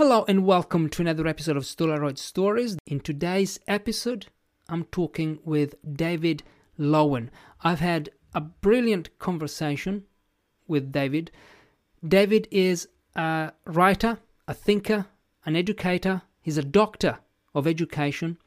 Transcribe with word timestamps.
Hello 0.00 0.24
and 0.26 0.46
welcome 0.46 0.88
to 0.88 1.02
another 1.02 1.26
episode 1.26 1.58
of 1.58 1.64
Stolaroid 1.64 2.16
Stories. 2.16 2.78
In 2.86 3.00
today's 3.00 3.60
episode, 3.68 4.28
I'm 4.66 4.84
talking 4.84 5.40
with 5.44 5.74
David 5.92 6.42
Loewen. 6.78 7.28
I've 7.60 7.80
had 7.80 8.08
a 8.34 8.40
brilliant 8.40 9.10
conversation 9.18 10.04
with 10.66 10.90
David. 10.90 11.30
David 12.02 12.48
is 12.50 12.88
a 13.14 13.52
writer, 13.66 14.20
a 14.48 14.54
thinker, 14.54 15.04
an 15.44 15.54
educator. 15.54 16.22
He's 16.40 16.56
a 16.56 16.64
doctor 16.64 17.18
of 17.54 17.66
education 17.66 18.38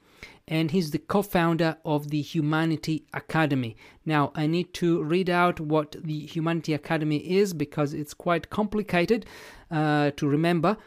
and 0.48 0.72
he's 0.72 0.90
the 0.90 0.98
co 0.98 1.22
founder 1.22 1.78
of 1.86 2.10
the 2.10 2.24
Humanity 2.24 3.06
Academy. 3.14 3.78
Now, 4.08 4.32
I 4.34 4.48
need 4.48 4.74
to 4.74 5.04
read 5.04 5.30
out 5.30 5.60
what 5.60 5.98
the 6.04 6.26
Humanity 6.26 6.74
Academy 6.74 7.18
is 7.18 7.54
because 7.54 7.94
it's 7.94 8.16
quite 8.16 8.50
complicated 8.50 9.28
uh, 9.70 10.10
to 10.18 10.28
remember. 10.28 10.78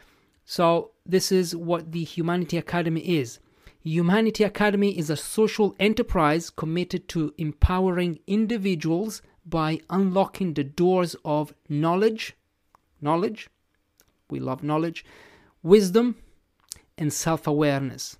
So, 0.49 0.91
this 1.05 1.29
is 1.29 1.53
what 1.53 1.91
the 1.91 2.05
Humanity 2.05 2.55
Academy 2.55 3.01
is. 3.01 3.39
Humanity 3.83 4.45
Academy 4.45 4.97
is 4.97 5.09
a 5.09 5.17
social 5.17 5.75
enterprise 5.77 6.49
committed 6.49 7.09
to 7.09 7.33
empowering 7.37 8.19
individuals 8.27 9.21
by 9.45 9.81
unlocking 9.89 10.53
the 10.53 10.63
doors 10.63 11.17
of 11.25 11.53
knowledge, 11.67 12.37
knowledge, 13.01 13.49
we 14.29 14.39
love 14.39 14.63
knowledge, 14.63 15.03
wisdom, 15.63 16.15
and 16.97 17.11
self 17.11 17.45
awareness 17.45 18.15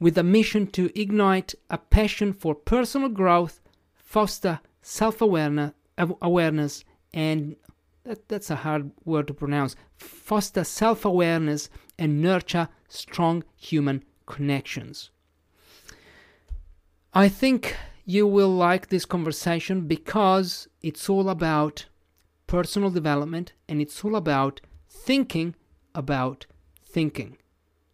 with 0.00 0.18
a 0.18 0.24
mission 0.24 0.66
to 0.66 0.90
ignite 1.00 1.54
a 1.70 1.78
passion 1.78 2.32
for 2.32 2.56
personal 2.56 3.08
growth, 3.08 3.60
foster 3.94 4.58
self 4.82 5.22
awareness, 5.22 6.84
and 7.12 7.54
that, 8.04 8.28
that's 8.28 8.50
a 8.50 8.56
hard 8.56 8.90
word 9.04 9.26
to 9.28 9.34
pronounce 9.34 9.76
foster 9.96 10.64
self 10.64 11.04
awareness 11.04 11.68
and 11.98 12.20
nurture 12.20 12.68
strong 12.88 13.44
human 13.56 14.04
connections. 14.26 15.10
I 17.12 17.28
think 17.28 17.76
you 18.04 18.26
will 18.26 18.50
like 18.50 18.88
this 18.88 19.04
conversation 19.04 19.86
because 19.86 20.68
it's 20.82 21.08
all 21.08 21.28
about 21.28 21.86
personal 22.46 22.90
development 22.90 23.52
and 23.68 23.80
it's 23.80 24.04
all 24.04 24.16
about 24.16 24.60
thinking 24.88 25.54
about 25.94 26.46
thinking. 26.84 27.38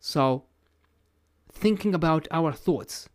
So 0.01 0.45
thinking 1.53 1.95
about 1.95 2.27
our 2.31 2.53
thoughts. 2.53 3.09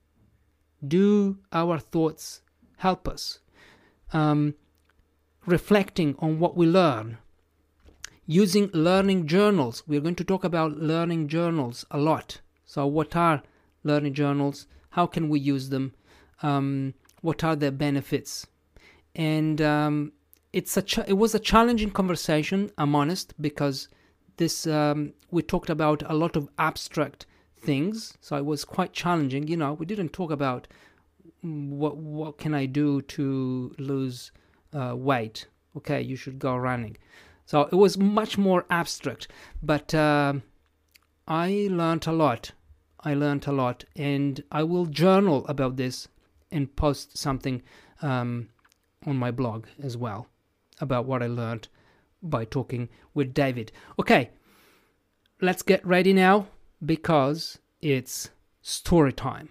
Do 0.85 1.39
our 1.51 1.79
thoughts 1.79 2.41
help 2.77 3.07
us? 3.07 3.39
Um, 4.13 4.53
reflecting 5.45 6.15
on 6.19 6.39
what 6.39 6.55
we 6.55 6.65
learn. 6.65 7.17
Using 8.25 8.69
learning 8.73 9.27
journals. 9.27 9.83
We're 9.88 10.01
going 10.01 10.15
to 10.15 10.23
talk 10.23 10.43
about 10.43 10.77
learning 10.77 11.27
journals 11.27 11.85
a 11.91 11.97
lot. 11.97 12.41
So, 12.65 12.88
what 12.88 13.15
are 13.15 13.43
learning 13.83 14.16
journals? 14.16 14.67
How 14.91 15.05
can 15.05 15.29
we 15.29 15.39
use 15.39 15.69
them? 15.69 15.93
Um, 16.41 16.95
what 17.21 17.43
are 17.43 17.55
their 17.55 17.71
benefits? 17.71 18.47
And 19.13 19.61
um, 19.61 20.13
it's 20.53 20.75
a 20.75 20.81
ch- 20.81 21.07
it 21.07 21.17
was 21.17 21.35
a 21.35 21.39
challenging 21.39 21.91
conversation. 21.91 22.71
I'm 22.77 22.95
honest 22.95 23.33
because 23.39 23.89
this 24.38 24.66
um, 24.66 25.13
we 25.29 25.43
talked 25.43 25.69
about 25.69 26.01
a 26.09 26.16
lot 26.16 26.35
of 26.35 26.49
abstract 26.57 27.25
things. 27.59 28.17
So 28.21 28.35
it 28.38 28.45
was 28.45 28.66
quite 28.66 28.93
challenging. 28.93 29.47
You 29.47 29.57
know, 29.57 29.73
we 29.73 29.85
didn't 29.85 30.13
talk 30.13 30.31
about 30.31 30.67
what 31.41 31.97
what 31.97 32.38
can 32.38 32.55
I 32.55 32.66
do 32.66 33.01
to 33.03 33.75
lose 33.77 34.31
uh, 34.75 34.95
weight. 34.95 35.47
Okay, 35.77 36.01
you 36.01 36.15
should 36.15 36.39
go 36.39 36.55
running. 36.55 36.97
So 37.45 37.61
it 37.61 37.75
was 37.75 37.97
much 37.97 38.37
more 38.37 38.65
abstract, 38.69 39.27
but 39.61 39.93
uh, 39.93 40.33
I 41.27 41.67
learned 41.71 42.07
a 42.07 42.11
lot. 42.11 42.51
I 42.99 43.13
learned 43.13 43.45
a 43.47 43.51
lot, 43.51 43.85
and 43.95 44.43
I 44.51 44.63
will 44.63 44.87
journal 44.87 45.45
about 45.47 45.77
this 45.77 46.07
and 46.51 46.75
post 46.75 47.17
something 47.17 47.61
um, 48.01 48.50
on 49.05 49.17
my 49.17 49.31
blog 49.31 49.67
as 49.81 49.95
well 49.95 50.27
about 50.81 51.05
what 51.05 51.21
I 51.21 51.27
learned 51.27 51.67
by 52.21 52.45
talking 52.45 52.89
with 53.13 53.33
David. 53.33 53.71
Okay, 54.00 54.31
let's 55.41 55.61
get 55.61 55.85
ready 55.85 56.13
now 56.13 56.47
because 56.83 57.59
it's 57.81 58.31
story 58.61 59.13
time. 59.13 59.50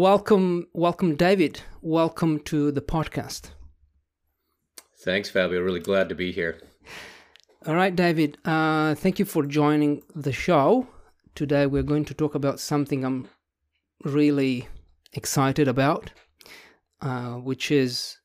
Welcome, 0.00 0.66
welcome, 0.72 1.14
David. 1.14 1.60
Welcome 1.82 2.40
to 2.44 2.72
the 2.72 2.80
podcast. 2.80 3.50
Thanks, 5.04 5.28
Fabio. 5.28 5.60
Really 5.60 5.80
glad 5.80 6.08
to 6.08 6.14
be 6.14 6.32
here. 6.32 6.58
All 7.66 7.74
right, 7.74 7.94
David. 7.94 8.38
Uh, 8.42 8.94
thank 8.94 9.18
you 9.18 9.26
for 9.26 9.44
joining 9.44 10.02
the 10.14 10.32
show. 10.32 10.86
Today, 11.34 11.66
we're 11.66 11.82
going 11.82 12.06
to 12.06 12.14
talk 12.14 12.34
about 12.34 12.60
something 12.60 13.04
I'm 13.04 13.28
really 14.02 14.68
excited 15.12 15.68
about, 15.68 16.12
uh, 17.02 17.34
which 17.34 17.70
is 17.70 18.16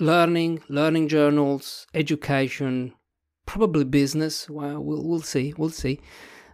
learning, 0.00 0.64
learning 0.68 1.06
journals, 1.06 1.86
education, 1.94 2.94
probably 3.46 3.84
business. 3.84 4.50
Well, 4.50 4.82
we'll, 4.82 5.06
we'll 5.06 5.22
see. 5.22 5.54
We'll 5.56 5.70
see. 5.70 6.00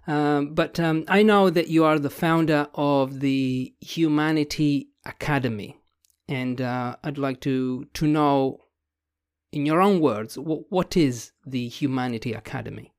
Um, 0.09 0.55
but 0.55 0.81
um, 0.81 1.05
I 1.07 1.23
know 1.23 1.51
that 1.51 1.69
you 1.69 1.85
are 1.85 1.99
the 1.99 2.09
founder 2.09 2.67
of 2.75 3.21
the 3.21 3.75
Humanity 3.81 4.89
Academy, 5.05 5.77
and 6.27 6.63
uh, 6.63 6.97
I'd 7.05 7.19
like 7.19 7.41
to 7.41 7.85
to 7.93 8.07
know, 8.07 8.59
in 9.53 9.67
your 9.67 9.83
own 9.83 10.01
words, 10.01 10.37
w- 10.37 10.65
what 10.71 10.97
is 10.97 11.33
the 11.47 11.69
Humanity 11.69 12.33
Academy? 12.33 12.95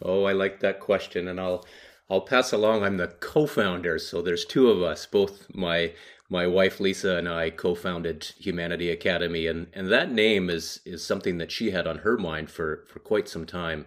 Oh, 0.00 0.24
I 0.24 0.32
like 0.32 0.60
that 0.60 0.80
question, 0.80 1.28
and 1.28 1.38
I'll 1.38 1.66
I'll 2.08 2.22
pass 2.22 2.52
along. 2.52 2.82
I'm 2.82 2.96
the 2.96 3.08
co-founder, 3.08 3.98
so 3.98 4.22
there's 4.22 4.46
two 4.46 4.70
of 4.70 4.82
us. 4.82 5.04
Both 5.04 5.54
my 5.54 5.92
my 6.30 6.46
wife 6.46 6.80
Lisa 6.80 7.16
and 7.16 7.28
I 7.28 7.50
co-founded 7.50 8.32
Humanity 8.38 8.90
Academy, 8.90 9.46
and 9.46 9.66
and 9.74 9.88
that 9.88 10.10
name 10.10 10.48
is 10.48 10.80
is 10.86 11.04
something 11.04 11.36
that 11.36 11.52
she 11.52 11.72
had 11.72 11.86
on 11.86 11.98
her 11.98 12.16
mind 12.16 12.50
for 12.50 12.86
for 12.88 12.98
quite 12.98 13.28
some 13.28 13.44
time, 13.44 13.84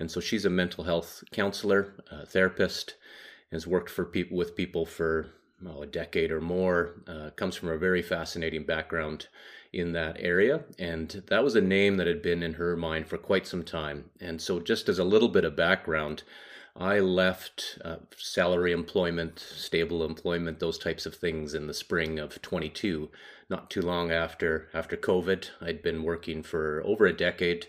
and 0.00 0.10
so 0.10 0.18
she's 0.20 0.44
a 0.44 0.50
mental 0.50 0.84
health 0.84 1.22
counselor, 1.30 1.94
therapist, 2.26 2.94
has 3.52 3.66
worked 3.66 3.90
for 3.90 4.04
people 4.04 4.36
with 4.36 4.56
people 4.56 4.86
for 4.86 5.30
a 5.80 5.86
decade 5.86 6.30
or 6.30 6.40
more. 6.40 7.02
Uh, 7.06 7.30
comes 7.36 7.56
from 7.56 7.68
a 7.68 7.76
very 7.76 8.02
fascinating 8.02 8.64
background 8.64 9.28
in 9.72 9.92
that 9.92 10.16
area, 10.18 10.64
and 10.78 11.22
that 11.28 11.44
was 11.44 11.54
a 11.54 11.60
name 11.60 11.96
that 11.96 12.06
had 12.06 12.22
been 12.22 12.42
in 12.42 12.54
her 12.54 12.76
mind 12.76 13.06
for 13.06 13.18
quite 13.18 13.46
some 13.46 13.62
time. 13.62 14.04
And 14.20 14.40
so, 14.40 14.58
just 14.58 14.88
as 14.88 14.98
a 14.98 15.04
little 15.04 15.28
bit 15.28 15.44
of 15.44 15.56
background. 15.56 16.22
I 16.76 17.00
left 17.00 17.78
uh, 17.84 17.96
salary 18.16 18.70
employment, 18.70 19.40
stable 19.40 20.04
employment, 20.04 20.60
those 20.60 20.78
types 20.78 21.04
of 21.04 21.16
things 21.16 21.52
in 21.52 21.66
the 21.66 21.74
spring 21.74 22.20
of 22.20 22.40
22. 22.42 23.10
Not 23.50 23.70
too 23.70 23.82
long 23.82 24.12
after 24.12 24.68
after 24.72 24.96
COVID, 24.96 25.50
I'd 25.60 25.82
been 25.82 26.04
working 26.04 26.44
for 26.44 26.80
over 26.86 27.06
a 27.06 27.12
decade 27.12 27.66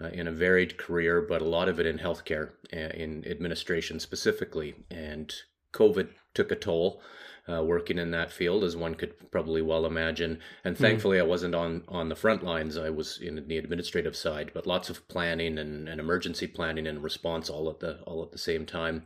uh, 0.00 0.08
in 0.08 0.28
a 0.28 0.32
varied 0.32 0.76
career, 0.76 1.20
but 1.22 1.42
a 1.42 1.48
lot 1.48 1.68
of 1.68 1.80
it 1.80 1.86
in 1.86 1.98
healthcare, 1.98 2.50
uh, 2.72 2.92
in 2.94 3.26
administration 3.26 3.98
specifically. 4.00 4.74
And 4.90 5.34
COVID 5.72 6.10
took 6.34 6.50
a 6.50 6.56
toll 6.56 7.02
uh, 7.48 7.62
working 7.62 7.98
in 7.98 8.10
that 8.10 8.32
field, 8.32 8.64
as 8.64 8.76
one 8.76 8.94
could 8.94 9.30
probably 9.30 9.62
well 9.62 9.86
imagine. 9.86 10.40
And 10.64 10.76
hmm. 10.76 10.82
thankfully, 10.82 11.18
mm. 11.18 11.20
I 11.20 11.26
wasn't 11.26 11.54
on 11.54 11.84
on 11.88 12.08
the 12.08 12.16
front 12.16 12.42
lines. 12.42 12.76
I 12.76 12.90
was 12.90 13.18
in 13.18 13.46
the 13.46 13.58
administrative 13.58 14.16
side, 14.16 14.50
but 14.52 14.66
lots 14.66 14.90
of 14.90 15.06
planning 15.08 15.58
and, 15.58 15.88
and 15.88 16.00
emergency 16.00 16.46
planning 16.46 16.86
and 16.86 17.02
response 17.02 17.48
all 17.48 17.70
at 17.70 17.80
the 17.80 18.00
all 18.02 18.22
at 18.22 18.32
the 18.32 18.38
same 18.38 18.66
time. 18.66 19.04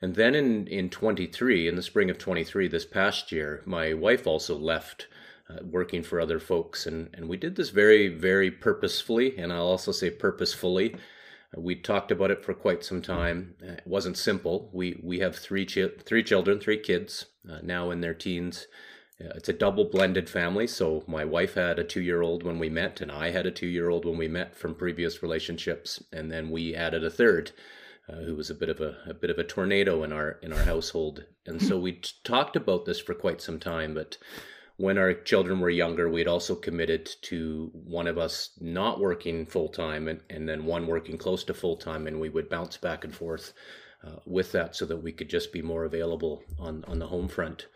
And 0.00 0.14
then 0.14 0.34
in 0.34 0.66
in 0.66 0.90
23, 0.90 1.68
in 1.68 1.76
the 1.76 1.82
spring 1.82 2.10
of 2.10 2.18
23, 2.18 2.68
this 2.68 2.86
past 2.86 3.30
year, 3.30 3.62
my 3.66 3.92
wife 3.92 4.26
also 4.26 4.56
left. 4.56 5.06
Uh, 5.48 5.62
working 5.62 6.02
for 6.02 6.20
other 6.20 6.40
folks 6.40 6.86
and 6.86 7.08
and 7.14 7.28
we 7.28 7.36
did 7.36 7.54
this 7.54 7.70
very 7.70 8.08
very 8.08 8.50
purposefully 8.50 9.38
and 9.38 9.52
I'll 9.52 9.68
also 9.68 9.92
say 9.92 10.10
purposefully 10.10 10.96
we 11.56 11.74
talked 11.74 12.10
about 12.10 12.30
it 12.30 12.44
for 12.44 12.54
quite 12.54 12.84
some 12.84 13.02
time. 13.02 13.54
Uh, 13.62 13.72
it 13.72 13.86
wasn't 13.86 14.18
simple. 14.18 14.70
We 14.72 15.00
we 15.02 15.20
have 15.20 15.36
three 15.36 15.64
chi- 15.66 15.90
three 16.04 16.22
children, 16.22 16.60
three 16.60 16.78
kids 16.78 17.26
uh, 17.50 17.58
now 17.62 17.90
in 17.90 18.00
their 18.00 18.14
teens. 18.14 18.66
Uh, 19.20 19.32
it's 19.34 19.48
a 19.48 19.54
double 19.54 19.86
blended 19.86 20.28
family. 20.28 20.66
So 20.66 21.02
my 21.06 21.24
wife 21.24 21.54
had 21.54 21.78
a 21.78 21.84
two 21.84 22.02
year 22.02 22.22
old 22.22 22.42
when 22.42 22.58
we 22.58 22.68
met, 22.68 23.00
and 23.00 23.10
I 23.10 23.30
had 23.30 23.46
a 23.46 23.50
two 23.50 23.66
year 23.66 23.88
old 23.88 24.04
when 24.04 24.18
we 24.18 24.28
met 24.28 24.56
from 24.56 24.74
previous 24.74 25.22
relationships, 25.22 26.02
and 26.12 26.30
then 26.30 26.50
we 26.50 26.74
added 26.74 27.04
a 27.04 27.10
third. 27.10 27.52
Uh, 28.08 28.22
who 28.22 28.36
was 28.36 28.50
a 28.50 28.54
bit 28.54 28.68
of 28.68 28.80
a, 28.80 28.98
a 29.08 29.14
bit 29.14 29.30
of 29.30 29.38
a 29.38 29.42
tornado 29.42 30.04
in 30.04 30.12
our 30.12 30.38
in 30.40 30.52
our 30.52 30.62
household, 30.62 31.24
and 31.44 31.60
so 31.60 31.76
we 31.76 31.90
t- 31.90 32.10
talked 32.22 32.54
about 32.54 32.84
this 32.84 33.00
for 33.00 33.14
quite 33.14 33.40
some 33.40 33.58
time. 33.58 33.94
But 33.94 34.16
when 34.76 34.98
our 34.98 35.14
children 35.14 35.60
were 35.60 35.70
younger, 35.70 36.08
we 36.08 36.20
had 36.20 36.28
also 36.28 36.54
committed 36.54 37.08
to 37.22 37.70
one 37.72 38.06
of 38.06 38.18
us 38.18 38.50
not 38.60 39.00
working 39.00 39.46
full 39.46 39.68
time 39.68 40.06
and, 40.08 40.20
and 40.28 40.48
then 40.48 40.66
one 40.66 40.86
working 40.86 41.16
close 41.16 41.44
to 41.44 41.54
full 41.54 41.76
time, 41.76 42.06
and 42.06 42.20
we 42.20 42.28
would 42.28 42.50
bounce 42.50 42.76
back 42.76 43.04
and 43.04 43.14
forth 43.14 43.54
uh, 44.06 44.16
with 44.26 44.52
that 44.52 44.76
so 44.76 44.84
that 44.84 45.02
we 45.02 45.12
could 45.12 45.30
just 45.30 45.52
be 45.52 45.62
more 45.62 45.84
available 45.84 46.42
on, 46.58 46.84
on 46.86 46.98
the 46.98 47.06
home 47.06 47.28
front. 47.28 47.66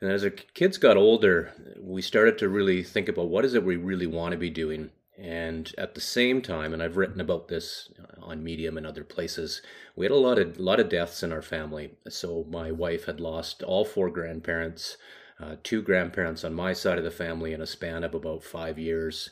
And 0.00 0.12
as 0.12 0.22
our 0.22 0.30
kids 0.30 0.78
got 0.78 0.96
older, 0.96 1.52
we 1.80 2.02
started 2.02 2.38
to 2.38 2.48
really 2.48 2.82
think 2.82 3.08
about 3.08 3.28
what 3.28 3.44
is 3.44 3.54
it 3.54 3.64
we 3.64 3.76
really 3.76 4.06
want 4.06 4.32
to 4.32 4.38
be 4.38 4.50
doing. 4.50 4.90
And 5.18 5.72
at 5.78 5.94
the 5.94 6.00
same 6.00 6.42
time, 6.42 6.74
and 6.74 6.82
I've 6.82 6.98
written 6.98 7.22
about 7.22 7.48
this 7.48 7.90
on 8.20 8.44
Medium 8.44 8.76
and 8.76 8.86
other 8.86 9.04
places, 9.04 9.62
we 9.96 10.04
had 10.04 10.12
a 10.12 10.16
lot 10.16 10.38
of 10.38 10.60
lot 10.60 10.78
of 10.78 10.90
deaths 10.90 11.22
in 11.22 11.32
our 11.32 11.40
family. 11.40 11.92
So 12.08 12.44
my 12.50 12.70
wife 12.70 13.06
had 13.06 13.18
lost 13.18 13.62
all 13.62 13.86
four 13.86 14.10
grandparents, 14.10 14.98
uh, 15.40 15.56
two 15.62 15.82
grandparents 15.82 16.44
on 16.44 16.54
my 16.54 16.72
side 16.72 16.98
of 16.98 17.04
the 17.04 17.10
family 17.10 17.52
in 17.52 17.60
a 17.60 17.66
span 17.66 18.04
of 18.04 18.14
about 18.14 18.42
five 18.42 18.78
years. 18.78 19.30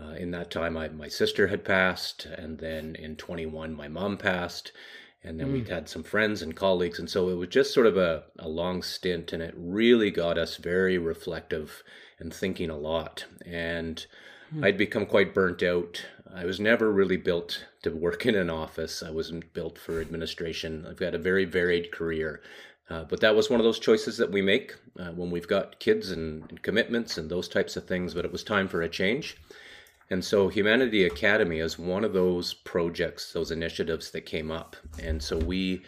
Uh, 0.00 0.14
in 0.14 0.32
that 0.32 0.50
time, 0.50 0.76
I, 0.76 0.88
my 0.88 1.08
sister 1.08 1.46
had 1.46 1.64
passed, 1.64 2.26
and 2.26 2.58
then 2.58 2.96
in 2.96 3.14
21, 3.14 3.72
my 3.72 3.86
mom 3.86 4.16
passed, 4.16 4.72
and 5.22 5.38
then 5.38 5.48
mm. 5.48 5.52
we'd 5.52 5.68
had 5.68 5.88
some 5.88 6.02
friends 6.02 6.42
and 6.42 6.56
colleagues, 6.56 6.98
and 6.98 7.08
so 7.08 7.28
it 7.28 7.34
was 7.34 7.48
just 7.48 7.72
sort 7.72 7.86
of 7.86 7.96
a, 7.96 8.24
a 8.38 8.48
long 8.48 8.82
stint, 8.82 9.32
and 9.32 9.42
it 9.42 9.54
really 9.56 10.10
got 10.10 10.36
us 10.36 10.56
very 10.56 10.98
reflective 10.98 11.84
and 12.18 12.34
thinking 12.34 12.70
a 12.70 12.76
lot. 12.76 13.24
And 13.46 14.04
mm. 14.52 14.64
I'd 14.64 14.76
become 14.76 15.06
quite 15.06 15.32
burnt 15.32 15.62
out. 15.62 16.04
I 16.34 16.44
was 16.44 16.58
never 16.58 16.90
really 16.90 17.16
built 17.16 17.64
to 17.84 17.90
work 17.90 18.26
in 18.26 18.34
an 18.34 18.50
office. 18.50 19.02
I 19.02 19.10
wasn't 19.10 19.54
built 19.54 19.78
for 19.78 20.00
administration. 20.00 20.84
I've 20.88 20.96
got 20.96 21.14
a 21.14 21.18
very 21.18 21.44
varied 21.44 21.92
career. 21.92 22.42
Uh, 22.90 23.04
but 23.04 23.20
that 23.20 23.34
was 23.34 23.48
one 23.48 23.60
of 23.60 23.64
those 23.64 23.78
choices 23.78 24.18
that 24.18 24.30
we 24.30 24.42
make 24.42 24.74
uh, 24.98 25.10
when 25.12 25.30
we've 25.30 25.48
got 25.48 25.78
kids 25.78 26.10
and, 26.10 26.44
and 26.50 26.62
commitments 26.62 27.16
and 27.16 27.30
those 27.30 27.48
types 27.48 27.76
of 27.76 27.86
things. 27.86 28.12
But 28.14 28.24
it 28.24 28.32
was 28.32 28.44
time 28.44 28.68
for 28.68 28.82
a 28.82 28.88
change. 28.88 29.36
And 30.10 30.22
so 30.22 30.48
Humanity 30.48 31.04
Academy 31.04 31.60
is 31.60 31.78
one 31.78 32.04
of 32.04 32.12
those 32.12 32.52
projects, 32.52 33.32
those 33.32 33.50
initiatives 33.50 34.10
that 34.10 34.26
came 34.26 34.50
up. 34.50 34.76
And 35.02 35.22
so 35.22 35.38
we 35.38 35.82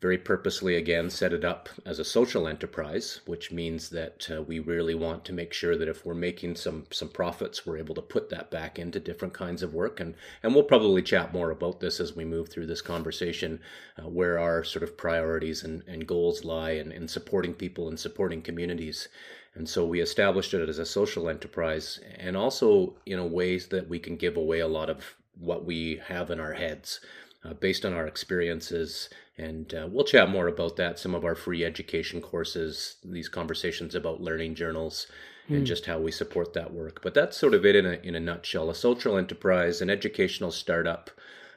very 0.00 0.16
purposely 0.16 0.76
again 0.76 1.10
set 1.10 1.32
it 1.32 1.44
up 1.44 1.68
as 1.84 1.98
a 1.98 2.04
social 2.04 2.48
enterprise, 2.48 3.20
which 3.26 3.52
means 3.52 3.90
that 3.90 4.28
uh, 4.30 4.40
we 4.40 4.58
really 4.58 4.94
want 4.94 5.24
to 5.26 5.32
make 5.32 5.52
sure 5.52 5.76
that 5.76 5.88
if 5.88 6.06
we're 6.06 6.14
making 6.14 6.56
some 6.56 6.86
some 6.90 7.08
profits, 7.08 7.66
we're 7.66 7.76
able 7.76 7.94
to 7.94 8.00
put 8.00 8.30
that 8.30 8.50
back 8.50 8.78
into 8.78 8.98
different 8.98 9.34
kinds 9.34 9.62
of 9.62 9.74
work. 9.74 10.00
And 10.00 10.14
and 10.42 10.54
we'll 10.54 10.64
probably 10.64 11.02
chat 11.02 11.34
more 11.34 11.50
about 11.50 11.80
this 11.80 12.00
as 12.00 12.16
we 12.16 12.24
move 12.24 12.48
through 12.48 12.66
this 12.66 12.82
conversation, 12.82 13.60
uh, 13.98 14.08
where 14.08 14.38
our 14.38 14.64
sort 14.64 14.82
of 14.82 14.96
priorities 14.96 15.64
and, 15.64 15.82
and 15.86 16.06
goals 16.06 16.44
lie 16.44 16.70
in, 16.70 16.92
in 16.92 17.06
supporting 17.06 17.52
people 17.52 17.88
and 17.88 18.00
supporting 18.00 18.40
communities. 18.40 19.08
And 19.54 19.68
so 19.68 19.84
we 19.84 20.00
established 20.00 20.54
it 20.54 20.68
as 20.68 20.78
a 20.78 20.86
social 20.86 21.28
enterprise 21.28 22.00
and 22.16 22.36
also 22.36 22.94
in 23.04 23.18
a 23.18 23.26
ways 23.26 23.66
that 23.68 23.88
we 23.88 23.98
can 23.98 24.16
give 24.16 24.36
away 24.36 24.60
a 24.60 24.68
lot 24.68 24.88
of 24.88 25.16
what 25.38 25.64
we 25.64 26.00
have 26.06 26.30
in 26.30 26.38
our 26.38 26.52
heads 26.52 27.00
uh, 27.44 27.54
based 27.54 27.84
on 27.84 27.92
our 27.92 28.06
experiences. 28.06 29.08
And 29.40 29.72
uh, 29.72 29.88
we'll 29.90 30.04
chat 30.04 30.28
more 30.28 30.48
about 30.48 30.76
that, 30.76 30.98
some 30.98 31.14
of 31.14 31.24
our 31.24 31.34
free 31.34 31.64
education 31.64 32.20
courses, 32.20 32.96
these 33.02 33.30
conversations 33.30 33.94
about 33.94 34.20
learning 34.20 34.54
journals, 34.54 35.06
mm. 35.48 35.54
and 35.54 35.60
hmm. 35.60 35.64
just 35.64 35.86
how 35.86 35.98
we 35.98 36.12
support 36.12 36.52
that 36.52 36.74
work. 36.74 37.00
But 37.02 37.14
that's 37.14 37.38
sort 37.38 37.54
of 37.54 37.64
it 37.64 37.74
in 37.74 37.86
a, 37.86 37.92
in 38.02 38.14
a 38.14 38.20
nutshell 38.20 38.68
a 38.68 38.74
social 38.74 39.16
enterprise, 39.16 39.80
an 39.80 39.88
educational 39.88 40.50
startup. 40.50 41.10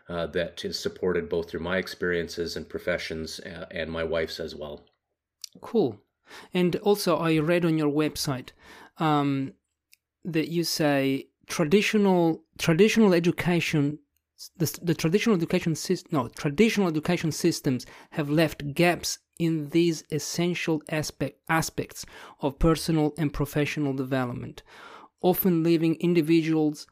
Uh, 0.09 0.27
that 0.27 0.65
is 0.65 0.77
supported 0.77 1.29
both 1.29 1.49
through 1.49 1.61
my 1.61 1.77
experiences 1.77 2.57
and 2.57 2.67
professions 2.67 3.39
uh, 3.39 3.65
and 3.71 3.89
my 3.89 4.03
wife's 4.03 4.37
as 4.37 4.53
well. 4.53 4.83
Cool. 5.61 5.97
And 6.53 6.75
also, 6.77 7.15
I 7.15 7.37
read 7.39 7.63
on 7.63 7.77
your 7.77 7.89
website 7.89 8.49
um, 8.97 9.53
that 10.25 10.49
you 10.49 10.65
say 10.65 11.27
traditional 11.47 12.43
traditional 12.57 13.13
education 13.13 13.99
the, 14.57 14.79
the 14.81 14.93
traditional 14.93 15.35
education 15.35 15.75
system 15.75 16.09
no 16.11 16.27
traditional 16.27 16.87
education 16.87 17.31
systems 17.31 17.85
have 18.11 18.29
left 18.29 18.73
gaps 18.73 19.19
in 19.39 19.69
these 19.69 20.03
essential 20.11 20.81
aspect, 20.89 21.39
aspects 21.49 22.05
of 22.41 22.59
personal 22.59 23.13
and 23.17 23.33
professional 23.33 23.93
development 23.93 24.63
often 25.21 25.63
leaving 25.63 25.95
individuals 25.95 26.87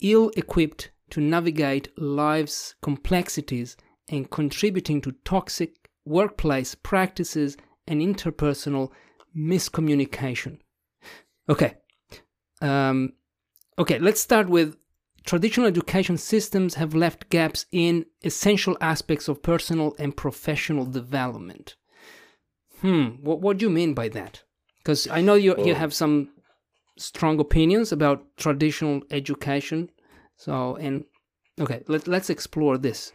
ill 0.00 0.30
equipped 0.36 0.90
to 1.10 1.20
navigate 1.20 1.88
life's 1.98 2.74
complexities 2.82 3.76
and 4.08 4.30
contributing 4.30 5.00
to 5.00 5.12
toxic 5.24 5.90
workplace 6.04 6.74
practices 6.74 7.56
and 7.86 8.00
interpersonal 8.00 8.90
miscommunication. 9.36 10.58
Okay. 11.48 11.74
Um, 12.60 13.14
okay, 13.78 13.98
let's 13.98 14.20
start 14.20 14.48
with 14.48 14.76
traditional 15.24 15.66
education 15.66 16.16
systems 16.16 16.74
have 16.74 16.94
left 16.94 17.28
gaps 17.30 17.66
in 17.72 18.06
essential 18.22 18.76
aspects 18.80 19.28
of 19.28 19.42
personal 19.42 19.94
and 19.98 20.16
professional 20.16 20.84
development. 20.84 21.76
Hmm, 22.80 23.08
what, 23.22 23.40
what 23.40 23.58
do 23.58 23.66
you 23.66 23.70
mean 23.70 23.94
by 23.94 24.08
that? 24.08 24.42
Because 24.78 25.06
I 25.08 25.20
know 25.20 25.34
you, 25.34 25.54
well, 25.56 25.66
you 25.66 25.74
have 25.74 25.92
some 25.92 26.30
strong 26.96 27.38
opinions 27.40 27.92
about 27.92 28.36
traditional 28.36 29.02
education. 29.10 29.90
So, 30.36 30.76
and 30.76 31.04
okay, 31.60 31.82
let, 31.88 32.08
let's 32.08 32.30
explore 32.30 32.78
this. 32.78 33.12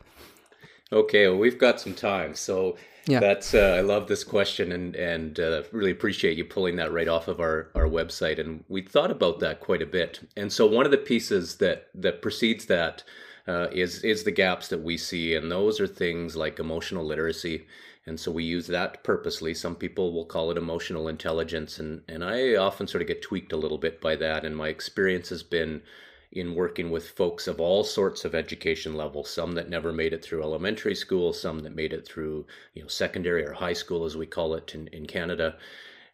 Okay, 0.92 1.28
well, 1.28 1.38
we've 1.38 1.58
got 1.58 1.82
some 1.82 1.96
time. 1.96 2.36
So, 2.36 2.78
yeah, 3.08 3.20
that's 3.20 3.54
uh, 3.54 3.76
I 3.78 3.82
love 3.82 4.08
this 4.08 4.24
question 4.24 4.72
and 4.72 4.96
and 4.96 5.40
uh, 5.40 5.64
really 5.72 5.92
appreciate 5.92 6.38
you 6.38 6.46
pulling 6.46 6.76
that 6.78 6.92
right 6.92 7.08
off 7.08 7.28
of 7.28 7.40
our 7.40 7.70
our 7.76 7.88
website. 7.88 8.40
And 8.40 8.64
we 8.68 8.82
thought 8.82 9.12
about 9.12 9.40
that 9.40 9.60
quite 9.60 9.82
a 9.82 9.86
bit. 9.86 10.28
And 10.36 10.52
so 10.52 10.66
one 10.66 10.86
of 10.86 10.92
the 10.92 10.98
pieces 10.98 11.58
that 11.58 11.88
that 11.94 12.22
precedes 12.22 12.66
that 12.66 13.04
uh, 13.48 13.68
is 13.72 14.04
is 14.04 14.24
the 14.24 14.32
gaps 14.32 14.68
that 14.70 14.82
we 14.82 14.98
see, 14.98 15.36
and 15.36 15.52
those 15.52 15.80
are 15.80 15.88
things 15.88 16.36
like 16.36 16.60
emotional 16.60 17.06
literacy. 17.06 17.68
And 18.08 18.20
so 18.20 18.32
we 18.32 18.44
use 18.44 18.68
that 18.68 19.04
purposely. 19.04 19.56
Some 19.56 19.76
people 19.76 20.14
will 20.14 20.26
call 20.26 20.52
it 20.52 20.58
emotional 20.58 21.08
intelligence, 21.08 21.80
and 21.80 22.02
and 22.08 22.24
I 22.24 22.56
often 22.56 22.88
sort 22.88 23.02
of 23.04 23.08
get 23.08 23.22
tweaked 23.22 23.54
a 23.54 23.58
little 23.58 23.78
bit 23.78 24.02
by 24.02 24.16
that. 24.16 24.46
And 24.46 24.58
my 24.58 24.70
experience 24.70 25.30
has 25.30 25.44
been 25.44 25.82
in 26.36 26.54
working 26.54 26.92
with 26.92 27.10
folks 27.10 27.48
of 27.48 27.62
all 27.62 27.84
sorts 27.84 28.26
of 28.26 28.36
education 28.36 28.94
levels 28.94 29.30
some 29.30 29.54
that 29.54 29.70
never 29.70 29.94
made 29.94 30.14
it 30.14 30.24
through 30.24 30.44
elementary 30.44 30.94
school 30.94 31.32
some 31.32 31.60
that 31.60 31.74
made 31.74 31.94
it 31.94 32.06
through 32.06 32.46
you 32.74 32.82
know 32.82 32.88
secondary 32.88 33.46
or 33.46 33.54
high 33.54 33.74
school 33.74 34.04
as 34.06 34.18
we 34.18 34.26
call 34.26 34.54
it 34.54 34.76
in, 34.76 34.88
in 34.90 35.08
canada. 35.08 35.56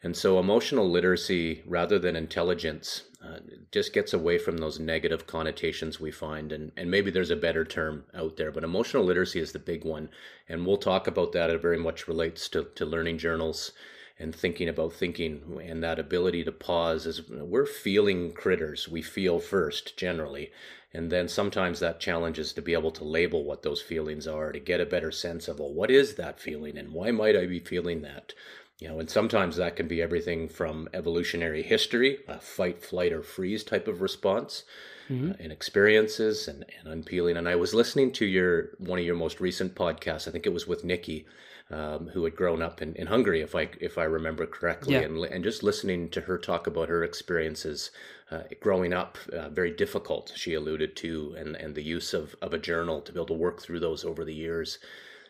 And 0.04 0.18
so 0.18 0.40
emotional 0.40 0.90
literacy 0.90 1.62
rather 1.68 2.00
than 2.00 2.16
intelligence 2.16 3.04
uh, 3.24 3.38
just 3.72 3.94
gets 3.94 4.14
away 4.14 4.40
from 4.40 4.58
those 4.58 4.80
negative 4.80 5.28
connotations 5.28 6.00
we 6.00 6.10
find. 6.10 6.52
And, 6.52 6.72
and 6.76 6.90
maybe 6.90 7.12
there's 7.12 7.30
a 7.30 7.36
better 7.36 7.64
term 7.64 8.06
out 8.16 8.36
there 8.36 8.52
but 8.52 8.64
emotional 8.64 9.04
literacy 9.04 9.40
is 9.40 9.52
the 9.52 9.60
big 9.60 9.86
one. 9.86 10.10
And 10.50 10.66
we'll 10.66 10.78
talk 10.78 11.06
about 11.06 11.34
that. 11.34 11.52
It 11.52 11.62
very 11.62 11.78
much 11.78 12.08
relates 12.08 12.50
to, 12.50 12.64
to 12.76 12.86
learning 12.86 13.20
journals 13.20 13.74
and 14.22 14.36
thinking 14.36 14.70
about 14.70 14.94
thinking 14.94 15.60
and 15.66 15.84
that 15.84 15.98
ability 15.98 16.44
to 16.44 16.52
pause 16.52 17.06
is 17.08 17.28
we're 17.28 17.66
feeling 17.66 18.32
critters 18.32 18.88
we 18.88 19.02
feel 19.02 19.40
first 19.40 19.98
generally. 19.98 20.52
And 20.94 21.10
then 21.10 21.28
sometimes 21.28 21.80
that 21.80 22.02
challenge 22.02 22.38
is 22.38 22.54
to 22.54 22.62
be 22.62 22.74
able 22.74 22.92
to 22.92 23.04
label 23.04 23.44
what 23.44 23.64
those 23.64 23.82
feelings 23.82 24.28
are 24.28 24.52
to 24.52 24.60
get 24.60 24.82
a 24.82 24.86
better 24.86 25.12
sense 25.12 25.48
of 25.48 25.60
well 25.60 25.74
what 25.74 25.90
is 25.90 26.16
that 26.16 26.40
feeling 26.40 26.78
and 26.78 26.94
why 26.94 27.12
might 27.12 27.36
i 27.36 27.46
be 27.48 27.60
feeling 27.60 28.02
that? 28.04 28.34
You 28.80 28.90
know 28.90 29.00
and 29.00 29.10
sometimes 29.10 29.58
that 29.58 29.76
can 29.76 29.88
be 29.88 30.02
everything 30.02 30.48
from 30.48 30.88
evolutionary 30.94 31.64
history 31.64 32.20
a 32.28 32.40
fight 32.40 32.84
flight 32.84 33.12
or 33.12 33.24
freeze 33.24 33.64
type 33.64 33.88
of 33.88 34.02
response 34.02 34.64
mm-hmm. 35.10 35.32
uh, 35.32 35.34
and 35.40 35.52
experiences 35.52 36.48
and, 36.48 36.66
and 36.80 36.94
unpeeling. 36.94 37.38
And 37.38 37.50
i 37.50 37.56
was 37.56 37.74
listening 37.74 38.12
to 38.14 38.26
your 38.26 38.70
one 38.78 39.00
of 39.00 39.06
your 39.06 39.16
most 39.16 39.40
recent 39.40 39.74
podcasts. 39.74 40.28
I 40.28 40.32
think 40.32 40.46
it 40.46 40.54
was 40.54 40.68
with 40.68 40.84
nikki 40.84 41.26
um, 41.72 42.08
who 42.10 42.26
had 42.26 42.36
grown 42.36 42.62
up 42.62 42.82
in, 42.82 42.94
in 42.96 43.08
Hungary, 43.08 43.42
if 43.42 43.56
I 43.56 43.70
if 43.80 43.98
I 43.98 44.04
remember 44.04 44.46
correctly, 44.46 44.96
yeah. 44.96 45.02
and 45.02 45.24
and 45.24 45.44
just 45.44 45.64
listening 45.64 46.10
to 46.10 46.22
her 46.22 46.38
talk 46.38 46.68
about 46.68 46.90
her 46.90 47.04
experiences 47.04 47.92
uh, 48.30 48.42
growing 48.60 48.94
up, 48.94 49.18
uh, 49.32 49.50
very 49.50 49.72
difficult. 49.72 50.34
She 50.36 50.54
alluded 50.54 50.96
to, 50.98 51.36
and 51.38 51.56
and 51.56 51.74
the 51.74 51.84
use 51.84 52.14
of 52.14 52.36
of 52.42 52.54
a 52.54 52.60
journal 52.60 53.02
to 53.02 53.12
be 53.14 53.18
able 53.18 53.28
to 53.28 53.34
work 53.34 53.62
through 53.62 53.80
those 53.80 54.04
over 54.04 54.26
the 54.26 54.34
years, 54.34 54.80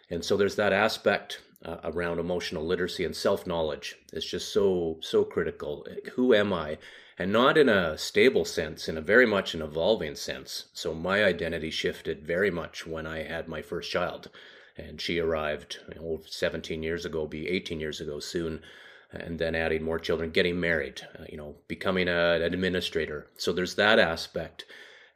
and 0.10 0.26
so 0.26 0.36
there's 0.36 0.56
that 0.56 0.74
aspect 0.74 1.42
uh, 1.64 1.78
around 1.84 2.20
emotional 2.20 2.66
literacy 2.66 3.06
and 3.06 3.16
self 3.16 3.46
knowledge. 3.46 3.98
It's 4.12 4.26
just 4.26 4.52
so 4.52 4.98
so 5.02 5.24
critical. 5.24 5.86
Who 6.14 6.34
am 6.34 6.54
I? 6.54 6.80
And 7.20 7.32
not 7.32 7.56
in 7.56 7.70
a 7.70 8.00
stable 8.00 8.46
sense, 8.46 8.90
in 8.90 8.98
a 8.98 9.02
very 9.02 9.28
much 9.28 9.54
an 9.54 9.62
evolving 9.62 10.16
sense. 10.16 10.66
So 10.74 10.96
my 10.96 11.24
identity 11.24 11.70
shifted 11.70 12.26
very 12.26 12.50
much 12.50 12.88
when 12.88 13.06
I 13.06 13.24
had 13.24 13.48
my 13.48 13.62
first 13.62 13.92
child 13.92 14.32
and 14.78 15.00
she 15.00 15.20
arrived 15.20 15.80
you 15.94 16.02
know, 16.02 16.22
17 16.26 16.84
years 16.84 17.06
ago, 17.06 17.28
be 17.28 17.48
18 17.48 17.80
years 17.80 18.02
ago 18.02 18.20
soon, 18.20 18.62
and 19.12 19.38
then 19.38 19.56
adding 19.56 19.84
more 19.84 20.00
children, 20.00 20.32
getting 20.32 20.60
married, 20.60 21.02
uh, 21.20 21.26
you 21.30 21.38
know, 21.38 21.56
becoming 21.68 22.08
a, 22.08 22.40
an 22.42 22.54
administrator. 22.54 23.28
So 23.38 23.52
there's 23.52 23.76
that 23.76 24.00
aspect. 24.00 24.66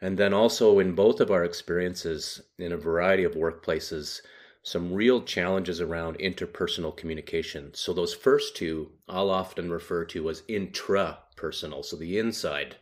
And 0.01 0.17
then 0.17 0.33
also 0.33 0.79
in 0.79 0.93
both 0.93 1.21
of 1.21 1.31
our 1.31 1.43
experiences 1.45 2.41
in 2.57 2.73
a 2.73 2.77
variety 2.77 3.23
of 3.23 3.33
workplaces, 3.33 4.21
some 4.63 4.93
real 4.93 5.21
challenges 5.21 5.79
around 5.79 6.17
interpersonal 6.19 6.95
communication. 6.95 7.73
So 7.73 7.93
those 7.93 8.13
first 8.13 8.55
two 8.55 8.91
I'll 9.07 9.29
often 9.29 9.71
refer 9.71 10.03
to 10.05 10.29
as 10.29 10.41
intrapersonal, 10.49 11.85
so 11.85 11.95
the 11.95 12.17
inside 12.17 12.75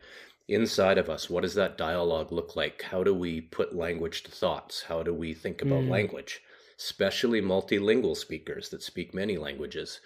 inside 0.48 0.98
of 0.98 1.08
us 1.08 1.30
what 1.30 1.40
does 1.40 1.54
that 1.54 1.78
dialogue 1.78 2.30
look 2.30 2.54
like 2.54 2.82
how 2.82 3.02
do 3.02 3.14
we 3.14 3.40
put 3.40 3.74
language 3.74 4.22
to 4.22 4.30
thoughts 4.30 4.82
how 4.82 5.02
do 5.02 5.14
we 5.14 5.32
think 5.32 5.62
about 5.62 5.82
mm. 5.82 5.88
language 5.88 6.42
especially 6.84 7.40
multilingual 7.40 8.14
speakers 8.14 8.68
that 8.68 8.82
speak 8.82 9.14
many 9.14 9.38
languages. 9.38 10.00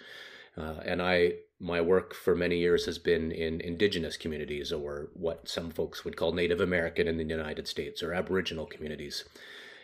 Uh, 0.57 0.75
and 0.85 1.01
I, 1.01 1.33
my 1.59 1.81
work 1.81 2.13
for 2.13 2.35
many 2.35 2.57
years 2.57 2.85
has 2.85 2.97
been 2.97 3.31
in 3.31 3.59
indigenous 3.59 4.15
communities, 4.15 4.71
or 4.71 5.09
what 5.13 5.49
some 5.49 5.71
folks 5.71 6.05
would 6.05 6.15
call 6.15 6.31
Native 6.31 6.61
American 6.61 7.07
in 7.07 7.17
the 7.17 7.23
United 7.23 7.67
States, 7.67 8.01
or 8.01 8.13
Aboriginal 8.13 8.65
communities. 8.65 9.25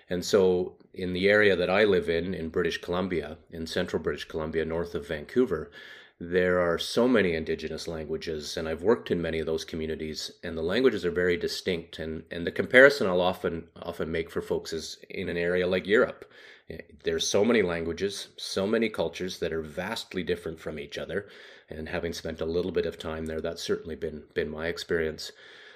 And 0.10 0.24
so, 0.24 0.76
in 0.94 1.14
the 1.14 1.28
area 1.28 1.56
that 1.56 1.70
I 1.70 1.84
live 1.84 2.10
in, 2.10 2.34
in 2.34 2.50
British 2.50 2.80
Columbia, 2.80 3.38
in 3.52 3.68
central 3.68 4.02
British 4.02 4.26
Columbia, 4.26 4.64
north 4.64 4.96
of 4.96 5.08
Vancouver, 5.08 5.72
there 6.20 6.62
are 6.62 6.78
so 6.78 7.08
many 7.10 7.34
indigenous 7.34 7.90
languages, 7.90 8.56
and 8.56 8.70
I've 8.70 8.82
worked 8.82 9.12
in 9.12 9.22
many 9.22 9.40
of 9.40 9.46
those 9.46 9.66
communities, 9.66 10.32
and 10.44 10.58
the 10.58 10.62
languages 10.62 11.04
are 11.06 11.12
very 11.12 11.36
distinct. 11.36 12.00
And, 12.00 12.24
and 12.32 12.48
the 12.48 12.52
comparison 12.52 13.08
I'll 13.08 13.20
often 13.20 13.68
often 13.82 14.12
make 14.12 14.30
for 14.32 14.42
folks 14.42 14.72
is 14.72 14.98
in 15.10 15.28
an 15.28 15.38
area 15.38 15.68
like 15.68 15.86
Europe. 15.86 16.26
There's 17.04 17.28
so 17.28 17.46
many 17.46 17.62
languages, 17.62 18.30
so 18.38 18.66
many 18.66 18.90
cultures 18.90 19.40
that 19.40 19.54
are 19.54 19.62
vastly 19.62 20.24
different 20.24 20.60
from 20.60 20.80
each 20.80 20.98
other. 20.98 21.28
And 21.70 21.90
having 21.90 22.14
spent 22.14 22.42
a 22.42 22.46
little 22.46 22.72
bit 22.72 22.86
of 22.86 22.98
time 22.98 23.28
there, 23.28 23.42
that's 23.42 23.62
certainly 23.62 23.96
been 23.96 24.24
been 24.34 24.50
my 24.50 24.68
experience. 24.68 25.32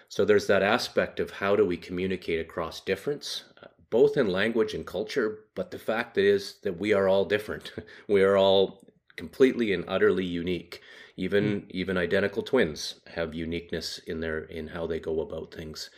So 0.07 0.25
there's 0.25 0.47
that 0.47 0.63
aspect 0.63 1.19
of 1.19 1.29
how 1.31 1.55
do 1.55 1.65
we 1.65 1.77
communicate 1.77 2.39
across 2.39 2.81
difference, 2.81 3.43
both 3.91 4.17
in 4.17 4.27
language 4.27 4.73
and 4.73 4.85
culture, 4.85 5.41
but 5.53 5.69
the 5.69 5.77
fact 5.77 6.17
is 6.17 6.55
that 6.63 6.79
we 6.79 6.93
are 6.93 7.07
all 7.07 7.25
different. 7.25 7.71
we 8.07 8.23
are 8.23 8.37
all 8.37 8.81
completely 9.15 9.73
and 9.73 9.85
utterly 9.87 10.25
unique. 10.25 10.81
Even 11.17 11.61
mm. 11.61 11.65
even 11.69 11.97
identical 11.97 12.41
twins 12.41 12.95
have 13.07 13.35
uniqueness 13.35 13.99
in 14.07 14.21
their 14.21 14.39
in 14.39 14.67
how 14.69 14.87
they 14.87 14.99
go 14.99 15.21
about 15.21 15.53
things. 15.53 15.89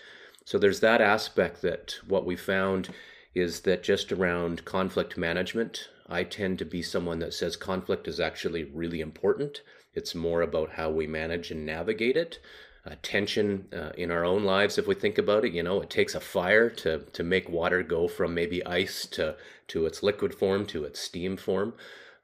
So 0.44 0.58
there's 0.58 0.80
that 0.80 1.00
aspect 1.00 1.62
that 1.62 1.98
what 2.08 2.26
we 2.26 2.36
found 2.36 2.90
is 3.34 3.62
that 3.62 3.84
just 3.84 4.12
around 4.12 4.66
conflict 4.66 5.18
management, 5.18 5.90
I 6.08 6.24
tend 6.24 6.60
to 6.60 6.66
be 6.66 6.82
someone 6.82 7.20
that 7.20 7.34
says 7.34 7.56
conflict 7.56 8.08
is 8.08 8.20
actually 8.20 8.64
really 8.66 9.02
important. 9.02 9.62
It's 9.94 10.16
more 10.16 10.42
about 10.42 10.72
how 10.72 10.90
we 10.90 11.08
manage 11.08 11.52
and 11.52 11.66
navigate 11.66 12.18
it 12.18 12.40
uh, 12.86 12.96
tension 13.04 13.68
uh, 13.74 13.92
in 13.98 14.10
our 14.10 14.26
own 14.26 14.44
lives 14.44 14.78
if 14.78 14.88
we 14.88 14.96
think 14.96 15.18
about 15.18 15.46
it 15.46 15.54
you 15.54 15.62
know 15.62 15.82
it 15.82 15.90
takes 15.90 16.16
a 16.16 16.20
fire 16.20 16.70
to 16.70 17.00
to 17.14 17.24
make 17.24 17.48
water 17.48 17.84
go 17.84 18.08
from 18.08 18.34
maybe 18.34 18.66
ice 18.66 19.06
to 19.06 19.36
to 19.68 19.86
its 19.86 20.02
liquid 20.02 20.34
form 20.34 20.66
to 20.66 20.84
its 20.84 21.00
steam 21.00 21.38
form 21.38 21.74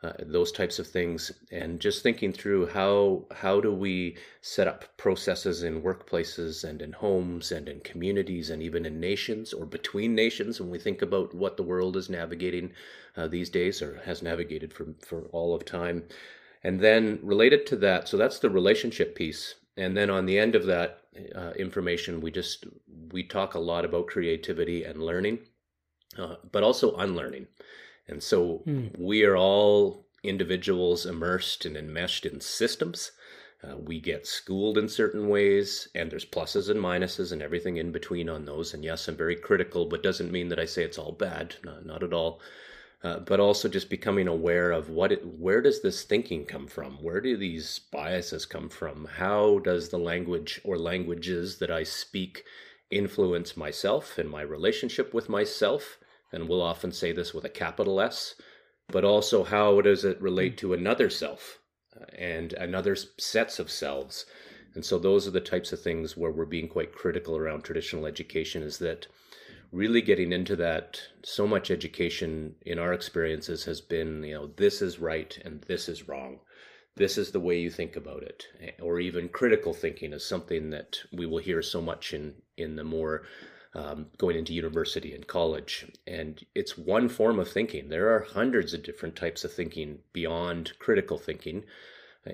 uh, 0.03 0.13
those 0.19 0.51
types 0.51 0.77
of 0.77 0.85
things 0.85 1.31
and 1.51 1.79
just 1.79 2.03
thinking 2.03 2.31
through 2.31 2.67
how 2.67 3.25
how 3.31 3.59
do 3.59 3.73
we 3.73 4.15
set 4.41 4.67
up 4.67 4.85
processes 4.97 5.63
in 5.63 5.81
workplaces 5.81 6.63
and 6.63 6.83
in 6.83 6.91
homes 6.91 7.51
and 7.51 7.67
in 7.67 7.79
communities 7.79 8.51
and 8.51 8.61
even 8.61 8.85
in 8.85 8.99
nations 8.99 9.53
or 9.53 9.65
between 9.65 10.13
nations 10.13 10.61
when 10.61 10.69
we 10.69 10.77
think 10.77 11.01
about 11.01 11.33
what 11.33 11.57
the 11.57 11.63
world 11.63 11.97
is 11.97 12.11
navigating 12.11 12.71
uh, 13.15 13.27
these 13.27 13.49
days 13.49 13.81
or 13.81 13.99
has 14.05 14.21
navigated 14.21 14.71
for 14.71 14.93
for 15.03 15.23
all 15.31 15.55
of 15.55 15.65
time. 15.65 16.03
And 16.63 16.79
then 16.79 17.19
related 17.23 17.65
to 17.67 17.75
that 17.77 18.07
so 18.07 18.17
that's 18.17 18.39
the 18.39 18.51
relationship 18.51 19.15
piece. 19.15 19.55
And 19.77 19.97
then 19.97 20.11
on 20.11 20.27
the 20.27 20.37
end 20.37 20.53
of 20.53 20.67
that 20.67 21.01
uh, 21.35 21.53
information 21.57 22.21
we 22.21 22.29
just 22.29 22.65
we 23.11 23.23
talk 23.23 23.55
a 23.55 23.59
lot 23.59 23.83
about 23.83 24.05
creativity 24.07 24.83
and 24.83 25.01
learning 25.01 25.39
uh, 26.19 26.35
but 26.51 26.61
also 26.61 26.95
unlearning 26.97 27.47
and 28.07 28.21
so 28.21 28.63
mm. 28.67 28.89
we 28.97 29.23
are 29.23 29.37
all 29.37 30.05
individuals 30.23 31.05
immersed 31.05 31.65
and 31.65 31.77
enmeshed 31.77 32.25
in 32.25 32.39
systems 32.41 33.11
uh, 33.63 33.75
we 33.77 33.99
get 33.99 34.27
schooled 34.27 34.77
in 34.77 34.87
certain 34.87 35.29
ways 35.29 35.87
and 35.95 36.11
there's 36.11 36.25
pluses 36.25 36.69
and 36.69 36.79
minuses 36.79 37.31
and 37.31 37.41
everything 37.41 37.77
in 37.77 37.91
between 37.91 38.29
on 38.29 38.45
those 38.45 38.73
and 38.73 38.83
yes 38.83 39.07
i'm 39.07 39.15
very 39.15 39.35
critical 39.35 39.85
but 39.85 40.03
doesn't 40.03 40.31
mean 40.31 40.49
that 40.49 40.59
i 40.59 40.65
say 40.65 40.83
it's 40.83 40.97
all 40.97 41.11
bad 41.11 41.55
not, 41.63 41.85
not 41.85 42.03
at 42.03 42.13
all 42.13 42.39
uh, 43.03 43.19
but 43.19 43.39
also 43.39 43.69
just 43.69 43.89
becoming 43.89 44.27
aware 44.27 44.71
of 44.71 44.89
what 44.89 45.11
it, 45.11 45.23
where 45.23 45.61
does 45.61 45.81
this 45.81 46.03
thinking 46.03 46.45
come 46.45 46.65
from? 46.65 46.93
Where 46.93 47.21
do 47.21 47.37
these 47.37 47.79
biases 47.91 48.45
come 48.45 48.69
from? 48.69 49.05
How 49.17 49.59
does 49.59 49.89
the 49.89 49.99
language 49.99 50.59
or 50.63 50.79
languages 50.79 51.59
that 51.59 51.69
I 51.69 51.83
speak 51.83 52.43
influence 52.89 53.55
myself 53.55 54.17
and 54.17 54.29
my 54.29 54.41
relationship 54.41 55.13
with 55.13 55.29
myself? 55.29 55.99
And 56.31 56.47
we'll 56.47 56.61
often 56.61 56.91
say 56.91 57.11
this 57.11 57.33
with 57.33 57.45
a 57.45 57.49
capital 57.49 58.01
S, 58.01 58.35
but 58.89 59.03
also 59.03 59.43
how 59.43 59.81
does 59.81 60.03
it 60.03 60.21
relate 60.21 60.57
to 60.57 60.73
another 60.73 61.09
self 61.09 61.59
uh, 61.95 62.05
and 62.17 62.53
another 62.53 62.95
sets 62.95 63.59
of 63.59 63.71
selves? 63.71 64.25
And 64.75 64.85
so 64.85 64.99
those 64.99 65.27
are 65.27 65.31
the 65.31 65.41
types 65.41 65.71
of 65.71 65.81
things 65.81 66.15
where 66.15 66.31
we're 66.31 66.45
being 66.45 66.67
quite 66.67 66.93
critical 66.93 67.37
around 67.37 67.63
traditional 67.63 68.05
education 68.05 68.61
is 68.61 68.77
that 68.79 69.07
really 69.71 70.01
getting 70.01 70.31
into 70.31 70.55
that 70.55 71.01
so 71.23 71.45
much 71.47 71.71
education 71.71 72.55
in 72.65 72.79
our 72.79 72.93
experiences 72.93 73.65
has 73.65 73.81
been 73.81 74.23
you 74.23 74.33
know 74.33 74.47
this 74.55 74.81
is 74.81 74.99
right 74.99 75.37
and 75.43 75.61
this 75.63 75.89
is 75.89 76.07
wrong 76.07 76.39
this 76.95 77.17
is 77.17 77.31
the 77.31 77.39
way 77.39 77.59
you 77.59 77.69
think 77.69 77.95
about 77.95 78.23
it 78.23 78.45
or 78.81 78.99
even 78.99 79.27
critical 79.27 79.73
thinking 79.73 80.13
is 80.13 80.25
something 80.25 80.69
that 80.69 80.97
we 81.11 81.25
will 81.25 81.37
hear 81.37 81.61
so 81.61 81.81
much 81.81 82.13
in 82.13 82.33
in 82.55 82.75
the 82.75 82.83
more 82.83 83.23
um, 83.77 84.07
going 84.17 84.35
into 84.35 84.53
university 84.53 85.13
and 85.13 85.27
college 85.27 85.85
and 86.05 86.43
it's 86.55 86.77
one 86.77 87.07
form 87.07 87.39
of 87.39 87.49
thinking 87.49 87.89
there 87.89 88.13
are 88.13 88.21
hundreds 88.21 88.73
of 88.73 88.83
different 88.83 89.15
types 89.15 89.43
of 89.43 89.53
thinking 89.53 89.99
beyond 90.13 90.73
critical 90.79 91.17
thinking 91.17 91.63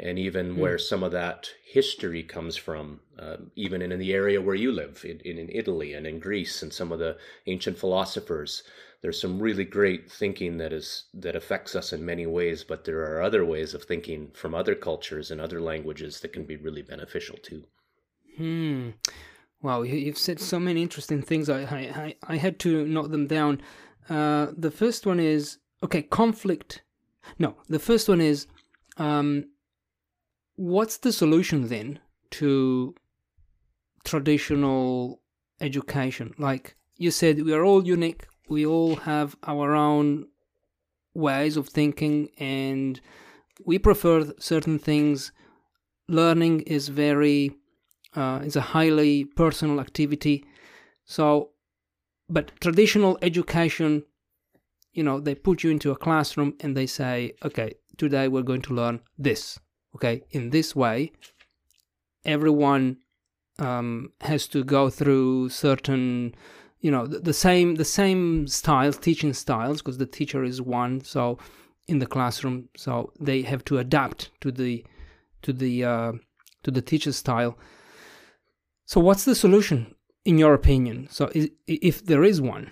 and 0.01 0.17
even 0.17 0.55
mm. 0.55 0.57
where 0.57 0.77
some 0.77 1.03
of 1.03 1.11
that 1.11 1.49
history 1.65 2.23
comes 2.23 2.55
from, 2.55 2.99
uh, 3.19 3.37
even 3.55 3.81
in, 3.81 3.91
in, 3.91 3.99
the 3.99 4.13
area 4.13 4.41
where 4.41 4.55
you 4.55 4.71
live, 4.71 5.03
in, 5.05 5.19
in 5.19 5.49
Italy 5.49 5.93
and 5.93 6.07
in 6.07 6.19
Greece, 6.19 6.61
and 6.63 6.73
some 6.73 6.91
of 6.91 6.99
the 6.99 7.17
ancient 7.47 7.77
philosophers. 7.77 8.63
There's 9.01 9.19
some 9.19 9.39
really 9.39 9.65
great 9.65 10.09
thinking 10.09 10.57
that 10.57 10.71
is 10.71 11.05
that 11.13 11.35
affects 11.35 11.75
us 11.75 11.91
in 11.91 12.05
many 12.05 12.25
ways, 12.25 12.63
but 12.63 12.85
there 12.85 13.01
are 13.01 13.21
other 13.21 13.43
ways 13.43 13.73
of 13.73 13.83
thinking 13.83 14.31
from 14.33 14.55
other 14.55 14.75
cultures 14.75 15.29
and 15.29 15.41
other 15.41 15.59
languages 15.59 16.21
that 16.21 16.31
can 16.31 16.45
be 16.45 16.55
really 16.55 16.81
beneficial 16.81 17.37
too. 17.37 17.65
Hmm. 18.37 18.89
Wow, 19.63 19.83
you've 19.83 20.17
said 20.17 20.41
so 20.41 20.59
many 20.59 20.81
interesting 20.81 21.21
things. 21.21 21.49
I 21.49 21.61
I, 21.61 22.15
I 22.27 22.35
had 22.35 22.59
to 22.59 22.85
note 22.85 23.11
them 23.11 23.27
down. 23.27 23.61
Uh, 24.09 24.47
the 24.57 24.69
first 24.69 25.05
one 25.05 25.21
is 25.21 25.57
okay, 25.81 26.01
conflict. 26.01 26.83
No, 27.39 27.55
the 27.69 27.79
first 27.79 28.09
one 28.09 28.19
is 28.19 28.45
um, 28.97 29.45
what's 30.57 30.97
the 30.97 31.13
solution 31.13 31.69
then 31.69 31.99
to 32.31 32.93
traditional 34.03 35.21
education? 35.61 36.33
Like 36.37 36.75
you 36.97 37.09
said, 37.09 37.41
we 37.41 37.53
are 37.53 37.63
all 37.63 37.87
unique. 37.87 38.27
We 38.49 38.65
all 38.65 38.97
have 38.97 39.37
our 39.43 39.73
own 39.73 40.27
ways 41.13 41.55
of 41.55 41.69
thinking, 41.69 42.27
and 42.37 42.99
we 43.65 43.79
prefer 43.79 44.33
certain 44.39 44.77
things. 44.77 45.31
Learning 46.09 46.59
is 46.61 46.89
very 46.89 47.55
uh, 48.15 48.41
is 48.43 48.55
a 48.55 48.61
highly 48.61 49.25
personal 49.25 49.79
activity. 49.79 50.45
So, 51.05 51.49
but 52.29 52.51
traditional 52.61 53.17
education, 53.21 54.03
you 54.93 55.03
know, 55.03 55.19
they 55.19 55.35
put 55.35 55.63
you 55.63 55.71
into 55.71 55.91
a 55.91 55.95
classroom 55.95 56.55
and 56.59 56.75
they 56.77 56.87
say, 56.87 57.33
okay, 57.43 57.73
today 57.97 58.27
we're 58.27 58.41
going 58.41 58.61
to 58.61 58.73
learn 58.73 58.99
this 59.17 59.59
okay 59.95 60.21
in 60.31 60.49
this 60.49 60.75
way 60.75 61.11
everyone 62.25 62.97
um, 63.59 64.11
has 64.21 64.47
to 64.47 64.63
go 64.63 64.89
through 64.89 65.49
certain 65.49 66.33
you 66.79 66.89
know 66.89 67.05
the, 67.05 67.19
the 67.19 67.33
same 67.33 67.75
the 67.75 67.85
same 67.85 68.47
styles 68.47 68.97
teaching 68.97 69.33
styles 69.33 69.81
because 69.81 69.97
the 69.97 70.05
teacher 70.05 70.43
is 70.43 70.61
one 70.61 71.03
so 71.03 71.37
in 71.87 71.99
the 71.99 72.05
classroom 72.05 72.67
so 72.75 73.11
they 73.19 73.41
have 73.41 73.63
to 73.65 73.77
adapt 73.77 74.31
to 74.41 74.51
the 74.51 74.83
to 75.41 75.53
the 75.53 75.83
uh, 75.83 76.11
to 76.63 76.71
the 76.71 76.81
teacher's 76.81 77.17
style 77.17 77.57
so 78.85 78.99
what's 78.99 79.25
the 79.25 79.35
solution 79.35 79.95
in 80.25 80.37
your 80.37 80.53
opinion 80.53 81.07
so 81.09 81.29
is, 81.33 81.49
if 81.67 82.05
there 82.05 82.23
is 82.23 82.41
one 82.41 82.71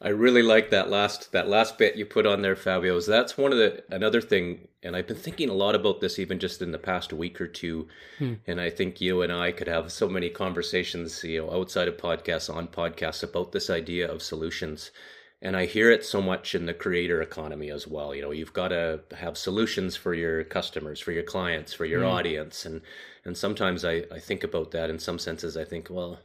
I 0.00 0.10
really 0.10 0.42
like 0.42 0.70
that 0.70 0.90
last 0.90 1.32
that 1.32 1.48
last 1.48 1.76
bit 1.76 1.96
you 1.96 2.06
put 2.06 2.24
on 2.24 2.40
there, 2.40 2.54
Fabio. 2.54 3.00
That's 3.00 3.36
one 3.36 3.50
of 3.50 3.58
the 3.58 3.82
another 3.90 4.20
thing, 4.20 4.68
and 4.82 4.94
I've 4.94 5.08
been 5.08 5.16
thinking 5.16 5.48
a 5.48 5.54
lot 5.54 5.74
about 5.74 6.00
this 6.00 6.20
even 6.20 6.38
just 6.38 6.62
in 6.62 6.70
the 6.70 6.78
past 6.78 7.12
week 7.12 7.40
or 7.40 7.48
two. 7.48 7.88
Hmm. 8.18 8.34
And 8.46 8.60
I 8.60 8.70
think 8.70 9.00
you 9.00 9.22
and 9.22 9.32
I 9.32 9.50
could 9.50 9.66
have 9.66 9.90
so 9.90 10.08
many 10.08 10.30
conversations, 10.30 11.24
you 11.24 11.42
know, 11.42 11.50
outside 11.52 11.88
of 11.88 11.96
podcasts, 11.96 12.52
on 12.52 12.68
podcasts 12.68 13.24
about 13.24 13.50
this 13.50 13.70
idea 13.70 14.08
of 14.08 14.22
solutions. 14.22 14.92
And 15.40 15.56
I 15.56 15.66
hear 15.66 15.90
it 15.90 16.04
so 16.04 16.20
much 16.20 16.54
in 16.54 16.66
the 16.66 16.74
creator 16.74 17.22
economy 17.22 17.70
as 17.70 17.86
well. 17.86 18.12
You 18.12 18.22
know, 18.22 18.32
you've 18.32 18.52
got 18.52 18.68
to 18.68 19.00
have 19.16 19.38
solutions 19.38 19.94
for 19.94 20.12
your 20.12 20.42
customers, 20.42 20.98
for 20.98 21.12
your 21.12 21.22
clients, 21.22 21.72
for 21.72 21.84
your 21.84 22.00
hmm. 22.00 22.08
audience, 22.08 22.66
and 22.66 22.80
and 23.24 23.36
sometimes 23.36 23.84
I 23.84 24.04
I 24.12 24.18
think 24.18 24.42
about 24.42 24.72
that. 24.72 24.90
In 24.90 24.98
some 24.98 25.18
senses, 25.18 25.56
I 25.56 25.64
think, 25.64 25.88
well, 25.90 26.18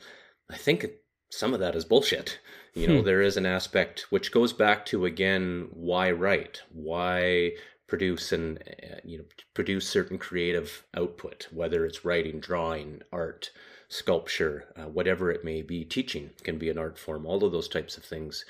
I 0.49 0.57
think 0.57 0.87
some 1.29 1.53
of 1.53 1.59
that 1.59 1.75
is 1.75 1.85
bullshit. 1.85 2.39
You 2.73 2.87
know, 2.87 2.99
hmm. 2.99 3.05
there 3.05 3.21
is 3.21 3.37
an 3.37 3.45
aspect 3.45 4.07
which 4.09 4.31
goes 4.31 4.51
back 4.51 4.83
to 4.87 5.05
again 5.05 5.67
why 5.71 6.09
write, 6.09 6.61
why 6.71 7.51
produce 7.87 8.31
and 8.31 8.57
uh, 8.57 8.95
you 9.03 9.19
know 9.19 9.25
produce 9.53 9.87
certain 9.87 10.17
creative 10.17 10.83
output, 10.95 11.47
whether 11.51 11.85
it's 11.85 12.03
writing, 12.03 12.39
drawing, 12.39 13.03
art, 13.11 13.51
sculpture, 13.89 14.65
uh, 14.75 14.87
whatever 14.87 15.29
it 15.29 15.43
may 15.43 15.61
be. 15.61 15.85
Teaching 15.85 16.31
can 16.43 16.57
be 16.57 16.69
an 16.69 16.79
art 16.79 16.97
form. 16.97 17.27
All 17.27 17.43
of 17.43 17.51
those 17.51 17.67
types 17.67 17.95
of 17.95 18.03
things. 18.03 18.45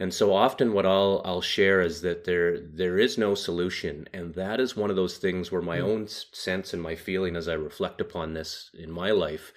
And 0.00 0.14
so 0.14 0.32
often 0.32 0.72
what 0.72 0.86
I'll 0.86 1.20
I'll 1.24 1.40
share 1.40 1.80
is 1.80 2.02
that 2.02 2.24
there 2.24 2.58
there 2.60 2.98
is 2.98 3.18
no 3.18 3.34
solution 3.34 4.08
and 4.12 4.34
that 4.34 4.60
is 4.60 4.76
one 4.76 4.90
of 4.90 4.96
those 4.96 5.18
things 5.18 5.50
where 5.50 5.62
my 5.62 5.78
mm. 5.78 5.84
own 5.84 6.08
sense 6.08 6.72
and 6.72 6.80
my 6.82 6.94
feeling 6.94 7.34
as 7.34 7.48
I 7.48 7.54
reflect 7.54 8.00
upon 8.00 8.32
this 8.32 8.70
in 8.78 8.90
my 8.92 9.10
life 9.10 9.52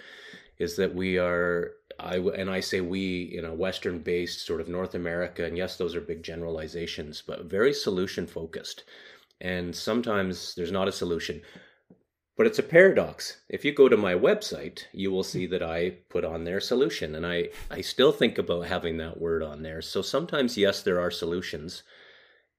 is 0.57 0.75
that 0.77 0.95
we 0.95 1.19
are 1.19 1.74
I 2.00 2.17
and 2.17 2.50
I 2.50 2.60
say 2.60 2.81
we 2.81 3.36
in 3.38 3.45
a 3.45 3.53
western 3.53 4.00
based 4.00 4.45
sort 4.45 4.62
of 4.62 4.67
North 4.67 4.95
America 4.95 5.45
and 5.45 5.57
yes 5.57 5.77
those 5.77 5.95
are 5.95 6.01
big 6.01 6.24
generalizations 6.24 7.21
but 7.25 7.45
very 7.45 7.74
solution 7.74 8.25
focused. 8.25 8.83
And 9.39 9.75
sometimes 9.75 10.55
there's 10.55 10.71
not 10.71 10.88
a 10.88 10.91
solution. 10.91 11.41
But 12.41 12.48
it's 12.48 12.57
a 12.57 12.63
paradox. 12.63 13.38
If 13.50 13.63
you 13.63 13.71
go 13.71 13.88
to 13.88 13.95
my 13.95 14.15
website, 14.15 14.86
you 14.93 15.12
will 15.12 15.21
see 15.21 15.45
that 15.45 15.62
I 15.62 15.98
put 16.10 16.25
on 16.25 16.43
their 16.43 16.60
solution. 16.60 17.13
And 17.13 17.24
I, 17.24 17.50
I 17.69 17.81
still 17.81 18.12
think 18.12 18.39
about 18.39 18.65
having 18.65 18.98
that 18.98 19.21
word 19.21 19.43
on 19.43 19.62
there. 19.62 19.79
So 19.79 20.01
sometimes, 20.01 20.57
yes, 20.57 20.81
there 20.81 21.00
are 21.00 21.12
solutions. 21.12 21.83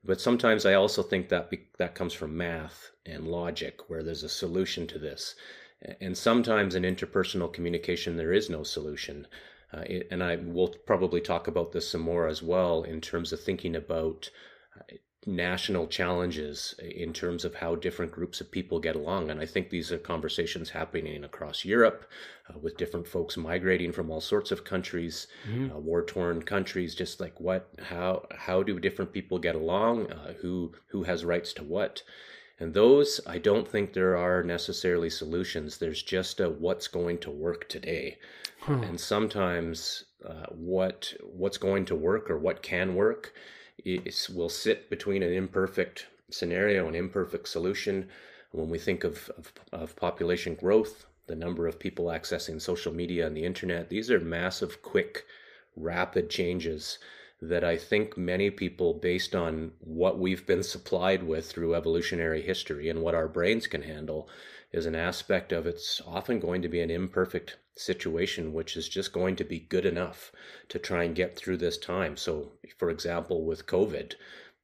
But 0.04 0.20
sometimes 0.20 0.64
I 0.64 0.74
also 0.74 1.02
think 1.02 1.30
that 1.30 1.50
be, 1.50 1.66
that 1.78 1.96
comes 1.96 2.12
from 2.12 2.36
math 2.36 2.92
and 3.04 3.26
logic, 3.26 3.90
where 3.90 4.04
there's 4.04 4.22
a 4.22 4.28
solution 4.28 4.86
to 4.86 5.00
this. 5.00 5.34
And 6.00 6.16
sometimes 6.16 6.76
in 6.76 6.84
interpersonal 6.84 7.52
communication, 7.52 8.16
there 8.16 8.32
is 8.32 8.48
no 8.48 8.62
solution. 8.62 9.26
Uh, 9.74 9.82
and 10.12 10.22
I 10.22 10.36
will 10.36 10.76
probably 10.86 11.20
talk 11.20 11.48
about 11.48 11.72
this 11.72 11.90
some 11.90 12.02
more 12.02 12.28
as 12.28 12.40
well 12.40 12.84
in 12.84 13.00
terms 13.00 13.32
of 13.32 13.42
thinking 13.42 13.74
about 13.74 14.30
uh, 14.78 14.94
national 15.26 15.86
challenges 15.86 16.74
in 16.80 17.12
terms 17.12 17.44
of 17.44 17.54
how 17.54 17.74
different 17.76 18.10
groups 18.10 18.40
of 18.40 18.50
people 18.50 18.80
get 18.80 18.96
along. 18.96 19.30
And 19.30 19.40
I 19.40 19.46
think 19.46 19.70
these 19.70 19.92
are 19.92 19.98
conversations 19.98 20.70
happening 20.70 21.22
across 21.24 21.64
Europe 21.64 22.10
uh, 22.50 22.58
with 22.58 22.76
different 22.76 23.06
folks 23.06 23.36
migrating 23.36 23.92
from 23.92 24.10
all 24.10 24.20
sorts 24.20 24.50
of 24.50 24.64
countries, 24.64 25.28
mm-hmm. 25.48 25.72
uh, 25.72 25.78
war 25.78 26.04
torn 26.04 26.42
countries, 26.42 26.94
just 26.94 27.20
like 27.20 27.38
what, 27.40 27.68
how, 27.80 28.26
how 28.36 28.62
do 28.62 28.80
different 28.80 29.12
people 29.12 29.38
get 29.38 29.54
along? 29.54 30.10
Uh, 30.10 30.32
who, 30.40 30.72
who 30.88 31.04
has 31.04 31.24
rights 31.24 31.52
to 31.52 31.62
what? 31.62 32.02
And 32.58 32.74
those, 32.74 33.20
I 33.26 33.38
don't 33.38 33.66
think 33.66 33.92
there 33.92 34.16
are 34.16 34.42
necessarily 34.42 35.10
solutions. 35.10 35.78
There's 35.78 36.02
just 36.02 36.40
a 36.40 36.50
what's 36.50 36.88
going 36.88 37.18
to 37.18 37.30
work 37.30 37.68
today. 37.68 38.18
And 38.84 39.00
sometimes 39.00 40.04
uh, 40.24 40.46
what 40.50 41.12
what's 41.20 41.58
going 41.58 41.84
to 41.86 41.96
work 41.96 42.30
or 42.30 42.38
what 42.38 42.62
can 42.62 42.94
work 42.94 43.34
is, 43.84 44.28
will 44.30 44.48
sit 44.48 44.90
between 44.90 45.22
an 45.22 45.32
imperfect 45.32 46.06
scenario 46.30 46.86
and 46.86 46.96
imperfect 46.96 47.48
solution. 47.48 48.08
When 48.50 48.68
we 48.68 48.78
think 48.78 49.04
of, 49.04 49.30
of, 49.38 49.52
of 49.72 49.96
population 49.96 50.54
growth, 50.54 51.06
the 51.26 51.36
number 51.36 51.66
of 51.66 51.78
people 51.78 52.06
accessing 52.06 52.60
social 52.60 52.92
media 52.92 53.26
and 53.26 53.36
the 53.36 53.44
internet, 53.44 53.88
these 53.88 54.10
are 54.10 54.20
massive, 54.20 54.82
quick, 54.82 55.24
rapid 55.76 56.28
changes 56.28 56.98
that 57.40 57.64
I 57.64 57.76
think 57.76 58.16
many 58.16 58.50
people, 58.50 58.94
based 58.94 59.34
on 59.34 59.72
what 59.80 60.18
we've 60.18 60.46
been 60.46 60.62
supplied 60.62 61.24
with 61.24 61.50
through 61.50 61.74
evolutionary 61.74 62.40
history 62.40 62.88
and 62.88 63.02
what 63.02 63.16
our 63.16 63.26
brains 63.26 63.66
can 63.66 63.82
handle, 63.82 64.28
is 64.72 64.86
an 64.86 64.94
aspect 64.94 65.52
of 65.52 65.66
it's 65.66 66.00
often 66.06 66.40
going 66.40 66.62
to 66.62 66.68
be 66.68 66.80
an 66.80 66.90
imperfect 66.90 67.58
situation, 67.76 68.52
which 68.52 68.76
is 68.76 68.88
just 68.88 69.12
going 69.12 69.36
to 69.36 69.44
be 69.44 69.60
good 69.60 69.86
enough 69.86 70.32
to 70.68 70.78
try 70.78 71.04
and 71.04 71.14
get 71.14 71.36
through 71.36 71.58
this 71.58 71.78
time. 71.78 72.16
So, 72.16 72.52
for 72.78 72.90
example, 72.90 73.44
with 73.44 73.66
COVID, 73.66 74.14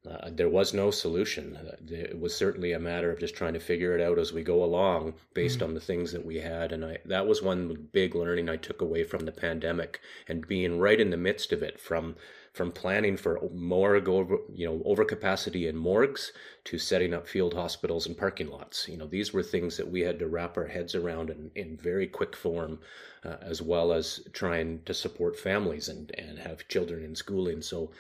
uh, 0.09 0.31
there 0.31 0.49
was 0.49 0.73
no 0.73 0.91
solution. 0.91 1.57
Uh, 1.57 1.77
it 1.89 2.19
was 2.19 2.35
certainly 2.35 2.73
a 2.73 2.79
matter 2.79 3.11
of 3.11 3.19
just 3.19 3.35
trying 3.35 3.53
to 3.53 3.61
figure 3.61 3.97
it 3.97 4.01
out 4.01 4.19
as 4.19 4.33
we 4.33 4.43
go 4.43 4.63
along 4.63 5.15
based 5.35 5.59
mm. 5.59 5.65
on 5.65 5.75
the 5.75 5.81
things 5.81 6.13
that 6.13 6.25
we 6.25 6.37
had. 6.37 6.73
And 6.73 6.85
I, 6.85 6.99
that 7.05 7.27
was 7.27 7.43
one 7.43 7.89
big 7.93 8.15
learning 8.15 8.49
I 8.49 8.57
took 8.57 8.81
away 8.81 9.05
from 9.05 9.27
the 9.27 9.33
pandemic 9.33 10.01
and 10.27 10.47
being 10.47 10.79
right 10.79 11.01
in 11.01 11.11
the 11.11 11.17
midst 11.17 11.53
of 11.53 11.63
it 11.63 11.79
from 11.81 12.17
from 12.59 12.73
planning 12.73 13.17
for 13.17 13.39
morgue 13.55 14.09
over, 14.09 14.39
you 14.53 14.67
know, 14.67 14.81
overcapacity 14.81 15.69
in 15.69 15.77
morgues 15.77 16.33
to 16.65 16.77
setting 16.77 17.15
up 17.15 17.29
field 17.29 17.55
hospitals 17.55 18.09
and 18.09 18.19
parking 18.19 18.51
lots. 18.51 18.89
You 18.89 18.97
know, 18.97 19.07
these 19.07 19.33
were 19.33 19.45
things 19.45 19.77
that 19.77 19.89
we 19.89 20.01
had 20.01 20.19
to 20.19 20.27
wrap 20.27 20.57
our 20.57 20.67
heads 20.67 20.97
around 20.97 21.31
in, 21.31 21.53
in 21.55 21.77
very 21.77 22.09
quick 22.09 22.35
form, 22.35 22.81
uh, 23.25 23.37
as 23.41 23.63
well 23.63 23.93
as 23.93 24.27
trying 24.33 24.83
to 24.87 24.93
support 24.93 25.39
families 25.39 25.89
and, 25.89 26.11
and 26.19 26.37
have 26.41 26.67
children 26.67 27.05
in 27.05 27.15
schooling. 27.15 27.63
So 27.63 27.93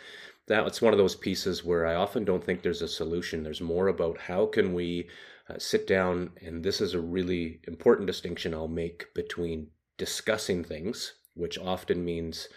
that's 0.48 0.82
one 0.82 0.92
of 0.92 0.98
those 0.98 1.14
pieces 1.14 1.64
where 1.64 1.86
I 1.86 1.94
often 1.94 2.24
don't 2.24 2.42
think 2.42 2.62
there's 2.62 2.82
a 2.82 2.88
solution. 2.88 3.44
There's 3.44 3.60
more 3.60 3.86
about 3.86 4.18
how 4.18 4.46
can 4.46 4.74
we 4.74 5.08
uh, 5.48 5.60
sit 5.60 5.86
down, 5.86 6.32
and 6.44 6.64
this 6.64 6.80
is 6.80 6.94
a 6.94 7.00
really 7.00 7.60
important 7.68 8.08
distinction 8.08 8.52
I'll 8.54 8.66
make 8.66 9.14
between 9.14 9.68
discussing 9.98 10.64
things, 10.64 11.14
which 11.34 11.58
often 11.58 12.04
means 12.04 12.48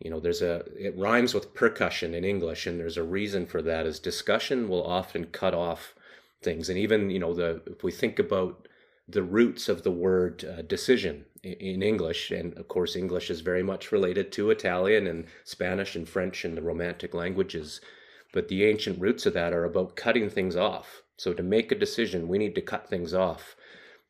you 0.00 0.10
know 0.10 0.20
there's 0.20 0.42
a 0.42 0.64
it 0.76 0.96
rhymes 0.96 1.34
with 1.34 1.54
percussion 1.54 2.14
in 2.14 2.24
english 2.24 2.66
and 2.66 2.80
there's 2.80 2.96
a 2.96 3.02
reason 3.02 3.46
for 3.46 3.62
that 3.62 3.86
is 3.86 3.98
discussion 3.98 4.68
will 4.68 4.84
often 4.84 5.26
cut 5.26 5.54
off 5.54 5.94
things. 6.42 6.68
And 6.68 6.78
even 6.78 7.10
you 7.10 7.18
know 7.18 7.34
the 7.34 7.62
if 7.66 7.84
we 7.84 7.92
think 7.92 8.18
about 8.18 8.66
the 9.08 9.22
roots 9.22 9.68
of 9.68 9.82
the 9.82 9.90
word 9.90 10.44
uh, 10.44 10.62
decision 10.62 11.24
in, 11.42 11.52
in 11.54 11.82
english 11.82 12.30
and 12.30 12.56
of 12.56 12.68
course 12.68 12.94
english 12.94 13.28
is 13.28 13.40
very 13.40 13.62
much 13.62 13.90
related 13.90 14.30
to 14.30 14.50
italian 14.50 15.06
and 15.06 15.26
spanish 15.42 15.96
and 15.96 16.08
french 16.08 16.44
and 16.44 16.56
the 16.56 16.62
romantic 16.62 17.12
languages 17.12 17.80
but 18.32 18.46
the 18.46 18.64
ancient 18.64 19.00
roots 19.00 19.26
of 19.26 19.34
that 19.34 19.52
are 19.52 19.64
about 19.64 19.96
cutting 19.96 20.30
things 20.30 20.54
off. 20.54 21.02
So 21.16 21.34
to 21.34 21.42
make 21.42 21.72
a 21.72 21.78
decision 21.78 22.28
we 22.28 22.38
need 22.38 22.54
to 22.54 22.62
cut 22.62 22.88
things 22.88 23.12
off. 23.12 23.56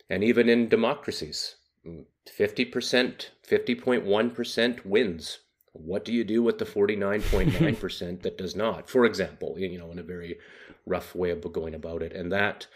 And 0.08 0.22
even 0.22 0.48
in 0.48 0.68
democracies 0.68 1.56
50% 1.86 3.28
50.1% 3.48 4.84
wins 4.84 5.38
what 5.72 6.04
do 6.04 6.12
you 6.12 6.24
do 6.24 6.42
with 6.42 6.58
the 6.58 6.64
49.9% 6.64 8.22
that 8.22 8.38
does 8.38 8.56
not? 8.56 8.90
For 8.90 9.04
example, 9.04 9.56
you 9.58 9.78
know, 9.78 9.90
in 9.90 9.98
a 9.98 10.02
very 10.04 10.38
rough 10.86 11.14
way 11.14 11.30
of 11.30 11.52
going 11.52 11.74
about 11.74 12.02
it. 12.02 12.12
And 12.12 12.32
that 12.32 12.66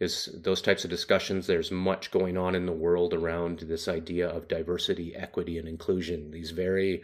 is 0.00 0.28
those 0.42 0.62
types 0.62 0.84
of 0.84 0.90
discussions. 0.90 1.46
There's 1.46 1.70
much 1.70 2.10
going 2.10 2.36
on 2.36 2.54
in 2.54 2.66
the 2.66 2.72
world 2.72 3.12
around 3.12 3.60
this 3.60 3.88
idea 3.88 4.28
of 4.28 4.48
diversity, 4.48 5.14
equity, 5.14 5.58
and 5.58 5.68
inclusion, 5.68 6.30
these 6.30 6.50
very 6.50 7.02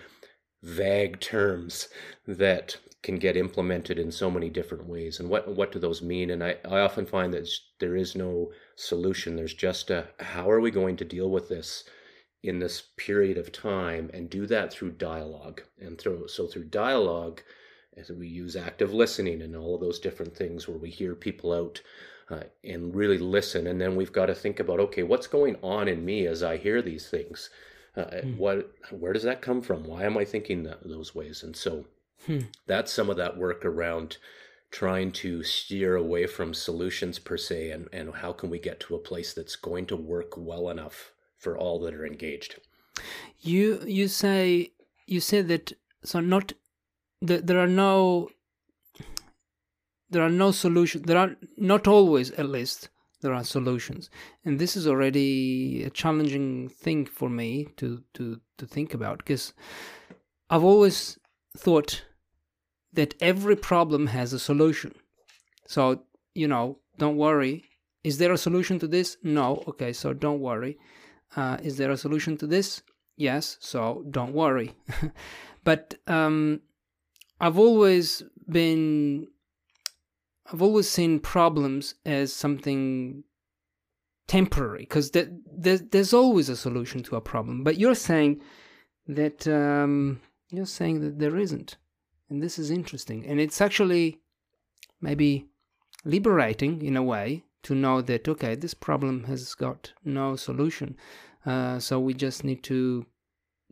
vague 0.62 1.20
terms 1.20 1.88
that 2.26 2.76
can 3.02 3.18
get 3.18 3.36
implemented 3.36 3.98
in 3.98 4.12
so 4.12 4.30
many 4.30 4.50
different 4.50 4.86
ways. 4.86 5.18
And 5.18 5.30
what, 5.30 5.48
what 5.48 5.72
do 5.72 5.78
those 5.78 6.02
mean? 6.02 6.30
And 6.30 6.44
I, 6.44 6.56
I 6.64 6.80
often 6.80 7.06
find 7.06 7.32
that 7.32 7.48
there 7.78 7.96
is 7.96 8.14
no 8.14 8.52
solution. 8.76 9.36
There's 9.36 9.54
just 9.54 9.90
a 9.90 10.08
how 10.20 10.50
are 10.50 10.60
we 10.60 10.70
going 10.70 10.96
to 10.98 11.04
deal 11.04 11.30
with 11.30 11.48
this? 11.48 11.84
In 12.42 12.58
this 12.58 12.82
period 12.96 13.36
of 13.36 13.52
time 13.52 14.10
and 14.14 14.30
do 14.30 14.46
that 14.46 14.72
through 14.72 14.90
dialogue 14.92 15.62
and 15.78 15.98
through 15.98 16.26
so 16.28 16.46
through 16.46 16.64
dialogue 16.64 17.42
as 17.96 18.10
we 18.10 18.26
use 18.26 18.56
active 18.56 18.94
listening 18.94 19.42
and 19.42 19.54
all 19.54 19.74
of 19.74 19.80
those 19.80 19.98
different 19.98 20.34
things 20.34 20.66
where 20.66 20.78
we 20.78 20.90
hear 20.90 21.14
people 21.14 21.52
out 21.52 21.82
uh, 22.30 22.44
and 22.64 22.94
really 22.94 23.18
listen 23.18 23.66
and 23.66 23.80
then 23.80 23.96
we've 23.96 24.12
got 24.12 24.26
to 24.26 24.34
think 24.34 24.58
about 24.58 24.80
okay 24.80 25.02
what's 25.02 25.26
going 25.26 25.56
on 25.62 25.88
in 25.88 26.04
me 26.04 26.26
as 26.26 26.42
i 26.42 26.56
hear 26.56 26.80
these 26.80 27.08
things 27.08 27.50
uh, 27.96 28.04
hmm. 28.20 28.36
what 28.36 28.72
where 28.90 29.12
does 29.12 29.24
that 29.24 29.42
come 29.42 29.60
from 29.60 29.84
why 29.84 30.04
am 30.04 30.16
i 30.16 30.24
thinking 30.24 30.62
that, 30.62 30.78
those 30.84 31.14
ways 31.14 31.42
and 31.42 31.54
so 31.54 31.84
hmm. 32.26 32.38
that's 32.66 32.92
some 32.92 33.10
of 33.10 33.16
that 33.16 33.36
work 33.36 33.64
around 33.64 34.16
trying 34.70 35.10
to 35.10 35.42
steer 35.42 35.96
away 35.96 36.26
from 36.26 36.54
solutions 36.54 37.18
per 37.18 37.36
se 37.36 37.70
and, 37.70 37.88
and 37.92 38.14
how 38.14 38.32
can 38.32 38.48
we 38.48 38.58
get 38.58 38.78
to 38.78 38.94
a 38.94 38.98
place 38.98 39.34
that's 39.34 39.56
going 39.56 39.84
to 39.84 39.96
work 39.96 40.34
well 40.36 40.70
enough 40.70 41.12
for 41.40 41.56
all 41.56 41.80
that 41.80 41.94
are 41.94 42.06
engaged. 42.06 42.60
You 43.40 43.82
you 43.86 44.08
say 44.08 44.72
you 45.06 45.20
say 45.20 45.42
that 45.42 45.72
so 46.04 46.20
not 46.20 46.52
that 47.22 47.46
there 47.46 47.58
are 47.58 47.66
no 47.66 48.28
there 50.10 50.22
are 50.22 50.30
no 50.30 50.50
solutions 50.50 51.04
there 51.06 51.18
are 51.18 51.36
not 51.56 51.86
always 51.86 52.30
at 52.32 52.48
least 52.48 52.88
there 53.22 53.34
are 53.34 53.44
solutions. 53.44 54.08
And 54.44 54.58
this 54.58 54.76
is 54.76 54.86
already 54.86 55.84
a 55.84 55.90
challenging 55.90 56.68
thing 56.68 57.06
for 57.06 57.28
me 57.28 57.68
to 57.76 58.02
to 58.14 58.40
to 58.58 58.66
think 58.66 58.94
about 58.94 59.18
because 59.18 59.52
i've 60.50 60.64
always 60.64 61.18
thought 61.56 62.02
that 62.92 63.14
every 63.20 63.56
problem 63.56 64.08
has 64.08 64.32
a 64.32 64.38
solution. 64.38 64.92
So 65.66 66.02
you 66.34 66.48
know 66.48 66.78
don't 66.98 67.16
worry. 67.16 67.64
Is 68.02 68.18
there 68.18 68.32
a 68.32 68.38
solution 68.38 68.78
to 68.78 68.86
this? 68.86 69.16
No. 69.22 69.62
Okay 69.68 69.92
so 69.92 70.12
don't 70.12 70.40
worry 70.40 70.78
uh, 71.36 71.58
is 71.62 71.76
there 71.76 71.90
a 71.90 71.96
solution 71.96 72.36
to 72.38 72.46
this? 72.46 72.82
Yes, 73.16 73.56
so 73.60 74.04
don't 74.10 74.32
worry. 74.32 74.74
but 75.64 75.94
um, 76.06 76.60
I've 77.40 77.58
always 77.58 78.22
been, 78.48 79.28
I've 80.52 80.62
always 80.62 80.88
seen 80.88 81.20
problems 81.20 81.94
as 82.04 82.32
something 82.32 83.24
temporary 84.26 84.82
because 84.82 85.10
th- 85.10 85.28
th- 85.62 85.82
there's 85.90 86.14
always 86.14 86.48
a 86.48 86.56
solution 86.56 87.02
to 87.02 87.16
a 87.16 87.20
problem. 87.20 87.64
But 87.64 87.78
you're 87.78 87.94
saying 87.94 88.40
that 89.06 89.46
um, 89.48 90.20
you're 90.50 90.66
saying 90.66 91.00
that 91.00 91.18
there 91.18 91.36
isn't, 91.36 91.76
and 92.28 92.42
this 92.42 92.58
is 92.58 92.70
interesting, 92.70 93.26
and 93.26 93.40
it's 93.40 93.60
actually 93.60 94.20
maybe 95.00 95.46
liberating 96.04 96.82
in 96.82 96.96
a 96.96 97.02
way 97.02 97.44
to 97.62 97.74
know 97.74 98.00
that 98.00 98.28
okay 98.28 98.54
this 98.54 98.74
problem 98.74 99.24
has 99.24 99.54
got 99.54 99.92
no 100.04 100.36
solution 100.36 100.96
uh, 101.46 101.78
so 101.78 101.98
we 102.00 102.14
just 102.14 102.44
need 102.44 102.62
to 102.62 103.06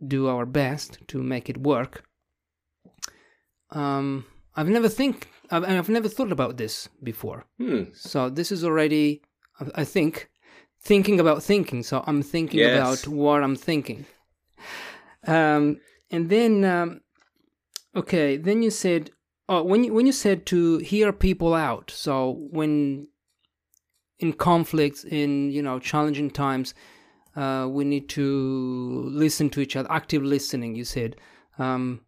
do 0.07 0.29
our 0.29 0.47
best 0.47 0.99
to 1.09 1.23
make 1.23 1.49
it 1.51 1.59
work 1.59 2.05
um, 3.71 4.25
I've 4.57 4.69
never 4.69 4.89
think 4.89 5.29
I've, 5.51 5.65
I've 5.65 5.89
never 5.89 6.09
thought 6.09 6.33
about 6.33 6.57
this 6.57 6.89
before. 7.03 7.45
Hmm. 7.59 7.85
So 7.95 8.29
this 8.29 8.51
is 8.53 8.65
already, 8.65 9.23
I 9.75 9.85
think, 9.85 10.31
thinking 10.83 11.21
about 11.21 11.43
thinking. 11.43 11.83
So 11.83 12.03
I'm 12.07 12.23
thinking 12.23 12.61
Yes. 12.61 12.77
about 12.77 13.09
what 13.13 13.43
I'm 13.43 13.57
thinking. 13.57 14.05
Um, 15.27 15.81
and 16.11 16.29
then, 16.29 16.65
um, 16.65 17.01
okay, 17.95 18.37
then 18.37 18.63
you 18.63 18.71
said, 18.71 19.11
oh, 19.49 19.63
when 19.63 19.85
you, 19.85 19.93
when 19.93 20.07
you 20.07 20.13
said 20.13 20.47
to 20.47 20.79
hear 20.79 21.13
people 21.13 21.55
out. 21.55 21.91
So 21.91 22.47
when 22.51 23.09
in 24.19 24.33
conflicts, 24.33 25.05
in 25.05 25.51
you 25.51 25.63
know 25.63 25.79
challenging 25.79 26.31
times, 26.31 26.75
uh, 27.37 27.67
we 27.71 27.85
need 27.85 28.09
to 28.11 29.05
listen 29.11 29.51
to 29.51 29.61
each 29.61 29.77
other. 29.77 29.91
Active 29.91 30.23
listening, 30.23 30.75
you 30.75 30.85
said. 30.85 31.17
Um, 31.59 32.03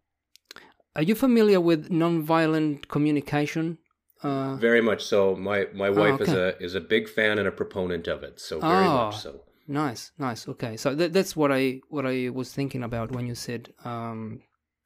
are 0.95 1.03
you 1.03 1.15
familiar 1.15 1.61
with 1.61 1.89
nonviolent 1.89 2.87
communication? 2.89 3.77
Uh, 4.23 4.55
Very 4.57 4.81
much 4.81 5.03
so. 5.03 5.35
My 5.35 5.67
my 5.73 5.89
wife 5.89 6.21
is 6.21 6.29
okay. 6.29 6.57
a 6.59 6.63
is 6.65 6.75
a 6.75 6.81
big 6.81 7.09
fan 7.09 7.39
and 7.39 7.47
a 7.47 7.51
proponent 7.51 8.07
of 8.07 8.23
it. 8.23 8.39
So 8.39 8.59
very 8.59 8.85
Oh. 8.87 9.05
much 9.05 9.17
so. 9.17 9.41
Nice, 9.67 10.11
nice. 10.17 10.47
Okay, 10.49 10.75
so 10.75 10.93
that, 10.95 11.13
that's 11.13 11.35
what 11.35 11.51
I 11.51 11.79
what 11.89 12.05
I 12.05 12.29
was 12.29 12.53
thinking 12.53 12.83
about 12.83 13.11
when 13.11 13.25
you 13.25 13.35
said 13.35 13.73
um, 13.85 14.41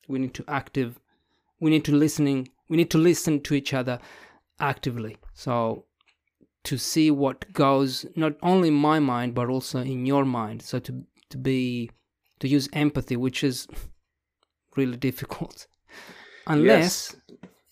we 0.08 0.20
need 0.20 0.34
to 0.36 0.44
active, 0.48 1.00
we 1.60 1.72
need 1.72 1.84
to 1.86 1.92
listening, 1.96 2.50
we 2.70 2.78
need 2.78 2.92
to 2.92 2.98
listen 3.00 3.42
to 3.42 3.56
each 3.56 3.74
other 3.74 4.00
actively. 4.60 5.18
So 5.34 5.86
to 6.66 6.78
see 6.78 7.10
what 7.12 7.52
goes 7.54 8.06
not 8.16 8.34
only 8.42 8.68
in 8.68 8.74
my 8.74 9.00
mind 9.00 9.34
but 9.34 9.50
also 9.50 9.80
in 9.80 10.06
your 10.06 10.26
mind. 10.26 10.62
So 10.62 10.80
to 10.80 11.04
to 11.30 11.38
be 11.38 11.90
to 12.40 12.48
use 12.48 12.70
empathy, 12.74 13.16
which 13.16 13.44
is 13.44 13.68
really 14.76 14.98
difficult, 14.98 15.68
unless 16.48 17.16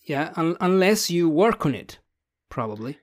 yeah, 0.05 0.33
un- 0.35 0.57
unless 0.59 1.09
you 1.09 1.29
work 1.29 1.65
on 1.65 1.75
it, 1.75 1.99
probably. 2.49 2.99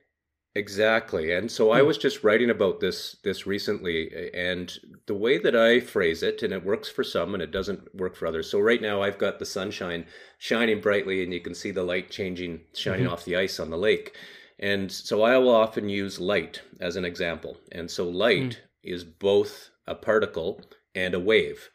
Exactly. 0.53 1.31
And 1.31 1.49
so 1.49 1.71
I 1.71 1.79
hmm. 1.79 1.87
was 1.87 1.97
just 1.97 2.23
writing 2.25 2.49
about 2.49 2.81
this 2.81 3.15
this 3.23 3.47
recently 3.47 4.31
and 4.33 4.71
the 5.05 5.15
way 5.15 5.37
that 5.37 5.55
I 5.55 5.79
phrase 5.79 6.23
it 6.23 6.43
and 6.43 6.51
it 6.51 6.65
works 6.65 6.89
for 6.89 7.05
some 7.05 7.33
and 7.33 7.41
it 7.41 7.51
doesn't 7.51 7.95
work 7.95 8.15
for 8.15 8.27
others. 8.27 8.49
So 8.49 8.59
right 8.59 8.81
now 8.81 9.01
I've 9.01 9.17
got 9.17 9.39
the 9.39 9.45
sunshine 9.45 10.05
shining 10.39 10.81
brightly 10.81 11.23
and 11.23 11.33
you 11.33 11.39
can 11.39 11.55
see 11.55 11.71
the 11.71 11.83
light 11.83 12.11
changing 12.11 12.61
shining 12.73 13.05
mm-hmm. 13.05 13.13
off 13.13 13.23
the 13.23 13.37
ice 13.37 13.61
on 13.61 13.69
the 13.69 13.77
lake. 13.77 14.13
And 14.61 14.91
so 14.91 15.23
I 15.23 15.37
will 15.37 15.55
often 15.55 15.89
use 15.89 16.19
light 16.19 16.61
as 16.79 16.95
an 16.95 17.03
example. 17.03 17.57
And 17.71 17.89
so 17.89 18.07
light 18.07 18.41
mm. 18.41 18.57
is 18.83 19.03
both 19.03 19.71
a 19.87 19.95
particle 19.95 20.61
and 20.93 21.13
a 21.13 21.19
wave. 21.19 21.69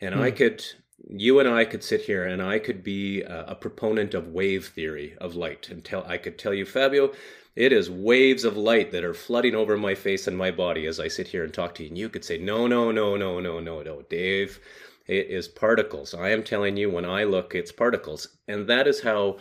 And 0.00 0.14
I 0.14 0.30
hmm. 0.30 0.36
could 0.36 0.64
you 1.10 1.38
and 1.40 1.48
I 1.48 1.64
could 1.64 1.82
sit 1.82 2.02
here 2.02 2.24
and 2.24 2.42
I 2.42 2.58
could 2.58 2.82
be 2.82 3.22
a, 3.22 3.46
a 3.48 3.54
proponent 3.54 4.14
of 4.14 4.28
wave 4.28 4.68
theory 4.68 5.16
of 5.20 5.34
light 5.34 5.68
and 5.70 5.84
tell 5.84 6.04
I 6.06 6.18
could 6.18 6.38
tell 6.38 6.54
you 6.54 6.64
Fabio 6.64 7.12
it 7.56 7.72
is 7.72 7.90
waves 7.90 8.44
of 8.44 8.56
light 8.56 8.92
that 8.92 9.04
are 9.04 9.14
flooding 9.14 9.54
over 9.54 9.76
my 9.76 9.94
face 9.94 10.28
and 10.28 10.36
my 10.36 10.50
body 10.50 10.86
as 10.86 11.00
I 11.00 11.08
sit 11.08 11.28
here 11.28 11.42
and 11.42 11.52
talk 11.52 11.74
to 11.74 11.82
you. 11.82 11.88
And 11.88 11.98
you 11.98 12.08
could 12.08 12.24
say 12.24 12.38
no 12.38 12.66
no 12.66 12.92
no 12.92 13.16
no 13.16 13.40
no 13.40 13.60
no 13.60 13.82
no 13.82 14.02
Dave. 14.02 14.60
It 15.06 15.28
is 15.28 15.48
particles. 15.48 16.14
I 16.14 16.30
am 16.30 16.42
telling 16.42 16.76
you 16.76 16.90
when 16.90 17.04
I 17.04 17.24
look 17.24 17.54
it's 17.54 17.72
particles. 17.72 18.28
And 18.46 18.66
that 18.68 18.86
is 18.86 19.00
how 19.00 19.38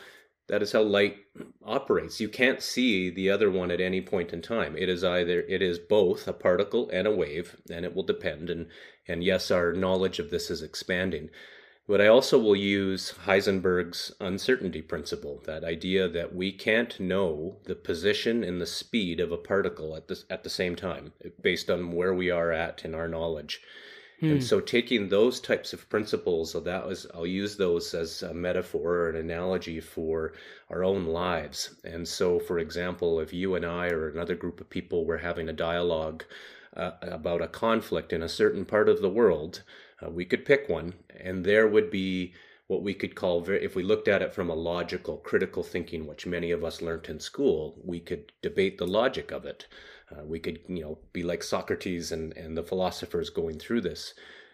that 0.47 0.61
is 0.61 0.71
how 0.71 0.81
light 0.81 1.17
operates. 1.65 2.19
You 2.19 2.29
can't 2.29 2.61
see 2.61 3.09
the 3.09 3.29
other 3.29 3.51
one 3.51 3.69
at 3.69 3.81
any 3.81 4.01
point 4.01 4.31
in 4.31 4.41
time. 4.41 4.75
It 4.77 4.89
is 4.89 5.03
either 5.03 5.41
it 5.41 5.61
is 5.61 5.77
both 5.77 6.27
a 6.27 6.33
particle 6.33 6.89
and 6.91 7.05
a 7.05 7.15
wave 7.15 7.57
and 7.69 7.83
it 7.85 7.93
will 7.93 8.03
depend 8.03 8.49
and 8.49 8.67
and 9.07 9.23
yes 9.23 9.51
our 9.51 9.73
knowledge 9.73 10.19
of 10.19 10.29
this 10.29 10.49
is 10.49 10.63
expanding. 10.63 11.29
But 11.87 12.01
I 12.01 12.07
also 12.07 12.37
will 12.37 12.55
use 12.55 13.13
Heisenberg's 13.25 14.11
uncertainty 14.19 14.81
principle, 14.81 15.41
that 15.45 15.63
idea 15.63 16.09
that 16.09 16.35
we 16.35 16.51
can't 16.51 16.99
know 16.99 17.59
the 17.63 17.75
position 17.75 18.43
and 18.43 18.59
the 18.59 18.65
speed 18.65 19.21
of 19.21 19.31
a 19.31 19.37
particle 19.37 19.95
at 19.95 20.09
the, 20.09 20.21
at 20.29 20.43
the 20.43 20.49
same 20.49 20.75
time, 20.75 21.13
based 21.41 21.69
on 21.69 21.93
where 21.93 22.13
we 22.13 22.29
are 22.29 22.51
at 22.51 22.83
in 22.83 22.93
our 22.93 23.07
knowledge. 23.07 23.61
And 24.25 24.43
so 24.43 24.59
taking 24.59 25.09
those 25.09 25.39
types 25.39 25.73
of 25.73 25.89
principles, 25.89 26.51
so 26.51 26.59
that 26.61 26.85
was 26.87 27.07
I'll 27.13 27.25
use 27.25 27.55
those 27.57 27.93
as 27.93 28.23
a 28.23 28.33
metaphor 28.33 28.95
or 28.95 29.09
an 29.09 29.15
analogy 29.15 29.79
for 29.79 30.33
our 30.69 30.83
own 30.83 31.05
lives. 31.05 31.75
And 31.83 32.07
so 32.07 32.39
for 32.39 32.59
example, 32.59 33.19
if 33.19 33.33
you 33.33 33.55
and 33.55 33.65
I 33.65 33.89
or 33.89 34.09
another 34.09 34.35
group 34.35 34.61
of 34.61 34.69
people 34.69 35.05
were 35.05 35.17
having 35.17 35.49
a 35.49 35.53
dialogue 35.53 36.25
uh, 36.75 36.91
about 37.01 37.41
a 37.41 37.47
conflict 37.47 38.13
in 38.13 38.23
a 38.23 38.29
certain 38.29 38.65
part 38.65 38.89
of 38.89 39.01
the 39.01 39.09
world, 39.09 39.63
uh, 40.01 40.09
we 40.09 40.25
could 40.25 40.45
pick 40.45 40.69
one, 40.69 40.93
and 41.19 41.43
there 41.43 41.67
would 41.67 41.89
be 41.89 42.33
what 42.67 42.83
we 42.83 42.93
could 42.93 43.15
call, 43.15 43.41
ver- 43.41 43.55
if 43.55 43.75
we 43.75 43.83
looked 43.83 44.07
at 44.07 44.21
it 44.21 44.33
from 44.33 44.49
a 44.49 44.55
logical, 44.55 45.17
critical 45.17 45.63
thinking, 45.63 46.05
which 46.05 46.25
many 46.25 46.51
of 46.51 46.63
us 46.63 46.81
learnt 46.81 47.09
in 47.09 47.19
school, 47.19 47.79
we 47.83 47.99
could 47.99 48.31
debate 48.41 48.77
the 48.77 48.87
logic 48.87 49.31
of 49.31 49.45
it. 49.45 49.67
Uh, 50.11 50.23
we 50.23 50.39
could, 50.39 50.59
you 50.67 50.81
know, 50.81 50.97
be 51.11 51.23
like 51.23 51.43
Socrates 51.43 52.11
and, 52.11 52.35
and 52.37 52.57
the 52.57 52.63
philosophers 52.63 53.29
going 53.29 53.59
through 53.59 53.81
this. 53.81 54.13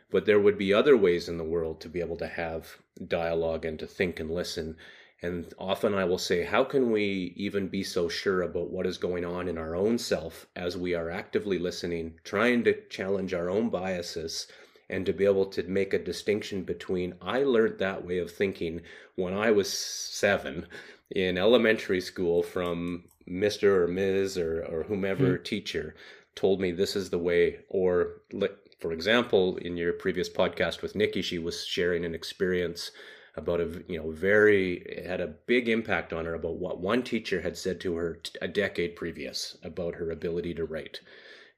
But 0.10 0.26
there 0.26 0.40
would 0.40 0.58
be 0.58 0.74
other 0.74 0.98
ways 0.98 1.30
in 1.30 1.38
the 1.38 1.44
world 1.44 1.82
to 1.82 1.90
be 1.90 2.00
able 2.00 2.18
to 2.18 2.28
have 2.28 2.78
dialogue 3.08 3.66
and 3.66 3.80
to 3.80 3.88
think 3.88 4.20
and 4.20 4.32
listen. 4.32 4.78
And 5.22 5.54
often 5.58 5.94
I 5.94 6.04
will 6.04 6.18
say, 6.18 6.44
how 6.44 6.64
can 6.64 6.92
we 6.92 7.34
even 7.36 7.68
be 7.68 7.84
so 7.84 8.10
sure 8.10 8.42
about 8.42 8.72
what 8.72 8.86
is 8.86 8.98
going 8.98 9.26
on 9.26 9.48
in 9.48 9.58
our 9.58 9.76
own 9.76 9.98
self 9.98 10.48
as 10.56 10.78
we 10.78 10.94
are 10.96 11.10
actively 11.10 11.58
listening, 11.58 12.20
trying 12.24 12.64
to 12.66 12.88
challenge 12.90 13.34
our 13.34 13.50
own 13.50 13.70
biases, 13.70 14.48
and 14.90 15.06
to 15.06 15.14
be 15.14 15.26
able 15.26 15.46
to 15.46 15.64
make 15.64 15.94
a 15.94 16.04
distinction 16.04 16.64
between 16.64 17.16
I 17.22 17.44
learned 17.44 17.80
that 17.80 18.06
way 18.06 18.18
of 18.18 18.32
thinking 18.32 18.82
when 19.16 19.34
I 19.34 19.52
was 19.52 19.72
seven 19.72 20.68
in 21.10 21.38
elementary 21.38 22.02
school 22.02 22.44
from 22.44 23.06
Mr. 23.30 23.64
or 23.64 23.88
Ms. 23.88 24.38
or, 24.38 24.64
or 24.64 24.84
whomever 24.84 25.38
hmm. 25.38 25.44
teacher 25.44 25.96
told 26.36 26.60
me 26.60 26.72
this 26.72 26.96
is 26.96 27.10
the 27.10 27.20
way, 27.20 27.60
or 27.70 28.22
like, 28.32 28.58
for 28.80 28.92
example, 28.92 29.58
in 29.58 29.78
your 29.78 29.94
previous 29.94 30.30
podcast 30.30 30.82
with 30.82 30.96
Nikki, 30.96 31.22
she 31.22 31.38
was 31.38 31.66
sharing 31.66 32.06
an 32.06 32.16
experience 32.16 32.92
about 33.36 33.60
a 33.60 33.84
you 33.88 33.98
know 33.98 34.12
very 34.12 34.76
it 34.86 35.06
had 35.06 35.22
a 35.22 35.28
big 35.28 35.68
impact 35.68 36.14
on 36.14 36.26
her 36.26 36.36
about 36.36 36.58
what 36.58 36.80
one 36.80 37.02
teacher 37.02 37.42
had 37.42 37.58
said 37.58 37.80
to 37.80 37.96
her 37.96 38.16
t- 38.22 38.32
a 38.42 38.48
decade 38.48 38.96
previous 38.96 39.58
about 39.64 39.96
her 39.96 40.12
ability 40.12 40.54
to 40.54 40.66
write 40.66 41.00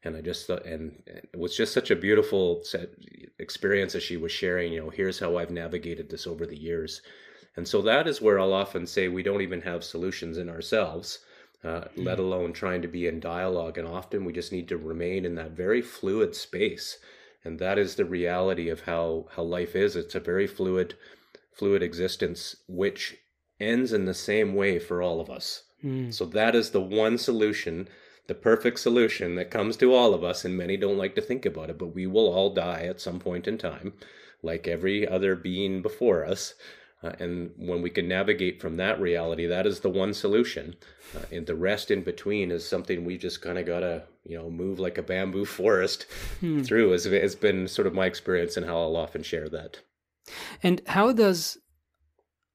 and 0.04 0.16
i 0.16 0.22
just 0.22 0.48
thought 0.48 0.66
and 0.66 1.04
it 1.06 1.38
was 1.38 1.56
just 1.56 1.74
such 1.74 1.92
a 1.92 1.96
beautiful 1.96 2.64
set 2.64 2.90
experience 3.40 3.94
as 3.94 4.04
she 4.04 4.16
was 4.16 4.32
sharing 4.32 4.72
you 4.72 4.82
know 4.82 4.90
here's 4.90 5.20
how 5.20 5.38
i've 5.38 5.52
navigated 5.52 6.10
this 6.10 6.26
over 6.26 6.46
the 6.46 6.58
years 6.58 7.02
and 7.58 7.68
so 7.68 7.82
that 7.82 8.08
is 8.08 8.22
where 8.22 8.40
i'll 8.40 8.54
often 8.54 8.88
say 8.88 9.08
we 9.08 9.24
don't 9.24 9.42
even 9.42 9.62
have 9.62 9.84
solutions 9.84 10.38
in 10.38 10.50
ourselves 10.50 11.20
uh, 11.66 11.86
let 11.96 12.20
alone 12.20 12.54
trying 12.54 12.82
to 12.82 12.88
be 12.88 13.08
in 13.08 13.20
dialogue 13.20 13.78
and 13.78 13.88
often 13.88 14.24
we 14.24 14.34
just 14.34 14.52
need 14.52 14.68
to 14.68 14.78
remain 14.78 15.26
in 15.26 15.36
that 15.36 15.52
very 15.52 15.82
fluid 15.82 16.36
space. 16.36 17.00
And 17.44 17.60
that 17.60 17.78
is 17.78 17.96
the 17.96 18.06
reality 18.06 18.70
of 18.70 18.82
how 18.82 19.28
how 19.36 19.44
life 19.44 19.76
is. 19.76 19.96
It's 19.96 20.16
a 20.16 20.20
very 20.20 20.48
fluid 20.48 20.96
fluid 21.52 21.82
existence 21.82 22.56
which 22.68 23.18
ends 23.60 23.94
in 23.94 24.06
the 24.06 24.14
same 24.14 24.54
way 24.54 24.80
for 24.80 25.02
all 25.02 25.20
of 25.22 25.30
us. 25.30 25.64
Mm. 25.84 26.14
so 26.14 26.26
that 26.26 26.56
is 26.56 26.72
the 26.72 26.82
one 26.82 27.18
solution 27.18 27.88
the 28.28 28.34
perfect 28.34 28.80
solution 28.80 29.36
that 29.36 29.52
comes 29.52 29.78
to 29.78 29.94
all 29.94 30.16
of 30.16 30.24
us 30.24 30.44
and 30.44 30.58
many 30.58 30.78
don't 30.78 30.98
like 30.98 31.14
to 31.16 31.22
think 31.22 31.46
about 31.46 31.70
it 31.70 31.78
but 31.78 31.94
we 31.94 32.08
will 32.08 32.34
all 32.34 32.54
die 32.54 32.86
at 32.86 33.02
some 33.02 33.20
point 33.20 33.48
in 33.48 33.58
time 33.58 33.94
like 34.42 34.68
every 34.68 35.08
other 35.08 35.36
being 35.36 35.82
before 35.82 36.26
us 36.26 36.56
uh, 37.06 37.16
and 37.20 37.52
when 37.58 37.82
we 37.82 37.90
can 37.90 38.08
navigate 38.08 38.60
from 38.60 38.78
that 38.78 39.00
reality 39.00 39.46
that 39.46 39.66
is 39.68 39.80
the 39.82 39.90
one 39.90 40.14
solution 40.14 40.76
uh, 41.16 41.20
and 41.32 41.46
the 41.46 41.56
rest 41.56 41.92
in 41.92 42.02
between 42.04 42.52
is 42.52 42.68
something 42.68 43.06
we 43.06 43.18
just 43.18 43.42
kind 43.42 43.58
of 43.58 43.66
gotta 43.66 44.04
you 44.24 44.38
know 44.38 44.50
move 44.50 44.80
like 44.80 44.98
a 44.98 45.04
bamboo 45.04 45.46
forest 45.60 46.06
through 46.64 46.94
as 46.94 47.06
it's 47.06 47.36
been 47.36 47.68
sort 47.68 47.88
of 47.88 47.94
my 47.94 48.06
experience 48.06 48.58
and 48.58 48.66
how 48.66 48.78
i'll 48.78 48.98
often 48.98 49.24
share 49.24 49.50
that 49.50 49.80
And 50.64 50.82
how 50.88 51.12
does 51.14 51.58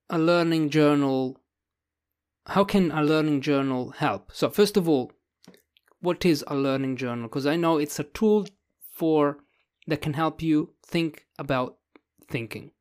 a 0.08 0.18
learning 0.18 0.70
journal, 0.70 1.40
how 2.46 2.64
can 2.64 2.90
a 2.90 3.02
learning 3.02 3.40
journal 3.40 3.90
help? 3.90 4.30
So, 4.32 4.50
first 4.50 4.76
of 4.76 4.88
all, 4.88 5.12
what 6.00 6.24
is 6.24 6.44
a 6.46 6.56
learning 6.56 6.96
journal? 6.96 7.28
Because 7.28 7.46
I 7.46 7.56
know 7.56 7.78
it's 7.78 7.98
a 7.98 8.04
tool 8.04 8.46
for 8.90 9.38
that 9.86 10.02
can 10.02 10.14
help 10.14 10.42
you 10.42 10.74
think 10.84 11.26
about 11.38 11.76
thinking. 12.28 12.72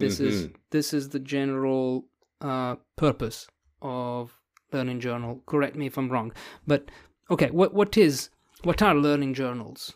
This 0.00 0.18
is 0.20 0.36
Mhm. 0.46 0.54
this 0.70 0.92
is 0.98 1.04
the 1.10 1.20
general 1.36 2.06
uh, 2.40 2.76
purpose 2.96 3.46
of 3.82 4.22
learning 4.72 5.00
journal. 5.00 5.42
Correct 5.46 5.76
me 5.76 5.86
if 5.86 5.96
I'm 5.98 6.08
wrong, 6.12 6.32
but 6.66 6.82
okay, 7.30 7.50
what 7.50 7.70
what 7.74 7.96
is 7.96 8.30
what 8.64 8.82
are 8.82 8.94
learning 8.94 9.34
journals? 9.34 9.94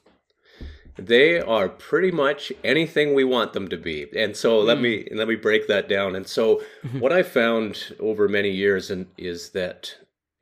They 0.97 1.41
are 1.41 1.69
pretty 1.69 2.13
much 2.13 2.53
anything 2.63 3.15
we 3.15 3.25
want 3.25 3.53
them 3.53 3.67
to 3.69 3.77
be. 3.77 4.07
And 4.17 4.37
so 4.37 4.61
let 4.61 4.79
me 4.81 5.09
let 5.11 5.27
me 5.27 5.35
break 5.37 5.67
that 5.67 5.89
down. 5.89 6.15
And 6.15 6.27
so 6.27 6.63
what 7.03 7.13
I 7.13 7.23
found 7.25 7.73
over 7.99 8.29
many 8.29 8.51
years 8.51 8.91
and 8.91 9.07
is 9.19 9.51
that 9.51 9.97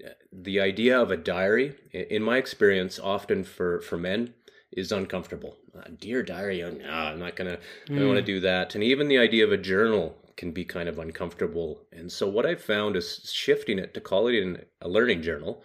uh, 0.04 0.10
the 0.30 0.60
idea 0.60 1.00
of 1.00 1.10
a 1.10 1.16
diary 1.16 1.74
in 1.92 2.22
my 2.22 2.36
experience 2.36 2.98
often 2.98 3.44
for 3.44 3.80
for 3.80 3.96
men 3.96 4.34
is 4.72 4.92
uncomfortable. 4.92 5.56
Uh, 5.76 5.82
dear 5.98 6.22
diary, 6.22 6.62
uh, 6.62 6.70
no, 6.70 6.90
I'm 6.90 7.18
not 7.18 7.36
gonna 7.36 7.58
I 7.88 7.94
don't 7.94 8.06
want 8.06 8.18
to 8.18 8.22
do 8.22 8.40
that. 8.40 8.74
And 8.74 8.82
even 8.84 9.08
the 9.08 9.18
idea 9.18 9.44
of 9.44 9.52
a 9.52 9.58
journal 9.58 10.16
can 10.36 10.52
be 10.52 10.64
kind 10.64 10.88
of 10.88 10.98
uncomfortable. 10.98 11.82
And 11.92 12.10
so 12.10 12.28
what 12.28 12.46
I've 12.46 12.62
found 12.62 12.96
is 12.96 13.30
shifting 13.32 13.78
it 13.78 13.94
to 13.94 14.00
call 14.00 14.28
it 14.28 14.34
in 14.34 14.64
a 14.80 14.88
learning 14.88 15.22
journal. 15.22 15.62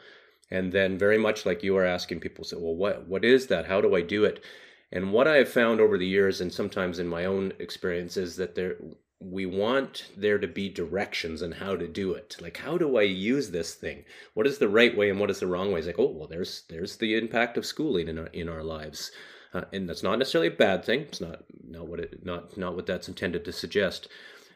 And 0.50 0.72
then 0.72 0.98
very 0.98 1.18
much 1.18 1.46
like 1.46 1.64
you 1.64 1.76
are 1.78 1.86
asking 1.86 2.20
people 2.22 2.44
say, 2.44 2.58
well, 2.58 2.76
what 2.76 3.08
what 3.08 3.26
is 3.26 3.48
that? 3.48 3.68
How 3.68 3.82
do 3.82 3.96
I 3.96 4.02
do 4.02 4.24
it? 4.24 4.44
And 4.92 5.12
what 5.12 5.28
I 5.28 5.36
have 5.38 5.50
found 5.50 5.82
over 5.82 5.98
the 5.98 6.08
years 6.08 6.40
and 6.40 6.54
sometimes 6.54 7.00
in 7.00 7.08
my 7.08 7.26
own 7.26 7.54
experience 7.60 8.16
is 8.16 8.38
that 8.38 8.56
there 8.56 8.78
we 9.20 9.46
want 9.46 10.10
there 10.16 10.38
to 10.38 10.48
be 10.48 10.70
directions 10.70 11.42
on 11.42 11.54
how 11.54 11.76
to 11.76 11.88
do 11.88 12.14
it. 12.14 12.38
Like 12.40 12.58
how 12.58 12.78
do 12.78 12.98
I 12.98 13.04
use 13.04 13.50
this 13.50 13.74
thing? 13.74 14.06
What 14.34 14.48
is 14.48 14.60
the 14.60 14.70
right 14.70 14.96
way 14.96 15.10
and 15.10 15.20
what 15.20 15.32
is 15.32 15.40
the 15.40 15.48
wrong 15.48 15.72
way? 15.72 15.80
It's 15.80 15.88
like, 15.88 16.00
oh 16.00 16.12
well 16.12 16.28
there's 16.28 16.64
there's 16.70 16.98
the 16.98 17.16
impact 17.16 17.58
of 17.58 17.66
schooling 17.66 18.08
in 18.08 18.20
our 18.20 18.28
in 18.28 18.48
our 18.48 18.64
lives. 18.64 19.12
Uh, 19.54 19.64
and 19.74 19.90
that's 19.90 20.04
not 20.04 20.20
necessarily 20.20 20.50
a 20.50 20.58
bad 20.58 20.84
thing. 20.86 21.02
It's 21.02 21.22
not 21.22 21.44
not 21.68 21.88
what 21.88 22.00
it 22.00 22.26
not 22.26 22.58
not 22.58 22.76
what 22.76 22.86
that's 22.86 23.08
intended 23.08 23.44
to 23.46 23.52
suggest. 23.52 24.08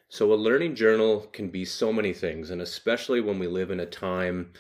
So 0.10 0.34
a 0.34 0.36
learning 0.36 0.76
journal 0.76 1.21
can 1.32 1.50
be 1.50 1.63
so 1.63 1.93
many 1.93 2.13
things, 2.13 2.50
and 2.50 2.62
especially 2.62 3.21
when 3.21 3.39
we 3.39 3.47
live 3.47 3.71
in 3.71 3.80
a 3.80 3.86
time 3.86 4.52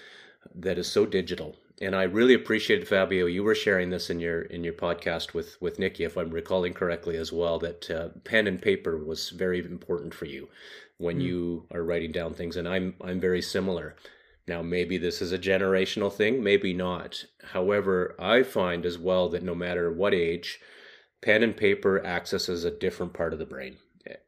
that 0.55 0.77
is 0.77 0.87
so 0.87 1.05
digital. 1.05 1.57
And 1.81 1.95
I 1.95 2.03
really 2.03 2.35
appreciated 2.35 2.87
Fabio. 2.87 3.25
You 3.25 3.43
were 3.43 3.55
sharing 3.55 3.89
this 3.89 4.11
in 4.11 4.19
your 4.19 4.43
in 4.43 4.63
your 4.63 4.73
podcast 4.73 5.33
with 5.33 5.59
with 5.59 5.79
Nikki, 5.79 6.03
if 6.03 6.15
I'm 6.15 6.29
recalling 6.29 6.75
correctly, 6.75 7.17
as 7.17 7.33
well. 7.33 7.57
That 7.57 7.89
uh, 7.89 8.09
pen 8.23 8.45
and 8.45 8.61
paper 8.61 8.97
was 8.97 9.31
very 9.31 9.59
important 9.59 10.13
for 10.13 10.25
you 10.25 10.47
when 10.99 11.17
mm. 11.17 11.23
you 11.23 11.65
are 11.71 11.83
writing 11.83 12.11
down 12.11 12.35
things, 12.35 12.55
and 12.55 12.67
I'm 12.67 12.93
I'm 13.01 13.19
very 13.19 13.41
similar. 13.41 13.95
Now, 14.47 14.61
maybe 14.61 14.97
this 14.97 15.21
is 15.21 15.31
a 15.31 15.39
generational 15.39 16.13
thing, 16.13 16.43
maybe 16.43 16.71
not. 16.71 17.25
However, 17.51 18.15
I 18.19 18.43
find 18.43 18.85
as 18.85 18.97
well 18.97 19.29
that 19.29 19.43
no 19.43 19.55
matter 19.55 19.91
what 19.91 20.13
age, 20.13 20.59
pen 21.21 21.41
and 21.41 21.57
paper 21.57 22.05
accesses 22.05 22.63
a 22.63 22.71
different 22.71 23.13
part 23.13 23.33
of 23.33 23.39
the 23.39 23.45
brain. 23.45 23.77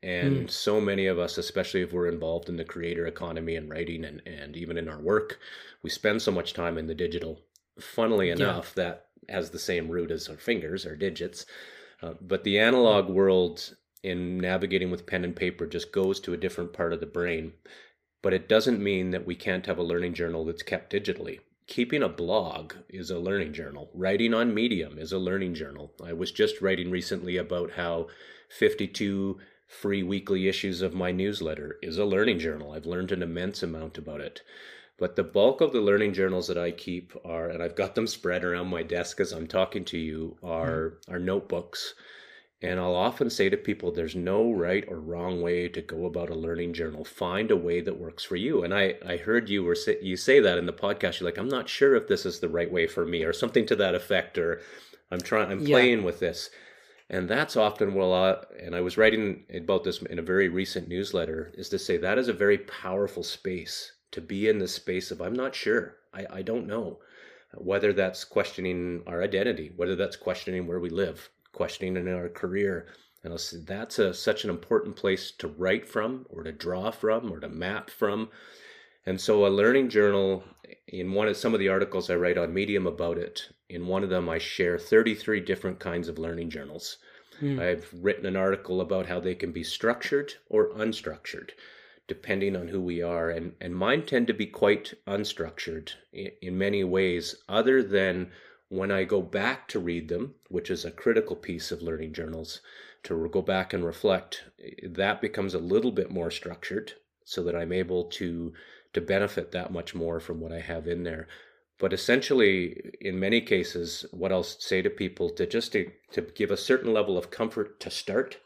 And 0.02 0.48
mm. 0.48 0.50
so 0.50 0.80
many 0.80 1.08
of 1.08 1.18
us, 1.18 1.38
especially 1.38 1.82
if 1.82 1.94
we're 1.94 2.08
involved 2.08 2.50
in 2.50 2.58
the 2.58 2.64
creator 2.64 3.08
economy 3.08 3.56
and 3.56 3.70
writing 3.70 4.06
and, 4.06 4.22
and 4.26 4.56
even 4.56 4.78
in 4.78 4.88
our 4.88 5.00
work, 5.00 5.40
we 5.82 5.90
spend 5.90 6.22
so 6.22 6.32
much 6.32 6.54
time 6.54 6.78
in 6.78 6.88
the 6.88 6.96
digital. 6.96 7.40
Funnily 7.80 8.30
enough, 8.30 8.74
yeah. 8.78 8.84
that 8.84 9.06
has 9.30 9.50
the 9.50 9.60
same 9.60 9.90
root 9.90 10.12
as 10.12 10.30
our 10.30 10.38
fingers, 10.38 10.86
our 10.86 10.96
digits. 10.96 11.46
Uh, 12.02 12.14
but 12.22 12.44
the 12.44 12.60
analog 12.60 13.10
world 13.10 13.76
in 14.04 14.38
navigating 14.38 14.92
with 14.92 15.08
pen 15.08 15.24
and 15.24 15.36
paper 15.36 15.66
just 15.66 15.92
goes 15.92 16.20
to 16.20 16.34
a 16.34 16.38
different 16.38 16.74
part 16.74 16.94
of 16.94 17.00
the 17.00 17.06
brain. 17.06 17.54
But 18.22 18.34
it 18.34 18.48
doesn't 18.48 18.84
mean 18.84 19.12
that 19.12 19.26
we 19.26 19.36
can't 19.36 19.66
have 19.66 19.78
a 19.78 19.84
learning 19.84 20.14
journal 20.14 20.46
that's 20.46 20.64
kept 20.64 20.94
digitally. 20.94 21.40
Keeping 21.66 22.04
a 22.04 22.10
blog 22.10 22.74
is 22.90 23.10
a 23.10 23.20
learning 23.20 23.54
journal. 23.54 23.90
Writing 23.94 24.34
on 24.34 24.54
Medium 24.54 25.00
is 25.00 25.14
a 25.14 25.18
learning 25.18 25.56
journal. 25.56 25.94
I 26.04 26.14
was 26.14 26.32
just 26.32 26.62
writing 26.62 26.92
recently 26.92 27.38
about 27.38 27.72
how 27.72 28.08
52 28.50 29.40
free 29.74 30.04
weekly 30.04 30.48
issues 30.48 30.82
of 30.82 30.94
my 30.94 31.12
newsletter 31.12 31.78
is 31.82 31.98
a 31.98 32.06
learning 32.06 32.40
journal. 32.40 32.72
I've 32.72 32.86
learned 32.86 33.12
an 33.12 33.24
immense 33.24 33.64
amount 33.64 33.98
about 33.98 34.22
it. 34.22 34.42
But 34.98 35.16
the 35.16 35.24
bulk 35.24 35.60
of 35.60 35.74
the 35.74 35.82
learning 35.82 36.14
journals 36.14 36.48
that 36.48 36.58
I 36.58 36.72
keep 36.72 37.14
are, 37.26 37.50
and 37.50 37.62
I've 37.64 37.76
got 37.76 37.96
them 37.96 38.08
spread 38.08 38.44
around 38.44 38.68
my 38.68 38.84
desk 38.84 39.20
as 39.20 39.32
I'm 39.32 39.48
talking 39.48 39.84
to 39.86 39.98
you, 39.98 40.38
are, 40.44 40.94
mm. 41.08 41.14
are 41.14 41.20
notebooks 41.20 41.96
and 42.64 42.80
I'll 42.80 42.96
often 42.96 43.30
say 43.30 43.50
to 43.50 43.58
people, 43.58 43.92
there's 43.92 44.16
no 44.16 44.50
right 44.50 44.86
or 44.88 44.98
wrong 44.98 45.42
way 45.42 45.68
to 45.68 45.82
go 45.82 46.06
about 46.06 46.30
a 46.30 46.36
learning 46.36 46.72
journal. 46.74 47.04
Find 47.04 47.52
a 47.52 47.58
way 47.58 47.82
that 47.82 48.00
works 48.00 48.24
for 48.24 48.38
you. 48.38 48.64
And 48.64 48.74
I, 48.74 48.96
I 49.06 49.18
heard 49.18 49.50
you 49.50 49.64
were 49.64 49.76
you 50.02 50.16
say 50.16 50.40
that 50.40 50.58
in 50.58 50.66
the 50.66 50.72
podcast. 50.72 51.20
You're 51.20 51.30
like, 51.30 51.38
I'm 51.38 51.50
not 51.50 51.68
sure 51.68 51.94
if 51.94 52.08
this 52.08 52.26
is 52.26 52.40
the 52.40 52.48
right 52.48 52.72
way 52.72 52.88
for 52.88 53.06
me, 53.06 53.24
or 53.24 53.34
something 53.34 53.66
to 53.66 53.76
that 53.76 53.96
effect, 53.96 54.38
or 54.38 54.62
I'm 55.12 55.20
trying, 55.20 55.52
I'm 55.52 55.68
yeah. 55.68 55.76
playing 55.76 56.04
with 56.04 56.22
this. 56.22 56.50
And 57.14 57.30
that's 57.30 57.56
often 57.56 57.94
what 57.94 58.08
I, 58.08 58.44
and 58.60 58.76
I 58.76 58.82
was 58.82 58.98
writing 58.98 59.44
about 59.54 59.84
this 59.84 60.02
in 60.02 60.18
a 60.18 60.24
very 60.24 60.50
recent 60.50 60.88
newsletter, 60.88 61.54
is 61.56 61.70
to 61.70 61.78
say 61.78 61.96
that 61.96 62.18
is 62.18 62.28
a 62.28 62.34
very 62.34 62.58
powerful 62.58 63.22
space 63.22 63.92
to 64.14 64.20
be 64.20 64.50
in 64.50 64.58
the 64.58 64.68
space 64.68 65.12
of 65.12 65.22
I'm 65.22 65.36
not 65.36 65.54
sure. 65.54 65.98
I, 66.12 66.26
I 66.32 66.42
don't 66.42 66.66
know. 66.66 66.98
Whether 67.54 67.94
that's 67.94 68.24
questioning 68.24 69.04
our 69.06 69.22
identity, 69.22 69.72
whether 69.76 69.96
that's 69.96 70.16
questioning 70.16 70.66
where 70.66 70.80
we 70.80 70.90
live, 70.90 71.30
questioning 71.52 71.98
in 71.98 72.12
our 72.12 72.30
career. 72.30 72.88
And 73.24 73.32
I'll 73.32 73.38
say 73.38 73.58
that's 73.64 74.00
a, 74.00 74.12
such 74.12 74.44
an 74.44 74.50
important 74.50 74.96
place 74.96 75.30
to 75.38 75.48
write 75.48 75.88
from 75.88 76.26
or 76.32 76.42
to 76.42 76.52
draw 76.52 76.90
from 76.90 77.32
or 77.32 77.40
to 77.40 77.48
map 77.48 77.92
from. 77.92 78.30
And 79.06 79.22
so 79.22 79.46
a 79.46 79.50
learning 79.50 79.90
journal, 79.90 80.44
in 80.88 81.12
one 81.12 81.28
of 81.28 81.38
some 81.38 81.54
of 81.54 81.60
the 81.60 81.70
articles 81.70 82.10
I 82.10 82.16
write 82.16 82.40
on 82.40 82.56
Medium 82.56 82.88
about 82.88 83.20
it, 83.20 83.50
in 83.70 83.86
one 83.86 84.04
of 84.04 84.10
them 84.10 84.30
I 84.30 84.40
share 84.40 84.80
33 84.80 85.42
different 85.42 85.80
kinds 85.80 86.08
of 86.08 86.18
learning 86.18 86.50
journals. 86.50 86.98
Hmm. 87.40 87.60
I've 87.60 87.90
written 87.94 88.26
an 88.26 88.36
article 88.36 88.82
about 88.82 89.08
how 89.08 89.20
they 89.20 89.36
can 89.36 89.52
be 89.52 89.64
structured 89.64 90.34
or 90.50 90.70
unstructured, 90.70 91.52
depending 92.08 92.56
on 92.56 92.68
who 92.68 92.82
we 92.82 93.02
are. 93.02 93.30
And, 93.30 93.54
and 93.60 93.76
mine 93.76 94.06
tend 94.06 94.28
to 94.28 94.34
be 94.34 94.46
quite 94.46 94.94
unstructured 95.08 95.94
in, 96.12 96.32
in 96.42 96.58
many 96.58 96.84
ways, 96.84 97.36
other 97.48 97.84
than 97.84 98.32
when 98.70 98.92
I 98.92 99.04
go 99.04 99.22
back 99.22 99.68
to 99.70 99.80
read 99.80 100.10
them, 100.10 100.36
which 100.50 100.72
is 100.72 100.84
a 100.84 100.92
critical 100.92 101.36
piece 101.36 101.72
of 101.72 101.82
learning 101.82 102.14
journals, 102.14 102.62
to 103.04 103.30
go 103.30 103.42
back 103.42 103.74
and 103.74 103.86
reflect, 103.86 104.46
that 104.84 105.22
becomes 105.22 105.54
a 105.54 105.60
little 105.60 105.92
bit 105.92 106.10
more 106.10 106.32
structured 106.32 106.94
so 107.26 107.44
that 107.44 107.56
I'm 107.56 107.72
able 107.72 108.06
to 108.06 108.54
to 108.94 109.02
benefit 109.02 109.52
that 109.52 109.72
much 109.72 109.96
more 109.96 110.20
from 110.20 110.40
what 110.40 110.52
I 110.52 110.60
have 110.60 110.88
in 110.88 111.04
there. 111.04 111.28
But 111.84 111.92
essentially, 111.92 112.94
in 113.02 113.20
many 113.20 113.42
cases, 113.42 114.06
what 114.12 114.32
I'll 114.32 114.44
say 114.44 114.82
to 114.82 114.90
people 114.90 115.30
to 115.32 115.46
just 115.46 115.74
to, 115.74 115.92
to 116.14 116.22
give 116.22 116.50
a 116.50 116.56
certain 116.56 116.94
level 116.94 117.18
of 117.18 117.30
comfort 117.30 117.82
to 117.82 117.92
start 117.92 118.38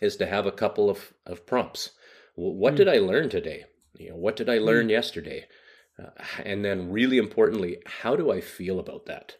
is 0.00 0.14
to 0.18 0.26
have 0.26 0.46
a 0.46 0.52
couple 0.52 0.88
of, 0.88 1.14
of 1.26 1.46
prompts. 1.46 1.90
What 2.36 2.74
mm. 2.74 2.76
did 2.76 2.88
I 2.88 2.98
learn 2.98 3.28
today? 3.28 3.64
You 3.94 4.10
know, 4.10 4.16
what 4.18 4.36
did 4.36 4.48
I 4.48 4.58
learn 4.58 4.86
mm. 4.86 4.90
yesterday? 4.90 5.46
Uh, 6.00 6.10
and 6.44 6.64
then, 6.64 6.92
really 6.92 7.18
importantly, 7.18 7.78
how 7.86 8.14
do 8.14 8.30
I 8.30 8.40
feel 8.40 8.78
about 8.78 9.06
that? 9.06 9.34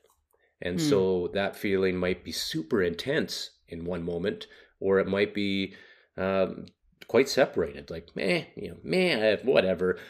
And 0.60 0.80
mm. 0.80 0.90
so 0.90 1.30
that 1.34 1.54
feeling 1.54 1.96
might 1.96 2.24
be 2.24 2.32
super 2.32 2.82
intense 2.82 3.50
in 3.68 3.84
one 3.84 4.02
moment, 4.02 4.48
or 4.80 4.98
it 4.98 5.06
might 5.06 5.32
be 5.32 5.76
um, 6.16 6.66
quite 7.06 7.28
separated, 7.28 7.90
like 7.90 8.08
meh, 8.16 8.46
you 8.56 8.70
know, 8.70 8.78
meh, 8.82 9.36
whatever. 9.44 10.00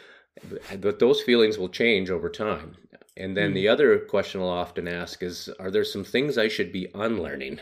But 0.81 0.99
those 0.99 1.23
feelings 1.23 1.59
will 1.59 1.69
change 1.69 2.11
over 2.11 2.29
time. 2.29 2.77
And 3.17 3.37
then 3.37 3.53
mm. 3.53 3.55
the 3.55 3.69
other 3.69 3.99
question 3.99 4.41
I'll 4.41 4.49
often 4.49 4.89
ask 4.89 5.23
is, 5.23 5.49
are 5.61 5.71
there 5.71 5.85
some 5.85 6.05
things 6.05 6.37
I 6.37 6.49
should 6.49 6.73
be 6.73 6.89
unlearning? 6.95 7.61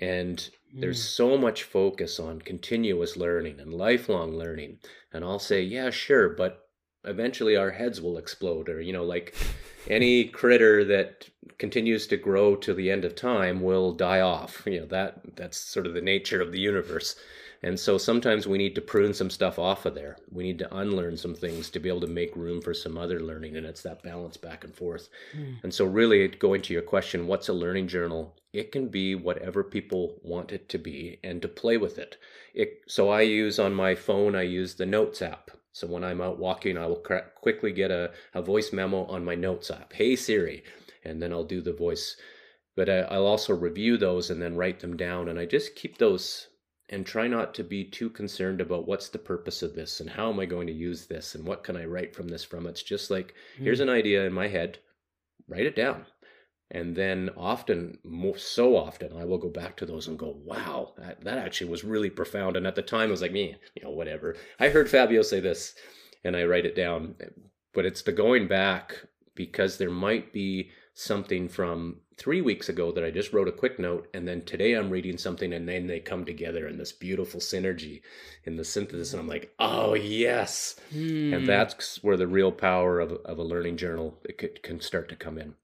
And 0.00 0.38
mm. 0.38 0.50
there's 0.80 1.02
so 1.02 1.36
much 1.36 1.64
focus 1.64 2.18
on 2.18 2.40
continuous 2.40 3.16
learning 3.16 3.60
and 3.60 3.74
lifelong 3.74 4.32
learning. 4.32 4.78
And 5.12 5.24
I'll 5.24 5.38
say, 5.38 5.62
yeah, 5.62 5.90
sure, 5.90 6.30
but 6.30 6.64
eventually 7.04 7.56
our 7.56 7.70
heads 7.70 8.00
will 8.00 8.18
explode 8.18 8.68
or 8.68 8.80
you 8.80 8.92
know 8.92 9.04
like 9.04 9.34
any 9.88 10.24
critter 10.40 10.84
that 10.84 11.28
continues 11.58 12.06
to 12.06 12.16
grow 12.16 12.56
to 12.56 12.74
the 12.74 12.90
end 12.90 13.04
of 13.04 13.14
time 13.14 13.60
will 13.60 13.92
die 13.92 14.20
off 14.20 14.62
you 14.66 14.80
know 14.80 14.86
that 14.86 15.20
that's 15.36 15.58
sort 15.58 15.86
of 15.86 15.94
the 15.94 16.00
nature 16.00 16.40
of 16.40 16.52
the 16.52 16.60
universe 16.60 17.16
and 17.64 17.80
so 17.80 17.96
sometimes 17.96 18.46
we 18.46 18.58
need 18.58 18.74
to 18.74 18.80
prune 18.80 19.14
some 19.14 19.30
stuff 19.30 19.58
off 19.58 19.86
of 19.86 19.94
there 19.94 20.16
we 20.30 20.44
need 20.44 20.58
to 20.58 20.76
unlearn 20.76 21.16
some 21.16 21.34
things 21.34 21.70
to 21.70 21.80
be 21.80 21.88
able 21.88 22.00
to 22.00 22.06
make 22.06 22.36
room 22.36 22.60
for 22.60 22.74
some 22.74 22.96
other 22.98 23.20
learning 23.20 23.56
and 23.56 23.66
it's 23.66 23.82
that 23.82 24.02
balance 24.02 24.36
back 24.36 24.62
and 24.62 24.74
forth 24.74 25.08
mm. 25.36 25.56
and 25.62 25.72
so 25.72 25.84
really 25.84 26.28
going 26.28 26.60
to 26.60 26.72
your 26.72 26.82
question 26.82 27.26
what's 27.26 27.48
a 27.48 27.52
learning 27.52 27.88
journal 27.88 28.36
it 28.52 28.70
can 28.70 28.88
be 28.88 29.14
whatever 29.14 29.64
people 29.64 30.20
want 30.22 30.52
it 30.52 30.68
to 30.68 30.78
be 30.78 31.18
and 31.24 31.42
to 31.42 31.48
play 31.48 31.76
with 31.76 31.98
it, 31.98 32.16
it 32.54 32.80
so 32.86 33.08
i 33.08 33.22
use 33.22 33.58
on 33.58 33.74
my 33.74 33.94
phone 33.94 34.36
i 34.36 34.42
use 34.42 34.74
the 34.74 34.86
notes 34.86 35.22
app 35.22 35.50
so 35.74 35.88
when 35.88 36.04
I'm 36.04 36.20
out 36.20 36.38
walking, 36.38 36.78
I 36.78 36.86
will 36.86 37.02
quickly 37.34 37.72
get 37.72 37.90
a, 37.90 38.12
a 38.32 38.40
voice 38.40 38.72
memo 38.72 39.06
on 39.06 39.24
my 39.24 39.34
notes 39.34 39.72
app. 39.72 39.92
Hey 39.92 40.14
Siri, 40.14 40.62
and 41.04 41.20
then 41.20 41.32
I'll 41.32 41.42
do 41.42 41.60
the 41.60 41.72
voice. 41.72 42.16
But 42.76 42.88
I, 42.88 42.98
I'll 43.00 43.26
also 43.26 43.54
review 43.54 43.96
those 43.96 44.30
and 44.30 44.40
then 44.40 44.56
write 44.56 44.78
them 44.78 44.96
down. 44.96 45.28
And 45.28 45.36
I 45.36 45.46
just 45.46 45.74
keep 45.74 45.98
those 45.98 46.46
and 46.94 47.04
try 47.04 47.26
not 47.26 47.54
to 47.54 47.64
be 47.64 47.84
too 47.84 48.08
concerned 48.08 48.60
about 48.60 48.86
what's 48.86 49.08
the 49.08 49.18
purpose 49.18 49.62
of 49.62 49.74
this 49.74 50.00
and 50.00 50.08
how 50.08 50.30
am 50.30 50.40
I 50.40 50.46
going 50.46 50.66
to 50.68 50.72
use 50.72 51.06
this 51.06 51.34
and 51.34 51.44
what 51.44 51.64
can 51.64 51.76
I 51.76 51.84
write 51.84 52.14
from 52.14 52.28
this 52.28 52.44
from. 52.44 52.66
It's 52.66 52.82
just 52.82 53.10
like, 53.10 53.34
mm. 53.58 53.64
here's 53.64 53.80
an 53.80 53.90
idea 53.90 54.24
in 54.24 54.32
my 54.32 54.48
head, 54.48 54.78
write 55.48 55.66
it 55.66 55.76
down 55.76 56.06
and 56.70 56.96
then 56.96 57.30
often 57.36 57.98
so 58.36 58.76
often 58.76 59.16
i 59.16 59.24
will 59.24 59.38
go 59.38 59.48
back 59.48 59.76
to 59.76 59.86
those 59.86 60.08
and 60.08 60.18
go 60.18 60.36
wow 60.44 60.92
that, 60.98 61.22
that 61.22 61.38
actually 61.38 61.70
was 61.70 61.84
really 61.84 62.10
profound 62.10 62.56
and 62.56 62.66
at 62.66 62.74
the 62.74 62.82
time 62.82 63.08
i 63.08 63.10
was 63.10 63.22
like 63.22 63.32
me 63.32 63.54
you 63.74 63.82
know 63.82 63.90
whatever 63.90 64.36
i 64.60 64.68
heard 64.68 64.88
fabio 64.88 65.22
say 65.22 65.40
this 65.40 65.74
and 66.24 66.36
i 66.36 66.44
write 66.44 66.66
it 66.66 66.76
down 66.76 67.14
but 67.74 67.84
it's 67.84 68.02
the 68.02 68.12
going 68.12 68.48
back 68.48 68.94
because 69.34 69.78
there 69.78 69.90
might 69.90 70.32
be 70.32 70.70
something 70.94 71.48
from 71.48 72.00
three 72.16 72.40
weeks 72.40 72.68
ago 72.68 72.92
that 72.92 73.04
i 73.04 73.10
just 73.10 73.32
wrote 73.32 73.48
a 73.48 73.52
quick 73.52 73.78
note 73.78 74.08
and 74.14 74.26
then 74.26 74.42
today 74.44 74.74
i'm 74.74 74.90
reading 74.90 75.18
something 75.18 75.52
and 75.52 75.68
then 75.68 75.86
they 75.86 76.00
come 76.00 76.24
together 76.24 76.68
in 76.68 76.78
this 76.78 76.92
beautiful 76.92 77.40
synergy 77.40 78.02
in 78.44 78.56
the 78.56 78.64
synthesis 78.64 79.12
and 79.12 79.20
i'm 79.20 79.28
like 79.28 79.52
oh 79.58 79.94
yes 79.94 80.76
and 80.92 81.34
hmm. 81.40 81.46
that's 81.46 82.02
where 82.02 82.16
the 82.16 82.26
real 82.26 82.52
power 82.52 83.00
of, 83.00 83.12
of 83.24 83.38
a 83.38 83.42
learning 83.42 83.76
journal 83.76 84.18
it 84.24 84.38
could, 84.38 84.62
can 84.62 84.80
start 84.80 85.08
to 85.08 85.16
come 85.16 85.38
in 85.38 85.54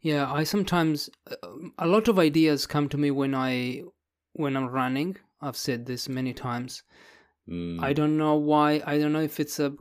yeah, 0.00 0.32
I 0.32 0.44
sometimes 0.44 1.10
uh, 1.30 1.48
a 1.78 1.86
lot 1.86 2.08
of 2.08 2.18
ideas 2.18 2.66
come 2.66 2.88
to 2.90 2.98
me 2.98 3.10
when 3.10 3.34
I 3.34 3.82
when 4.32 4.56
I'm 4.56 4.68
running. 4.68 5.16
I've 5.40 5.56
said 5.56 5.86
this 5.86 6.08
many 6.08 6.32
times. 6.32 6.82
Mm. 7.48 7.82
I 7.82 7.92
don't 7.92 8.16
know 8.16 8.34
why. 8.34 8.82
I 8.86 8.98
don't 8.98 9.12
know 9.12 9.20
if 9.20 9.40
it's 9.40 9.58
a 9.58 9.74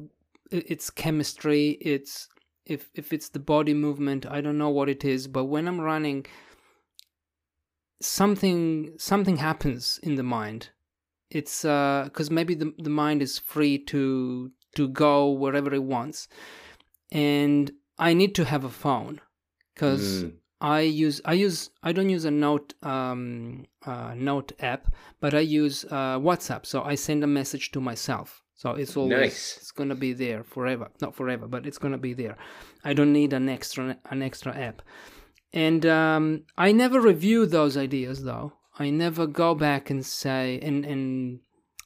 it's 0.51 0.89
chemistry, 0.89 1.77
it's 1.81 2.27
if 2.65 2.89
if 2.93 3.13
it's 3.13 3.29
the 3.29 3.39
body 3.39 3.73
movement, 3.73 4.25
I 4.25 4.41
don't 4.41 4.57
know 4.57 4.69
what 4.69 4.89
it 4.89 5.05
is, 5.05 5.27
but 5.27 5.45
when 5.45 5.67
I'm 5.67 5.81
running 5.81 6.25
something 8.01 8.93
something 8.97 9.37
happens 9.37 9.99
in 10.03 10.15
the 10.15 10.23
mind. 10.23 10.69
It's 11.29 11.65
uh 11.65 12.09
cuz 12.13 12.29
maybe 12.29 12.55
the 12.55 12.73
the 12.77 12.89
mind 12.89 13.21
is 13.21 13.39
free 13.39 13.77
to 13.85 14.51
to 14.75 14.87
go 14.87 15.31
wherever 15.31 15.73
it 15.73 15.83
wants. 15.83 16.27
And 17.11 17.71
I 17.97 18.13
need 18.13 18.35
to 18.35 18.45
have 18.45 18.63
a 18.63 18.69
phone 18.69 19.21
cuz 19.75 20.23
Mm. 20.23 20.33
I 20.61 20.79
use 20.81 21.21
I 21.25 21.33
use 21.33 21.69
I 21.83 21.91
don't 21.91 22.09
use 22.09 22.25
a 22.25 22.31
note 22.31 22.73
um, 22.81 23.65
uh, 23.85 24.13
note 24.15 24.53
app, 24.59 24.93
but 25.19 25.33
I 25.33 25.41
use 25.41 25.85
uh, 25.85 26.17
WhatsApp. 26.19 26.65
So 26.65 26.81
I 26.81 26.95
send 26.95 27.23
a 27.23 27.27
message 27.27 27.71
to 27.71 27.81
myself. 27.81 28.41
So 28.55 28.71
it's 28.71 28.95
always 28.95 29.19
Nice. 29.19 29.57
it's 29.57 29.71
gonna 29.71 29.95
be 29.95 30.13
there 30.13 30.43
forever. 30.43 30.89
Not 31.01 31.13
forever, 31.15 31.47
but 31.47 31.65
it's 31.65 31.77
gonna 31.77 31.97
be 31.97 32.13
there. 32.13 32.37
I 32.83 32.93
don't 32.93 33.11
need 33.13 33.33
an 33.33 33.49
extra 33.49 33.97
an 34.09 34.21
extra 34.21 34.55
app. 34.55 34.81
And 35.53 35.85
um, 35.85 36.43
I 36.57 36.71
never 36.71 36.99
review 37.01 37.45
those 37.45 37.75
ideas 37.77 38.23
though. 38.23 38.53
I 38.79 38.89
never 38.89 39.27
go 39.27 39.55
back 39.55 39.89
and 39.89 40.05
say 40.05 40.59
and 40.61 40.85
and 40.85 41.39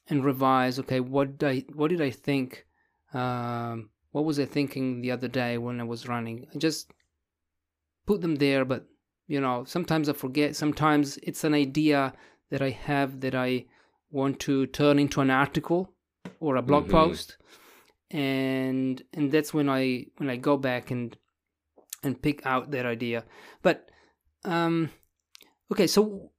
and 0.08 0.24
revise. 0.24 0.80
Okay, 0.80 1.00
what 1.00 1.38
did 1.38 1.50
I 1.50 1.74
what 1.74 1.90
did 1.90 2.02
I 2.02 2.12
think? 2.12 2.66
Um, 3.14 3.90
what 4.12 4.26
was 4.26 4.40
I 4.40 4.46
thinking 4.46 5.02
the 5.02 5.12
other 5.12 5.28
day 5.28 5.58
when 5.58 5.80
I 5.80 5.84
was 5.84 6.08
running? 6.08 6.48
I 6.54 6.58
just 6.58 6.92
put 8.06 8.22
them 8.22 8.36
there, 8.36 8.66
but 8.66 8.86
you 9.28 9.42
know, 9.42 9.64
sometimes 9.66 10.08
I 10.10 10.14
forget. 10.14 10.56
Sometimes 10.56 11.18
it's 11.24 11.44
an 11.44 11.54
idea 11.54 12.14
that 12.52 12.62
I 12.62 12.70
have 12.72 13.22
that 13.22 13.34
I 13.36 13.66
want 14.12 14.40
to 14.42 14.66
turn 14.68 14.98
into 15.00 15.22
an 15.22 15.30
article 15.30 15.94
or 16.40 16.56
a 16.56 16.62
blog 16.62 16.86
Mhm. 16.88 16.92
post, 16.92 17.38
and 18.12 19.02
and 19.14 19.32
that's 19.32 19.54
when 19.54 19.70
I 19.70 20.08
when 20.18 20.30
I 20.30 20.38
go 20.38 20.58
back 20.58 20.92
and 20.92 21.16
and 22.04 22.22
pick 22.22 22.46
out 22.46 22.72
that 22.72 22.86
idea. 22.86 23.26
But 23.62 23.90
um, 24.46 24.90
okay, 25.72 25.88
so 25.88 26.32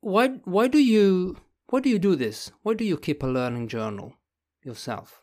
why 0.00 0.28
why 0.44 0.68
do 0.68 0.78
you 0.78 1.36
why 1.70 1.80
do 1.80 1.88
you 1.88 1.98
do 1.98 2.16
this? 2.16 2.50
Why 2.62 2.74
do 2.74 2.84
you 2.84 2.96
keep 2.96 3.22
a 3.22 3.26
learning 3.26 3.68
journal 3.68 4.14
yourself? 4.62 5.22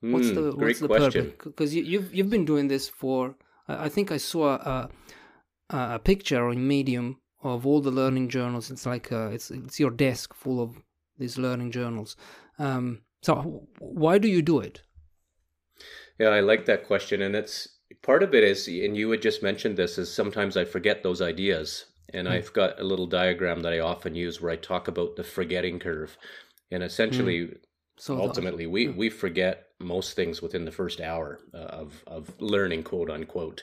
What's 0.00 0.28
Mm, 0.28 0.34
the 0.34 0.52
great 0.52 0.60
what's 0.60 0.80
the 0.80 0.88
question. 0.88 1.24
purpose? 1.30 1.44
Because 1.44 1.74
you, 1.74 1.82
you've 1.82 2.14
you've 2.14 2.30
been 2.30 2.44
doing 2.44 2.68
this 2.68 2.88
for. 2.88 3.34
I 3.66 3.88
think 3.90 4.10
I 4.12 4.16
saw 4.18 4.54
a 4.54 4.90
a, 5.70 5.94
a 5.94 5.98
picture 5.98 6.48
on 6.48 6.66
Medium 6.66 7.20
of 7.42 7.66
all 7.66 7.80
the 7.80 7.90
learning 7.90 8.28
journals. 8.28 8.70
It's 8.70 8.86
like 8.86 9.10
uh 9.12 9.30
it's 9.32 9.50
it's 9.50 9.80
your 9.80 9.90
desk 9.90 10.34
full 10.34 10.60
of 10.60 10.80
these 11.18 11.36
learning 11.38 11.72
journals. 11.72 12.16
Um, 12.58 13.02
so 13.22 13.66
why 13.78 14.18
do 14.18 14.28
you 14.28 14.42
do 14.42 14.60
it? 14.60 14.82
Yeah, 16.18 16.28
I 16.28 16.40
like 16.40 16.64
that 16.66 16.86
question. 16.86 17.22
And 17.22 17.34
it's 17.36 17.68
part 18.02 18.22
of 18.22 18.34
it 18.34 18.42
is, 18.44 18.66
and 18.68 18.96
you 18.96 19.10
had 19.10 19.22
just 19.22 19.42
mentioned 19.42 19.76
this, 19.76 19.98
is 19.98 20.12
sometimes 20.12 20.56
I 20.56 20.64
forget 20.64 21.02
those 21.02 21.22
ideas. 21.22 21.86
And 22.14 22.26
Mm. 22.26 22.32
I've 22.32 22.52
got 22.52 22.80
a 22.80 22.84
little 22.84 23.06
diagram 23.06 23.60
that 23.60 23.72
I 23.72 23.80
often 23.80 24.14
use 24.14 24.40
where 24.40 24.50
I 24.52 24.56
talk 24.56 24.88
about 24.88 25.16
the 25.16 25.24
forgetting 25.24 25.78
curve. 25.78 26.16
And 26.70 26.82
essentially, 26.82 27.56
So 27.98 28.16
the- 28.16 28.22
ultimately, 28.22 28.66
we, 28.66 28.86
yeah. 28.86 28.92
we 28.96 29.10
forget 29.10 29.66
most 29.78 30.16
things 30.16 30.40
within 30.42 30.64
the 30.64 30.72
first 30.72 31.00
hour 31.00 31.40
uh, 31.54 31.58
of, 31.58 32.02
of 32.06 32.40
learning, 32.40 32.82
quote 32.84 33.10
unquote. 33.10 33.62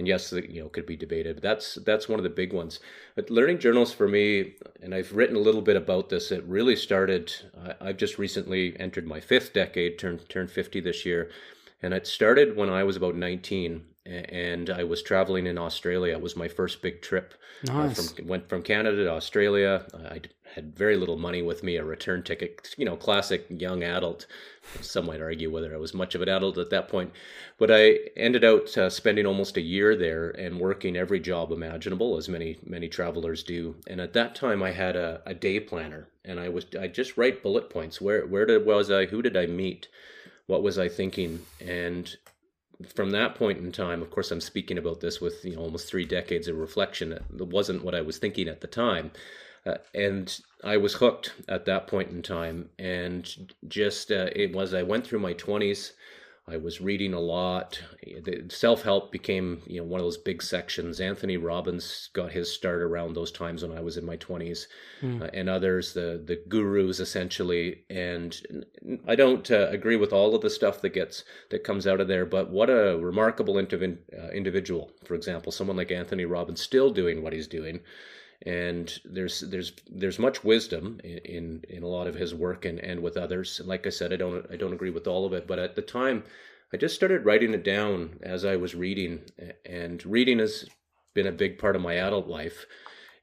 And 0.00 0.08
yes, 0.08 0.32
you 0.32 0.62
know, 0.62 0.70
could 0.70 0.86
be 0.86 0.96
debated, 0.96 1.36
but 1.36 1.42
that's 1.42 1.74
that's 1.84 2.08
one 2.08 2.18
of 2.18 2.22
the 2.22 2.30
big 2.30 2.54
ones. 2.54 2.80
But 3.16 3.28
learning 3.28 3.58
journals 3.58 3.92
for 3.92 4.08
me, 4.08 4.54
and 4.82 4.94
I've 4.94 5.14
written 5.14 5.36
a 5.36 5.40
little 5.40 5.60
bit 5.60 5.76
about 5.76 6.08
this. 6.08 6.32
It 6.32 6.42
really 6.44 6.74
started. 6.74 7.30
I, 7.66 7.88
I've 7.88 7.98
just 7.98 8.18
recently 8.18 8.74
entered 8.80 9.06
my 9.06 9.20
fifth 9.20 9.52
decade, 9.52 9.98
turned 9.98 10.26
turned 10.30 10.50
fifty 10.50 10.80
this 10.80 11.04
year, 11.04 11.30
and 11.82 11.92
it 11.92 12.06
started 12.06 12.56
when 12.56 12.70
I 12.70 12.82
was 12.82 12.96
about 12.96 13.14
nineteen, 13.14 13.84
and 14.06 14.70
I 14.70 14.84
was 14.84 15.02
traveling 15.02 15.46
in 15.46 15.58
Australia. 15.58 16.14
It 16.14 16.22
was 16.22 16.34
my 16.34 16.48
first 16.48 16.80
big 16.80 17.02
trip. 17.02 17.34
Uh, 17.68 17.74
nice. 17.74 18.10
from 18.10 18.26
went 18.26 18.48
from 18.48 18.62
Canada 18.62 19.04
to 19.04 19.10
Australia. 19.10 19.84
I 19.92 20.22
had 20.54 20.74
very 20.74 20.96
little 20.96 21.18
money 21.18 21.42
with 21.42 21.62
me, 21.62 21.76
a 21.76 21.84
return 21.84 22.22
ticket, 22.22 22.74
you 22.78 22.86
know, 22.86 22.96
classic 22.96 23.44
young 23.50 23.84
adult. 23.84 24.26
Some 24.80 25.06
might 25.06 25.20
argue 25.20 25.50
whether 25.50 25.74
I 25.74 25.78
was 25.78 25.94
much 25.94 26.14
of 26.14 26.22
an 26.22 26.28
adult 26.28 26.58
at 26.58 26.70
that 26.70 26.88
point, 26.88 27.12
but 27.58 27.70
I 27.70 27.98
ended 28.16 28.44
out 28.44 28.76
uh, 28.76 28.90
spending 28.90 29.26
almost 29.26 29.56
a 29.56 29.60
year 29.60 29.96
there 29.96 30.30
and 30.30 30.60
working 30.60 30.96
every 30.96 31.20
job 31.20 31.52
imaginable, 31.52 32.16
as 32.16 32.28
many 32.28 32.58
many 32.64 32.88
travelers 32.88 33.42
do. 33.42 33.76
And 33.86 34.00
at 34.00 34.12
that 34.14 34.34
time, 34.34 34.62
I 34.62 34.72
had 34.72 34.96
a, 34.96 35.22
a 35.26 35.34
day 35.34 35.60
planner, 35.60 36.08
and 36.24 36.40
I 36.40 36.48
was 36.48 36.66
I 36.78 36.88
just 36.88 37.16
write 37.16 37.42
bullet 37.42 37.70
points. 37.70 38.00
Where 38.00 38.26
where 38.26 38.46
did 38.46 38.64
was 38.64 38.90
I? 38.90 39.06
Who 39.06 39.22
did 39.22 39.36
I 39.36 39.46
meet? 39.46 39.88
What 40.46 40.62
was 40.62 40.78
I 40.78 40.88
thinking? 40.88 41.40
And 41.60 42.16
from 42.94 43.10
that 43.10 43.34
point 43.34 43.58
in 43.58 43.72
time, 43.72 44.02
of 44.02 44.10
course, 44.10 44.30
I'm 44.30 44.40
speaking 44.40 44.78
about 44.78 45.00
this 45.00 45.20
with 45.20 45.44
you 45.44 45.56
know 45.56 45.62
almost 45.62 45.88
three 45.88 46.04
decades 46.04 46.48
of 46.48 46.56
reflection. 46.56 47.12
It 47.12 47.24
wasn't 47.48 47.84
what 47.84 47.94
I 47.94 48.00
was 48.00 48.18
thinking 48.18 48.48
at 48.48 48.60
the 48.60 48.66
time, 48.66 49.10
uh, 49.66 49.76
and 49.94 50.40
I 50.64 50.76
was 50.76 50.94
hooked 50.94 51.32
at 51.48 51.64
that 51.66 51.86
point 51.86 52.10
in 52.10 52.22
time. 52.22 52.70
And 52.78 53.52
just 53.68 54.10
uh, 54.10 54.28
it 54.34 54.52
was 54.54 54.74
I 54.74 54.82
went 54.82 55.06
through 55.06 55.20
my 55.20 55.34
20s. 55.34 55.92
I 56.48 56.56
was 56.56 56.80
reading 56.80 57.14
a 57.14 57.20
lot. 57.20 57.80
Self 58.48 58.82
help 58.82 59.12
became 59.12 59.62
you 59.66 59.80
know 59.80 59.86
one 59.86 60.00
of 60.00 60.04
those 60.06 60.18
big 60.18 60.42
sections. 60.42 61.00
Anthony 61.00 61.36
Robbins 61.36 62.08
got 62.12 62.32
his 62.32 62.50
start 62.52 62.82
around 62.82 63.14
those 63.14 63.30
times 63.30 63.62
when 63.62 63.76
I 63.76 63.80
was 63.80 63.96
in 63.96 64.04
my 64.04 64.16
20s 64.16 64.66
Hmm. 65.00 65.22
uh, 65.22 65.28
and 65.32 65.48
others, 65.48 65.92
the 65.94 66.20
the 66.24 66.42
gurus 66.48 66.98
essentially. 67.00 67.84
And 67.88 68.68
I 69.06 69.14
don't 69.14 69.48
uh, 69.50 69.68
agree 69.70 69.96
with 69.96 70.12
all 70.12 70.34
of 70.34 70.42
the 70.42 70.50
stuff 70.50 70.80
that 70.82 70.90
gets 70.90 71.24
that 71.50 71.64
comes 71.64 71.86
out 71.86 72.00
of 72.00 72.08
there, 72.08 72.26
but 72.26 72.50
what 72.50 72.70
a 72.70 72.98
remarkable 73.00 73.54
indiv- 73.54 73.98
uh, 74.18 74.28
individual. 74.30 74.90
For 75.04 75.14
example, 75.14 75.52
someone 75.52 75.76
like 75.76 75.90
Anthony 75.92 76.24
Robbins 76.24 76.60
still 76.62 76.90
doing 76.90 77.22
what 77.22 77.32
he's 77.32 77.46
doing, 77.48 77.80
and 78.46 78.98
there's 79.04 79.40
there's 79.40 79.72
there's 79.90 80.18
much 80.18 80.42
wisdom 80.44 81.00
in 81.04 81.18
in, 81.18 81.64
in 81.68 81.82
a 81.82 81.88
lot 81.88 82.06
of 82.06 82.14
his 82.14 82.34
work 82.34 82.64
and 82.64 82.78
and 82.80 83.00
with 83.00 83.16
others. 83.16 83.60
And 83.60 83.68
like 83.68 83.86
I 83.86 83.90
said, 83.90 84.12
I 84.12 84.16
don't 84.16 84.46
I 84.52 84.56
don't 84.56 84.72
agree 84.72 84.90
with 84.90 85.06
all 85.06 85.24
of 85.26 85.32
it, 85.32 85.46
but 85.46 85.58
at 85.58 85.76
the 85.76 85.82
time. 85.82 86.24
I 86.72 86.76
just 86.76 86.94
started 86.94 87.24
writing 87.24 87.52
it 87.52 87.64
down 87.64 88.20
as 88.22 88.44
I 88.44 88.54
was 88.54 88.76
reading, 88.76 89.22
and 89.66 90.06
reading 90.06 90.38
has 90.38 90.68
been 91.14 91.26
a 91.26 91.32
big 91.32 91.58
part 91.58 91.74
of 91.74 91.82
my 91.82 91.94
adult 91.94 92.28
life. 92.28 92.64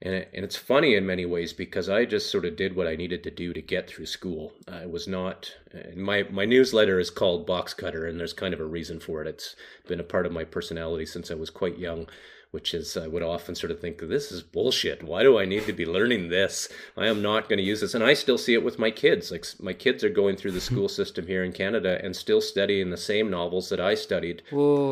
And, 0.02 0.14
it, 0.14 0.30
and 0.34 0.44
it's 0.44 0.58
funny 0.58 0.96
in 0.96 1.06
many 1.06 1.26
ways 1.26 1.54
because 1.54 1.90
I 1.90 2.06
just 2.06 2.30
sort 2.30 2.46
of 2.46 2.58
did 2.58 2.76
what 2.76 2.88
I 2.88 2.96
needed 2.96 3.24
to 3.24 3.32
do 3.32 3.54
to 3.54 3.62
get 3.62 3.90
through 3.90 4.06
school. 4.06 4.52
I 4.68 4.86
was 4.86 5.08
not, 5.08 5.54
my, 5.96 6.24
my 6.24 6.46
newsletter 6.46 7.00
is 7.00 7.10
called 7.10 7.48
Box 7.48 7.74
Cutter, 7.74 8.06
and 8.06 8.20
there's 8.20 8.34
kind 8.34 8.54
of 8.54 8.60
a 8.60 8.66
reason 8.66 9.00
for 9.00 9.22
it. 9.22 9.28
It's 9.28 9.56
been 9.88 10.00
a 10.00 10.04
part 10.04 10.26
of 10.26 10.34
my 10.34 10.44
personality 10.44 11.06
since 11.06 11.32
I 11.32 11.36
was 11.36 11.50
quite 11.50 11.80
young, 11.80 12.08
which 12.52 12.74
is 12.74 12.96
I 12.98 13.08
would 13.08 13.24
often 13.24 13.56
sort 13.56 13.72
of 13.72 13.80
think, 13.80 14.00
this 14.00 14.32
is 14.32 14.42
bullshit. 14.42 15.04
Why 15.04 15.24
do 15.24 15.38
I 15.38 15.46
need 15.46 15.66
to 15.66 15.74
be 15.74 15.86
learning 15.86 16.30
this? 16.30 16.70
I 16.96 17.08
am 17.08 17.22
not 17.22 17.50
going 17.50 17.58
to 17.58 17.64
use 17.64 17.82
this. 17.82 17.94
And 17.94 18.04
I 18.04 18.14
still 18.14 18.38
see 18.38 18.54
it 18.54 18.64
with 18.64 18.80
my 18.80 18.92
kids. 18.92 19.32
Like 19.32 19.46
my 19.60 19.74
kids 19.74 20.04
are 20.04 20.10
going 20.10 20.36
through 20.36 20.52
the 20.52 20.62
school 20.70 20.90
system 20.90 21.28
here 21.28 21.44
in 21.44 21.52
Canada 21.52 22.00
and 22.04 22.16
still 22.16 22.42
studying 22.42 22.90
the 22.90 22.98
same 22.98 23.30
novels 23.30 23.70
that 23.70 23.80
I 23.80 23.96
studied 23.96 24.44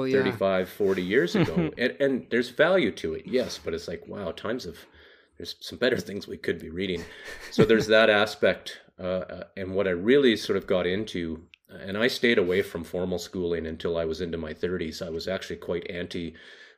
yeah. 0.05 0.21
35 0.21 0.69
40 0.69 1.01
years 1.01 1.35
ago 1.35 1.71
and, 1.77 1.95
and 1.99 2.27
there's 2.29 2.49
value 2.49 2.91
to 2.91 3.13
it 3.13 3.25
yes 3.25 3.59
but 3.63 3.73
it's 3.73 3.87
like 3.87 4.07
wow 4.07 4.31
times 4.31 4.65
of 4.65 4.77
there's 5.37 5.55
some 5.59 5.77
better 5.77 5.97
things 5.97 6.27
we 6.27 6.37
could 6.37 6.59
be 6.59 6.69
reading 6.69 7.03
so 7.51 7.65
there's 7.65 7.87
that 7.87 8.09
aspect 8.09 8.79
uh, 8.99 9.03
uh, 9.03 9.43
and 9.57 9.73
what 9.73 9.87
i 9.87 9.91
really 9.91 10.35
sort 10.35 10.57
of 10.57 10.67
got 10.67 10.85
into 10.85 11.41
and 11.69 11.97
i 11.97 12.07
stayed 12.07 12.37
away 12.37 12.61
from 12.61 12.83
formal 12.83 13.19
schooling 13.19 13.65
until 13.65 13.97
i 13.97 14.05
was 14.05 14.21
into 14.21 14.37
my 14.37 14.53
30s 14.53 15.05
i 15.05 15.09
was 15.09 15.27
actually 15.27 15.57
quite 15.57 15.89
anti 15.89 16.33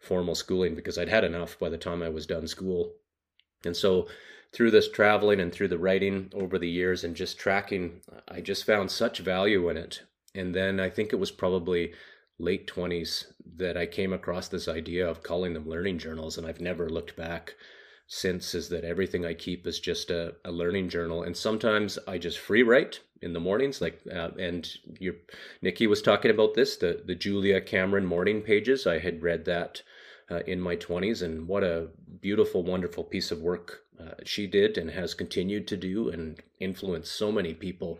formal 0.07 0.35
schooling 0.35 0.75
because 0.75 0.97
i'd 0.97 1.09
had 1.09 1.23
enough 1.23 1.59
by 1.59 1.69
the 1.69 1.77
time 1.77 2.01
i 2.01 2.09
was 2.09 2.25
done 2.25 2.47
school 2.47 2.93
and 3.65 3.75
so 3.75 4.07
through 4.53 4.71
this 4.71 4.89
traveling 4.89 5.39
and 5.39 5.51
through 5.51 5.67
the 5.67 5.77
writing 5.77 6.31
over 6.33 6.57
the 6.57 6.69
years 6.69 7.03
and 7.03 7.15
just 7.15 7.37
tracking 7.37 8.01
i 8.27 8.39
just 8.41 8.65
found 8.65 8.89
such 8.89 9.19
value 9.19 9.69
in 9.69 9.77
it 9.77 10.01
and 10.33 10.55
then 10.55 10.79
i 10.79 10.89
think 10.89 11.11
it 11.11 11.19
was 11.19 11.31
probably 11.31 11.93
late 12.39 12.67
20s 12.67 13.25
that 13.55 13.77
I 13.77 13.85
came 13.85 14.13
across 14.13 14.47
this 14.47 14.67
idea 14.67 15.07
of 15.07 15.23
calling 15.23 15.53
them 15.53 15.67
learning 15.67 15.97
journals, 15.97 16.37
and 16.37 16.45
I've 16.45 16.61
never 16.61 16.89
looked 16.89 17.15
back 17.15 17.55
since. 18.07 18.53
Is 18.53 18.69
that 18.69 18.83
everything 18.83 19.25
I 19.25 19.33
keep 19.33 19.65
is 19.65 19.79
just 19.79 20.11
a, 20.11 20.35
a 20.45 20.51
learning 20.51 20.89
journal, 20.89 21.23
and 21.23 21.35
sometimes 21.35 21.97
I 22.07 22.17
just 22.17 22.37
free 22.37 22.63
write 22.63 23.01
in 23.21 23.33
the 23.33 23.39
mornings, 23.39 23.81
like 23.81 24.01
uh, 24.13 24.29
and 24.39 24.69
your 24.99 25.15
Nikki 25.61 25.87
was 25.87 26.01
talking 26.01 26.31
about 26.31 26.53
this 26.53 26.77
the 26.77 27.01
the 27.05 27.15
Julia 27.15 27.61
Cameron 27.61 28.05
morning 28.05 28.41
pages. 28.41 28.85
I 28.85 28.99
had 28.99 29.23
read 29.23 29.45
that. 29.45 29.81
Uh, 30.29 30.39
in 30.45 30.59
my 30.59 30.75
20s, 30.75 31.21
and 31.21 31.47
what 31.47 31.63
a 31.63 31.87
beautiful, 32.19 32.61
wonderful 32.61 33.03
piece 33.03 33.31
of 33.31 33.39
work 33.41 33.83
uh, 33.99 34.13
she 34.25 34.45
did 34.45 34.77
and 34.77 34.91
has 34.91 35.13
continued 35.13 35.67
to 35.67 35.77
do 35.77 36.09
and 36.09 36.41
influenced 36.59 37.15
so 37.15 37.31
many 37.31 37.53
people. 37.53 37.97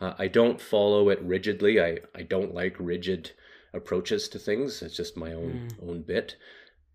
Uh, 0.00 0.12
I 0.18 0.26
don't 0.26 0.60
follow 0.60 1.08
it 1.08 1.22
rigidly. 1.22 1.80
I, 1.80 1.98
I 2.14 2.22
don't 2.22 2.52
like 2.54 2.76
rigid 2.78 3.30
approaches 3.72 4.28
to 4.28 4.38
things. 4.38 4.82
It's 4.82 4.96
just 4.96 5.16
my 5.16 5.32
own 5.32 5.68
own 5.82 6.02
bit. 6.02 6.36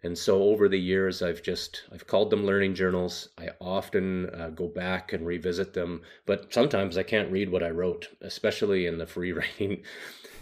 And 0.04 0.18
so 0.18 0.44
over 0.44 0.68
the 0.68 0.80
years, 0.80 1.22
I've 1.22 1.42
just 1.42 1.84
I've 1.92 2.08
called 2.08 2.30
them 2.30 2.46
learning 2.46 2.76
journals. 2.76 3.30
I 3.38 3.50
often 3.62 4.30
uh, 4.30 4.50
go 4.50 4.68
back 4.68 5.14
and 5.14 5.26
revisit 5.26 5.74
them, 5.74 6.02
but 6.26 6.54
sometimes 6.54 6.98
I 6.98 7.04
can't 7.04 7.32
read 7.32 7.50
what 7.50 7.64
I 7.64 7.70
wrote, 7.70 8.10
especially 8.22 8.86
in 8.86 8.98
the 8.98 9.08
free 9.08 9.32
writing. 9.40 9.84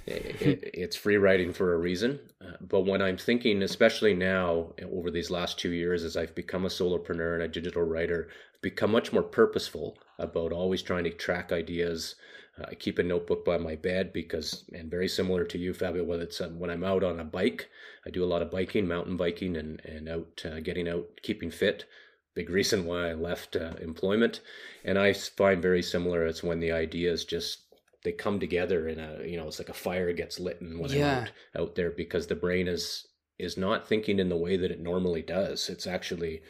it's 0.07 0.95
free 0.95 1.17
writing 1.17 1.53
for 1.53 1.73
a 1.73 1.77
reason. 1.77 2.19
Uh, 2.41 2.53
but 2.59 2.81
when 2.81 3.01
I'm 3.01 3.17
thinking, 3.17 3.61
especially 3.61 4.13
now 4.13 4.73
over 4.91 5.11
these 5.11 5.29
last 5.29 5.59
two 5.59 5.71
years, 5.71 6.03
as 6.03 6.17
I've 6.17 6.33
become 6.33 6.65
a 6.65 6.69
solopreneur 6.69 7.35
and 7.35 7.43
a 7.43 7.47
digital 7.47 7.83
writer, 7.83 8.29
I've 8.55 8.61
become 8.61 8.91
much 8.91 9.13
more 9.13 9.23
purposeful 9.23 9.97
about 10.17 10.51
always 10.51 10.81
trying 10.81 11.03
to 11.03 11.11
track 11.11 11.51
ideas. 11.51 12.15
Uh, 12.59 12.65
I 12.69 12.75
keep 12.75 12.97
a 12.97 13.03
notebook 13.03 13.45
by 13.45 13.57
my 13.57 13.75
bed 13.75 14.11
because, 14.11 14.65
and 14.73 14.89
very 14.89 15.07
similar 15.07 15.43
to 15.45 15.57
you, 15.57 15.73
Fabio, 15.73 16.03
whether 16.03 16.23
it's 16.23 16.41
um, 16.41 16.59
when 16.59 16.71
I'm 16.71 16.83
out 16.83 17.03
on 17.03 17.19
a 17.19 17.23
bike, 17.23 17.69
I 18.05 18.09
do 18.09 18.23
a 18.23 18.25
lot 18.25 18.41
of 18.41 18.51
biking, 18.51 18.87
mountain 18.87 19.17
biking, 19.17 19.55
and 19.55 19.79
and 19.85 20.09
out 20.09 20.43
uh, 20.45 20.59
getting 20.59 20.89
out, 20.89 21.05
keeping 21.21 21.51
fit. 21.51 21.85
Big 22.33 22.49
reason 22.49 22.85
why 22.85 23.09
I 23.09 23.13
left 23.13 23.55
uh, 23.55 23.73
employment, 23.81 24.39
and 24.83 24.97
I 24.97 25.13
find 25.13 25.61
very 25.61 25.83
similar. 25.83 26.25
It's 26.25 26.43
when 26.43 26.59
the 26.59 26.71
ideas 26.71 27.25
just 27.25 27.70
they 28.03 28.11
come 28.11 28.39
together 28.39 28.87
in 28.87 28.99
a 28.99 29.23
you 29.25 29.37
know 29.37 29.47
it's 29.47 29.59
like 29.59 29.69
a 29.69 29.73
fire 29.73 30.11
gets 30.13 30.39
lit 30.39 30.61
and 30.61 30.79
when 30.79 30.91
yeah. 30.91 31.27
Out, 31.55 31.61
out 31.61 31.75
there 31.75 31.91
because 31.91 32.27
the 32.27 32.35
brain 32.35 32.67
is 32.67 33.07
is 33.39 33.57
not 33.57 33.87
thinking 33.87 34.19
in 34.19 34.29
the 34.29 34.37
way 34.37 34.55
that 34.55 34.71
it 34.71 34.79
normally 34.79 35.21
does. 35.21 35.69
It's 35.69 35.87
actually 35.87 36.41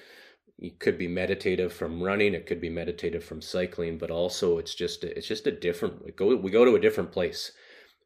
it 0.60 0.80
could 0.80 0.98
be 0.98 1.08
meditative 1.08 1.74
from 1.74 2.04
running, 2.04 2.34
it 2.34 2.46
could 2.46 2.62
be 2.62 2.70
meditative 2.70 3.24
from 3.24 3.42
cycling, 3.42 3.98
but 3.98 4.12
also 4.12 4.58
it's 4.58 4.76
just 4.76 5.04
a, 5.04 5.18
it's 5.18 5.28
just 5.28 5.48
a 5.48 5.52
different 5.52 6.06
we 6.06 6.12
go 6.12 6.36
we 6.36 6.52
go 6.52 6.66
to 6.66 6.76
a 6.76 6.82
different 6.82 7.12
place 7.12 7.52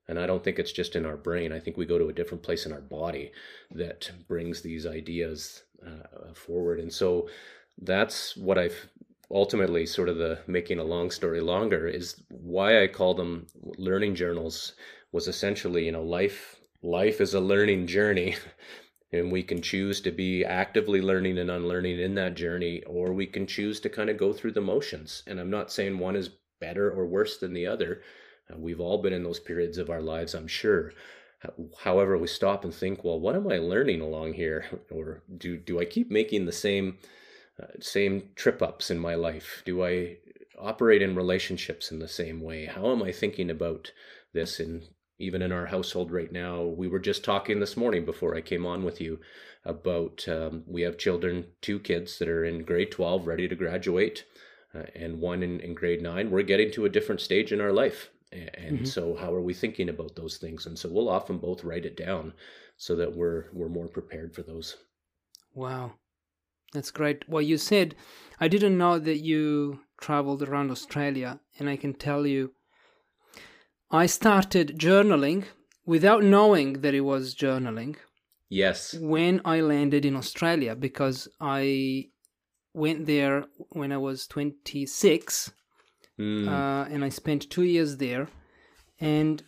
and 0.07 0.19
I 0.19 0.27
don't 0.27 0.43
think 0.43 0.59
it's 0.59 0.71
just 0.71 0.95
in 0.95 1.05
our 1.05 1.17
brain. 1.17 1.51
I 1.51 1.59
think 1.59 1.77
we 1.77 1.85
go 1.85 1.97
to 1.97 2.09
a 2.09 2.13
different 2.13 2.43
place 2.43 2.65
in 2.65 2.71
our 2.71 2.81
body 2.81 3.31
that 3.71 4.11
brings 4.27 4.61
these 4.61 4.85
ideas 4.85 5.63
uh, 5.85 6.33
forward. 6.33 6.79
And 6.79 6.93
so 6.93 7.27
that's 7.81 8.37
what 8.37 8.57
I've 8.57 8.87
ultimately 9.31 9.85
sort 9.85 10.09
of 10.09 10.17
the 10.17 10.39
making 10.47 10.79
a 10.79 10.83
long 10.83 11.11
story 11.11 11.41
longer 11.41 11.87
is 11.87 12.21
why 12.29 12.83
I 12.83 12.87
call 12.87 13.13
them 13.13 13.47
learning 13.77 14.15
journals 14.15 14.73
was 15.11 15.27
essentially, 15.27 15.85
you 15.85 15.91
know, 15.91 16.03
life 16.03 16.59
life 16.81 17.21
is 17.21 17.33
a 17.33 17.39
learning 17.39 17.87
journey. 17.87 18.35
and 19.11 19.31
we 19.31 19.43
can 19.43 19.61
choose 19.61 20.01
to 20.01 20.11
be 20.11 20.43
actively 20.43 20.99
learning 20.99 21.37
and 21.37 21.49
unlearning 21.49 21.99
in 21.99 22.15
that 22.15 22.35
journey 22.35 22.83
or 22.83 23.13
we 23.13 23.25
can 23.25 23.45
choose 23.45 23.79
to 23.79 23.87
kind 23.87 24.09
of 24.09 24.17
go 24.17 24.33
through 24.33 24.51
the 24.51 24.59
motions 24.59 25.21
and 25.27 25.39
i'm 25.39 25.49
not 25.49 25.71
saying 25.71 25.97
one 25.97 26.15
is 26.15 26.31
better 26.59 26.89
or 26.89 27.05
worse 27.05 27.37
than 27.37 27.53
the 27.53 27.67
other 27.67 28.01
uh, 28.51 28.57
we've 28.57 28.79
all 28.79 29.01
been 29.01 29.13
in 29.13 29.23
those 29.23 29.39
periods 29.39 29.77
of 29.77 29.89
our 29.89 30.01
lives, 30.01 30.33
I'm 30.33 30.47
sure. 30.47 30.93
However, 31.79 32.17
we 32.17 32.27
stop 32.27 32.63
and 32.63 32.73
think, 32.73 33.03
well, 33.03 33.19
what 33.19 33.35
am 33.35 33.47
I 33.47 33.57
learning 33.57 34.01
along 34.01 34.33
here? 34.33 34.65
Or 34.91 35.23
do, 35.37 35.57
do 35.57 35.79
I 35.79 35.85
keep 35.85 36.09
making 36.09 36.45
the 36.45 36.51
same, 36.51 36.97
uh, 37.61 37.67
same 37.79 38.29
trip 38.35 38.61
ups 38.61 38.91
in 38.91 38.99
my 38.99 39.15
life? 39.15 39.61
Do 39.65 39.83
I 39.83 40.17
operate 40.57 41.01
in 41.01 41.15
relationships 41.15 41.91
in 41.91 41.99
the 41.99 42.07
same 42.07 42.41
way? 42.41 42.65
How 42.65 42.91
am 42.91 43.03
I 43.03 43.11
thinking 43.11 43.49
about 43.49 43.91
this 44.33 44.59
in 44.59 44.83
even 45.17 45.41
in 45.41 45.51
our 45.51 45.67
household 45.67 46.11
right 46.11 46.31
now? 46.31 46.63
We 46.63 46.87
were 46.87 46.99
just 46.99 47.23
talking 47.23 47.59
this 47.59 47.77
morning 47.77 48.05
before 48.05 48.35
I 48.35 48.41
came 48.41 48.65
on 48.65 48.83
with 48.83 48.99
you 48.99 49.19
about 49.63 50.25
um, 50.27 50.63
we 50.67 50.81
have 50.81 50.97
children, 50.97 51.45
two 51.61 51.79
kids 51.79 52.19
that 52.19 52.27
are 52.27 52.45
in 52.45 52.63
grade 52.63 52.91
12, 52.91 53.25
ready 53.25 53.47
to 53.47 53.55
graduate, 53.55 54.25
uh, 54.73 54.83
and 54.93 55.19
one 55.19 55.41
in, 55.41 55.59
in 55.61 55.73
grade 55.73 56.01
nine. 56.01 56.29
We're 56.29 56.43
getting 56.43 56.71
to 56.73 56.85
a 56.85 56.89
different 56.89 57.21
stage 57.21 57.51
in 57.51 57.61
our 57.61 57.71
life 57.71 58.09
and 58.31 58.77
mm-hmm. 58.77 58.85
so 58.85 59.15
how 59.15 59.33
are 59.33 59.41
we 59.41 59.53
thinking 59.53 59.89
about 59.89 60.15
those 60.15 60.37
things 60.37 60.65
and 60.65 60.77
so 60.77 60.89
we'll 60.89 61.09
often 61.09 61.37
both 61.37 61.63
write 61.63 61.85
it 61.85 61.97
down 61.97 62.33
so 62.77 62.95
that 62.95 63.15
we're 63.15 63.45
we're 63.53 63.69
more 63.69 63.87
prepared 63.87 64.33
for 64.33 64.41
those 64.41 64.77
wow 65.53 65.91
that's 66.75 66.91
great 66.91 67.27
well 67.27 67.41
you 67.41 67.57
said 67.57 67.95
i 68.39 68.47
didn't 68.47 68.77
know 68.77 68.99
that 68.99 69.17
you 69.17 69.79
traveled 69.99 70.43
around 70.43 70.69
australia 70.69 71.39
and 71.57 71.69
i 71.69 71.75
can 71.75 71.93
tell 71.93 72.27
you 72.27 72.51
i 73.91 74.05
started 74.05 74.77
journaling 74.77 75.45
without 75.85 76.23
knowing 76.23 76.81
that 76.81 76.93
it 76.93 77.01
was 77.01 77.33
journaling 77.33 77.95
yes 78.49 78.93
when 78.99 79.41
i 79.45 79.59
landed 79.59 80.05
in 80.05 80.15
australia 80.15 80.75
because 80.75 81.27
i 81.41 82.05
went 82.73 83.05
there 83.05 83.45
when 83.69 83.91
i 83.91 83.97
was 83.97 84.27
26 84.27 85.51
Mm. 86.19 86.47
Uh, 86.47 86.87
and 86.89 87.03
I 87.03 87.09
spent 87.09 87.49
two 87.49 87.63
years 87.63 87.97
there. 87.97 88.27
And 88.99 89.43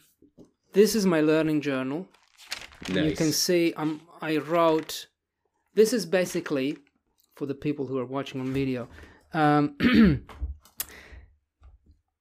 this 0.74 0.96
is 0.96 1.06
my 1.06 1.22
learning 1.22 1.62
journal. 1.62 2.08
Nice. 2.90 3.06
You 3.06 3.16
can 3.16 3.32
see 3.32 3.74
I'm, 3.78 4.02
I 4.22 4.38
wrote. 4.38 5.08
This 5.74 5.94
is 5.94 6.06
basically 6.06 6.78
for 7.38 7.46
the 7.46 7.56
people 7.56 7.86
who 7.86 7.98
are 7.98 8.06
watching 8.06 8.42
on 8.42 8.54
video. 8.54 8.88
Um, 9.34 9.76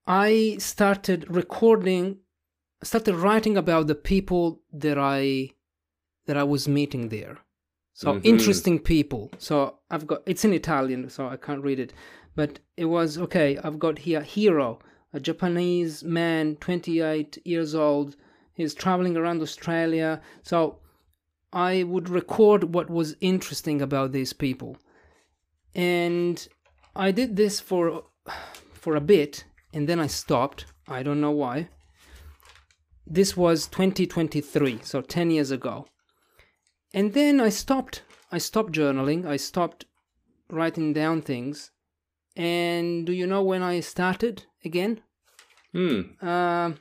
I 0.07 0.57
started 0.59 1.27
recording, 1.29 2.19
started 2.83 3.17
writing 3.17 3.57
about 3.57 3.87
the 3.87 3.95
people 3.95 4.61
that 4.73 4.99
I 4.99 5.51
that 6.27 6.37
I 6.37 6.45
was 6.45 6.69
meeting 6.69 7.09
there. 7.09 7.39
So 7.95 8.13
mm-hmm. 8.13 8.27
interesting 8.27 8.79
people. 8.79 9.31
So 9.39 9.79
I've 9.91 10.07
got 10.07 10.23
it's 10.27 10.45
in 10.45 10.53
Italian, 10.53 11.09
so 11.09 11.29
I 11.29 11.37
can't 11.37 11.63
read 11.63 11.81
it 11.81 11.93
but 12.37 12.61
it 12.77 12.85
was 12.85 13.19
okay. 13.19 13.59
I've 13.65 13.81
got 13.81 13.99
here 13.99 14.21
Hiro, 14.21 14.79
a 15.13 15.19
Japanese 15.19 16.05
man, 16.05 16.57
28 16.57 17.39
years 17.45 17.75
old. 17.75 18.15
He's 18.53 18.75
traveling 18.75 19.17
around 19.17 19.43
Australia. 19.43 20.21
So 20.43 20.79
I 21.53 21.83
would 21.83 22.09
record 22.09 22.75
what 22.75 22.91
was 22.91 23.17
interesting 23.21 23.81
about 23.83 24.13
these 24.13 24.35
people. 24.35 24.77
And 25.77 26.49
I 26.97 27.13
did 27.13 27.37
this 27.37 27.61
for 27.61 28.05
for 28.73 28.97
a 28.97 29.01
bit 29.01 29.45
and 29.73 29.89
then 29.89 30.01
I 30.01 30.09
stopped. 30.09 30.65
I 30.89 31.03
don't 31.03 31.21
know 31.21 31.31
why. 31.31 31.69
This 33.07 33.37
was 33.37 33.69
2023, 33.69 34.81
so 34.83 35.01
10 35.01 35.31
years 35.31 35.53
ago. 35.53 35.87
And 36.93 37.13
then 37.13 37.41
I 37.41 37.51
stopped. 37.51 38.03
I 38.33 38.39
stopped 38.39 38.73
journaling. 38.73 39.27
I 39.27 39.37
stopped 39.37 39.85
writing 40.51 40.93
down 40.93 41.23
things 41.23 41.71
and 42.37 43.07
do 43.07 43.13
you 43.13 43.27
know 43.27 43.43
when 43.43 43.63
I 43.63 43.81
started 43.81 44.45
again? 44.65 45.01
Hmm. 45.73 46.01
Uh, 46.21 46.73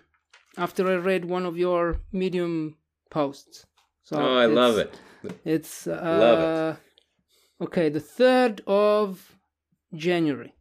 after 0.58 0.88
I 0.88 0.96
read 0.96 1.26
one 1.26 1.46
of 1.46 1.58
your 1.58 2.02
Medium 2.12 2.78
posts. 3.10 3.66
So 4.04 4.18
oh, 4.18 4.38
I 4.38 4.46
love 4.46 4.78
it. 4.78 5.00
It's 5.44 5.88
uh, 5.88 6.18
love 6.20 6.40
it. 6.76 6.80
Okay, 7.62 7.90
the 7.90 8.00
third 8.00 8.62
of 8.68 9.38
January, 9.94 10.54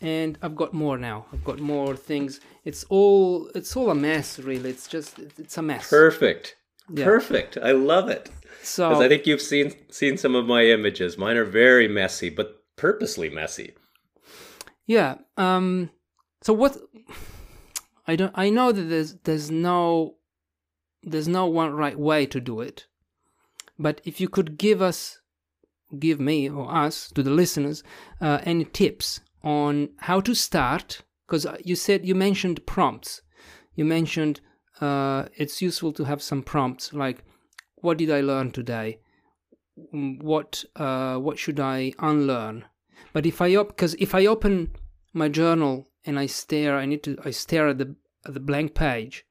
and 0.00 0.38
I've 0.40 0.54
got 0.54 0.72
more 0.72 0.96
now. 0.96 1.26
I've 1.32 1.44
got 1.44 1.58
more 1.58 1.96
things. 1.96 2.40
It's 2.64 2.84
all 2.84 3.48
it's 3.54 3.76
all 3.76 3.90
a 3.90 3.94
mess, 3.94 4.38
really. 4.38 4.70
It's 4.70 4.86
just 4.86 5.18
it's 5.18 5.58
a 5.58 5.62
mess. 5.62 5.88
Perfect. 5.88 6.54
Yeah. 6.90 7.04
Perfect. 7.04 7.58
I 7.58 7.72
love 7.72 8.08
it. 8.08 8.30
So 8.62 9.00
I 9.00 9.08
think 9.08 9.26
you've 9.26 9.42
seen 9.42 9.74
seen 9.90 10.16
some 10.16 10.34
of 10.34 10.46
my 10.46 10.64
images. 10.64 11.18
Mine 11.18 11.36
are 11.36 11.44
very 11.44 11.88
messy, 11.88 12.30
but 12.30 12.62
purposely 12.76 13.28
messy. 13.28 13.74
Yeah. 14.86 15.16
Um. 15.36 15.90
So 16.42 16.52
what? 16.52 16.78
I 18.06 18.16
don't. 18.16 18.32
I 18.34 18.50
know 18.50 18.72
that 18.72 18.82
there's 18.82 19.14
there's 19.24 19.50
no 19.50 20.16
there's 21.02 21.28
no 21.28 21.46
one 21.46 21.72
right 21.72 21.98
way 21.98 22.26
to 22.26 22.40
do 22.40 22.60
it, 22.60 22.86
but 23.78 24.00
if 24.04 24.20
you 24.20 24.28
could 24.28 24.56
give 24.56 24.80
us, 24.80 25.20
give 25.98 26.20
me 26.20 26.48
or 26.48 26.74
us 26.74 27.10
to 27.12 27.22
the 27.22 27.30
listeners, 27.30 27.82
uh, 28.20 28.40
any 28.44 28.64
tips 28.64 29.20
on 29.42 29.90
how 29.98 30.20
to 30.20 30.34
start, 30.34 31.02
because 31.26 31.46
you 31.64 31.76
said 31.76 32.06
you 32.06 32.14
mentioned 32.14 32.66
prompts. 32.66 33.22
You 33.74 33.84
mentioned 33.84 34.40
uh, 34.80 35.26
it's 35.36 35.62
useful 35.62 35.92
to 35.92 36.04
have 36.04 36.22
some 36.22 36.42
prompts 36.42 36.92
like, 36.92 37.24
"What 37.76 37.98
did 37.98 38.10
I 38.10 38.20
learn 38.20 38.50
today?" 38.50 39.00
What 39.92 40.64
uh, 40.76 41.16
what 41.18 41.38
should 41.38 41.60
I 41.60 41.92
unlearn? 41.98 42.64
But 43.12 43.26
if 43.26 43.40
I 43.40 43.54
op- 43.56 43.80
if 43.82 44.14
I 44.14 44.26
open 44.26 44.74
my 45.12 45.28
journal 45.28 45.88
and 46.04 46.18
I 46.18 46.26
stare, 46.26 46.76
I 46.76 46.86
need 46.86 47.02
to 47.04 47.16
I 47.24 47.30
stare 47.30 47.68
at 47.68 47.78
the 47.78 47.94
at 48.26 48.34
the 48.34 48.40
blank 48.40 48.74
page. 48.74 49.24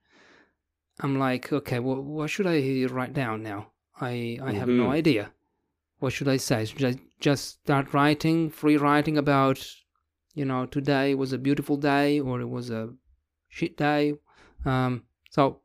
I'm 0.99 1.19
like, 1.19 1.53
okay, 1.53 1.79
well, 1.79 2.01
what 2.01 2.29
should 2.29 2.47
I 2.47 2.85
write 2.89 3.13
down 3.13 3.43
now? 3.43 3.67
I 3.99 4.39
I 4.41 4.53
have 4.53 4.69
mm-hmm. 4.69 4.77
no 4.77 4.91
idea. 4.91 5.31
What 5.99 6.13
should 6.13 6.27
I 6.27 6.37
say? 6.37 6.65
Should 6.65 6.85
I 6.85 6.95
just 7.19 7.61
start 7.63 7.93
writing, 7.93 8.49
free 8.49 8.77
writing 8.77 9.17
about, 9.17 9.65
you 10.35 10.45
know, 10.45 10.65
today 10.65 11.15
was 11.15 11.33
a 11.33 11.37
beautiful 11.37 11.77
day 11.77 12.19
or 12.19 12.39
it 12.39 12.49
was 12.49 12.69
a 12.69 12.89
shit 13.49 13.77
day? 13.77 14.13
Um, 14.65 15.03
so, 15.31 15.61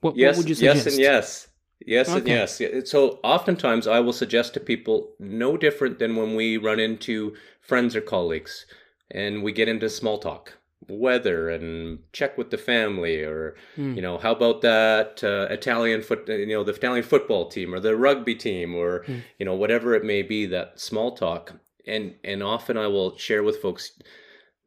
what, 0.00 0.16
yes, 0.16 0.36
what 0.36 0.42
would 0.42 0.48
you 0.48 0.54
suggest? 0.54 0.86
Yes, 0.86 0.86
and 0.86 0.98
yes. 0.98 1.48
Yes 1.86 2.08
okay. 2.08 2.18
and 2.18 2.28
yes. 2.28 2.90
So 2.90 3.20
oftentimes 3.22 3.86
I 3.86 4.00
will 4.00 4.12
suggest 4.12 4.54
to 4.54 4.60
people 4.60 5.14
no 5.18 5.56
different 5.56 5.98
than 5.98 6.16
when 6.16 6.34
we 6.34 6.56
run 6.56 6.80
into 6.80 7.34
friends 7.60 7.94
or 7.94 8.00
colleagues 8.00 8.66
and 9.10 9.42
we 9.42 9.52
get 9.52 9.68
into 9.68 9.88
small 9.88 10.18
talk. 10.18 10.57
Weather 10.88 11.48
and 11.50 11.98
check 12.12 12.38
with 12.38 12.50
the 12.50 12.58
family 12.58 13.20
or 13.22 13.54
Mm. 13.76 13.96
you 13.96 14.02
know 14.02 14.18
how 14.18 14.32
about 14.32 14.62
that 14.62 15.22
uh, 15.22 15.46
italian 15.52 16.00
foot 16.02 16.26
you 16.28 16.46
know 16.46 16.64
the 16.64 16.72
italian 16.72 17.04
football 17.04 17.48
team 17.48 17.74
or 17.74 17.80
the 17.80 17.96
rugby 17.96 18.34
team 18.34 18.74
or 18.74 19.04
Mm. 19.04 19.22
you 19.38 19.46
know 19.46 19.54
whatever 19.54 19.94
it 19.94 20.04
may 20.04 20.22
be 20.22 20.46
that 20.46 20.80
small 20.80 21.14
talk 21.14 21.52
and 21.86 22.14
and 22.24 22.42
often 22.42 22.76
i 22.76 22.86
will 22.86 23.16
share 23.18 23.42
with 23.42 23.58
folks 23.62 23.92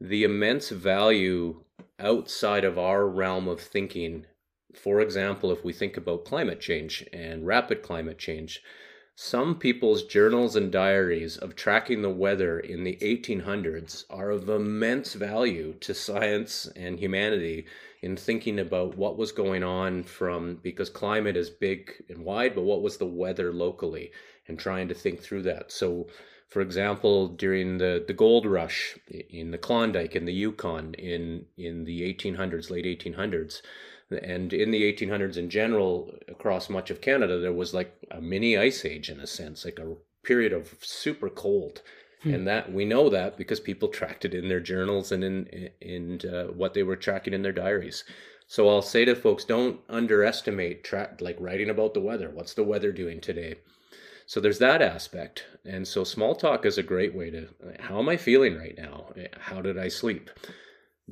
the 0.00 0.24
immense 0.24 0.68
value 0.70 1.62
outside 1.98 2.64
of 2.64 2.78
our 2.78 3.06
realm 3.08 3.48
of 3.48 3.60
thinking 3.60 4.26
for 4.74 5.00
example 5.00 5.50
if 5.52 5.64
we 5.64 5.72
think 5.72 5.96
about 5.96 6.24
climate 6.24 6.60
change 6.60 7.04
and 7.12 7.46
rapid 7.46 7.82
climate 7.82 8.18
change 8.18 8.60
some 9.24 9.54
people's 9.54 10.02
journals 10.02 10.56
and 10.56 10.72
diaries 10.72 11.36
of 11.36 11.54
tracking 11.54 12.02
the 12.02 12.10
weather 12.10 12.58
in 12.58 12.82
the 12.82 12.96
1800s 12.96 14.04
are 14.10 14.32
of 14.32 14.48
immense 14.48 15.14
value 15.14 15.72
to 15.74 15.94
science 15.94 16.66
and 16.74 16.98
humanity 16.98 17.64
in 18.02 18.16
thinking 18.16 18.58
about 18.58 18.96
what 18.96 19.16
was 19.16 19.30
going 19.30 19.62
on 19.62 20.02
from 20.02 20.56
because 20.56 20.90
climate 20.90 21.36
is 21.36 21.50
big 21.50 22.02
and 22.08 22.24
wide, 22.24 22.52
but 22.52 22.64
what 22.64 22.82
was 22.82 22.96
the 22.96 23.06
weather 23.06 23.52
locally 23.52 24.10
and 24.48 24.58
trying 24.58 24.88
to 24.88 24.94
think 24.94 25.20
through 25.20 25.42
that. 25.42 25.70
So, 25.70 26.08
for 26.48 26.60
example, 26.60 27.28
during 27.28 27.78
the, 27.78 28.04
the 28.04 28.12
gold 28.12 28.44
rush 28.44 28.98
in 29.08 29.52
the 29.52 29.56
Klondike 29.56 30.16
in 30.16 30.24
the 30.24 30.34
Yukon 30.34 30.94
in, 30.94 31.46
in 31.56 31.84
the 31.84 32.12
1800s, 32.12 32.70
late 32.70 32.84
1800s, 32.84 33.62
and 34.12 34.52
in 34.52 34.70
the 34.70 34.92
1800s 34.92 35.36
in 35.36 35.48
general 35.50 36.14
across 36.28 36.68
much 36.68 36.90
of 36.90 37.00
canada 37.00 37.38
there 37.38 37.52
was 37.52 37.74
like 37.74 37.94
a 38.10 38.20
mini 38.20 38.56
ice 38.56 38.84
age 38.84 39.08
in 39.08 39.20
a 39.20 39.26
sense 39.26 39.64
like 39.64 39.78
a 39.78 39.94
period 40.22 40.52
of 40.52 40.74
super 40.80 41.28
cold. 41.28 41.82
Hmm. 42.22 42.34
and 42.34 42.46
that 42.46 42.72
we 42.72 42.84
know 42.84 43.08
that 43.08 43.36
because 43.36 43.58
people 43.58 43.88
tracked 43.98 44.24
it 44.24 44.32
in 44.32 44.48
their 44.48 44.60
journals 44.60 45.10
and 45.10 45.24
in 45.24 45.70
in 45.80 46.20
uh, 46.32 46.52
what 46.52 46.72
they 46.72 46.84
were 46.84 46.96
tracking 46.96 47.34
in 47.34 47.42
their 47.42 47.52
diaries. 47.52 48.04
So 48.46 48.68
i'll 48.68 48.82
say 48.82 49.04
to 49.04 49.16
folks 49.16 49.44
don't 49.44 49.80
underestimate 49.88 50.84
track 50.84 51.20
like 51.20 51.36
writing 51.40 51.70
about 51.70 51.94
the 51.94 52.00
weather. 52.00 52.30
What's 52.30 52.54
the 52.54 52.64
weather 52.64 52.92
doing 52.92 53.20
today? 53.20 53.56
So 54.26 54.40
there's 54.40 54.60
that 54.60 54.80
aspect. 54.80 55.46
And 55.64 55.86
so 55.86 56.04
small 56.04 56.36
talk 56.36 56.64
is 56.64 56.78
a 56.78 56.82
great 56.82 57.14
way 57.14 57.30
to 57.30 57.48
how 57.80 57.98
am 57.98 58.08
i 58.08 58.16
feeling 58.16 58.56
right 58.56 58.76
now? 58.78 59.12
How 59.38 59.60
did 59.60 59.76
i 59.76 59.88
sleep 59.88 60.30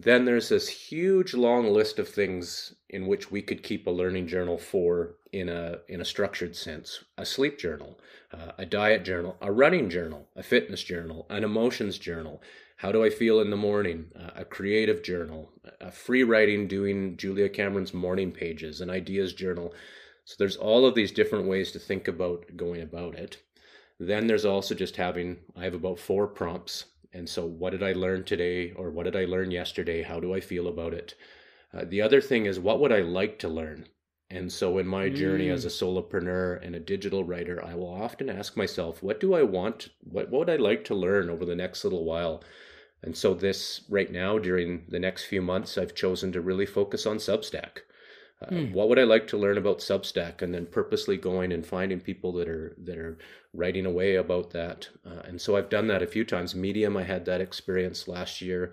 then 0.03 0.25
there's 0.25 0.49
this 0.49 0.69
huge 0.69 1.35
long 1.35 1.73
list 1.73 1.99
of 1.99 2.09
things 2.09 2.75
in 2.89 3.07
which 3.07 3.31
we 3.31 3.43
could 3.43 3.63
keep 3.63 3.87
a 3.87 3.91
learning 3.91 4.27
journal 4.27 4.57
for 4.57 5.17
in 5.33 5.49
a 5.49 5.79
in 5.89 6.01
a 6.01 6.05
structured 6.05 6.57
sense. 6.57 7.05
A 7.19 7.27
sleep 7.27 7.59
journal 7.59 7.99
uh, 8.33 8.53
a 8.59 8.67
diet 8.67 9.05
journal 9.05 9.37
a 9.41 9.51
running 9.51 9.91
journal 9.91 10.29
a 10.37 10.43
fitness 10.43 10.83
journal 10.83 11.27
an 11.31 11.45
emotions 11.45 11.99
journal 11.99 12.41
how 12.77 12.93
do 12.93 13.05
i 13.05 13.11
feel 13.11 13.41
in 13.41 13.51
the 13.51 13.57
morning 13.57 14.07
uh, 14.19 14.31
a 14.37 14.45
creative 14.45 15.03
journal 15.03 15.51
a 15.81 15.91
free 15.91 16.23
writing 16.23 16.69
doing 16.69 17.17
julia 17.17 17.49
cameron's 17.49 17.95
morning 17.95 18.31
pages 18.33 18.81
an 18.81 18.91
ideas 18.91 19.33
journal. 19.33 19.75
So 20.25 20.37
there's 20.39 20.57
all 20.57 20.87
of 20.87 20.95
these 20.95 21.13
different 21.13 21.47
ways 21.47 21.73
to 21.73 21.79
think 21.81 22.07
about 22.07 22.45
going 22.57 22.83
about 22.83 23.17
it. 23.17 23.39
Then 23.99 24.29
there's 24.29 24.45
also 24.45 24.75
just 24.75 24.97
having 24.97 25.39
i 25.57 25.65
have 25.65 25.75
about 25.75 25.99
four 25.99 26.27
prompts 26.27 26.85
and 27.13 27.29
so, 27.29 27.45
what 27.45 27.71
did 27.71 27.83
I 27.83 27.93
learn 27.93 28.25
today, 28.25 28.71
or 28.73 28.91
what 28.91 29.05
did 29.05 29.17
I 29.17 29.25
learn 29.25 29.51
yesterday? 29.51 30.03
How 30.03 30.21
do 30.21 30.33
I 30.33 30.41
feel 30.41 30.69
about 30.69 30.95
it? 30.95 31.15
Uh, 31.75 31.85
the 31.85 32.01
other 32.01 32.21
thing 32.21 32.47
is, 32.47 32.61
what 32.61 32.81
would 32.81 32.93
I 32.93 33.01
like 33.01 33.39
to 33.41 33.49
learn? 33.49 33.87
And 34.31 34.53
so, 34.53 34.79
in 34.79 34.87
my 34.87 35.09
journey 35.09 35.49
as 35.49 35.65
a 35.65 35.71
solopreneur 35.71 36.65
and 36.65 36.77
a 36.77 36.81
digital 36.81 37.25
writer, 37.25 37.65
I 37.65 37.75
will 37.75 37.93
often 37.93 38.31
ask 38.31 38.57
myself, 38.57 39.03
what 39.03 39.19
do 39.19 39.35
I 39.35 39.43
want? 39.43 39.89
What, 40.01 40.31
what 40.31 40.39
would 40.39 40.51
I 40.51 40.57
like 40.57 40.85
to 40.85 40.95
learn 40.95 41.29
over 41.31 41.45
the 41.45 41.57
next 41.57 41.83
little 41.83 42.05
while? 42.05 42.45
And 43.03 43.17
so, 43.17 43.35
this 43.35 43.83
right 43.89 44.11
now, 44.13 44.39
during 44.39 44.85
the 44.89 45.01
next 45.01 45.25
few 45.25 45.43
months, 45.43 45.77
I've 45.77 45.97
chosen 45.97 46.31
to 46.33 46.41
really 46.41 46.67
focus 46.67 47.07
on 47.07 47.17
Substack. 47.17 47.79
Uh, 48.43 48.47
Hmm. 48.49 48.73
What 48.73 48.89
would 48.89 48.99
I 48.99 49.05
like 49.05 49.27
to 49.29 49.37
learn 49.39 49.59
about 49.59 49.79
Substack, 49.81 50.43
and 50.43 50.53
then 50.55 50.67
purposely 50.67 51.17
going 51.17 51.53
and 51.53 51.65
finding 51.67 52.01
people 52.01 52.33
that 52.35 52.49
are 52.49 52.75
that 52.79 52.99
are 52.99 53.19
writing 53.55 53.87
away 53.87 54.17
about 54.17 54.51
that. 54.51 54.89
Uh, 55.05 55.21
and 55.25 55.41
so 55.41 55.57
I've 55.57 55.69
done 55.71 55.87
that 55.89 56.03
a 56.03 56.07
few 56.07 56.25
times. 56.25 56.55
Medium, 56.55 56.97
I 56.97 57.03
had 57.05 57.25
that 57.27 57.41
experience 57.41 58.09
last 58.09 58.41
year, 58.41 58.73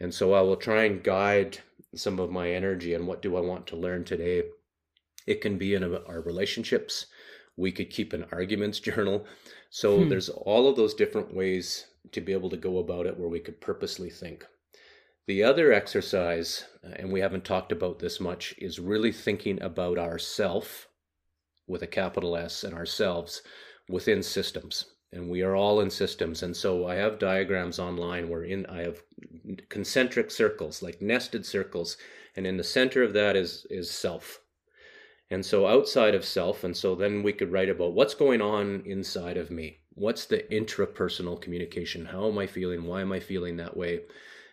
and 0.00 0.12
so 0.14 0.32
I 0.34 0.40
will 0.42 0.56
try 0.56 0.84
and 0.84 1.02
guide 1.02 1.58
some 1.94 2.18
of 2.20 2.30
my 2.30 2.50
energy 2.52 2.94
and 2.94 3.06
what 3.06 3.22
do 3.22 3.36
I 3.36 3.40
want 3.40 3.66
to 3.68 3.76
learn 3.76 4.04
today. 4.04 4.44
It 5.26 5.40
can 5.40 5.58
be 5.58 5.74
in 5.74 5.82
a, 5.82 6.02
our 6.04 6.20
relationships. 6.20 7.06
We 7.56 7.72
could 7.72 7.90
keep 7.90 8.12
an 8.12 8.26
arguments 8.32 8.80
journal. 8.88 9.26
So 9.70 10.04
Hmm. 10.04 10.08
there's 10.08 10.28
all 10.28 10.68
of 10.68 10.76
those 10.76 10.94
different 10.94 11.32
ways 11.34 11.86
to 12.12 12.20
be 12.20 12.32
able 12.32 12.50
to 12.50 12.56
go 12.56 12.78
about 12.78 13.06
it 13.06 13.18
where 13.18 13.28
we 13.28 13.40
could 13.40 13.60
purposely 13.60 14.10
think. 14.10 14.46
The 15.26 15.44
other 15.44 15.72
exercise, 15.72 16.64
uh, 16.84 16.92
and 16.96 17.12
we 17.12 17.20
haven't 17.20 17.44
talked 17.44 17.72
about 17.72 17.98
this 17.98 18.20
much, 18.20 18.54
is 18.58 18.78
really 18.78 19.12
thinking 19.12 19.62
about 19.62 19.98
ourself 19.98 20.88
with 21.66 21.82
a 21.82 21.86
capital 21.86 22.36
S 22.36 22.64
and 22.64 22.74
ourselves 22.74 23.42
within 23.88 24.22
systems. 24.22 24.86
And 25.12 25.28
we 25.28 25.42
are 25.42 25.56
all 25.56 25.80
in 25.80 25.90
systems. 25.90 26.42
And 26.42 26.56
so 26.56 26.86
I 26.86 26.94
have 26.94 27.18
diagrams 27.18 27.78
online 27.78 28.28
where 28.28 28.44
in 28.44 28.64
I 28.66 28.82
have 28.82 29.02
concentric 29.68 30.30
circles, 30.30 30.82
like 30.82 31.02
nested 31.02 31.44
circles, 31.44 31.96
and 32.36 32.46
in 32.46 32.56
the 32.56 32.64
center 32.64 33.02
of 33.02 33.12
that 33.14 33.36
is 33.36 33.66
is 33.70 33.90
self. 33.90 34.40
And 35.30 35.44
so 35.44 35.66
outside 35.66 36.14
of 36.14 36.24
self, 36.24 36.64
and 36.64 36.76
so 36.76 36.94
then 36.94 37.22
we 37.22 37.32
could 37.32 37.52
write 37.52 37.68
about 37.68 37.92
what's 37.92 38.14
going 38.14 38.40
on 38.40 38.82
inside 38.84 39.36
of 39.36 39.50
me. 39.50 39.78
What's 39.94 40.26
the 40.26 40.44
intrapersonal 40.50 41.40
communication? 41.40 42.06
How 42.06 42.28
am 42.28 42.38
I 42.38 42.46
feeling? 42.46 42.84
Why 42.84 43.00
am 43.00 43.12
I 43.12 43.20
feeling 43.20 43.56
that 43.58 43.76
way? 43.76 44.00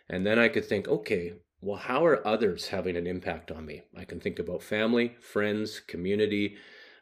And 0.09 0.25
then 0.25 0.39
I 0.39 0.47
could 0.47 0.65
think, 0.65 0.87
okay, 0.87 1.33
well, 1.59 1.77
how 1.77 2.05
are 2.05 2.25
others 2.25 2.67
having 2.67 2.95
an 2.95 3.07
impact 3.07 3.51
on 3.51 3.65
me? 3.65 3.83
I 3.95 4.05
can 4.05 4.19
think 4.19 4.39
about 4.39 4.63
family, 4.63 5.15
friends, 5.19 5.79
community, 5.79 6.55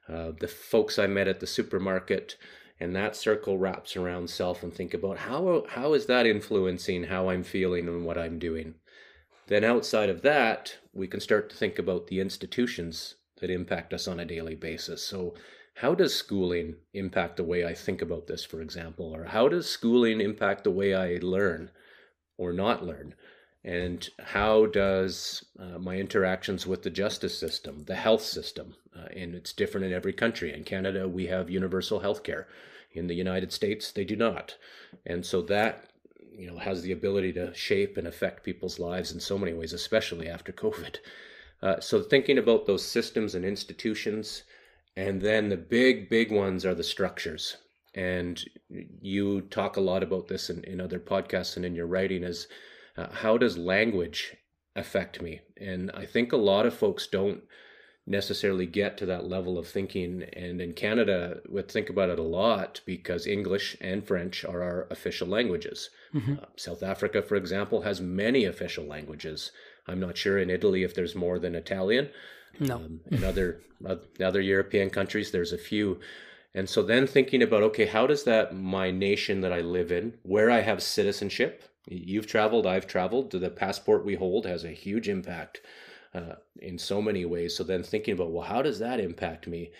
uh, 0.08 0.32
the 0.40 0.48
folks 0.48 0.98
I 0.98 1.08
met 1.08 1.28
at 1.28 1.40
the 1.40 1.48
supermarket, 1.48 2.38
and 2.80 2.96
that 2.96 3.16
circle 3.16 3.58
wraps 3.58 3.96
around 3.96 4.30
self 4.30 4.64
and 4.64 4.74
think 4.74 4.94
about 4.94 5.18
how 5.18 5.66
how 5.70 5.94
is 5.94 6.06
that 6.08 6.26
influencing 6.26 7.06
how 7.06 7.30
I'm 7.30 7.44
feeling 7.44 7.88
and 7.88 8.06
what 8.06 8.18
I'm 8.18 8.38
doing. 8.38 8.76
Then 9.48 9.64
outside 9.64 10.10
of 10.10 10.22
that, 10.24 10.78
we 10.94 11.08
can 11.08 11.20
start 11.20 11.50
to 11.50 11.56
think 11.56 11.80
about 11.80 12.08
the 12.08 12.20
institutions 12.20 13.16
that 13.42 13.50
impact 13.50 13.94
us 13.94 14.08
on 14.08 14.20
a 14.20 14.26
daily 14.26 14.56
basis. 14.56 15.04
So 15.06 15.36
how 15.76 15.94
does 15.94 16.16
schooling 16.16 16.76
impact 16.94 17.38
the 17.38 17.44
way 17.44 17.66
I 17.66 17.74
think 17.74 18.02
about 18.02 18.28
this, 18.28 18.46
for 18.46 18.62
example? 18.62 19.14
Or 19.14 19.26
how 19.26 19.50
does 19.50 19.70
schooling 19.70 20.22
impact 20.22 20.64
the 20.64 20.72
way 20.72 20.94
I 20.94 21.20
learn 21.22 21.72
or 22.38 22.54
not 22.54 22.86
learn? 22.86 23.16
And 23.64 24.08
how 24.20 24.68
does 24.68 25.44
uh, 25.60 25.80
my 25.80 25.98
interactions 25.98 26.68
with 26.68 26.84
the 26.84 26.90
justice 26.92 27.38
system, 27.38 27.86
the 27.86 27.96
health 27.96 28.22
system, 28.22 28.76
uh, 28.96 29.08
and 29.16 29.36
it's 29.36 29.54
different 29.54 29.86
in 29.86 29.94
every 29.94 30.14
country. 30.14 30.54
In 30.54 30.64
Canada, 30.64 31.08
we 31.08 31.28
have 31.28 31.50
universal 31.50 32.00
health 32.00 32.24
care. 32.24 32.48
In 32.94 33.08
the 33.08 33.16
United 33.16 33.52
States, 33.52 33.92
they 33.92 34.06
do 34.06 34.16
not. 34.16 34.56
And 35.06 35.26
so 35.26 35.42
that 35.44 35.86
you 36.38 36.48
know 36.48 36.58
has 36.58 36.82
the 36.82 36.92
ability 36.92 37.34
to 37.34 37.54
shape 37.54 37.98
and 37.98 38.08
affect 38.08 38.44
people's 38.44 38.80
lives 38.80 39.12
in 39.12 39.20
so 39.20 39.38
many 39.38 39.54
ways, 39.54 39.74
especially 39.74 40.30
after 40.30 40.52
COVID. 40.52 40.98
Uh, 41.62 41.80
so 41.80 42.02
thinking 42.02 42.38
about 42.38 42.66
those 42.66 42.86
systems 42.86 43.36
and 43.36 43.44
institutions, 43.44 44.44
and 44.96 45.22
then 45.22 45.50
the 45.50 45.58
big, 45.58 46.10
big 46.10 46.32
ones 46.32 46.66
are 46.66 46.76
the 46.76 46.84
structures. 46.84 47.58
And 47.96 48.44
you 49.02 49.42
talk 49.42 49.78
a 49.78 49.82
lot 49.82 50.04
about 50.04 50.28
this 50.28 50.50
in, 50.50 50.64
in 50.66 50.82
other 50.82 51.00
podcasts 51.00 51.56
and 51.56 51.66
in 51.66 51.76
your 51.76 51.88
writing 51.88 52.24
is 52.24 52.48
uh, 52.98 53.08
how 53.10 53.38
does 53.38 53.58
language 53.58 54.36
affect 54.76 55.22
me? 55.22 55.42
And 55.60 55.90
I 55.94 56.06
think 56.06 56.32
a 56.32 56.38
lot 56.38 56.66
of 56.66 56.74
folks 56.74 57.08
don't 57.08 57.44
necessarily 58.08 58.66
get 58.66 58.98
to 58.98 59.06
that 59.08 59.28
level 59.28 59.58
of 59.58 59.68
thinking. 59.68 60.24
And 60.34 60.62
in 60.62 60.74
Canada, 60.74 61.40
we 61.50 61.62
think 61.64 61.90
about 61.90 62.10
it 62.10 62.20
a 62.20 62.24
lot 62.24 62.82
because 62.86 63.26
English 63.26 63.76
and 63.82 64.06
French 64.06 64.46
are 64.46 64.62
our 64.62 64.88
official 64.92 65.28
languages. 65.28 65.90
Mhm. 66.14 66.42
Uh, 66.42 66.46
South 66.56 66.84
Africa, 66.84 67.22
for 67.22 67.36
example, 67.36 67.82
has 67.82 68.02
many 68.02 68.46
official 68.46 68.86
languages. 68.86 69.52
I'm 69.88 70.00
not 70.00 70.18
sure 70.18 70.38
in 70.38 70.50
Italy 70.50 70.84
if 70.84 70.94
there's 70.94 71.16
more 71.16 71.40
than 71.40 71.56
Italian. 71.56 72.10
No. 72.60 72.76
Um, 72.76 73.02
in 73.10 73.24
other 73.24 73.62
other 74.20 74.42
European 74.42 74.90
countries, 74.90 75.32
there's 75.32 75.54
a 75.54 75.58
few. 75.58 76.00
And 76.56 76.70
so 76.70 76.82
then 76.82 77.06
thinking 77.06 77.44
about 77.44 77.64
okay, 77.64 77.86
how 77.86 78.08
does 78.08 78.24
that 78.24 78.56
my 78.56 78.90
nation 78.90 79.42
that 79.42 79.52
I 79.52 79.60
live 79.60 79.92
in, 79.92 80.14
where 80.24 80.50
I 80.50 80.62
have 80.62 80.82
citizenship, 80.82 81.64
you've 81.88 82.28
traveled, 82.28 82.66
I've 82.66 82.88
traveled, 82.88 83.30
the 83.30 83.50
passport 83.50 84.06
we 84.06 84.16
hold 84.16 84.46
has 84.46 84.64
a 84.64 84.70
huge 84.70 85.10
impact 85.10 85.62
uh, 86.14 86.36
in 86.62 86.78
so 86.80 87.02
many 87.02 87.26
ways. 87.26 87.56
So 87.56 87.66
then 87.66 87.84
thinking 87.84 88.14
about 88.14 88.32
well, 88.32 88.48
how 88.48 88.62
does 88.62 88.80
that 88.80 89.02
impact 89.02 89.48
me? 89.48 89.72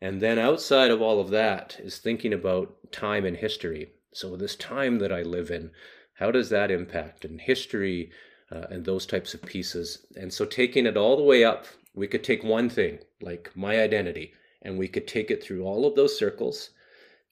And 0.00 0.22
then 0.22 0.38
outside 0.38 0.90
of 0.90 1.02
all 1.02 1.20
of 1.20 1.28
that 1.30 1.76
is 1.78 1.98
thinking 1.98 2.32
about 2.32 2.74
time 2.90 3.26
and 3.26 3.36
history. 3.36 3.92
So 4.14 4.34
this 4.34 4.56
time 4.56 4.98
that 5.00 5.12
I 5.12 5.22
live 5.22 5.50
in, 5.50 5.70
how 6.14 6.30
does 6.30 6.48
that 6.48 6.70
impact 6.70 7.26
and 7.26 7.40
history 7.40 8.10
uh, 8.50 8.66
and 8.70 8.84
those 8.84 9.04
types 9.04 9.34
of 9.34 9.42
pieces? 9.42 10.06
And 10.16 10.32
so 10.32 10.46
taking 10.46 10.86
it 10.86 10.96
all 10.96 11.16
the 11.18 11.22
way 11.22 11.44
up, 11.44 11.66
we 11.94 12.06
could 12.06 12.24
take 12.24 12.42
one 12.42 12.70
thing 12.70 13.00
like 13.20 13.50
my 13.54 13.78
identity, 13.80 14.32
and 14.62 14.78
we 14.78 14.88
could 14.88 15.06
take 15.06 15.30
it 15.30 15.42
through 15.42 15.64
all 15.64 15.86
of 15.86 15.94
those 15.94 16.18
circles, 16.18 16.70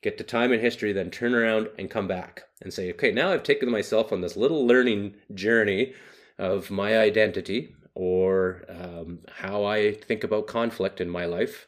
get 0.03 0.18
to 0.18 0.24
time 0.24 0.53
and 0.53 0.61
history, 0.61 0.93
then 0.93 1.11
turn 1.11 1.35
around 1.35 1.68
and 1.78 1.91
come 1.91 2.09
back 2.09 2.43
and 2.62 2.72
say, 2.72 2.91
okay, 2.91 3.12
now 3.12 3.33
I've 3.33 3.43
taken 3.43 3.70
myself 3.70 4.12
on 4.12 4.20
this 4.20 4.37
little 4.37 4.66
learning 4.66 5.14
journey 5.35 5.95
of 6.39 6.70
my 6.70 6.99
identity 6.99 7.74
or 7.95 8.64
um, 8.68 9.20
how 9.28 9.64
I 9.64 9.93
think 9.93 10.24
about 10.24 10.47
conflict 10.47 11.01
in 11.01 11.09
my 11.09 11.26
life. 11.26 11.66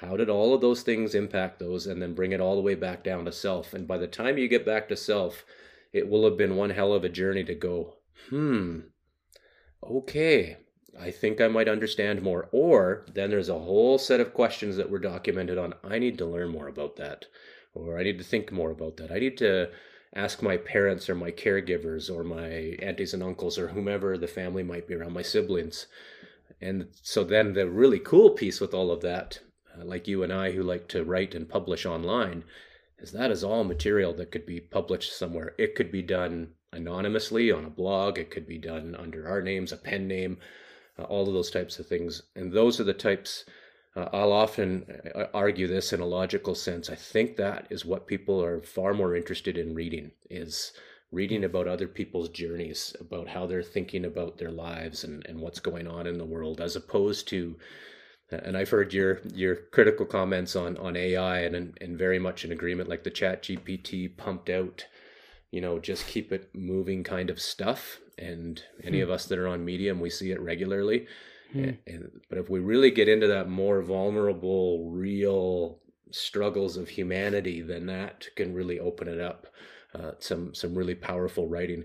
How 0.00 0.16
did 0.16 0.30
all 0.30 0.54
of 0.54 0.60
those 0.60 0.82
things 0.82 1.14
impact 1.14 1.58
those, 1.58 1.88
and 1.88 2.00
then 2.00 2.14
bring 2.14 2.30
it 2.30 2.40
all 2.40 2.54
the 2.54 2.62
way 2.62 2.76
back 2.76 3.02
down 3.02 3.24
to 3.24 3.32
self? 3.32 3.74
And 3.74 3.86
by 3.86 3.98
the 3.98 4.06
time 4.06 4.38
you 4.38 4.46
get 4.46 4.64
back 4.64 4.88
to 4.88 4.96
self, 4.96 5.44
it 5.92 6.08
will 6.08 6.24
have 6.24 6.38
been 6.38 6.54
one 6.54 6.70
hell 6.70 6.92
of 6.92 7.02
a 7.02 7.08
journey 7.08 7.42
to 7.44 7.54
go, 7.54 7.96
hmm, 8.30 8.80
okay, 9.82 10.58
I 11.00 11.10
think 11.10 11.40
I 11.40 11.48
might 11.48 11.68
understand 11.68 12.22
more. 12.22 12.48
Or 12.52 13.06
then 13.12 13.30
there's 13.30 13.48
a 13.48 13.58
whole 13.58 13.98
set 13.98 14.20
of 14.20 14.34
questions 14.34 14.76
that 14.76 14.90
were 14.90 14.98
documented 14.98 15.58
on, 15.58 15.74
I 15.84 15.98
need 15.98 16.18
to 16.18 16.26
learn 16.26 16.50
more 16.50 16.68
about 16.68 16.96
that, 16.96 17.26
or 17.74 17.98
I 17.98 18.02
need 18.02 18.18
to 18.18 18.24
think 18.24 18.50
more 18.50 18.70
about 18.70 18.96
that. 18.96 19.12
I 19.12 19.18
need 19.18 19.38
to 19.38 19.70
ask 20.14 20.42
my 20.42 20.56
parents 20.56 21.08
or 21.08 21.14
my 21.14 21.30
caregivers 21.30 22.10
or 22.10 22.24
my 22.24 22.76
aunties 22.82 23.14
and 23.14 23.22
uncles 23.22 23.58
or 23.58 23.68
whomever 23.68 24.16
the 24.16 24.26
family 24.26 24.62
might 24.62 24.88
be 24.88 24.94
around, 24.94 25.12
my 25.12 25.22
siblings. 25.22 25.86
And 26.60 26.88
so 27.02 27.24
then 27.24 27.52
the 27.52 27.68
really 27.68 27.98
cool 28.00 28.30
piece 28.30 28.60
with 28.60 28.74
all 28.74 28.90
of 28.90 29.00
that, 29.02 29.40
uh, 29.78 29.84
like 29.84 30.08
you 30.08 30.22
and 30.22 30.32
I 30.32 30.52
who 30.52 30.62
like 30.62 30.88
to 30.88 31.04
write 31.04 31.34
and 31.34 31.48
publish 31.48 31.86
online, 31.86 32.44
is 32.98 33.12
that 33.12 33.30
is 33.30 33.44
all 33.44 33.62
material 33.62 34.12
that 34.14 34.32
could 34.32 34.46
be 34.46 34.60
published 34.60 35.16
somewhere. 35.16 35.54
It 35.58 35.74
could 35.76 35.92
be 35.92 36.02
done 36.02 36.54
anonymously 36.72 37.52
on 37.52 37.64
a 37.64 37.70
blog, 37.70 38.18
it 38.18 38.30
could 38.30 38.46
be 38.46 38.58
done 38.58 38.96
under 38.98 39.28
our 39.28 39.40
names, 39.40 39.72
a 39.72 39.76
pen 39.76 40.08
name, 40.08 40.38
uh, 40.98 41.02
all 41.02 41.26
of 41.28 41.34
those 41.34 41.50
types 41.50 41.78
of 41.78 41.86
things. 41.86 42.22
And 42.34 42.52
those 42.52 42.80
are 42.80 42.84
the 42.84 42.94
types 42.94 43.44
uh, 43.96 44.08
I'll 44.12 44.32
often 44.32 44.84
uh, 45.14 45.24
argue 45.34 45.66
this 45.66 45.92
in 45.92 46.00
a 46.00 46.06
logical 46.06 46.54
sense. 46.54 46.88
I 46.88 46.94
think 46.94 47.36
that 47.36 47.66
is 47.70 47.84
what 47.84 48.06
people 48.06 48.42
are 48.42 48.60
far 48.60 48.94
more 48.94 49.16
interested 49.16 49.58
in 49.58 49.74
reading 49.74 50.12
is 50.30 50.72
reading 51.10 51.42
about 51.42 51.66
other 51.66 51.88
people's 51.88 52.28
journeys, 52.28 52.94
about 53.00 53.28
how 53.28 53.46
they're 53.46 53.62
thinking 53.62 54.04
about 54.04 54.38
their 54.38 54.50
lives 54.50 55.04
and, 55.04 55.26
and 55.26 55.40
what's 55.40 55.58
going 55.58 55.88
on 55.88 56.06
in 56.06 56.18
the 56.18 56.24
world, 56.24 56.60
as 56.60 56.76
opposed 56.76 57.26
to 57.28 57.56
and 58.30 58.58
I've 58.58 58.68
heard 58.68 58.92
your 58.92 59.22
your 59.34 59.56
critical 59.56 60.04
comments 60.04 60.54
on 60.54 60.76
on 60.76 60.96
AI 60.96 61.40
and 61.40 61.76
and 61.80 61.98
very 61.98 62.18
much 62.18 62.44
in 62.44 62.52
agreement, 62.52 62.88
like 62.88 63.02
the 63.02 63.10
Chat 63.10 63.42
GPT 63.42 64.14
pumped 64.16 64.50
out, 64.50 64.84
you 65.50 65.62
know, 65.62 65.78
just 65.78 66.06
keep 66.06 66.30
it 66.30 66.54
moving 66.54 67.02
kind 67.02 67.30
of 67.30 67.40
stuff. 67.40 68.00
And 68.18 68.62
any 68.82 68.98
hmm. 68.98 69.04
of 69.04 69.10
us 69.10 69.26
that 69.26 69.38
are 69.38 69.48
on 69.48 69.64
Medium, 69.64 70.00
we 70.00 70.10
see 70.10 70.30
it 70.30 70.40
regularly. 70.40 71.06
Hmm. 71.52 71.70
And, 71.86 72.20
but 72.28 72.38
if 72.38 72.50
we 72.50 72.60
really 72.60 72.90
get 72.90 73.08
into 73.08 73.26
that 73.28 73.48
more 73.48 73.82
vulnerable, 73.82 74.90
real 74.90 75.80
struggles 76.10 76.76
of 76.76 76.88
humanity, 76.88 77.60
then 77.60 77.86
that 77.86 78.26
can 78.36 78.54
really 78.54 78.78
open 78.78 79.08
it 79.08 79.20
up. 79.20 79.46
Uh, 79.94 80.12
some 80.18 80.54
some 80.54 80.74
really 80.74 80.94
powerful 80.94 81.48
writing, 81.48 81.84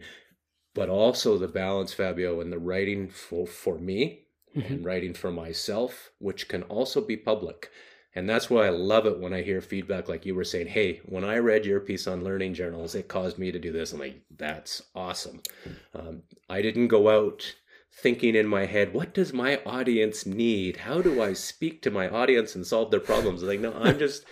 but 0.73 0.89
also 0.89 1.38
the 1.38 1.47
balance, 1.47 1.93
Fabio, 1.93 2.41
and 2.41 2.51
the 2.51 2.59
writing 2.59 3.09
for 3.09 3.47
for 3.47 3.79
me 3.79 4.25
mm-hmm. 4.55 4.73
and 4.73 4.86
writing 4.86 5.13
for 5.13 5.31
myself, 5.31 6.11
which 6.19 6.47
can 6.47 6.63
also 6.63 6.99
be 6.99 7.15
public. 7.15 7.69
And 8.16 8.30
that's 8.30 8.49
why 8.49 8.68
I 8.68 8.70
love 8.70 9.05
it 9.05 9.20
when 9.20 9.34
I 9.34 9.41
hear 9.41 9.59
feedback 9.59 10.07
like 10.07 10.26
you 10.26 10.36
were 10.36 10.43
saying, 10.43 10.68
hey, 10.68 11.01
when 11.05 11.24
I 11.24 11.38
read 11.38 11.66
your 11.66 11.80
piece 11.80 12.05
on 12.07 12.24
learning 12.24 12.53
journals, 12.53 12.93
it 12.93 13.07
caused 13.07 13.39
me 13.39 13.51
to 13.51 13.59
do 13.59 13.72
this. 13.72 13.91
I'm 13.91 13.99
like, 13.99 14.22
that's 14.38 14.84
awesome. 14.93 15.41
Um, 15.95 16.22
I 16.49 16.61
didn't 16.61 16.89
go 16.89 17.09
out 17.09 17.55
thinking 17.91 18.36
in 18.36 18.47
my 18.47 18.66
head, 18.66 18.93
what 18.93 19.14
does 19.14 19.34
my 19.34 19.57
audience 19.66 20.26
need? 20.26 20.78
How 20.78 21.01
do 21.01 21.22
I 21.22 21.34
speak 21.34 21.82
to 21.84 21.91
my 21.91 22.09
audience 22.09 22.55
and 22.55 22.66
solve 22.66 22.91
their 22.91 22.99
problems? 22.99 23.43
Like, 23.43 23.59
no, 23.59 23.74
I'm 23.74 23.99
just 23.99 24.26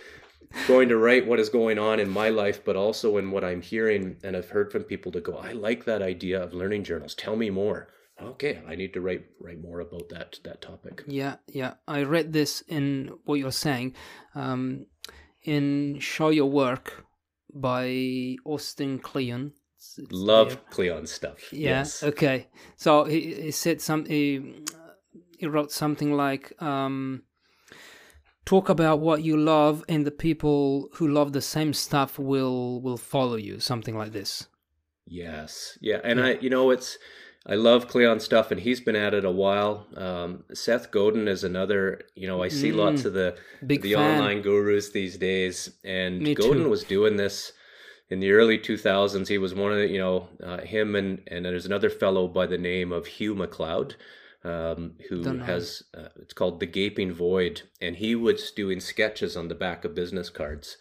going 0.66 0.88
to 0.88 0.96
write 0.96 1.26
what 1.26 1.40
is 1.40 1.48
going 1.48 1.78
on 1.78 2.00
in 2.00 2.08
my 2.08 2.28
life, 2.28 2.64
but 2.64 2.76
also 2.76 3.16
in 3.16 3.30
what 3.30 3.44
I'm 3.44 3.62
hearing. 3.62 4.16
And 4.22 4.36
I've 4.36 4.50
heard 4.50 4.70
from 4.70 4.82
people 4.82 5.12
to 5.12 5.20
go, 5.20 5.36
I 5.36 5.52
like 5.52 5.84
that 5.84 6.02
idea 6.02 6.42
of 6.42 6.52
learning 6.52 6.84
journals. 6.84 7.14
Tell 7.14 7.36
me 7.36 7.50
more. 7.50 7.88
Okay, 8.22 8.60
I 8.66 8.74
need 8.74 8.92
to 8.94 9.00
write 9.00 9.24
write 9.40 9.60
more 9.60 9.80
about 9.80 10.08
that 10.10 10.38
that 10.44 10.62
topic. 10.62 11.04
Yeah, 11.06 11.36
yeah. 11.46 11.74
I 11.86 12.02
read 12.02 12.32
this 12.32 12.62
in 12.68 13.12
what 13.24 13.38
you're 13.38 13.52
saying. 13.52 13.94
Um, 14.34 14.86
in 15.42 15.98
Show 15.98 16.30
Your 16.30 16.50
Work 16.50 17.04
by 17.52 18.36
Austin 18.44 18.98
Kleon 18.98 19.52
it's, 19.82 19.98
it's 19.98 20.12
Love 20.12 20.70
Kleon 20.70 21.06
stuff. 21.06 21.52
Yeah. 21.52 21.70
Yes. 21.70 22.02
Okay. 22.04 22.46
So 22.76 23.04
he, 23.04 23.34
he 23.34 23.50
said 23.50 23.80
some. 23.80 24.04
He, 24.04 24.62
he 25.38 25.46
wrote 25.46 25.72
something 25.72 26.12
like, 26.12 26.52
um, 26.62 27.22
"Talk 28.44 28.68
about 28.68 29.00
what 29.00 29.24
you 29.24 29.36
love, 29.36 29.84
and 29.88 30.06
the 30.06 30.12
people 30.12 30.88
who 30.94 31.08
love 31.08 31.32
the 31.32 31.42
same 31.42 31.72
stuff 31.72 32.16
will 32.16 32.80
will 32.80 32.96
follow 32.96 33.34
you." 33.34 33.58
Something 33.58 33.98
like 33.98 34.12
this. 34.12 34.46
Yes. 35.04 35.76
Yeah. 35.80 35.98
And 36.04 36.20
yeah. 36.20 36.26
I, 36.26 36.30
you 36.38 36.50
know, 36.50 36.70
it's. 36.70 36.96
I 37.46 37.54
love 37.54 37.88
Kleon 37.88 38.20
stuff, 38.20 38.50
and 38.50 38.60
he's 38.60 38.80
been 38.80 38.94
at 38.94 39.14
it 39.14 39.24
a 39.24 39.30
while. 39.30 39.86
Um, 39.96 40.44
Seth 40.54 40.90
Godin 40.90 41.26
is 41.26 41.42
another. 41.42 42.02
You 42.14 42.28
know, 42.28 42.42
I 42.42 42.48
see 42.48 42.70
mm, 42.70 42.76
lots 42.76 43.04
of 43.04 43.14
the 43.14 43.36
the 43.60 43.94
fan. 43.94 44.20
online 44.20 44.42
gurus 44.42 44.90
these 44.90 45.18
days, 45.18 45.70
and 45.84 46.20
Me 46.20 46.34
Godin 46.34 46.64
too. 46.64 46.70
was 46.70 46.84
doing 46.84 47.16
this 47.16 47.52
in 48.12 48.20
the 48.20 48.32
early 48.32 48.58
2000s, 48.58 49.26
he 49.26 49.38
was 49.38 49.54
one 49.54 49.72
of 49.72 49.78
the, 49.78 49.88
you 49.88 49.98
know, 49.98 50.28
uh, 50.42 50.58
him 50.58 50.94
and, 50.94 51.22
and 51.28 51.46
there's 51.46 51.64
another 51.64 51.88
fellow 51.88 52.28
by 52.28 52.44
the 52.44 52.58
name 52.58 52.92
of 52.92 53.06
Hugh 53.06 53.34
MacLeod, 53.34 53.96
um, 54.44 54.96
who 55.08 55.22
has, 55.38 55.82
uh, 55.96 56.08
it's 56.16 56.34
called 56.34 56.60
The 56.60 56.66
Gaping 56.66 57.14
Void. 57.14 57.62
And 57.80 57.96
he 57.96 58.14
was 58.14 58.50
doing 58.50 58.80
sketches 58.80 59.34
on 59.34 59.48
the 59.48 59.54
back 59.54 59.86
of 59.86 59.94
business 59.94 60.28
cards. 60.28 60.76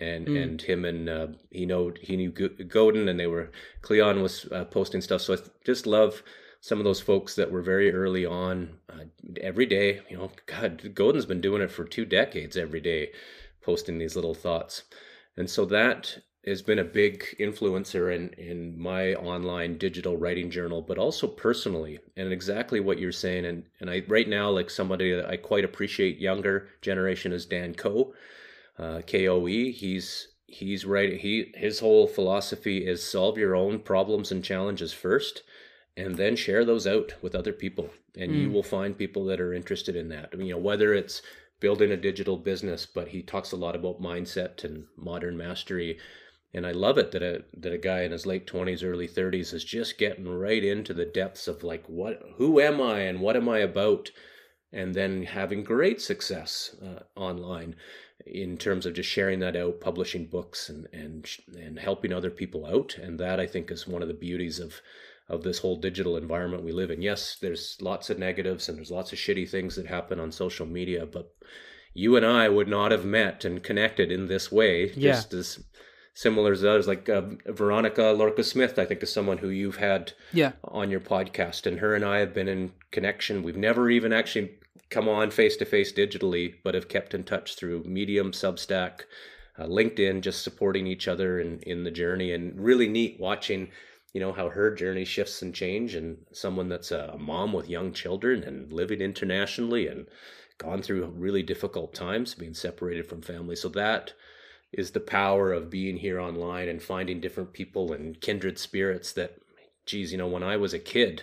And, 0.00 0.26
mm. 0.26 0.42
and 0.42 0.62
him 0.62 0.84
and 0.86 1.08
uh, 1.08 1.26
he 1.50 1.66
know 1.66 1.92
he 2.00 2.16
knew 2.16 2.30
Godin 2.30 3.08
and 3.08 3.20
they 3.20 3.26
were 3.26 3.50
Kleon 3.82 4.22
was 4.22 4.46
uh, 4.50 4.64
posting 4.64 5.02
stuff. 5.02 5.20
So 5.20 5.34
I 5.34 5.38
just 5.64 5.86
love 5.86 6.22
some 6.60 6.78
of 6.78 6.84
those 6.84 7.00
folks 7.00 7.34
that 7.34 7.50
were 7.50 7.62
very 7.62 7.92
early 7.92 8.24
on 8.24 8.78
uh, 8.90 9.04
every 9.40 9.66
day. 9.66 10.00
You 10.08 10.18
know, 10.18 10.30
God, 10.46 10.94
Godin's 10.94 11.26
been 11.26 11.40
doing 11.40 11.62
it 11.62 11.70
for 11.70 11.84
two 11.84 12.04
decades 12.04 12.56
every 12.56 12.80
day, 12.80 13.10
posting 13.62 13.98
these 13.98 14.16
little 14.16 14.34
thoughts. 14.34 14.84
And 15.36 15.48
so 15.48 15.64
that 15.66 16.18
has 16.46 16.62
been 16.62 16.78
a 16.78 16.84
big 16.84 17.24
influencer 17.38 18.14
in 18.14 18.30
in 18.34 18.78
my 18.80 19.14
online 19.14 19.76
digital 19.76 20.16
writing 20.16 20.50
journal 20.50 20.80
but 20.80 20.96
also 20.96 21.26
personally 21.26 21.98
and 22.16 22.32
exactly 22.32 22.80
what 22.80 22.98
you're 22.98 23.12
saying 23.12 23.44
and 23.44 23.64
and 23.80 23.90
I 23.90 24.02
right 24.08 24.28
now 24.28 24.48
like 24.48 24.70
somebody 24.70 25.14
that 25.14 25.28
I 25.28 25.36
quite 25.36 25.64
appreciate 25.64 26.18
younger 26.18 26.68
generation 26.80 27.32
is 27.32 27.44
Dan 27.44 27.74
Koe 27.74 28.14
uh, 28.80 29.02
K-O-E 29.06 29.72
he's 29.72 30.28
he's 30.46 30.84
right 30.84 31.20
he 31.20 31.52
his 31.54 31.80
whole 31.80 32.06
philosophy 32.06 32.86
is 32.86 33.08
solve 33.08 33.36
your 33.38 33.54
own 33.54 33.78
problems 33.78 34.32
and 34.32 34.42
challenges 34.42 34.92
first 34.92 35.42
and 35.96 36.16
then 36.16 36.34
share 36.34 36.64
those 36.64 36.86
out 36.86 37.14
with 37.20 37.34
other 37.34 37.52
people. 37.52 37.90
And 38.16 38.32
mm. 38.32 38.40
you 38.42 38.50
will 38.50 38.62
find 38.62 38.96
people 38.96 39.24
that 39.26 39.40
are 39.40 39.52
interested 39.52 39.96
in 39.96 40.08
that. 40.08 40.30
I 40.32 40.36
mean, 40.36 40.46
you 40.46 40.54
know 40.54 40.60
whether 40.60 40.94
it's 40.94 41.20
building 41.60 41.92
a 41.92 41.96
digital 41.96 42.38
business 42.38 42.86
but 42.86 43.08
he 43.08 43.22
talks 43.22 43.52
a 43.52 43.56
lot 43.56 43.76
about 43.76 44.00
mindset 44.00 44.64
and 44.64 44.86
modern 44.96 45.36
mastery. 45.36 45.98
And 46.54 46.66
I 46.66 46.72
love 46.72 46.96
it 46.96 47.12
that 47.12 47.22
a 47.22 47.44
that 47.58 47.74
a 47.74 47.78
guy 47.78 48.00
in 48.02 48.12
his 48.12 48.26
late 48.26 48.46
twenties, 48.46 48.82
early 48.82 49.06
thirties 49.06 49.52
is 49.52 49.62
just 49.62 49.98
getting 49.98 50.26
right 50.26 50.64
into 50.64 50.94
the 50.94 51.04
depths 51.04 51.46
of 51.46 51.62
like 51.62 51.84
what 51.86 52.22
who 52.36 52.60
am 52.60 52.80
I 52.80 53.00
and 53.00 53.20
what 53.20 53.36
am 53.36 53.48
I 53.48 53.58
about, 53.58 54.10
and 54.72 54.94
then 54.94 55.24
having 55.24 55.62
great 55.62 56.00
success 56.00 56.74
uh, 56.82 57.02
online 57.14 57.76
in 58.32 58.56
terms 58.56 58.86
of 58.86 58.94
just 58.94 59.08
sharing 59.08 59.40
that 59.40 59.56
out, 59.56 59.80
publishing 59.80 60.26
books, 60.26 60.68
and 60.68 60.86
and 60.92 61.28
and 61.54 61.78
helping 61.78 62.12
other 62.12 62.30
people 62.30 62.66
out. 62.66 62.96
And 62.96 63.18
that 63.18 63.40
I 63.40 63.46
think 63.46 63.70
is 63.70 63.86
one 63.86 64.02
of 64.02 64.08
the 64.08 64.14
beauties 64.14 64.58
of 64.58 64.80
of 65.28 65.42
this 65.42 65.58
whole 65.58 65.76
digital 65.76 66.16
environment 66.16 66.64
we 66.64 66.72
live 66.72 66.90
in. 66.90 67.02
Yes, 67.02 67.36
there's 67.40 67.76
lots 67.80 68.10
of 68.10 68.18
negatives 68.18 68.68
and 68.68 68.76
there's 68.76 68.90
lots 68.90 69.12
of 69.12 69.18
shitty 69.18 69.48
things 69.48 69.76
that 69.76 69.86
happen 69.86 70.18
on 70.18 70.32
social 70.32 70.66
media, 70.66 71.06
but 71.06 71.32
you 71.94 72.16
and 72.16 72.26
I 72.26 72.48
would 72.48 72.68
not 72.68 72.90
have 72.90 73.04
met 73.04 73.44
and 73.44 73.62
connected 73.62 74.10
in 74.10 74.26
this 74.26 74.50
way 74.50 74.92
yeah. 74.92 75.12
just 75.12 75.32
as 75.32 75.62
similar 76.14 76.52
as 76.52 76.64
others, 76.64 76.88
like 76.88 77.08
uh, 77.08 77.22
Veronica 77.46 78.02
Llorca 78.02 78.44
Smith, 78.44 78.78
I 78.78 78.84
think 78.84 79.02
is 79.02 79.12
someone 79.12 79.38
who 79.38 79.48
you've 79.48 79.76
had 79.76 80.12
yeah. 80.32 80.52
on 80.64 80.90
your 80.90 81.00
podcast, 81.00 81.66
and 81.66 81.78
her 81.78 81.94
and 81.94 82.04
I 82.04 82.18
have 82.18 82.34
been 82.34 82.48
in 82.48 82.72
connection. 82.90 83.42
We've 83.42 83.56
never 83.56 83.88
even 83.88 84.12
actually 84.12 84.58
come 84.90 85.08
on 85.08 85.30
face 85.30 85.56
to 85.58 85.64
face 85.64 85.92
digitally, 85.92 86.54
but 86.64 86.74
have 86.74 86.88
kept 86.88 87.14
in 87.14 87.24
touch 87.24 87.54
through 87.54 87.84
Medium, 87.84 88.32
Substack, 88.32 89.02
uh, 89.58 89.64
LinkedIn, 89.64 90.20
just 90.20 90.42
supporting 90.42 90.86
each 90.86 91.08
other 91.08 91.40
in 91.40 91.60
in 91.60 91.84
the 91.84 91.90
journey, 91.90 92.32
and 92.32 92.58
really 92.60 92.88
neat 92.88 93.18
watching. 93.18 93.68
You 94.12 94.20
know 94.20 94.32
how 94.32 94.48
her 94.48 94.74
journey 94.74 95.04
shifts 95.04 95.40
and 95.42 95.54
change, 95.54 95.94
and 95.94 96.18
someone 96.32 96.68
that's 96.68 96.90
a 96.90 97.16
mom 97.18 97.52
with 97.52 97.68
young 97.68 97.92
children 97.92 98.42
and 98.42 98.72
living 98.72 99.00
internationally 99.00 99.86
and 99.86 100.06
gone 100.58 100.82
through 100.82 101.06
really 101.06 101.42
difficult 101.42 101.94
times, 101.94 102.34
being 102.34 102.54
separated 102.54 103.06
from 103.06 103.22
family. 103.22 103.56
So 103.56 103.68
that 103.70 104.12
is 104.72 104.90
the 104.90 105.00
power 105.00 105.52
of 105.52 105.70
being 105.70 105.96
here 105.96 106.20
online 106.20 106.68
and 106.68 106.82
finding 106.82 107.20
different 107.20 107.52
people 107.52 107.92
and 107.92 108.20
kindred 108.20 108.58
spirits 108.58 109.12
that 109.12 109.36
geez 109.86 110.12
you 110.12 110.18
know 110.18 110.28
when 110.28 110.42
i 110.42 110.56
was 110.56 110.72
a 110.72 110.78
kid 110.78 111.22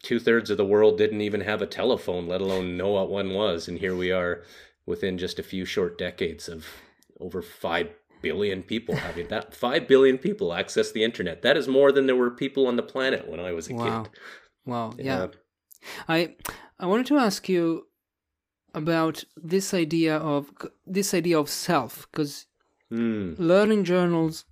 hmm. 0.00 0.06
two-thirds 0.06 0.50
of 0.50 0.56
the 0.56 0.64
world 0.64 0.98
didn't 0.98 1.20
even 1.20 1.40
have 1.40 1.62
a 1.62 1.66
telephone 1.66 2.26
let 2.26 2.40
alone 2.40 2.76
know 2.76 2.88
what 2.88 3.10
one 3.10 3.32
was 3.34 3.68
and 3.68 3.78
here 3.78 3.96
we 3.96 4.10
are 4.10 4.42
within 4.86 5.18
just 5.18 5.38
a 5.38 5.42
few 5.42 5.64
short 5.64 5.98
decades 5.98 6.48
of 6.48 6.66
over 7.20 7.42
5 7.42 7.88
billion 8.22 8.62
people 8.62 8.96
having 8.96 9.28
that 9.28 9.54
5 9.54 9.86
billion 9.86 10.18
people 10.18 10.52
access 10.52 10.92
the 10.92 11.04
internet. 11.04 11.42
That 11.42 11.56
is 11.56 11.68
more 11.68 11.92
than 11.92 12.06
there 12.06 12.16
were 12.16 12.30
people 12.30 12.66
on 12.66 12.76
the 12.76 12.82
planet 12.82 13.28
when 13.28 13.40
I 13.40 13.52
was 13.52 13.68
a 13.70 13.74
wow. 13.74 14.02
kid. 14.02 14.12
Wow. 14.64 14.92
Yeah. 14.98 15.18
yeah. 15.18 15.26
I 16.08 16.36
I 16.78 16.86
wanted 16.86 17.06
to 17.06 17.18
ask 17.18 17.48
you 17.48 17.86
about 18.74 19.24
this 19.36 19.72
idea 19.72 20.16
of 20.16 20.52
this 20.86 21.14
idea 21.14 21.38
of 21.38 21.48
self 21.48 22.08
because 22.10 22.46
mm. 22.92 23.34
learning 23.38 23.84
journals 23.84 24.44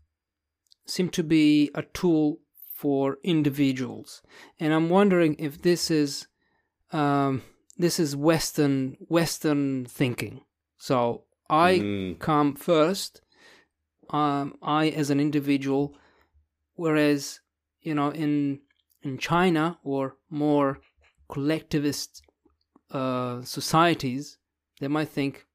seem 0.86 1.09
to 1.11 1.22
be 1.22 1.70
a 1.74 1.82
tool 1.82 2.40
for 2.76 3.16
individuals, 3.22 4.22
and 4.60 4.74
I'm 4.74 4.90
wondering 4.90 5.36
if 5.38 5.62
this 5.62 5.90
is 5.90 6.26
um, 6.92 7.42
this 7.78 7.98
is 7.98 8.14
Western 8.14 8.96
Western 9.08 9.86
thinking. 9.86 10.42
So 10.76 11.24
I 11.48 11.78
mm. 11.78 12.18
come 12.18 12.54
first, 12.54 13.22
um, 14.10 14.56
I 14.62 14.88
as 14.88 15.10
an 15.10 15.20
individual, 15.20 15.96
whereas 16.74 17.40
you 17.80 17.94
know 17.94 18.10
in 18.10 18.60
in 19.02 19.18
China 19.18 19.78
or 19.82 20.16
more 20.28 20.80
collectivist 21.28 22.22
uh, 22.90 23.42
societies, 23.42 24.38
they 24.80 24.88
might 24.88 25.08
think, 25.08 25.46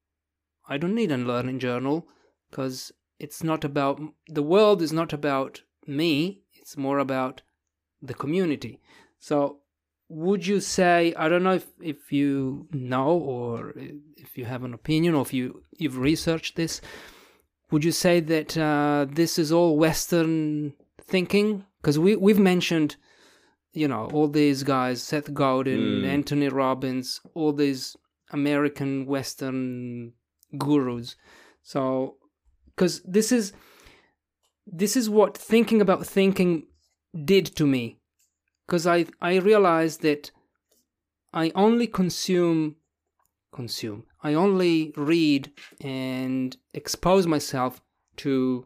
I 0.67 0.77
don't 0.77 0.95
need 0.95 1.11
a 1.11 1.17
learning 1.17 1.59
journal 1.59 2.07
because 2.49 2.91
it's 3.19 3.43
not 3.43 3.63
about 3.63 4.01
the 4.27 4.43
world 4.43 4.81
is 4.81 4.91
not 4.91 5.13
about 5.13 5.61
me 5.85 6.40
it's 6.61 6.77
more 6.77 6.99
about 6.99 7.41
the 8.01 8.13
community. 8.13 8.79
So 9.19 9.57
would 10.13 10.45
you 10.45 10.59
say 10.59 11.13
i 11.15 11.29
don't 11.29 11.41
know 11.41 11.53
if, 11.53 11.67
if 11.81 12.11
you 12.11 12.67
know 12.73 13.11
or 13.11 13.73
if 14.17 14.37
you 14.37 14.43
have 14.43 14.65
an 14.65 14.73
opinion 14.73 15.15
or 15.15 15.21
if 15.21 15.33
you 15.33 15.63
you've 15.77 15.97
researched 15.97 16.57
this 16.57 16.81
would 17.71 17.85
you 17.85 17.93
say 17.93 18.19
that 18.19 18.57
uh, 18.57 19.05
this 19.09 19.39
is 19.39 19.51
all 19.51 19.77
western 19.77 20.73
thinking? 21.01 21.65
Because 21.81 21.97
we, 21.97 22.15
we've 22.15 22.39
mentioned 22.39 22.97
you 23.73 23.87
know 23.87 24.09
all 24.11 24.27
these 24.27 24.63
guys 24.63 25.01
seth 25.01 25.33
godin 25.33 25.79
mm. 25.79 26.05
anthony 26.05 26.49
robbins 26.49 27.21
all 27.33 27.53
these 27.53 27.95
american 28.31 29.05
western 29.05 30.11
gurus. 30.57 31.15
So 31.63 32.17
because 32.75 33.01
this 33.03 33.31
is 33.31 33.53
this 34.65 34.95
is 34.95 35.09
what 35.09 35.37
thinking 35.37 35.81
about 35.81 36.05
thinking 36.05 36.67
did 37.25 37.45
to 37.45 37.65
me. 37.65 37.97
Because 38.65 38.87
i 38.87 39.05
i 39.21 39.35
realized 39.35 40.01
that 40.01 40.31
i 41.33 41.51
only 41.55 41.87
consume 41.87 42.77
consume 43.51 44.05
i 44.23 44.33
only 44.33 44.93
read 44.95 45.51
and 45.81 46.55
expose 46.73 47.27
myself 47.27 47.81
to 48.15 48.65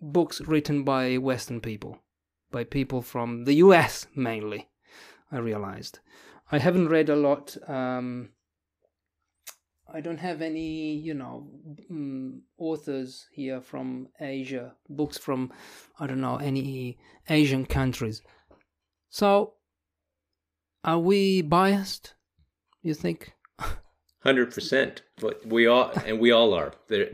books 0.00 0.40
written 0.40 0.82
by 0.82 1.16
western 1.18 1.60
people 1.60 1.98
by 2.50 2.64
people 2.64 3.00
from 3.00 3.44
the 3.44 3.54
us 3.54 4.06
mainly 4.14 4.68
i 5.30 5.38
realized. 5.38 6.00
I 6.52 6.58
haven't 6.58 6.88
read 6.88 7.08
a 7.08 7.14
lot 7.14 7.56
um, 7.68 8.30
I 9.92 10.00
don't 10.00 10.18
have 10.18 10.40
any, 10.42 10.94
you 10.94 11.14
know, 11.14 11.48
um, 11.90 12.42
authors 12.58 13.26
here 13.32 13.60
from 13.60 14.08
Asia, 14.20 14.74
books 14.88 15.18
from, 15.18 15.52
I 15.98 16.06
don't 16.06 16.20
know, 16.20 16.36
any 16.36 16.98
Asian 17.28 17.66
countries. 17.66 18.22
So, 19.08 19.54
are 20.84 20.98
we 20.98 21.42
biased? 21.42 22.14
You 22.82 22.94
think? 22.94 23.32
Hundred 24.22 24.52
percent. 24.52 25.02
But 25.18 25.44
we 25.46 25.66
all, 25.66 25.90
and 26.06 26.20
we 26.20 26.30
all 26.30 26.54
are. 26.54 26.72
There, 26.88 27.08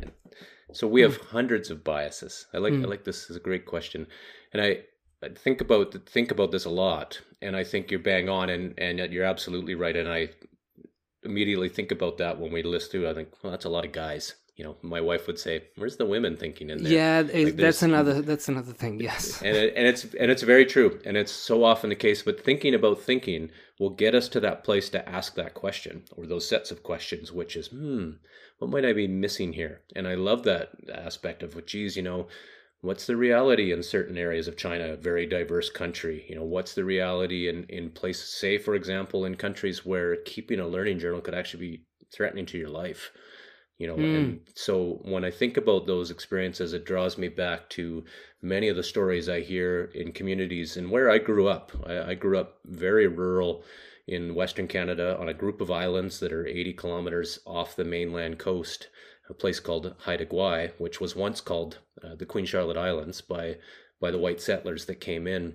so 0.73 0.87
we 0.87 1.01
have 1.03 1.19
mm. 1.19 1.27
hundreds 1.27 1.71
of 1.71 1.85
biases. 1.85 2.47
I 2.53 2.59
like, 2.59 2.75
mm. 2.75 2.85
I 2.85 2.89
like 2.89 3.05
this. 3.05 3.31
is 3.31 3.37
a 3.37 3.41
great 3.41 3.67
question, 3.67 4.07
and 4.53 4.61
I, 4.61 4.81
I 5.23 5.31
think 5.31 5.61
about 5.61 5.95
think 6.09 6.31
about 6.31 6.51
this 6.51 6.65
a 6.65 6.71
lot. 6.71 7.21
And 7.43 7.57
I 7.57 7.65
think 7.65 7.91
you're 7.91 8.01
bang 8.01 8.29
on, 8.29 8.51
and 8.51 8.75
and 8.79 8.99
you're 9.13 9.25
absolutely 9.25 9.75
right. 9.75 9.97
And 9.97 10.09
I 10.09 10.31
immediately 11.27 11.69
think 11.69 11.93
about 11.93 12.19
that 12.19 12.39
when 12.41 12.53
we 12.53 12.63
list 12.63 12.91
through. 12.91 13.09
I 13.09 13.15
think, 13.15 13.29
well, 13.43 13.51
that's 13.51 13.67
a 13.67 13.69
lot 13.69 13.85
of 13.85 13.93
guys. 13.93 14.35
You 14.57 14.65
know, 14.65 14.77
my 14.81 15.03
wife 15.03 15.27
would 15.27 15.39
say, 15.39 15.65
"Where's 15.77 15.99
the 15.99 16.07
women 16.07 16.39
thinking 16.39 16.71
in 16.71 16.83
there?" 16.83 16.93
Yeah, 16.93 17.23
like 17.31 17.57
that's 17.57 17.83
another 17.83 18.23
that's 18.23 18.49
another 18.49 18.73
thing. 18.73 18.99
Yes, 19.01 19.43
and 19.43 19.55
it, 19.55 19.75
and 19.77 19.87
it's 19.87 20.05
and 20.05 20.31
it's 20.31 20.43
very 20.43 20.65
true, 20.65 20.99
and 21.05 21.15
it's 21.15 21.33
so 21.33 21.63
often 21.63 21.91
the 21.91 21.97
case. 21.97 22.23
But 22.23 22.43
thinking 22.43 22.75
about 22.75 23.03
thinking 23.03 23.51
will 23.79 23.91
get 23.91 24.15
us 24.15 24.29
to 24.31 24.41
that 24.41 24.65
place 24.65 24.89
to 24.91 25.07
ask 25.07 25.35
that 25.35 25.53
question 25.53 26.05
or 26.17 26.25
those 26.27 26.49
sets 26.49 26.71
of 26.71 26.83
questions, 26.83 27.33
which 27.33 27.55
is, 27.55 27.67
hmm, 27.67 28.13
what 28.59 28.71
might 28.71 28.87
I 28.87 28.95
be 28.95 29.07
missing 29.07 29.53
here? 29.53 29.83
And 29.95 30.09
I 30.09 30.15
love 30.15 30.45
that 30.45 30.71
aspect 30.93 31.43
of, 31.43 31.67
geez, 31.67 31.97
you 31.97 32.03
know, 32.03 32.29
what's 32.81 33.07
the 33.07 33.17
reality 33.17 33.73
in 33.73 33.83
certain 33.83 34.17
areas 34.17 34.49
of 34.49 34.57
China, 34.57 34.93
a 34.93 34.97
very 34.97 35.27
diverse 35.27 35.71
country? 35.71 36.25
You 36.29 36.37
know, 36.37 36.45
what's 36.45 36.75
the 36.75 36.85
reality 36.85 37.49
in, 37.49 37.65
in 37.65 37.91
places, 37.91 38.33
say, 38.33 38.59
for 38.59 38.75
example, 38.75 39.25
in 39.25 39.35
countries 39.37 39.85
where 39.85 40.17
keeping 40.17 40.61
a 40.61 40.69
learning 40.69 40.99
journal 40.99 41.21
could 41.21 41.35
actually 41.35 41.67
be 41.67 41.83
threatening 42.13 42.47
to 42.47 42.59
your 42.59 42.69
life? 42.69 43.11
You 43.79 43.89
know, 43.89 43.97
mm. 43.97 44.17
and 44.17 44.41
so 44.55 45.01
when 45.03 45.25
I 45.25 45.31
think 45.31 45.59
about 45.59 45.87
those 45.87 46.11
experiences, 46.11 46.73
it 46.73 46.87
draws 46.87 47.19
me 47.19 47.29
back 47.29 47.69
to 47.71 48.05
many 48.41 48.69
of 48.69 48.77
the 48.77 48.83
stories 48.83 49.29
I 49.29 49.41
hear 49.41 49.91
in 49.95 50.13
communities 50.13 50.79
and 50.79 50.91
where 50.91 51.11
I 51.11 51.19
grew 51.19 51.49
up. 51.49 51.73
I, 51.87 52.11
I 52.11 52.15
grew 52.15 52.39
up 52.39 52.61
very 52.65 53.07
rural 53.07 53.65
in 54.07 54.35
Western 54.35 54.69
Canada 54.69 55.19
on 55.19 55.29
a 55.29 55.35
group 55.35 55.61
of 55.61 55.71
islands 55.71 56.21
that 56.21 56.33
are 56.33 56.47
80 56.47 56.73
kilometers 56.75 57.41
off 57.45 57.77
the 57.77 57.85
mainland 57.85 58.39
coast 58.39 58.89
a 59.29 59.35
place 59.35 59.61
called 59.61 59.95
Haida 60.01 60.27
Gwaii, 60.27 60.73
which 60.79 61.01
was 61.01 61.17
once 61.17 61.41
called 61.41 61.79
uh, 62.03 62.15
the 62.15 62.27
Queen 62.27 62.47
Charlotte 62.47 62.77
Islands 62.77 63.21
by 63.21 63.57
by 64.01 64.11
the 64.11 64.19
white 64.19 64.41
settlers 64.41 64.85
that 64.87 65.01
came 65.01 65.27
in. 65.27 65.55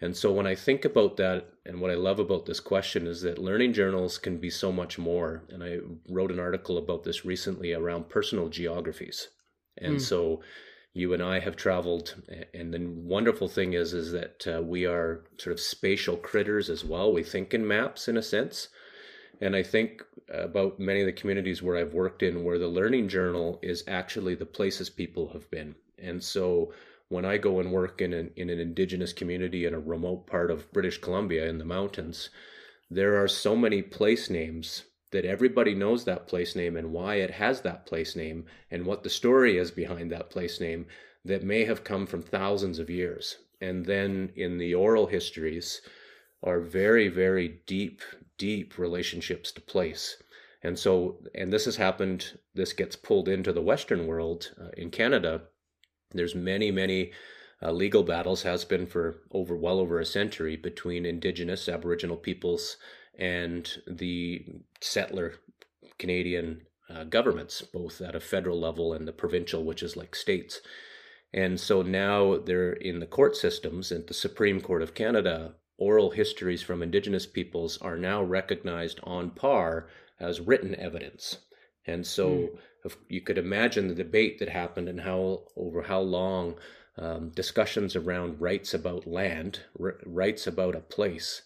And 0.00 0.16
so 0.16 0.32
when 0.32 0.48
I 0.48 0.56
think 0.56 0.84
about 0.84 1.16
that, 1.18 1.46
and 1.64 1.80
what 1.80 1.90
I 1.90 1.94
love 1.94 2.18
about 2.18 2.46
this 2.46 2.58
question 2.58 3.06
is 3.06 3.22
that 3.22 3.38
learning 3.38 3.72
journals 3.72 4.18
can 4.18 4.38
be 4.38 4.50
so 4.50 4.72
much 4.72 4.98
more. 4.98 5.44
And 5.48 5.62
I 5.62 5.78
wrote 6.08 6.32
an 6.32 6.40
article 6.40 6.76
about 6.76 7.04
this 7.04 7.24
recently 7.24 7.72
around 7.72 8.08
personal 8.08 8.48
geographies. 8.48 9.28
And 9.78 9.98
mm. 9.98 10.00
so 10.00 10.42
you 10.92 11.14
and 11.14 11.22
I 11.22 11.38
have 11.38 11.54
traveled, 11.54 12.16
and 12.52 12.74
the 12.74 12.84
wonderful 12.84 13.46
thing 13.46 13.74
is, 13.74 13.94
is 13.94 14.10
that 14.10 14.44
uh, 14.46 14.60
we 14.60 14.86
are 14.86 15.24
sort 15.38 15.52
of 15.52 15.60
spatial 15.60 16.16
critters 16.16 16.68
as 16.68 16.84
well. 16.84 17.12
We 17.12 17.22
think 17.22 17.54
in 17.54 17.66
maps 17.66 18.08
in 18.08 18.16
a 18.16 18.22
sense. 18.22 18.68
And 19.40 19.54
I 19.54 19.62
think 19.62 20.02
about 20.28 20.78
many 20.78 21.00
of 21.00 21.06
the 21.06 21.12
communities 21.12 21.62
where 21.62 21.76
I've 21.76 21.94
worked 21.94 22.22
in 22.22 22.44
where 22.44 22.58
the 22.58 22.68
learning 22.68 23.08
journal 23.08 23.58
is 23.62 23.84
actually 23.86 24.34
the 24.34 24.46
places 24.46 24.90
people 24.90 25.28
have 25.32 25.50
been. 25.50 25.74
And 25.98 26.22
so 26.22 26.72
when 27.08 27.24
I 27.24 27.36
go 27.36 27.60
and 27.60 27.70
work 27.70 28.00
in 28.00 28.12
an, 28.12 28.30
in 28.36 28.50
an 28.50 28.58
indigenous 28.58 29.12
community 29.12 29.66
in 29.66 29.74
a 29.74 29.80
remote 29.80 30.26
part 30.26 30.50
of 30.50 30.72
British 30.72 30.98
Columbia 30.98 31.46
in 31.46 31.58
the 31.58 31.64
mountains, 31.64 32.30
there 32.90 33.22
are 33.22 33.28
so 33.28 33.54
many 33.56 33.82
place 33.82 34.30
names 34.30 34.84
that 35.12 35.24
everybody 35.24 35.74
knows 35.74 36.04
that 36.04 36.26
place 36.26 36.56
name 36.56 36.76
and 36.76 36.92
why 36.92 37.16
it 37.16 37.30
has 37.30 37.60
that 37.60 37.86
place 37.86 38.16
name 38.16 38.46
and 38.70 38.86
what 38.86 39.02
the 39.02 39.10
story 39.10 39.58
is 39.58 39.70
behind 39.70 40.10
that 40.10 40.30
place 40.30 40.60
name 40.60 40.86
that 41.24 41.44
may 41.44 41.64
have 41.64 41.84
come 41.84 42.06
from 42.06 42.22
thousands 42.22 42.78
of 42.78 42.90
years. 42.90 43.36
And 43.60 43.84
then 43.84 44.32
in 44.34 44.58
the 44.58 44.74
oral 44.74 45.06
histories 45.06 45.82
are 46.42 46.60
very, 46.60 47.08
very 47.08 47.60
deep 47.66 48.02
deep 48.38 48.76
relationships 48.78 49.52
to 49.52 49.60
place. 49.60 50.16
And 50.62 50.78
so, 50.78 51.18
and 51.34 51.52
this 51.52 51.64
has 51.64 51.76
happened, 51.76 52.38
this 52.54 52.72
gets 52.72 52.96
pulled 52.96 53.28
into 53.28 53.52
the 53.52 53.62
Western 53.62 54.06
world 54.06 54.52
uh, 54.60 54.70
in 54.76 54.90
Canada. 54.90 55.42
There's 56.10 56.34
many, 56.34 56.70
many 56.70 57.12
uh, 57.62 57.72
legal 57.72 58.02
battles, 58.02 58.42
has 58.42 58.64
been 58.64 58.86
for 58.86 59.22
over 59.30 59.56
well 59.56 59.78
over 59.78 60.00
a 60.00 60.06
century, 60.06 60.56
between 60.56 61.06
Indigenous 61.06 61.68
Aboriginal 61.68 62.16
peoples 62.16 62.76
and 63.18 63.70
the 63.86 64.44
settler 64.80 65.34
Canadian 65.98 66.62
uh, 66.90 67.04
governments, 67.04 67.62
both 67.62 68.00
at 68.00 68.16
a 68.16 68.20
federal 68.20 68.58
level 68.58 68.92
and 68.92 69.06
the 69.06 69.12
provincial, 69.12 69.64
which 69.64 69.82
is 69.82 69.96
like 69.96 70.16
states. 70.16 70.60
And 71.32 71.60
so 71.60 71.82
now 71.82 72.38
they're 72.38 72.72
in 72.72 73.00
the 73.00 73.06
court 73.06 73.36
systems, 73.36 73.92
and 73.92 74.06
the 74.06 74.14
Supreme 74.14 74.60
Court 74.60 74.82
of 74.82 74.94
Canada 74.94 75.54
oral 75.82 76.10
histories 76.10 76.62
from 76.62 76.82
indigenous 76.82 77.26
peoples 77.26 77.76
are 77.78 77.96
now 77.96 78.22
recognized 78.22 79.00
on 79.02 79.30
par 79.30 79.88
as 80.20 80.40
written 80.40 80.76
evidence. 80.76 81.38
And 81.86 82.06
so 82.06 82.50
mm. 82.84 82.94
you 83.08 83.20
could 83.20 83.36
imagine 83.36 83.88
the 83.88 83.94
debate 83.94 84.38
that 84.38 84.48
happened 84.48 84.88
and 84.88 85.00
how 85.00 85.42
over 85.56 85.82
how 85.82 86.00
long 86.00 86.54
um, 86.96 87.30
discussions 87.30 87.96
around 87.96 88.40
rights 88.40 88.74
about 88.74 89.06
land, 89.06 89.60
r- 89.80 89.98
rights 90.06 90.46
about 90.46 90.76
a 90.76 90.80
place, 90.80 91.42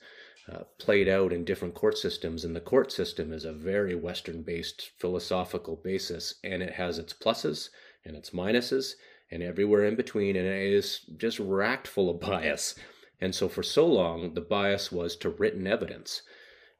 uh, 0.52 0.64
played 0.78 1.08
out 1.08 1.32
in 1.32 1.44
different 1.44 1.74
court 1.74 1.96
systems. 1.96 2.44
And 2.44 2.54
the 2.54 2.60
court 2.60 2.92
system 2.92 3.32
is 3.32 3.46
a 3.46 3.52
very 3.52 3.94
Western 3.94 4.42
based 4.42 4.90
philosophical 4.98 5.76
basis, 5.76 6.34
and 6.44 6.62
it 6.62 6.74
has 6.74 6.98
its 6.98 7.14
pluses 7.14 7.70
and 8.04 8.14
its 8.16 8.30
minuses 8.30 8.92
and 9.30 9.42
everywhere 9.42 9.84
in 9.84 9.96
between, 9.96 10.36
and 10.36 10.46
it 10.46 10.72
is 10.72 11.00
just 11.16 11.38
racked 11.38 11.88
full 11.88 12.10
of 12.10 12.20
bias. 12.28 12.74
And 13.20 13.34
so 13.34 13.48
for 13.48 13.62
so 13.62 13.86
long, 13.86 14.34
the 14.34 14.40
bias 14.40 14.92
was 14.92 15.16
to 15.16 15.30
written 15.30 15.66
evidence. 15.66 16.22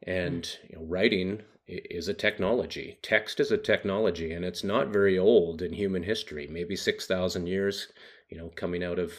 And 0.03 0.49
you 0.69 0.77
know, 0.77 0.85
writing 0.85 1.43
is 1.67 2.09
a 2.09 2.15
technology. 2.15 2.99
Text 3.03 3.41
is 3.41 3.51
a 3.51 3.59
technology, 3.59 4.33
and 4.33 4.45
it's 4.45 4.63
not 4.63 4.89
very 4.89 5.19
old 5.19 5.63
in 5.63 5.73
human 5.73 6.03
history. 6.03 6.47
Maybe 6.47 6.77
six 6.77 7.07
thousand 7.07 7.47
years, 7.47 7.89
you 8.29 8.39
know, 8.39 8.51
coming 8.55 8.85
out 8.85 8.99
of 8.99 9.13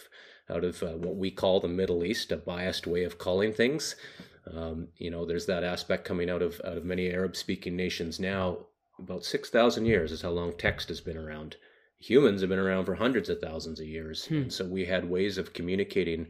out 0.50 0.64
of 0.64 0.82
uh, 0.82 0.94
what 0.94 1.18
we 1.18 1.30
call 1.32 1.60
the 1.60 1.68
Middle 1.68 2.06
East, 2.06 2.32
a 2.32 2.38
biased 2.38 2.88
way 2.88 3.04
of 3.04 3.18
calling 3.18 3.52
things. 3.52 3.96
Um, 4.54 4.88
you 4.98 5.12
know, 5.12 5.26
there's 5.26 5.48
that 5.48 5.64
aspect 5.64 6.06
coming 6.06 6.30
out 6.30 6.42
of 6.42 6.62
out 6.64 6.78
of 6.78 6.86
many 6.86 7.10
Arab-speaking 7.10 7.76
nations 7.76 8.20
now. 8.20 8.60
About 9.00 9.26
six 9.26 9.50
thousand 9.50 9.86
years 9.86 10.12
is 10.12 10.22
how 10.22 10.30
long 10.30 10.54
text 10.54 10.88
has 10.88 11.02
been 11.02 11.18
around. 11.18 11.58
Humans 12.00 12.42
have 12.42 12.50
been 12.50 12.60
around 12.60 12.86
for 12.86 12.96
hundreds 12.96 13.28
of 13.28 13.42
thousands 13.42 13.80
of 13.80 13.88
years, 13.88 14.26
hmm. 14.28 14.36
and 14.36 14.54
so 14.54 14.66
we 14.66 14.86
had 14.86 15.10
ways 15.10 15.38
of 15.38 15.54
communicating 15.54 16.28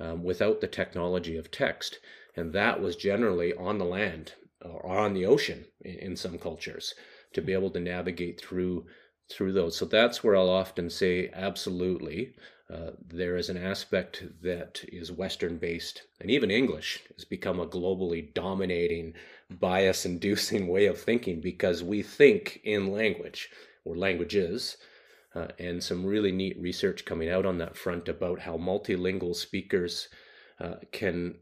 um, 0.00 0.24
without 0.24 0.60
the 0.60 0.66
technology 0.66 1.36
of 1.36 1.50
text, 1.50 1.98
and 2.36 2.52
that 2.52 2.80
was 2.80 2.96
generally 2.96 3.52
on 3.54 3.78
the 3.78 3.84
land 3.84 4.32
or 4.62 4.84
on 4.86 5.14
the 5.14 5.26
ocean 5.26 5.64
in, 5.82 5.94
in 5.96 6.16
some 6.16 6.38
cultures 6.38 6.94
to 7.32 7.40
be 7.42 7.52
able 7.52 7.70
to 7.70 7.80
navigate 7.80 8.40
through 8.40 8.86
through 9.30 9.52
those. 9.52 9.76
So 9.76 9.84
that's 9.84 10.24
where 10.24 10.34
I'll 10.34 10.50
often 10.50 10.90
say, 10.90 11.30
absolutely, 11.32 12.34
uh, 12.68 12.90
there 13.08 13.36
is 13.36 13.48
an 13.48 13.56
aspect 13.56 14.24
that 14.42 14.80
is 14.92 15.12
Western 15.12 15.56
based, 15.56 16.02
and 16.20 16.30
even 16.30 16.50
English 16.50 17.00
has 17.14 17.24
become 17.24 17.60
a 17.60 17.66
globally 17.66 18.34
dominating, 18.34 19.14
bias 19.48 20.04
inducing 20.04 20.66
way 20.66 20.86
of 20.86 21.00
thinking 21.00 21.40
because 21.40 21.82
we 21.82 22.02
think 22.02 22.60
in 22.64 22.92
language 22.92 23.50
or 23.84 23.96
languages. 23.96 24.76
Uh, 25.34 25.48
and 25.58 25.82
some 25.82 26.04
really 26.04 26.32
neat 26.32 26.60
research 26.60 27.04
coming 27.04 27.30
out 27.30 27.46
on 27.46 27.58
that 27.58 27.76
front 27.76 28.08
about 28.08 28.40
how 28.40 28.56
multilingual 28.56 29.34
speakers 29.34 30.08
uh, 30.58 30.74
can 30.90 31.36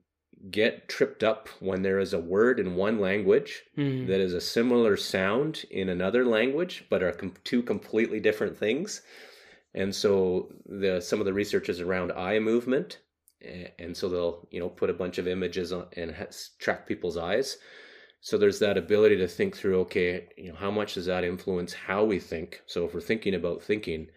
get 0.51 0.89
tripped 0.89 1.24
up 1.24 1.49
when 1.61 1.82
there 1.82 1.99
is 1.99 2.12
a 2.12 2.18
word 2.18 2.61
in 2.61 2.76
one 2.76 3.01
language 3.01 3.62
mm. 3.76 4.07
that 4.07 4.20
is 4.20 4.34
a 4.34 4.41
similar 4.41 4.97
sound 4.97 5.64
in 5.70 5.89
another 5.89 6.24
language, 6.24 6.84
but 6.91 7.03
are 7.03 7.12
com- 7.12 7.34
two 7.45 7.62
completely 7.62 8.20
different 8.20 8.57
things. 8.57 9.03
And 9.74 9.95
so 9.95 10.49
the 10.66 11.01
some 11.01 11.20
of 11.20 11.26
the 11.26 11.32
research 11.32 11.68
is 11.68 11.80
around 11.80 12.12
eye 12.12 12.39
movement, 12.39 12.99
and 13.78 13.97
so 13.97 14.09
they'll 14.09 14.49
you 14.51 14.61
know 14.61 14.68
put 14.68 14.91
a 14.91 14.95
bunch 14.95 15.18
of 15.18 15.28
images 15.28 15.72
on 15.72 15.86
and 15.97 16.14
track 16.59 16.86
people's 16.86 17.16
eyes. 17.16 17.59
So 18.21 18.37
there's 18.37 18.59
that 18.59 18.77
ability 18.77 19.16
to 19.19 19.29
think 19.29 19.57
through. 19.57 19.81
Okay, 19.81 20.29
you 20.37 20.51
know 20.51 20.59
how 20.59 20.71
much 20.71 20.95
does 20.95 21.07
that 21.07 21.25
influence 21.25 21.73
how 21.73 22.05
we 22.05 22.19
think? 22.19 22.62
So 22.66 22.85
if 22.85 22.95
we're 22.95 23.01
thinking 23.01 23.35
about 23.35 23.62
thinking, 23.62 24.09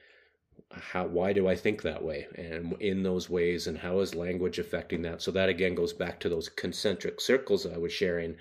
how 0.71 1.05
why 1.05 1.33
do 1.33 1.47
I 1.47 1.55
think 1.55 1.81
that 1.81 2.03
way, 2.03 2.27
and 2.35 2.75
in 2.79 3.03
those 3.03 3.29
ways, 3.29 3.67
and 3.67 3.77
how 3.77 3.99
is 3.99 4.15
language 4.15 4.57
affecting 4.59 5.01
that? 5.03 5.21
So 5.21 5.31
that 5.31 5.49
again 5.49 5.75
goes 5.75 5.93
back 5.93 6.19
to 6.21 6.29
those 6.29 6.49
concentric 6.49 7.21
circles 7.21 7.65
I 7.65 7.77
was 7.77 7.93
sharing. 7.93 8.37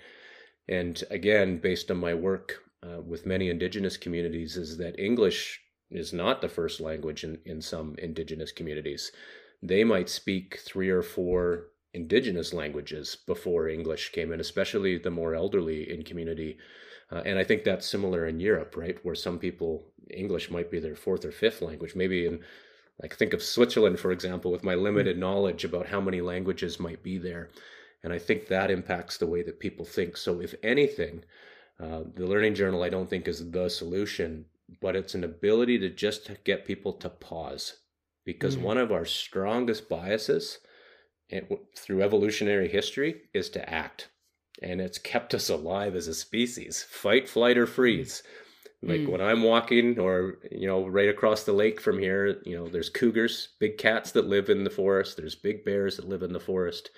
And 0.68 1.02
again, 1.10 1.58
based 1.58 1.90
on 1.90 1.96
my 1.98 2.14
work 2.14 2.62
uh, 2.82 3.00
with 3.00 3.26
many 3.26 3.50
indigenous 3.50 3.96
communities, 3.96 4.56
is 4.56 4.78
that 4.78 4.98
English 4.98 5.60
is 5.90 6.12
not 6.12 6.40
the 6.40 6.48
first 6.48 6.80
language 6.80 7.24
in, 7.24 7.38
in 7.44 7.60
some 7.60 7.96
indigenous 7.98 8.52
communities. 8.52 9.10
They 9.62 9.84
might 9.84 10.08
speak 10.08 10.60
three 10.64 10.88
or 10.88 11.02
four 11.02 11.69
indigenous 11.92 12.52
languages 12.52 13.16
before 13.26 13.68
English 13.68 14.12
came 14.12 14.32
in, 14.32 14.40
especially 14.40 14.98
the 14.98 15.10
more 15.10 15.34
elderly 15.34 15.90
in 15.90 16.02
community. 16.02 16.58
Uh, 17.10 17.22
and 17.24 17.38
I 17.38 17.44
think 17.44 17.64
that's 17.64 17.86
similar 17.90 18.26
in 18.26 18.40
Europe, 18.40 18.76
right? 18.76 18.98
Where 19.04 19.14
some 19.14 19.38
people, 19.38 19.84
English 20.10 20.50
might 20.50 20.70
be 20.70 20.78
their 20.78 20.94
fourth 20.94 21.24
or 21.24 21.32
fifth 21.32 21.62
language. 21.62 21.96
Maybe 21.96 22.26
in, 22.26 22.40
like, 23.02 23.16
think 23.16 23.32
of 23.32 23.42
Switzerland, 23.42 23.98
for 23.98 24.12
example, 24.12 24.52
with 24.52 24.62
my 24.62 24.74
limited 24.74 25.16
hmm. 25.16 25.20
knowledge 25.20 25.64
about 25.64 25.88
how 25.88 26.00
many 26.00 26.20
languages 26.20 26.78
might 26.78 27.02
be 27.02 27.18
there. 27.18 27.50
And 28.02 28.12
I 28.12 28.18
think 28.18 28.46
that 28.46 28.70
impacts 28.70 29.18
the 29.18 29.26
way 29.26 29.42
that 29.42 29.60
people 29.60 29.84
think. 29.84 30.16
So, 30.16 30.40
if 30.40 30.54
anything, 30.62 31.24
uh, 31.78 32.02
the 32.14 32.26
Learning 32.26 32.54
Journal, 32.54 32.82
I 32.82 32.88
don't 32.88 33.10
think, 33.10 33.26
is 33.26 33.50
the 33.50 33.68
solution 33.68 34.46
but 34.80 34.94
it's 34.94 35.14
an 35.14 35.24
ability 35.24 35.78
to 35.78 35.88
just 35.88 36.30
get 36.44 36.66
people 36.66 36.92
to 36.92 37.08
pause 37.08 37.78
because 38.24 38.56
mm. 38.56 38.62
one 38.62 38.78
of 38.78 38.92
our 38.92 39.04
strongest 39.04 39.88
biases 39.88 40.58
through 41.76 42.02
evolutionary 42.02 42.68
history 42.68 43.22
is 43.32 43.48
to 43.50 43.70
act 43.70 44.08
and 44.62 44.80
it's 44.80 44.98
kept 44.98 45.34
us 45.34 45.48
alive 45.48 45.94
as 45.94 46.08
a 46.08 46.14
species 46.14 46.84
fight 46.88 47.28
flight 47.28 47.56
or 47.56 47.66
freeze 47.66 48.22
like 48.82 49.00
mm. 49.00 49.10
when 49.10 49.20
i'm 49.20 49.42
walking 49.42 49.98
or 49.98 50.38
you 50.50 50.66
know 50.66 50.86
right 50.86 51.08
across 51.08 51.44
the 51.44 51.52
lake 51.52 51.80
from 51.80 51.98
here 51.98 52.40
you 52.44 52.56
know 52.56 52.68
there's 52.68 52.90
cougars 52.90 53.50
big 53.58 53.78
cats 53.78 54.12
that 54.12 54.26
live 54.26 54.48
in 54.48 54.64
the 54.64 54.70
forest 54.70 55.16
there's 55.16 55.34
big 55.34 55.64
bears 55.64 55.96
that 55.96 56.08
live 56.08 56.22
in 56.22 56.32
the 56.32 56.40
forest 56.40 56.90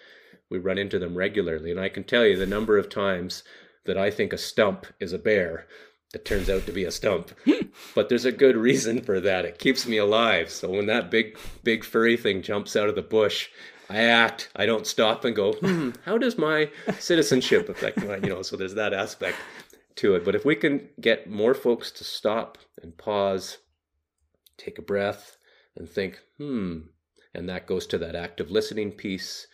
we 0.51 0.59
run 0.59 0.79
into 0.79 0.99
them 0.99 1.15
regularly 1.15 1.71
and 1.71 1.81
i 1.81 1.89
can 1.89 2.05
tell 2.05 2.25
you 2.25 2.37
the 2.37 2.47
number 2.47 2.79
of 2.79 2.89
times 2.89 3.45
that 3.85 3.99
i 3.99 4.11
think 4.11 4.33
a 4.33 4.39
stump 4.39 4.87
is 5.01 5.13
a 5.13 5.19
bear 5.19 5.67
that 6.13 6.25
turns 6.25 6.51
out 6.51 6.67
to 6.67 6.73
be 6.73 6.85
a 6.85 6.91
stump. 6.91 7.33
but 7.95 8.09
there's 8.09 8.25
a 8.25 8.33
good 8.33 8.57
reason 8.57 9.01
for 9.01 9.19
that. 9.21 9.45
It 9.45 9.59
keeps 9.59 9.87
me 9.87 9.97
alive. 9.97 10.51
So 10.51 10.71
when 10.71 10.87
that 10.87 11.11
big, 11.11 11.39
big 11.65 11.85
furry 11.85 12.17
thing 12.17 12.43
jumps 12.43 12.77
out 12.77 12.89
of 12.89 12.95
the 12.95 13.03
bush, 13.03 13.49
I 13.91 14.03
act. 14.03 14.51
I 14.57 14.67
don't 14.67 14.87
stop 14.87 15.25
and 15.25 15.37
go, 15.37 15.53
hmm, 15.53 15.91
how 16.05 16.19
does 16.19 16.39
my 16.39 16.71
citizenship 16.99 17.69
affect 17.69 18.05
my, 18.05 18.17
you 18.17 18.29
know, 18.29 18.43
so 18.43 18.57
there's 18.57 18.75
that 18.75 18.95
aspect 18.95 19.37
to 19.97 20.15
it. 20.15 20.25
But 20.25 20.35
if 20.35 20.45
we 20.45 20.57
can 20.57 20.89
get 21.01 21.29
more 21.29 21.55
folks 21.55 21.91
to 21.93 22.05
stop 22.05 22.59
and 22.83 22.97
pause, 22.97 23.59
take 24.57 24.79
a 24.79 24.83
breath, 24.83 25.37
and 25.77 25.89
think, 25.89 26.21
hmm, 26.39 26.79
and 27.35 27.49
that 27.49 27.67
goes 27.67 27.87
to 27.89 27.99
that 27.99 28.15
active 28.15 28.51
listening 28.51 28.93
piece. 28.93 29.47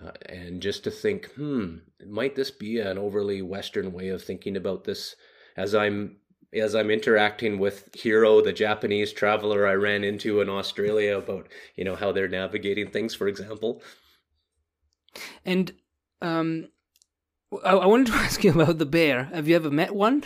Uh, 0.00 0.10
and 0.26 0.60
just 0.60 0.84
to 0.84 0.90
think, 0.90 1.30
hmm, 1.36 1.76
might 2.06 2.34
this 2.34 2.50
be 2.50 2.80
an 2.80 2.98
overly 2.98 3.40
Western 3.40 3.92
way 3.92 4.08
of 4.08 4.22
thinking 4.22 4.56
about 4.56 4.84
this 4.84 5.16
as 5.56 5.74
I'm 5.74 6.16
as 6.52 6.74
I'm 6.74 6.90
interacting 6.90 7.58
with 7.58 7.88
Hiro, 7.94 8.40
the 8.40 8.52
Japanese 8.52 9.12
traveler 9.12 9.66
I 9.66 9.74
ran 9.74 10.04
into 10.04 10.40
in 10.40 10.48
Australia, 10.48 11.18
about 11.18 11.48
you 11.76 11.84
know 11.84 11.96
how 11.96 12.12
they're 12.12 12.28
navigating 12.28 12.90
things, 12.90 13.14
for 13.14 13.28
example. 13.28 13.82
And 15.44 15.72
um, 16.22 16.68
I, 17.64 17.72
I 17.72 17.86
wanted 17.86 18.08
to 18.08 18.14
ask 18.26 18.42
you 18.44 18.52
about 18.52 18.78
the 18.78 18.86
bear. 18.86 19.24
Have 19.24 19.48
you 19.48 19.56
ever 19.56 19.70
met 19.70 19.94
one? 19.94 20.24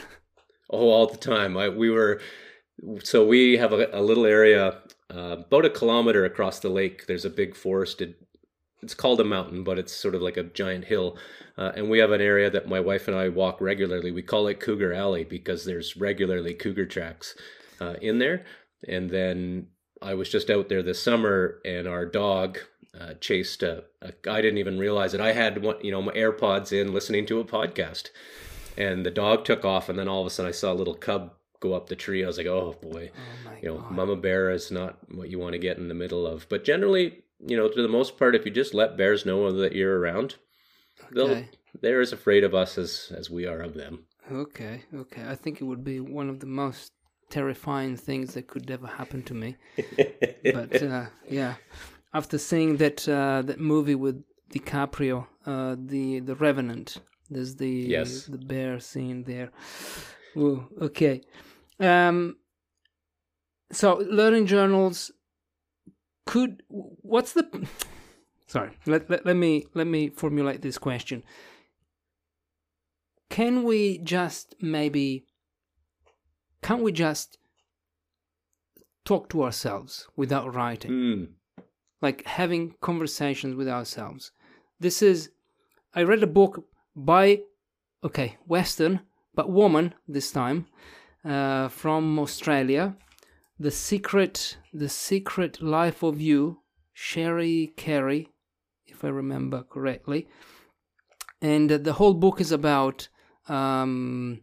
Oh, 0.68 0.88
all 0.88 1.06
the 1.06 1.16
time. 1.16 1.56
I, 1.56 1.68
we 1.68 1.90
were 1.90 2.20
so 3.02 3.26
we 3.26 3.56
have 3.56 3.72
a, 3.72 3.88
a 3.92 4.00
little 4.00 4.26
area 4.26 4.78
uh, 5.12 5.36
about 5.46 5.64
a 5.64 5.70
kilometer 5.70 6.24
across 6.24 6.60
the 6.60 6.68
lake. 6.68 7.06
There's 7.06 7.24
a 7.24 7.30
big 7.30 7.56
forested 7.56 8.14
it's 8.82 8.94
called 8.94 9.20
a 9.20 9.24
mountain, 9.24 9.64
but 9.64 9.78
it's 9.78 9.92
sort 9.92 10.14
of 10.14 10.22
like 10.22 10.36
a 10.36 10.44
giant 10.44 10.84
hill. 10.84 11.16
Uh, 11.58 11.72
and 11.76 11.90
we 11.90 11.98
have 11.98 12.12
an 12.12 12.20
area 12.20 12.50
that 12.50 12.68
my 12.68 12.80
wife 12.80 13.08
and 13.08 13.16
I 13.16 13.28
walk 13.28 13.60
regularly. 13.60 14.10
We 14.10 14.22
call 14.22 14.46
it 14.46 14.60
Cougar 14.60 14.92
Alley 14.92 15.24
because 15.24 15.64
there's 15.64 15.96
regularly 15.96 16.54
cougar 16.54 16.86
tracks 16.86 17.36
uh, 17.80 17.94
in 18.00 18.18
there. 18.18 18.44
And 18.88 19.10
then 19.10 19.68
I 20.00 20.14
was 20.14 20.30
just 20.30 20.48
out 20.48 20.68
there 20.68 20.82
this 20.82 21.02
summer, 21.02 21.60
and 21.64 21.86
our 21.86 22.06
dog 22.06 22.58
uh, 22.98 23.14
chased 23.20 23.62
a, 23.62 23.84
a. 24.00 24.12
I 24.28 24.40
didn't 24.40 24.58
even 24.58 24.78
realize 24.78 25.12
it. 25.12 25.20
I 25.20 25.32
had 25.32 25.62
one, 25.62 25.76
you 25.82 25.92
know, 25.92 26.00
my 26.00 26.12
AirPods 26.12 26.72
in, 26.72 26.94
listening 26.94 27.26
to 27.26 27.40
a 27.40 27.44
podcast, 27.44 28.08
and 28.78 29.04
the 29.04 29.10
dog 29.10 29.44
took 29.44 29.64
off. 29.64 29.88
And 29.90 29.98
then 29.98 30.08
all 30.08 30.22
of 30.22 30.26
a 30.26 30.30
sudden, 30.30 30.48
I 30.48 30.52
saw 30.52 30.72
a 30.72 30.74
little 30.74 30.94
cub 30.94 31.34
go 31.60 31.74
up 31.74 31.88
the 31.88 31.96
tree. 31.96 32.24
I 32.24 32.26
was 32.26 32.38
like, 32.38 32.46
oh 32.46 32.76
boy, 32.80 33.10
oh 33.14 33.52
you 33.60 33.68
know, 33.68 33.78
God. 33.78 33.90
mama 33.90 34.16
bear 34.16 34.50
is 34.50 34.70
not 34.70 34.96
what 35.14 35.28
you 35.28 35.38
want 35.38 35.52
to 35.52 35.58
get 35.58 35.76
in 35.76 35.88
the 35.88 35.94
middle 35.94 36.26
of. 36.26 36.48
But 36.48 36.64
generally, 36.64 37.22
you 37.44 37.56
know, 37.56 37.68
to 37.68 37.82
the 37.82 37.88
most 37.88 38.18
part, 38.18 38.34
if 38.34 38.44
you 38.44 38.50
just 38.50 38.74
let 38.74 38.96
bears 38.96 39.24
know 39.26 39.50
that 39.52 39.74
you're 39.74 39.98
around, 39.98 40.36
they'll 41.12 41.44
they're 41.80 42.00
as 42.00 42.12
afraid 42.12 42.44
of 42.44 42.54
us 42.54 42.78
as 42.78 43.12
as 43.16 43.30
we 43.30 43.46
are 43.46 43.60
of 43.60 43.74
them. 43.74 44.06
Okay, 44.30 44.82
okay. 44.94 45.24
I 45.26 45.34
think 45.34 45.60
it 45.60 45.64
would 45.64 45.84
be 45.84 46.00
one 46.00 46.28
of 46.28 46.40
the 46.40 46.46
most 46.46 46.92
terrifying 47.30 47.96
things 47.96 48.34
that 48.34 48.48
could 48.48 48.70
ever 48.70 48.86
happen 48.86 49.22
to 49.24 49.34
me. 49.34 49.56
but 50.44 50.82
uh, 50.82 51.06
yeah, 51.28 51.54
after 52.12 52.38
seeing 52.38 52.76
that 52.76 53.08
uh, 53.08 53.42
that 53.42 53.60
movie 53.60 53.94
with 53.94 54.22
DiCaprio, 54.52 55.26
uh, 55.46 55.76
the 55.78 56.20
the 56.20 56.34
Revenant, 56.34 56.98
there's 57.30 57.56
the 57.56 57.70
yes. 57.70 58.24
the 58.26 58.38
bear 58.38 58.80
scene 58.80 59.24
there. 59.24 59.50
Ooh, 60.36 60.68
okay. 60.80 61.22
Um, 61.78 62.36
so 63.72 63.96
learning 64.08 64.46
journals 64.46 65.10
could 66.26 66.62
what's 66.68 67.32
the 67.32 67.68
sorry 68.46 68.76
let, 68.86 69.08
let, 69.10 69.26
let 69.26 69.36
me 69.36 69.66
let 69.74 69.86
me 69.86 70.08
formulate 70.10 70.62
this 70.62 70.78
question. 70.78 71.22
Can 73.28 73.62
we 73.62 73.98
just 73.98 74.54
maybe 74.60 75.26
can't 76.62 76.82
we 76.82 76.92
just 76.92 77.38
talk 79.04 79.28
to 79.30 79.42
ourselves 79.42 80.08
without 80.16 80.54
writing? 80.54 80.90
Mm. 80.90 81.28
like 82.02 82.24
having 82.26 82.74
conversations 82.80 83.54
with 83.56 83.68
ourselves. 83.68 84.32
This 84.78 85.02
is 85.02 85.30
i 85.94 86.02
read 86.02 86.22
a 86.22 86.26
book 86.26 86.64
by 86.94 87.40
okay 88.04 88.36
western 88.46 89.00
but 89.34 89.50
woman 89.50 89.94
this 90.08 90.30
time 90.30 90.66
uh, 91.24 91.68
from 91.68 92.18
australia 92.18 92.96
the 93.60 93.70
Secret, 93.70 94.56
The 94.72 94.88
Secret 94.88 95.60
Life 95.60 96.02
of 96.02 96.18
You, 96.18 96.62
Sherry 96.94 97.74
Carey, 97.76 98.30
if 98.86 99.04
I 99.04 99.08
remember 99.08 99.62
correctly. 99.62 100.28
And 101.42 101.68
the 101.68 101.92
whole 101.92 102.14
book 102.14 102.40
is 102.40 102.52
about 102.52 103.08
um, 103.48 104.40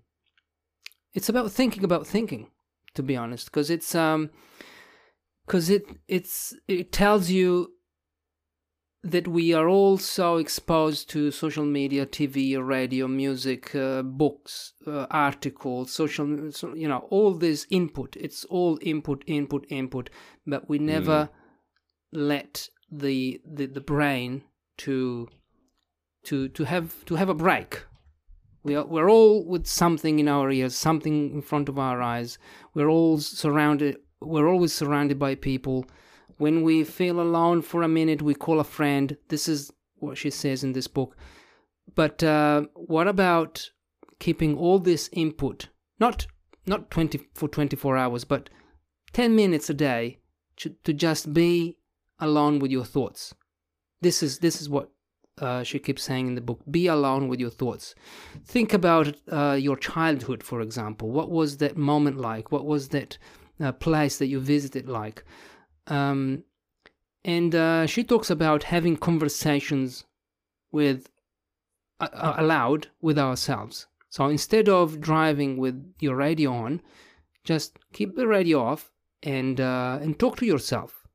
it's 1.16 1.30
about 1.30 1.52
thinking 1.52 1.84
about 1.84 2.06
thinking, 2.06 2.52
to 2.94 3.02
be 3.02 3.16
honest, 3.16 3.46
because 3.46 3.72
it's 3.72 3.96
um, 3.96 4.30
because 5.46 5.70
it 5.72 5.86
it's 6.08 6.56
it 6.68 6.92
tells 6.92 7.32
you 7.32 7.72
that 9.04 9.28
we 9.28 9.54
are 9.54 9.68
all 9.68 9.98
so 9.98 10.38
exposed 10.38 11.10
to 11.10 11.32
social 11.32 11.66
media, 11.66 12.06
TV, 12.06 12.58
radio, 12.66 13.08
music, 13.08 13.76
uh, 13.76 14.02
books, 14.02 14.74
uh, 14.86 15.06
articles, 15.12 15.92
social, 15.92 16.28
you 16.76 16.88
know, 16.88 17.08
all 17.10 17.34
this 17.34 17.68
input. 17.70 18.18
It's 18.20 18.44
all 18.46 18.80
input, 18.82 19.24
input, 19.28 19.66
input, 19.70 20.10
but 20.46 20.68
we 20.68 20.80
never 20.80 21.26
mm. 21.26 21.30
let 22.12 22.70
the, 22.92 23.42
the 23.46 23.68
the 23.68 23.82
brain 23.82 24.44
to 24.78 25.28
to 26.24 26.50
to 26.50 26.64
have 26.64 27.06
to 27.06 27.16
have 27.16 27.30
a 27.30 27.36
break. 27.36 27.84
We 28.64 28.76
are 28.76 28.86
we're 28.86 29.10
all 29.10 29.46
with 29.46 29.68
something 29.68 30.20
in 30.20 30.28
our 30.28 30.52
ears, 30.52 30.76
something 30.76 31.32
in 31.32 31.42
front 31.42 31.70
of 31.70 31.78
our 31.78 32.02
eyes. 32.02 32.38
We're 32.74 32.90
all 32.90 33.20
surrounded. 33.20 33.98
We're 34.20 34.50
always 34.50 34.74
surrounded 34.74 35.20
by 35.20 35.36
people 35.36 35.86
when 36.38 36.62
we 36.62 36.84
feel 36.84 37.20
alone 37.20 37.62
for 37.62 37.82
a 37.82 37.88
minute, 37.88 38.22
we 38.22 38.34
call 38.34 38.60
a 38.60 38.64
friend. 38.64 39.18
This 39.30 39.48
is 39.48 39.72
what 39.96 40.18
she 40.18 40.30
says 40.30 40.64
in 40.64 40.74
this 40.74 40.88
book. 40.88 41.16
But 41.96 42.24
uh, 42.24 42.64
what 42.74 43.08
about 43.08 43.70
keeping 44.20 44.58
all 44.58 44.80
this 44.80 45.10
input, 45.14 45.70
not 46.00 46.28
not 46.66 46.92
20 46.92 47.20
for 47.34 47.48
24 47.48 47.98
hours, 47.98 48.26
but 48.26 48.50
10 49.14 49.36
minutes 49.36 49.70
a 49.70 49.74
day 49.74 50.20
to, 50.58 50.76
to 50.84 50.94
just 50.94 51.34
be 51.34 51.78
alone 52.20 52.60
with 52.60 52.72
your 52.72 52.84
thoughts. 52.84 53.34
This 54.02 54.22
is 54.22 54.40
this 54.40 54.62
is 54.62 54.70
what 54.70 54.92
uh, 55.40 55.64
she 55.64 55.80
keeps 55.80 56.04
saying 56.04 56.28
in 56.28 56.36
the 56.36 56.42
book. 56.42 56.62
Be 56.70 56.88
alone 56.88 57.28
with 57.28 57.40
your 57.40 57.50
thoughts. 57.50 57.96
Think 58.46 58.74
about 58.74 59.16
uh, 59.32 59.58
your 59.60 59.78
childhood, 59.78 60.44
for 60.44 60.62
example. 60.62 61.10
What 61.10 61.30
was 61.30 61.58
that 61.58 61.78
moment 61.78 62.18
like? 62.18 62.52
What 62.52 62.66
was 62.66 62.90
that 62.90 63.18
uh, 63.60 63.72
place 63.72 64.18
that 64.18 64.28
you 64.28 64.40
visited 64.40 64.90
like? 64.90 65.24
Um, 65.88 66.44
and 67.24 67.54
uh, 67.54 67.86
she 67.86 68.04
talks 68.04 68.30
about 68.30 68.64
having 68.64 68.98
conversations 68.98 70.06
with 70.72 71.10
uh, 72.00 72.34
aloud 72.38 72.88
with 73.02 73.18
ourselves. 73.18 73.88
So 74.10 74.28
instead 74.28 74.70
of 74.70 75.02
driving 75.02 75.58
with 75.58 75.94
your 76.00 76.16
radio 76.16 76.54
on, 76.54 76.82
just 77.44 77.78
keep 77.94 78.16
the 78.16 78.28
radio 78.28 78.62
off 78.62 78.92
and 79.24 79.60
uh, 79.60 80.00
and 80.02 80.18
talk 80.18 80.38
to 80.38 80.46
yourself. 80.46 81.08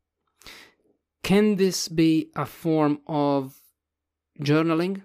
Can 1.22 1.56
this 1.56 1.88
be 1.88 2.30
a 2.34 2.44
form 2.44 3.00
of 3.06 3.54
journaling? 4.40 5.02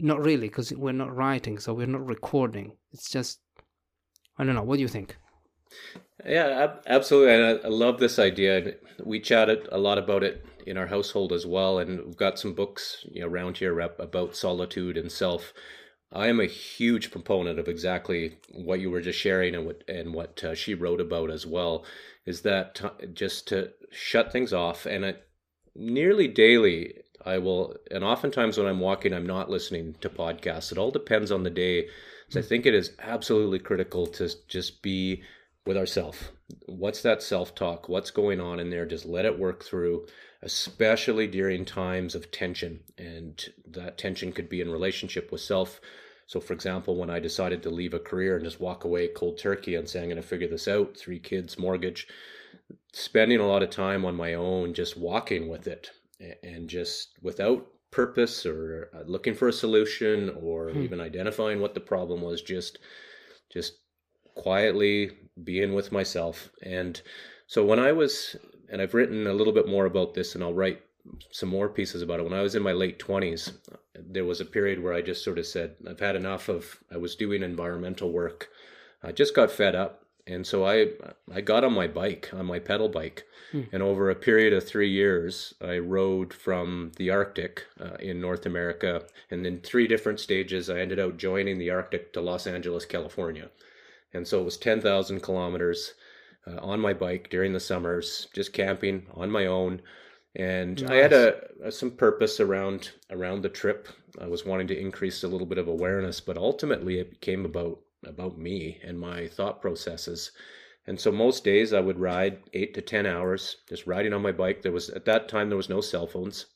Not 0.00 0.24
really, 0.24 0.48
because 0.48 0.72
we're 0.72 0.92
not 0.92 1.14
writing, 1.14 1.58
so 1.58 1.74
we're 1.74 1.86
not 1.86 2.06
recording. 2.06 2.76
It's 2.92 3.10
just 3.10 3.40
I 4.38 4.44
don't 4.44 4.54
know. 4.54 4.62
What 4.62 4.76
do 4.76 4.82
you 4.82 4.88
think? 4.88 5.16
Yeah, 6.26 6.74
absolutely. 6.86 7.34
And 7.34 7.60
I, 7.64 7.68
love 7.68 7.98
this 8.00 8.18
idea. 8.18 8.74
We 9.04 9.20
chatted 9.20 9.68
a 9.70 9.78
lot 9.78 9.98
about 9.98 10.24
it 10.24 10.44
in 10.66 10.76
our 10.76 10.88
household 10.88 11.32
as 11.32 11.46
well, 11.46 11.78
and 11.78 12.04
we've 12.04 12.16
got 12.16 12.38
some 12.38 12.54
books 12.54 13.06
you 13.10 13.20
know, 13.20 13.28
around 13.28 13.58
here 13.58 13.78
about 13.78 14.36
solitude 14.36 14.96
and 14.96 15.10
self. 15.10 15.52
I 16.12 16.26
am 16.26 16.40
a 16.40 16.46
huge 16.46 17.10
proponent 17.10 17.58
of 17.58 17.68
exactly 17.68 18.38
what 18.50 18.80
you 18.80 18.90
were 18.90 19.00
just 19.00 19.18
sharing 19.18 19.54
and 19.54 19.66
what 19.66 19.84
and 19.86 20.14
what 20.14 20.42
uh, 20.42 20.54
she 20.54 20.74
wrote 20.74 21.00
about 21.00 21.30
as 21.30 21.46
well. 21.46 21.84
Is 22.26 22.42
that 22.42 22.74
t- 22.74 23.06
just 23.12 23.46
to 23.48 23.72
shut 23.90 24.32
things 24.32 24.52
off 24.52 24.86
and 24.86 25.04
it, 25.04 25.28
nearly 25.74 26.26
daily 26.26 26.94
I 27.24 27.38
will, 27.38 27.76
and 27.90 28.04
oftentimes 28.04 28.56
when 28.56 28.66
I'm 28.66 28.80
walking, 28.80 29.12
I'm 29.12 29.26
not 29.26 29.50
listening 29.50 29.96
to 30.00 30.08
podcasts. 30.08 30.72
It 30.72 30.78
all 30.78 30.90
depends 30.90 31.30
on 31.30 31.42
the 31.42 31.50
day. 31.50 31.88
So 32.30 32.40
I 32.40 32.42
think 32.42 32.64
it 32.64 32.74
is 32.74 32.92
absolutely 33.00 33.58
critical 33.58 34.06
to 34.06 34.30
just 34.48 34.82
be 34.82 35.22
with 35.68 35.76
ourself. 35.76 36.32
What's 36.66 37.02
that 37.02 37.22
self 37.22 37.54
talk? 37.54 37.90
What's 37.90 38.10
going 38.10 38.40
on 38.40 38.58
in 38.58 38.70
there? 38.70 38.86
Just 38.86 39.04
let 39.04 39.26
it 39.26 39.38
work 39.38 39.62
through, 39.62 40.06
especially 40.42 41.26
during 41.26 41.66
times 41.66 42.14
of 42.14 42.30
tension. 42.30 42.80
And 42.96 43.38
that 43.66 43.98
tension 43.98 44.32
could 44.32 44.48
be 44.48 44.62
in 44.62 44.72
relationship 44.72 45.30
with 45.30 45.42
self. 45.42 45.78
So, 46.26 46.40
for 46.40 46.54
example, 46.54 46.96
when 46.96 47.10
I 47.10 47.20
decided 47.20 47.62
to 47.62 47.70
leave 47.70 47.92
a 47.92 47.98
career 47.98 48.36
and 48.36 48.44
just 48.44 48.60
walk 48.60 48.84
away 48.84 49.08
cold 49.08 49.36
turkey 49.38 49.74
and 49.74 49.86
say, 49.86 50.00
I'm 50.00 50.08
going 50.08 50.16
to 50.16 50.22
figure 50.22 50.48
this 50.48 50.68
out, 50.68 50.96
three 50.96 51.18
kids, 51.18 51.58
mortgage, 51.58 52.08
spending 52.94 53.38
a 53.38 53.46
lot 53.46 53.62
of 53.62 53.68
time 53.68 54.06
on 54.06 54.16
my 54.16 54.34
own, 54.34 54.72
just 54.72 54.96
walking 54.96 55.48
with 55.48 55.68
it 55.68 55.90
and 56.42 56.68
just 56.68 57.10
without 57.20 57.66
purpose 57.90 58.46
or 58.46 58.90
uh, 58.94 59.02
looking 59.06 59.34
for 59.34 59.48
a 59.48 59.52
solution 59.52 60.34
or 60.40 60.70
hmm. 60.70 60.82
even 60.82 61.00
identifying 61.00 61.60
what 61.60 61.74
the 61.74 61.80
problem 61.80 62.22
was, 62.22 62.40
just 62.40 62.78
just 63.50 63.74
quietly 64.34 65.10
being 65.44 65.74
with 65.74 65.92
myself. 65.92 66.50
And 66.62 67.00
so 67.46 67.64
when 67.64 67.78
I 67.78 67.92
was, 67.92 68.36
and 68.70 68.82
I've 68.82 68.94
written 68.94 69.26
a 69.26 69.32
little 69.32 69.52
bit 69.52 69.68
more 69.68 69.86
about 69.86 70.14
this, 70.14 70.34
and 70.34 70.44
I'll 70.44 70.54
write 70.54 70.82
some 71.30 71.48
more 71.48 71.68
pieces 71.68 72.02
about 72.02 72.20
it. 72.20 72.24
When 72.24 72.34
I 72.34 72.42
was 72.42 72.54
in 72.54 72.62
my 72.62 72.72
late 72.72 72.98
20s, 72.98 73.52
there 73.94 74.24
was 74.24 74.40
a 74.40 74.44
period 74.44 74.82
where 74.82 74.92
I 74.92 75.00
just 75.00 75.24
sort 75.24 75.38
of 75.38 75.46
said, 75.46 75.76
I've 75.88 76.00
had 76.00 76.16
enough 76.16 76.48
of, 76.48 76.78
I 76.92 76.96
was 76.96 77.16
doing 77.16 77.42
environmental 77.42 78.10
work. 78.10 78.48
I 79.02 79.12
just 79.12 79.34
got 79.34 79.50
fed 79.50 79.74
up. 79.74 80.04
And 80.26 80.46
so 80.46 80.66
I, 80.66 80.88
I 81.32 81.40
got 81.40 81.64
on 81.64 81.72
my 81.72 81.86
bike, 81.86 82.28
on 82.34 82.44
my 82.44 82.58
pedal 82.58 82.90
bike. 82.90 83.24
Hmm. 83.50 83.62
And 83.72 83.82
over 83.82 84.10
a 84.10 84.14
period 84.14 84.52
of 84.52 84.66
three 84.66 84.90
years, 84.90 85.54
I 85.60 85.78
rode 85.78 86.34
from 86.34 86.92
the 86.96 87.08
Arctic 87.08 87.64
uh, 87.80 87.94
in 87.98 88.20
North 88.20 88.44
America. 88.44 89.04
And 89.30 89.46
in 89.46 89.60
three 89.60 89.86
different 89.86 90.20
stages, 90.20 90.68
I 90.68 90.80
ended 90.80 90.98
up 90.98 91.16
joining 91.16 91.58
the 91.58 91.70
Arctic 91.70 92.12
to 92.12 92.20
Los 92.20 92.46
Angeles, 92.46 92.84
California. 92.84 93.48
And 94.12 94.26
so 94.26 94.40
it 94.40 94.44
was 94.44 94.56
10,000 94.56 95.20
kilometers 95.20 95.94
uh, 96.46 96.58
on 96.60 96.80
my 96.80 96.94
bike 96.94 97.28
during 97.30 97.52
the 97.52 97.60
summers, 97.60 98.28
just 98.34 98.52
camping 98.52 99.06
on 99.14 99.30
my 99.30 99.46
own. 99.46 99.82
And 100.34 100.80
nice. 100.82 100.90
I 100.90 100.94
had 100.96 101.12
a, 101.12 101.40
a, 101.64 101.72
some 101.72 101.90
purpose 101.90 102.40
around 102.40 102.90
around 103.10 103.42
the 103.42 103.48
trip. 103.48 103.88
I 104.20 104.26
was 104.26 104.46
wanting 104.46 104.68
to 104.68 104.78
increase 104.78 105.22
a 105.22 105.28
little 105.28 105.46
bit 105.46 105.58
of 105.58 105.68
awareness, 105.68 106.20
but 106.20 106.36
ultimately 106.36 106.98
it 106.98 107.10
became 107.10 107.44
about 107.44 107.80
about 108.06 108.38
me 108.38 108.78
and 108.84 108.98
my 108.98 109.26
thought 109.26 109.60
processes. 109.60 110.30
And 110.86 110.98
so 110.98 111.10
most 111.10 111.44
days 111.44 111.72
I 111.72 111.80
would 111.80 111.98
ride 111.98 112.38
eight 112.52 112.72
to 112.74 112.82
ten 112.82 113.04
hours, 113.04 113.56
just 113.68 113.86
riding 113.86 114.12
on 114.12 114.22
my 114.22 114.32
bike. 114.32 114.62
There 114.62 114.72
was 114.72 114.90
at 114.90 115.04
that 115.06 115.28
time 115.28 115.48
there 115.48 115.56
was 115.56 115.68
no 115.68 115.80
cell 115.80 116.06
phones, 116.06 116.46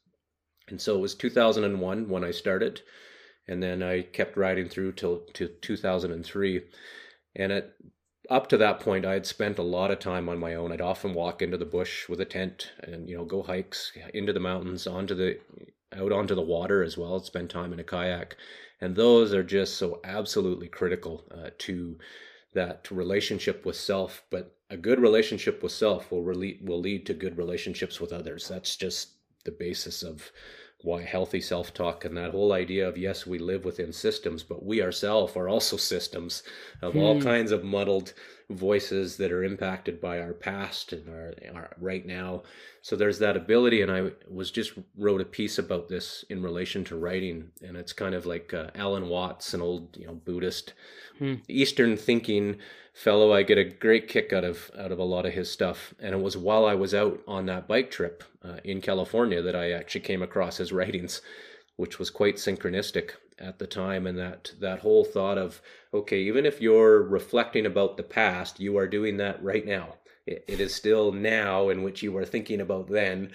and 0.69 0.81
so 0.81 0.97
it 0.97 1.01
was 1.01 1.15
2001 1.15 2.09
when 2.09 2.25
I 2.25 2.31
started, 2.31 2.83
and 3.49 3.63
then 3.63 3.83
I 3.83 4.03
kept 4.03 4.37
riding 4.37 4.69
through 4.69 4.93
till 4.93 5.21
to 5.35 5.49
2003. 5.49 6.63
And 7.35 7.65
up 8.31 8.49
to 8.49 8.57
that 8.59 8.81
point, 8.81 9.05
I 9.05 9.15
had 9.15 9.27
spent 9.27 9.59
a 9.59 9.63
lot 9.63 9.91
of 9.91 9.99
time 9.99 10.29
on 10.29 10.39
my 10.39 10.55
own. 10.55 10.73
I'd 10.73 10.81
often 10.81 11.15
walk 11.15 11.43
into 11.43 11.57
the 11.57 11.65
bush 11.65 12.09
with 12.09 12.21
a 12.21 12.25
tent 12.25 12.73
and 12.83 13.09
you 13.09 13.17
know 13.17 13.25
go 13.25 13.43
hikes 13.43 13.93
into 14.15 14.33
the 14.33 14.41
mountains, 14.41 14.87
onto 14.87 15.15
the 15.15 15.39
out 15.95 16.13
onto 16.13 16.35
the 16.35 16.43
water 16.43 16.83
as 16.83 16.97
well. 16.97 17.19
Spend 17.21 17.51
time 17.51 17.73
in 17.73 17.81
a 17.81 17.85
kayak, 17.85 18.37
and 18.81 18.97
those 18.97 19.33
are 19.33 19.43
just 19.43 19.77
so 19.77 20.01
absolutely 20.05 20.69
critical 20.69 21.25
uh, 21.31 21.51
to 21.59 21.99
that 22.55 22.91
relationship 22.91 23.65
with 23.65 23.77
self. 23.77 24.23
But 24.31 24.55
a 24.71 24.77
good 24.77 25.01
relationship 25.01 25.63
with 25.63 25.73
self 25.73 26.11
will 26.11 26.23
re- 26.23 26.61
will 26.63 26.81
lead 26.81 27.07
to 27.07 27.15
good 27.15 27.37
relationships 27.37 28.01
with 28.01 28.13
others. 28.13 28.49
That's 28.49 28.77
just 28.77 29.17
the 29.45 29.51
basis 29.51 30.03
of 30.03 30.31
why 30.83 31.03
healthy 31.03 31.41
self 31.41 31.73
talk 31.73 32.05
and 32.05 32.17
that 32.17 32.33
whole 32.33 32.53
idea 32.53 32.89
of 32.89 32.99
yes, 32.99 33.27
we 33.27 33.39
live 33.39 33.65
within 33.65 33.93
systems, 33.93 34.43
but 34.43 34.65
we 34.65 34.83
ourselves 34.83 35.37
are 35.37 35.49
also 35.49 35.77
systems 35.77 36.43
of 36.81 36.93
hmm. 36.93 37.01
all 37.01 37.21
kinds 37.21 37.53
of 37.53 37.65
muddled 37.65 38.13
voices 38.51 39.17
that 39.17 39.33
are 39.33 39.45
impacted 39.45 40.01
by 40.01 40.21
our 40.21 40.33
past 40.33 40.93
and 40.93 41.09
our, 41.09 41.35
our, 41.55 41.77
right 41.81 42.07
now. 42.07 42.43
So 42.83 42.97
there's 42.97 43.19
that 43.21 43.37
ability, 43.37 43.83
and 43.83 43.91
I 43.91 44.11
was 44.29 44.51
just 44.51 44.73
wrote 44.99 45.21
a 45.21 45.25
piece 45.25 45.59
about 45.59 45.89
this 45.89 46.25
in 46.29 46.43
relation 46.43 46.85
to 46.85 46.97
writing, 46.97 47.51
and 47.63 47.77
it's 47.77 47.93
kind 47.93 48.15
of 48.15 48.27
like 48.27 48.53
uh, 48.53 48.71
Alan 48.75 49.09
Watts, 49.09 49.55
an 49.55 49.63
old 49.63 49.97
you 49.97 50.07
know 50.07 50.15
Buddhist, 50.15 50.75
hmm. 51.23 51.35
Eastern 51.49 51.97
thinking 51.97 52.57
fellow. 52.93 53.33
I 53.33 53.43
get 53.43 53.59
a 53.59 53.65
great 53.65 54.09
kick 54.09 54.33
out 54.33 54.45
of 54.45 54.71
out 54.79 54.93
of 54.93 54.99
a 54.99 55.05
lot 55.05 55.27
of 55.27 55.33
his 55.33 55.51
stuff, 55.51 55.95
and 56.01 56.15
it 56.15 56.21
was 56.21 56.37
while 56.37 56.65
I 56.65 56.75
was 56.75 56.95
out 56.95 57.21
on 57.27 57.47
that 57.47 57.69
bike 57.69 57.91
trip 57.91 58.25
uh, 58.45 58.57
in 58.65 58.81
California 58.81 59.41
that 59.43 59.57
I 59.57 59.71
actually 59.71 60.03
came 60.03 60.23
across 60.23 60.57
his 60.57 60.73
writings, 60.73 61.23
which 61.77 61.99
was 61.99 62.11
quite 62.11 62.37
synchronistic 62.37 63.13
at 63.39 63.59
the 63.59 63.67
time. 63.67 64.07
And 64.07 64.19
that 64.19 64.53
that 64.61 64.81
whole 64.81 65.05
thought 65.05 65.39
of 65.39 65.61
okay, 65.95 66.21
even 66.23 66.45
if 66.47 66.61
you're 66.61 67.03
reflecting 67.03 67.67
about 67.67 67.97
the 67.97 68.03
past, 68.03 68.61
you 68.61 68.77
are 68.77 68.87
doing 68.89 69.17
that 69.19 69.43
right 69.43 69.67
now. 69.67 69.97
it, 70.27 70.45
it 70.49 70.61
is 70.61 70.75
still 70.75 71.13
now 71.13 71.69
in 71.69 71.83
which 71.83 72.03
you 72.03 72.17
are 72.17 72.25
thinking 72.25 72.61
about 72.61 72.89
then 72.89 73.31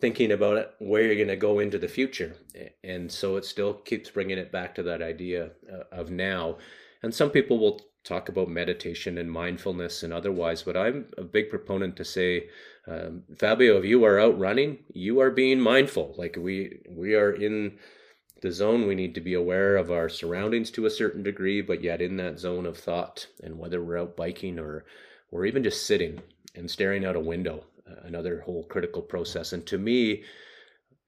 thinking 0.00 0.32
about 0.32 0.56
it, 0.56 0.74
where 0.78 1.02
you're 1.02 1.16
going 1.16 1.28
to 1.28 1.36
go 1.36 1.58
into 1.58 1.78
the 1.78 1.88
future. 1.88 2.36
And 2.84 3.10
so 3.10 3.36
it 3.36 3.44
still 3.44 3.74
keeps 3.74 4.10
bringing 4.10 4.38
it 4.38 4.52
back 4.52 4.74
to 4.76 4.82
that 4.84 5.02
idea 5.02 5.50
uh, 5.72 5.84
of 5.90 6.10
now. 6.10 6.58
And 7.02 7.14
some 7.14 7.30
people 7.30 7.58
will 7.58 7.80
talk 8.04 8.28
about 8.28 8.48
meditation 8.48 9.18
and 9.18 9.30
mindfulness 9.30 10.02
and 10.02 10.12
otherwise, 10.12 10.62
but 10.62 10.76
I'm 10.76 11.06
a 11.16 11.22
big 11.22 11.50
proponent 11.50 11.96
to 11.96 12.04
say, 12.04 12.48
um, 12.86 13.22
Fabio, 13.38 13.78
if 13.78 13.84
you 13.84 14.04
are 14.04 14.18
out 14.18 14.38
running, 14.38 14.78
you 14.92 15.20
are 15.20 15.30
being 15.30 15.60
mindful. 15.60 16.14
Like 16.18 16.36
we 16.38 16.80
we 16.88 17.14
are 17.14 17.32
in 17.32 17.78
the 18.40 18.50
zone. 18.50 18.88
We 18.88 18.96
need 18.96 19.14
to 19.14 19.20
be 19.20 19.34
aware 19.34 19.76
of 19.76 19.92
our 19.92 20.08
surroundings 20.08 20.70
to 20.72 20.86
a 20.86 20.90
certain 20.90 21.22
degree 21.22 21.60
but 21.62 21.82
yet 21.82 22.00
in 22.02 22.16
that 22.16 22.40
zone 22.40 22.66
of 22.66 22.76
thought 22.76 23.26
and 23.42 23.58
whether 23.58 23.82
we're 23.82 23.98
out 23.98 24.16
biking 24.16 24.58
or 24.58 24.84
or 25.30 25.46
even 25.46 25.62
just 25.62 25.86
sitting 25.86 26.20
and 26.54 26.70
staring 26.70 27.04
out 27.04 27.16
a 27.16 27.20
window 27.20 27.64
uh, 27.88 28.00
another 28.02 28.40
whole 28.40 28.64
critical 28.64 29.02
process. 29.02 29.52
And 29.52 29.64
to 29.66 29.78
me 29.78 30.24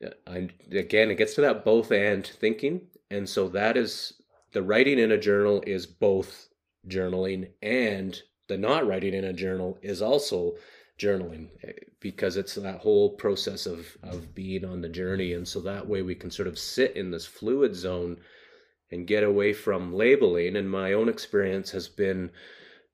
uh, 0.05 0.11
I, 0.29 0.49
again 0.71 1.11
it 1.11 1.19
gets 1.19 1.35
to 1.35 1.41
that 1.41 1.65
both 1.65 1.91
and 1.91 2.25
thinking. 2.25 2.83
And 3.11 3.29
so 3.29 3.49
that 3.49 3.77
is 3.77 4.15
the 4.55 4.63
writing 4.63 4.99
in 4.99 5.13
a 5.13 5.19
journal 5.19 5.63
is 5.67 5.85
both 5.85 6.49
journaling 6.89 7.49
and 7.61 8.23
the 8.49 8.57
not 8.57 8.87
writing 8.87 9.13
in 9.13 9.25
a 9.25 9.33
journal 9.33 9.79
is 9.83 10.01
also 10.01 10.55
journaling 10.99 11.49
eh, 11.65 11.73
because 12.01 12.37
it's 12.37 12.55
that 12.55 12.79
whole 12.79 13.11
process 13.11 13.67
of 13.67 13.97
of 14.03 14.35
being 14.35 14.65
on 14.65 14.81
the 14.81 14.89
journey. 14.89 15.33
And 15.33 15.47
so 15.47 15.61
that 15.61 15.87
way 15.87 16.03
we 16.03 16.15
can 16.15 16.31
sort 16.31 16.49
of 16.49 16.59
sit 16.59 16.97
in 16.97 17.11
this 17.11 17.27
fluid 17.27 17.75
zone 17.75 18.19
and 18.91 19.07
get 19.07 19.25
away 19.25 19.53
from 19.53 19.93
labeling. 19.93 20.57
And 20.57 20.71
my 20.71 20.93
own 20.93 21.09
experience 21.09 21.71
has 21.73 21.89
been 21.89 22.31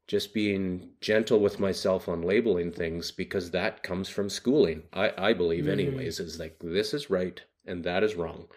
just 0.06 0.32
being 0.32 0.88
gentle 1.00 1.40
with 1.40 1.60
myself 1.60 2.08
on 2.08 2.22
labeling 2.22 2.72
things 2.72 3.10
because 3.12 3.50
that 3.50 3.84
comes 3.84 4.08
from 4.08 4.28
schooling 4.28 4.82
i 4.92 5.12
i 5.16 5.32
believe 5.32 5.66
mm. 5.66 5.70
anyways 5.70 6.18
is 6.18 6.36
like 6.40 6.58
this 6.58 6.92
is 6.92 7.08
right 7.10 7.42
and 7.64 7.84
that 7.84 8.02
is 8.02 8.16
wrong. 8.16 8.48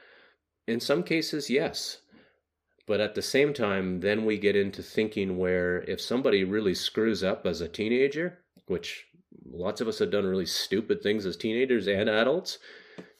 In 0.65 0.79
some 0.79 1.03
cases 1.03 1.51
yes 1.51 1.99
but 2.85 2.99
at 2.99 3.15
the 3.15 3.21
same 3.21 3.53
time 3.53 3.99
then 4.01 4.25
we 4.25 4.37
get 4.37 4.55
into 4.55 4.83
thinking 4.83 5.37
where 5.37 5.81
if 5.83 5.99
somebody 5.99 6.43
really 6.43 6.73
screws 6.73 7.23
up 7.23 7.45
as 7.45 7.61
a 7.61 7.67
teenager 7.67 8.39
which 8.67 9.07
lots 9.51 9.81
of 9.81 9.87
us 9.87 9.99
have 9.99 10.11
done 10.11 10.25
really 10.25 10.45
stupid 10.45 11.01
things 11.01 11.25
as 11.25 11.35
teenagers 11.35 11.87
and 11.87 12.09
adults. 12.09 12.59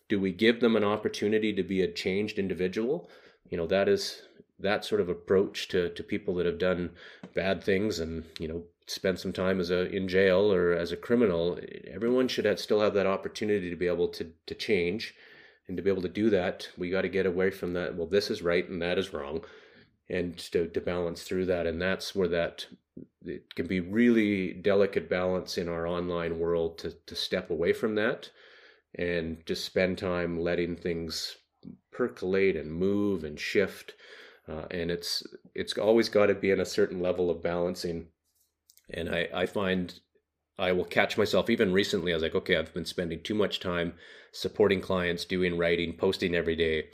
Do 0.10 0.20
we 0.20 0.32
give 0.32 0.60
them 0.60 0.76
an 0.76 0.84
opportunity 0.84 1.54
to 1.54 1.64
be 1.64 1.82
a 1.82 1.92
changed 1.92 2.40
individual? 2.40 3.10
You 3.50 3.58
know, 3.58 3.68
that 3.68 3.88
is 3.88 4.24
that 4.60 4.86
sort 4.86 5.02
of 5.02 5.10
approach 5.10 5.68
to, 5.70 5.90
to 5.90 6.04
people 6.04 6.36
that 6.36 6.46
have 6.46 6.60
done 6.60 6.92
bad 7.34 7.64
things 7.64 8.00
and, 8.00 8.24
you 8.40 8.48
know, 8.48 8.64
spent 8.86 9.20
some 9.20 9.34
time 9.34 9.60
as 9.60 9.70
a 9.70 9.90
in 9.94 10.08
jail 10.08 10.52
or 10.52 10.74
as 10.74 10.92
a 10.92 10.98
criminal. 10.98 11.60
Everyone 11.88 12.28
should 12.28 12.46
have, 12.46 12.60
still 12.60 12.82
have 12.82 12.94
that 12.94 13.08
opportunity 13.08 13.70
to 13.70 13.76
be 13.76 13.88
able 13.88 14.08
to 14.10 14.32
to 14.46 14.56
change. 14.56 15.16
And 15.68 15.78
to 15.78 15.84
be 15.84 15.90
able 15.90 16.02
to 16.02 16.10
do 16.10 16.30
that, 16.30 16.70
we 16.78 16.90
got 16.90 17.02
to 17.02 17.10
get 17.10 17.26
away 17.26 17.50
from 17.50 17.74
that. 17.74 17.96
Well, 17.96 18.08
this 18.08 18.30
is 18.30 18.42
right 18.42 18.68
and 18.68 18.82
that 18.82 18.98
is 18.98 19.14
wrong. 19.14 19.44
And 20.10 20.38
to, 20.38 20.68
to 20.68 20.82
balance 20.82 21.24
through 21.24 21.46
that. 21.46 21.66
And 21.66 21.82
that's 21.82 22.14
where 22.14 22.28
that 22.28 22.66
it 23.26 23.56
can 23.56 23.68
be 23.68 23.80
really 23.80 24.54
delicate 24.54 25.10
balance 25.10 25.58
in 25.58 25.70
our 25.70 25.88
online 25.88 26.40
world 26.40 26.78
to, 26.80 26.94
to 27.08 27.16
step 27.16 27.50
away 27.50 27.74
from 27.74 27.96
that 27.96 28.30
and 28.96 29.44
just 29.46 29.66
spend 29.66 29.98
time 29.98 30.40
letting 30.40 30.76
things 30.76 31.38
percolate 31.92 32.56
and 32.56 32.72
move 32.72 33.24
and 33.24 33.40
shift. 33.40 33.94
Uh, 34.48 34.66
and 34.72 34.92
it's 34.92 35.24
it's 35.56 35.78
always 35.78 36.10
got 36.10 36.28
to 36.28 36.36
be 36.36 36.52
in 36.52 36.60
a 36.60 36.66
certain 36.66 37.02
level 37.02 37.30
of 37.30 37.42
balancing. 37.42 38.08
And 38.90 39.10
I, 39.10 39.30
I 39.34 39.46
find 39.46 40.00
I 40.58 40.72
will 40.72 40.86
catch 40.86 41.18
myself 41.18 41.50
even 41.50 41.74
recently 41.74 42.12
I 42.12 42.16
was 42.16 42.24
like 42.24 42.36
okay 42.36 42.58
I've 42.58 42.74
been 42.74 42.86
spending 42.86 43.22
too 43.22 43.36
much 43.36 43.60
time 43.60 43.94
supporting 44.32 44.82
clients 44.82 45.26
doing 45.26 45.58
writing 45.58 45.94
posting 45.94 46.36
every 46.36 46.56
day 46.56 46.86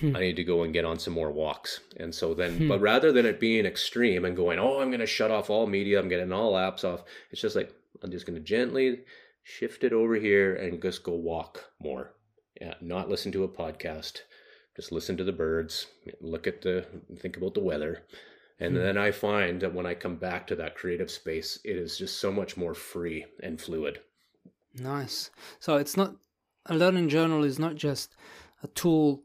Hmm. 0.00 0.16
I 0.16 0.20
need 0.20 0.36
to 0.36 0.44
go 0.44 0.62
and 0.62 0.72
get 0.72 0.84
on 0.84 0.98
some 0.98 1.12
more 1.12 1.30
walks. 1.30 1.80
And 1.98 2.14
so 2.14 2.34
then, 2.34 2.56
hmm. 2.56 2.68
but 2.68 2.80
rather 2.80 3.12
than 3.12 3.26
it 3.26 3.38
being 3.38 3.66
extreme 3.66 4.24
and 4.24 4.36
going, 4.36 4.58
oh, 4.58 4.80
I'm 4.80 4.88
going 4.88 5.00
to 5.00 5.06
shut 5.06 5.30
off 5.30 5.50
all 5.50 5.66
media, 5.66 5.98
I'm 5.98 6.08
getting 6.08 6.32
all 6.32 6.54
apps 6.54 6.84
off, 6.84 7.04
it's 7.30 7.40
just 7.40 7.56
like, 7.56 7.74
I'm 8.02 8.10
just 8.10 8.26
going 8.26 8.38
to 8.38 8.44
gently 8.44 9.00
shift 9.42 9.84
it 9.84 9.92
over 9.92 10.14
here 10.14 10.54
and 10.54 10.80
just 10.80 11.02
go 11.02 11.12
walk 11.12 11.72
more. 11.78 12.14
Yeah, 12.60 12.74
not 12.80 13.08
listen 13.08 13.32
to 13.32 13.44
a 13.44 13.48
podcast. 13.48 14.20
Just 14.76 14.92
listen 14.92 15.18
to 15.18 15.24
the 15.24 15.32
birds, 15.32 15.88
look 16.22 16.46
at 16.46 16.62
the, 16.62 16.86
think 17.18 17.36
about 17.36 17.52
the 17.52 17.60
weather. 17.60 18.04
And 18.62 18.76
hmm. 18.76 18.82
then 18.82 18.96
I 18.96 19.10
find 19.10 19.60
that 19.60 19.74
when 19.74 19.86
I 19.86 19.94
come 19.94 20.16
back 20.16 20.46
to 20.46 20.56
that 20.56 20.76
creative 20.76 21.10
space, 21.10 21.58
it 21.64 21.76
is 21.76 21.98
just 21.98 22.20
so 22.20 22.30
much 22.30 22.56
more 22.56 22.74
free 22.74 23.26
and 23.42 23.60
fluid. 23.60 24.00
Nice. 24.74 25.30
So 25.58 25.76
it's 25.76 25.96
not, 25.96 26.14
a 26.66 26.76
learning 26.76 27.08
journal 27.08 27.42
is 27.42 27.58
not 27.58 27.74
just 27.74 28.14
a 28.62 28.68
tool 28.68 29.24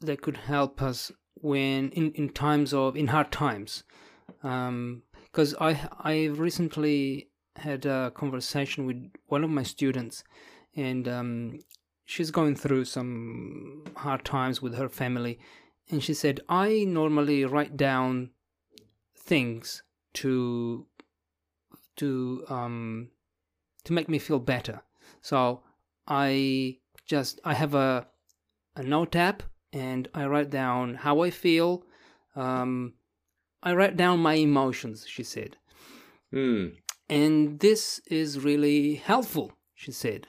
that 0.00 0.20
could 0.20 0.36
help 0.36 0.82
us 0.82 1.10
when 1.40 1.90
in, 1.90 2.12
in 2.12 2.28
times 2.28 2.74
of 2.74 2.96
in 2.96 3.08
hard 3.08 3.30
times 3.30 3.84
because 4.42 5.54
um, 5.54 5.58
i 5.60 5.88
i 6.00 6.24
recently 6.26 7.28
had 7.56 7.86
a 7.86 8.10
conversation 8.14 8.86
with 8.86 9.10
one 9.26 9.44
of 9.44 9.50
my 9.50 9.62
students 9.62 10.24
and 10.76 11.08
um, 11.08 11.58
she's 12.04 12.30
going 12.30 12.54
through 12.54 12.84
some 12.84 13.84
hard 13.96 14.24
times 14.24 14.60
with 14.62 14.74
her 14.74 14.88
family 14.88 15.38
and 15.90 16.02
she 16.02 16.14
said 16.14 16.40
i 16.48 16.84
normally 16.84 17.44
write 17.44 17.76
down 17.76 18.30
things 19.28 19.82
to 20.14 20.86
to 21.96 22.44
um 22.48 23.10
to 23.84 23.92
make 23.92 24.08
me 24.08 24.18
feel 24.18 24.38
better 24.38 24.80
so 25.20 25.62
i 26.06 26.76
just 27.06 27.40
i 27.44 27.54
have 27.54 27.74
a 27.74 28.06
a 28.78 28.82
note 28.82 29.16
app 29.16 29.42
and 29.72 30.08
I 30.14 30.26
write 30.26 30.50
down 30.50 30.94
how 30.94 31.20
I 31.20 31.30
feel. 31.30 31.84
Um, 32.36 32.94
I 33.62 33.74
write 33.74 33.96
down 33.96 34.20
my 34.20 34.34
emotions, 34.34 35.06
she 35.06 35.22
said. 35.22 35.56
Mm. 36.32 36.76
And 37.08 37.60
this 37.60 38.00
is 38.06 38.44
really 38.44 38.94
helpful, 38.94 39.52
she 39.74 39.92
said. 39.92 40.28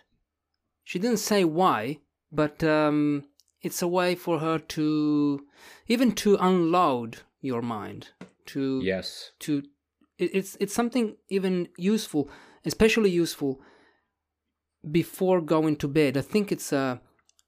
She 0.83 0.99
didn't 0.99 1.19
say 1.19 1.43
why, 1.43 1.99
but 2.31 2.63
um, 2.63 3.25
it's 3.61 3.81
a 3.81 3.87
way 3.87 4.15
for 4.15 4.39
her 4.39 4.57
to 4.57 5.45
even 5.87 6.13
to 6.13 6.37
unload 6.39 7.19
your 7.41 7.61
mind. 7.61 8.09
To 8.53 8.81
yes, 8.83 9.31
to 9.39 9.63
it, 10.17 10.31
it's 10.33 10.57
it's 10.59 10.73
something 10.73 11.15
even 11.29 11.69
useful, 11.77 12.29
especially 12.65 13.09
useful 13.09 13.61
before 14.91 15.41
going 15.41 15.75
to 15.77 15.87
bed. 15.87 16.17
I 16.17 16.21
think 16.21 16.51
it's 16.51 16.71
a 16.71 17.01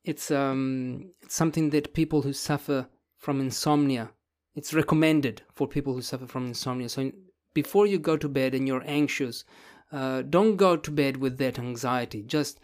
it's 0.03 0.31
um 0.31 1.11
it's 1.21 1.35
something 1.35 1.69
that 1.71 1.93
people 1.93 2.21
who 2.21 2.33
suffer 2.33 2.87
from 3.17 3.39
insomnia 3.39 4.11
it's 4.55 4.73
recommended 4.73 5.41
for 5.53 5.67
people 5.67 5.93
who 5.93 6.01
suffer 6.01 6.27
from 6.27 6.47
insomnia. 6.47 6.89
So 6.89 7.11
before 7.53 7.87
you 7.87 7.99
go 7.99 8.17
to 8.17 8.27
bed 8.27 8.53
and 8.53 8.67
you're 8.67 8.83
anxious 8.85 9.45
uh, 9.91 10.21
don't 10.21 10.55
go 10.55 10.77
to 10.77 10.91
bed 10.91 11.17
with 11.17 11.37
that 11.37 11.59
anxiety. 11.59 12.23
Just 12.23 12.59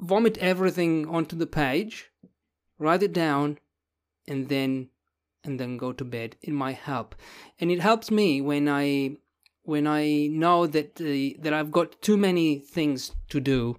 vomit 0.00 0.38
everything 0.38 1.06
onto 1.06 1.36
the 1.36 1.46
page 1.46 2.10
write 2.78 3.02
it 3.02 3.12
down 3.12 3.58
and 4.28 4.48
then 4.48 4.88
and 5.48 5.58
then 5.58 5.76
go 5.76 5.92
to 5.92 6.04
bed 6.04 6.36
it 6.42 6.52
might 6.52 6.76
help 6.76 7.14
and 7.58 7.70
it 7.70 7.80
helps 7.80 8.10
me 8.10 8.40
when 8.40 8.68
i 8.68 9.10
when 9.64 9.86
i 9.86 10.26
know 10.26 10.66
that 10.66 10.96
the, 10.96 11.36
that 11.40 11.52
i've 11.52 11.72
got 11.72 12.00
too 12.02 12.16
many 12.16 12.58
things 12.58 13.12
to 13.28 13.40
do 13.40 13.76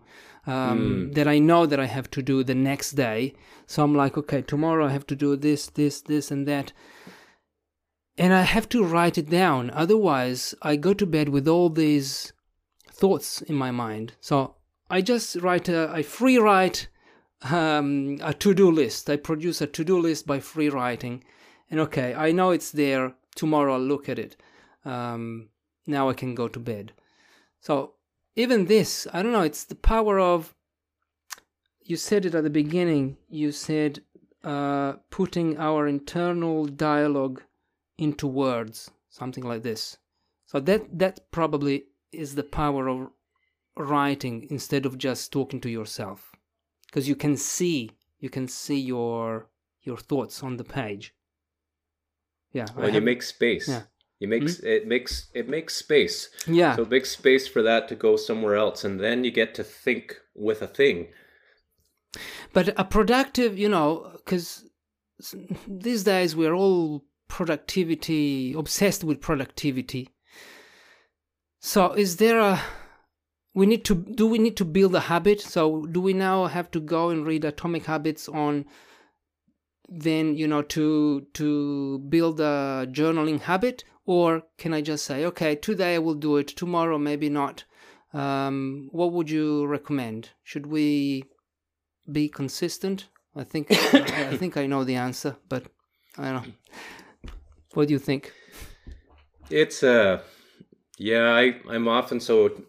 um, 0.50 0.80
mm. 0.80 1.14
that 1.14 1.28
I 1.28 1.38
know 1.40 1.66
that 1.66 1.80
I 1.80 1.86
have 1.86 2.10
to 2.12 2.22
do 2.22 2.44
the 2.44 2.56
next 2.56 2.92
day. 2.92 3.34
So 3.68 3.84
I'm 3.84 3.94
like, 3.94 4.18
okay, 4.18 4.42
tomorrow 4.42 4.88
I 4.88 4.92
have 4.92 5.06
to 5.08 5.16
do 5.16 5.36
this, 5.36 5.68
this, 5.68 6.02
this, 6.02 6.32
and 6.32 6.48
that. 6.48 6.74
And 8.18 8.34
I 8.34 8.42
have 8.42 8.68
to 8.70 8.84
write 8.84 9.18
it 9.18 9.30
down. 9.30 9.70
Otherwise, 9.72 10.56
I 10.62 10.76
go 10.76 10.94
to 10.94 11.06
bed 11.06 11.30
with 11.30 11.48
all 11.48 11.70
these 11.70 12.34
thoughts 12.92 13.42
in 13.44 13.56
my 13.56 13.72
mind. 13.72 14.14
So 14.20 14.56
I 14.90 15.02
just 15.02 15.36
write 15.38 15.70
a, 15.70 15.90
I 15.94 16.02
free 16.02 16.38
write 16.38 16.88
um, 17.44 18.18
a 18.22 18.34
to 18.34 18.54
do 18.54 18.72
list. 18.72 19.10
I 19.10 19.16
produce 19.18 19.62
a 19.62 19.68
to 19.68 19.84
do 19.84 20.00
list 20.00 20.26
by 20.26 20.40
free 20.40 20.70
writing. 20.70 21.24
And 21.70 21.80
okay, 21.82 22.14
I 22.16 22.32
know 22.32 22.52
it's 22.52 22.72
there. 22.72 23.14
Tomorrow 23.36 23.74
I'll 23.74 23.80
look 23.80 24.10
at 24.10 24.20
it. 24.20 24.36
Um, 24.86 25.50
now 25.86 26.10
I 26.10 26.14
can 26.14 26.36
go 26.36 26.48
to 26.48 26.60
bed. 26.60 26.94
So 27.60 27.94
even 28.36 28.66
this, 28.66 29.08
I 29.14 29.22
don't 29.22 29.32
know, 29.32 29.42
it's 29.42 29.66
the 29.66 29.76
power 29.76 30.20
of. 30.20 30.56
You 31.82 31.98
said 31.98 32.26
it 32.26 32.36
at 32.36 32.44
the 32.44 32.50
beginning. 32.50 33.18
You 33.30 33.52
said 33.52 34.02
uh, 34.44 34.94
putting 35.10 35.58
our 35.58 35.88
internal 35.88 36.66
dialogue 36.66 37.42
into 37.98 38.28
words, 38.28 38.92
something 39.10 39.44
like 39.44 39.64
this. 39.64 39.98
So 40.46 40.60
that 40.60 40.98
that 40.98 41.32
probably 41.32 41.86
is 42.12 42.36
the 42.36 42.44
power 42.44 42.88
of 42.88 43.10
writing 43.76 44.48
instead 44.50 44.86
of 44.86 44.98
just 44.98 45.32
talking 45.32 45.62
to 45.62 45.70
yourself, 45.70 46.32
because 46.88 47.08
you 47.08 47.16
can 47.16 47.38
see 47.38 47.92
you 48.20 48.30
can 48.30 48.48
see 48.48 48.80
your 48.80 49.50
your 49.82 49.98
thoughts 49.98 50.44
on 50.44 50.58
the 50.58 50.64
page. 50.64 51.14
Yeah. 52.52 52.68
When 52.76 52.94
you 52.94 53.02
make 53.02 53.22
space. 53.22 53.68
Yeah. 53.68 53.84
It 54.20 54.28
makes 54.28 54.56
mm-hmm. 54.56 54.68
it 54.68 54.88
makes 54.88 55.30
it 55.34 55.48
makes 55.48 55.76
space. 55.76 56.30
Yeah. 56.46 56.76
So 56.76 56.82
it 56.82 56.90
makes 56.90 57.12
space 57.12 57.48
for 57.48 57.62
that 57.62 57.88
to 57.88 57.96
go 57.96 58.18
somewhere 58.18 58.56
else, 58.56 58.84
and 58.84 59.00
then 59.00 59.24
you 59.24 59.32
get 59.32 59.56
to 59.56 59.64
think 59.64 60.18
with 60.36 60.62
a 60.62 60.68
thing. 60.68 61.08
But 62.54 62.78
a 62.78 62.84
productive, 62.84 63.58
you 63.58 63.70
know, 63.70 64.12
because 64.18 64.66
these 65.68 66.04
days 66.04 66.36
we're 66.36 66.54
all 66.54 67.06
productivity 67.30 68.54
obsessed 68.54 69.04
with 69.04 69.22
productivity. 69.22 70.10
So 71.62 71.94
is 71.94 72.18
there 72.18 72.40
a 72.40 72.62
we 73.54 73.66
need 73.66 73.86
to 73.86 73.96
do 73.96 74.28
we 74.28 74.38
need 74.38 74.58
to 74.58 74.66
build 74.66 74.96
a 74.96 75.02
habit? 75.02 75.40
So 75.40 75.86
do 75.86 76.02
we 76.02 76.14
now 76.14 76.46
have 76.48 76.72
to 76.72 76.82
go 76.82 77.10
and 77.10 77.26
read 77.26 77.46
Atomic 77.46 77.86
Habits 77.86 78.28
on 78.28 78.66
then 79.90 80.36
you 80.36 80.48
know 80.48 80.62
to 80.62 81.26
to 81.34 82.00
build 82.10 82.40
a 82.40 82.88
journaling 82.92 83.42
habit? 83.42 83.84
Or 84.06 84.44
can 84.58 84.74
i 84.74 84.82
just 84.82 85.06
say 85.06 85.24
okay 85.26 85.56
today 85.56 85.96
i 85.96 86.00
will 86.00 86.16
do 86.16 86.38
it 86.38 86.48
tomorrow 86.48 86.98
maybe 86.98 87.30
not. 87.30 87.64
Um, 88.12 88.90
what 88.92 89.12
would 89.14 89.30
you 89.30 89.68
recommend? 89.68 90.32
Should 90.44 90.66
we 90.66 91.26
be 92.12 92.28
consistent? 92.28 93.08
I 93.36 93.44
think 93.44 93.68
i 93.72 94.36
think 94.42 94.58
i 94.58 94.66
know 94.66 94.84
the 94.84 94.96
answer 94.96 95.36
but 95.48 95.66
i 96.18 96.32
don't 96.32 96.48
know. 96.48 96.54
What 97.76 97.88
do 97.88 97.94
you 97.94 98.00
think? 98.00 98.34
It's 99.52 99.84
uh 99.84 100.22
yeah 100.98 101.34
i 101.34 101.56
i'm 101.70 101.88
often 101.88 102.20
so 102.20 102.64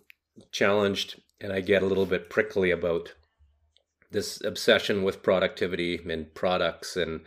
challenged 0.53 1.21
and 1.41 1.53
i 1.53 1.61
get 1.61 1.83
a 1.83 1.87
little 1.87 2.07
bit 2.07 2.31
prickly 2.31 2.71
about 2.71 3.13
this 4.11 4.43
obsession 4.45 5.03
with 5.03 5.23
productivity 5.23 6.01
and 6.09 6.35
products 6.35 6.97
and 6.97 7.21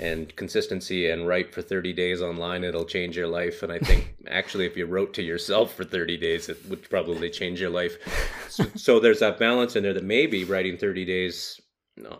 and 0.00 0.36
consistency 0.36 1.10
and 1.10 1.26
write 1.26 1.52
for 1.52 1.60
30 1.60 1.92
days 1.92 2.22
online 2.22 2.62
it'll 2.62 2.84
change 2.84 3.16
your 3.16 3.26
life. 3.26 3.62
And 3.62 3.72
i 3.72 3.78
think 3.78 4.14
actually 4.28 4.66
if 4.66 4.76
you 4.76 4.86
wrote 4.86 5.14
to 5.14 5.22
yourself 5.22 5.74
for 5.74 5.84
30 5.84 6.16
days 6.16 6.48
it 6.48 6.58
would 6.68 6.88
probably 6.88 7.30
change 7.30 7.60
your 7.60 7.70
life. 7.70 7.96
So, 8.50 8.64
so, 8.74 8.98
there's 8.98 9.20
that 9.20 9.38
balance 9.38 9.76
in 9.76 9.84
there 9.84 9.94
that 9.94 10.02
maybe 10.02 10.42
writing 10.42 10.78
30 10.78 11.04
days 11.04 11.60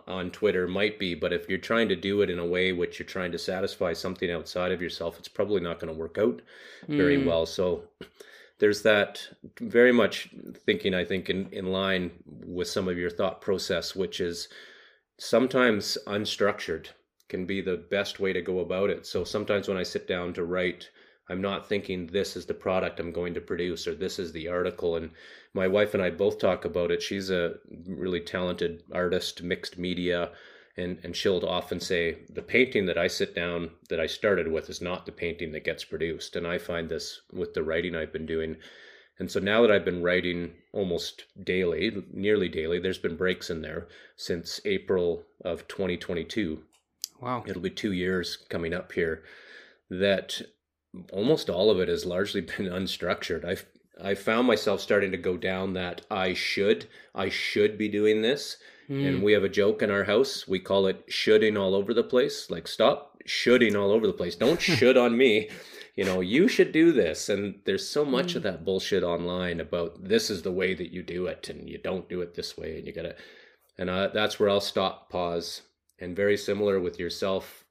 on 0.06 0.30
twitter 0.30 0.68
might 0.68 0.98
be 0.98 1.14
but 1.14 1.32
if 1.32 1.48
you're 1.48 1.58
trying 1.58 1.88
to 1.88 1.96
do 1.96 2.20
it 2.20 2.30
in 2.30 2.38
a 2.38 2.46
way 2.46 2.72
which 2.72 2.98
you're 2.98 3.06
trying 3.06 3.32
to 3.32 3.38
satisfy 3.38 3.92
something 3.92 4.30
outside 4.30 4.70
of 4.70 4.80
yourself 4.80 5.18
it's 5.18 5.26
probably 5.26 5.60
not 5.60 5.80
going 5.80 5.92
to 5.92 5.98
work 5.98 6.16
out 6.18 6.40
very 6.86 7.16
mm. 7.16 7.26
well. 7.26 7.46
So 7.46 7.82
there's 8.58 8.82
that 8.82 9.28
very 9.60 9.92
much 9.92 10.30
thinking 10.66 10.94
i 10.94 11.04
think 11.04 11.30
in, 11.30 11.48
in 11.52 11.66
line 11.66 12.10
with 12.26 12.68
some 12.68 12.88
of 12.88 12.98
your 12.98 13.10
thought 13.10 13.40
process 13.40 13.94
which 13.94 14.20
is 14.20 14.48
sometimes 15.18 15.98
unstructured 16.06 16.88
can 17.28 17.44
be 17.44 17.60
the 17.60 17.76
best 17.76 18.20
way 18.20 18.32
to 18.32 18.40
go 18.40 18.60
about 18.60 18.90
it. 18.90 19.06
So 19.06 19.24
sometimes 19.24 19.68
when 19.68 19.76
i 19.76 19.82
sit 19.82 20.08
down 20.08 20.32
to 20.34 20.44
write 20.44 20.88
i'm 21.28 21.42
not 21.42 21.68
thinking 21.68 22.06
this 22.06 22.36
is 22.36 22.46
the 22.46 22.54
product 22.54 23.00
i'm 23.00 23.12
going 23.12 23.34
to 23.34 23.40
produce 23.40 23.86
or 23.86 23.94
this 23.94 24.18
is 24.18 24.32
the 24.32 24.48
article. 24.48 24.96
And 24.96 25.10
my 25.54 25.68
wife 25.68 25.94
and 25.94 26.02
i 26.02 26.10
both 26.10 26.38
talk 26.38 26.64
about 26.64 26.90
it. 26.90 27.02
She's 27.02 27.30
a 27.30 27.54
really 27.86 28.20
talented 28.20 28.82
artist 28.92 29.42
mixed 29.42 29.78
media 29.78 30.30
and 30.78 30.98
and 31.02 31.14
she'll 31.14 31.44
often 31.44 31.80
say 31.80 32.18
the 32.30 32.42
painting 32.42 32.86
that 32.86 32.96
I 32.96 33.08
sit 33.08 33.34
down 33.34 33.70
that 33.88 34.00
I 34.00 34.06
started 34.06 34.50
with 34.50 34.70
is 34.70 34.80
not 34.80 35.04
the 35.04 35.12
painting 35.12 35.52
that 35.52 35.64
gets 35.64 35.84
produced. 35.84 36.36
And 36.36 36.46
I 36.46 36.58
find 36.58 36.88
this 36.88 37.20
with 37.32 37.52
the 37.54 37.62
writing 37.62 37.94
I've 37.94 38.12
been 38.12 38.26
doing. 38.26 38.56
And 39.18 39.30
so 39.30 39.40
now 39.40 39.62
that 39.62 39.72
I've 39.72 39.84
been 39.84 40.02
writing 40.02 40.54
almost 40.72 41.24
daily 41.42 42.04
nearly 42.12 42.48
daily 42.48 42.78
there's 42.78 42.98
been 42.98 43.16
breaks 43.16 43.50
in 43.50 43.62
there 43.62 43.88
since 44.16 44.60
April 44.64 45.24
of 45.44 45.66
2022 45.66 46.62
wow. 47.20 47.42
It'll 47.46 47.60
be 47.60 47.70
2 47.70 47.92
years 47.92 48.36
coming 48.48 48.72
up 48.72 48.92
here 48.92 49.24
that 49.90 50.40
almost 51.12 51.50
all 51.50 51.70
of 51.70 51.80
it 51.80 51.88
has 51.88 52.06
largely 52.06 52.40
been 52.56 52.66
unstructured. 52.66 53.44
I've 53.44 53.66
I 54.00 54.14
found 54.14 54.46
myself 54.46 54.80
starting 54.80 55.10
to 55.10 55.18
go 55.18 55.36
down 55.36 55.72
that 55.72 56.02
I 56.08 56.32
should 56.34 56.86
I 57.12 57.28
should 57.28 57.76
be 57.76 57.88
doing 57.88 58.22
this 58.22 58.58
Mm. 58.90 59.06
And 59.06 59.22
we 59.22 59.32
have 59.32 59.44
a 59.44 59.48
joke 59.48 59.82
in 59.82 59.90
our 59.90 60.04
house. 60.04 60.48
We 60.48 60.60
call 60.60 60.86
it 60.86 61.04
shooting 61.08 61.56
all 61.56 61.74
over 61.74 61.92
the 61.92 62.02
place. 62.02 62.50
Like, 62.50 62.66
stop 62.66 63.18
shooting 63.26 63.76
all 63.76 63.90
over 63.90 64.06
the 64.06 64.12
place. 64.12 64.34
Don't 64.34 64.60
should 64.60 64.96
on 64.96 65.16
me. 65.16 65.50
You 65.94 66.04
know, 66.04 66.20
you 66.20 66.48
should 66.48 66.72
do 66.72 66.92
this. 66.92 67.28
And 67.28 67.60
there's 67.64 67.88
so 67.88 68.04
much 68.04 68.32
mm. 68.32 68.36
of 68.36 68.42
that 68.44 68.64
bullshit 68.64 69.02
online 69.02 69.60
about 69.60 70.02
this 70.02 70.30
is 70.30 70.42
the 70.42 70.52
way 70.52 70.74
that 70.74 70.92
you 70.92 71.02
do 71.02 71.26
it 71.26 71.48
and 71.48 71.68
you 71.68 71.78
don't 71.78 72.08
do 72.08 72.20
it 72.22 72.34
this 72.34 72.56
way 72.56 72.78
and 72.78 72.86
you 72.86 72.92
got 72.92 73.02
to. 73.02 73.16
And 73.76 73.90
uh, 73.90 74.08
that's 74.08 74.40
where 74.40 74.48
I'll 74.48 74.60
stop, 74.60 75.10
pause. 75.10 75.62
And 76.00 76.16
very 76.16 76.36
similar 76.36 76.80
with 76.80 76.98
yourself 76.98 77.64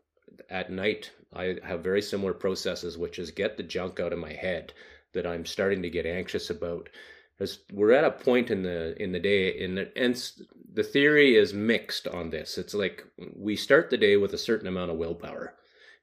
at 0.50 0.72
night, 0.72 1.12
I 1.34 1.58
have 1.64 1.84
very 1.84 2.02
similar 2.02 2.34
processes, 2.34 2.98
which 2.98 3.20
is 3.20 3.32
get 3.32 3.58
the 3.58 3.64
junk 3.64 4.00
out 4.00 4.14
of 4.14 4.20
my 4.20 4.34
head 4.34 4.74
that 5.14 5.26
I'm 5.26 5.46
starting 5.46 5.82
to 5.82 5.90
get 5.90 6.06
anxious 6.06 6.50
about 6.50 6.90
because 7.38 7.60
we're 7.72 7.92
at 7.92 8.04
a 8.04 8.12
point 8.12 8.50
in 8.50 8.64
the 8.64 9.02
in 9.02 9.12
the 9.12 9.20
day 9.20 9.50
in 9.50 9.76
the, 9.76 9.92
and 9.98 10.32
the 10.74 10.84
theory 10.84 11.36
is 11.36 11.54
mixed 11.54 12.08
on 12.08 12.30
this 12.30 12.58
it's 12.58 12.74
like 12.74 13.06
we 13.36 13.56
start 13.56 13.90
the 13.90 13.98
day 13.98 14.18
with 14.18 14.34
a 14.34 14.38
certain 14.38 14.68
amount 14.68 14.92
of 14.92 14.98
willpower 14.98 15.54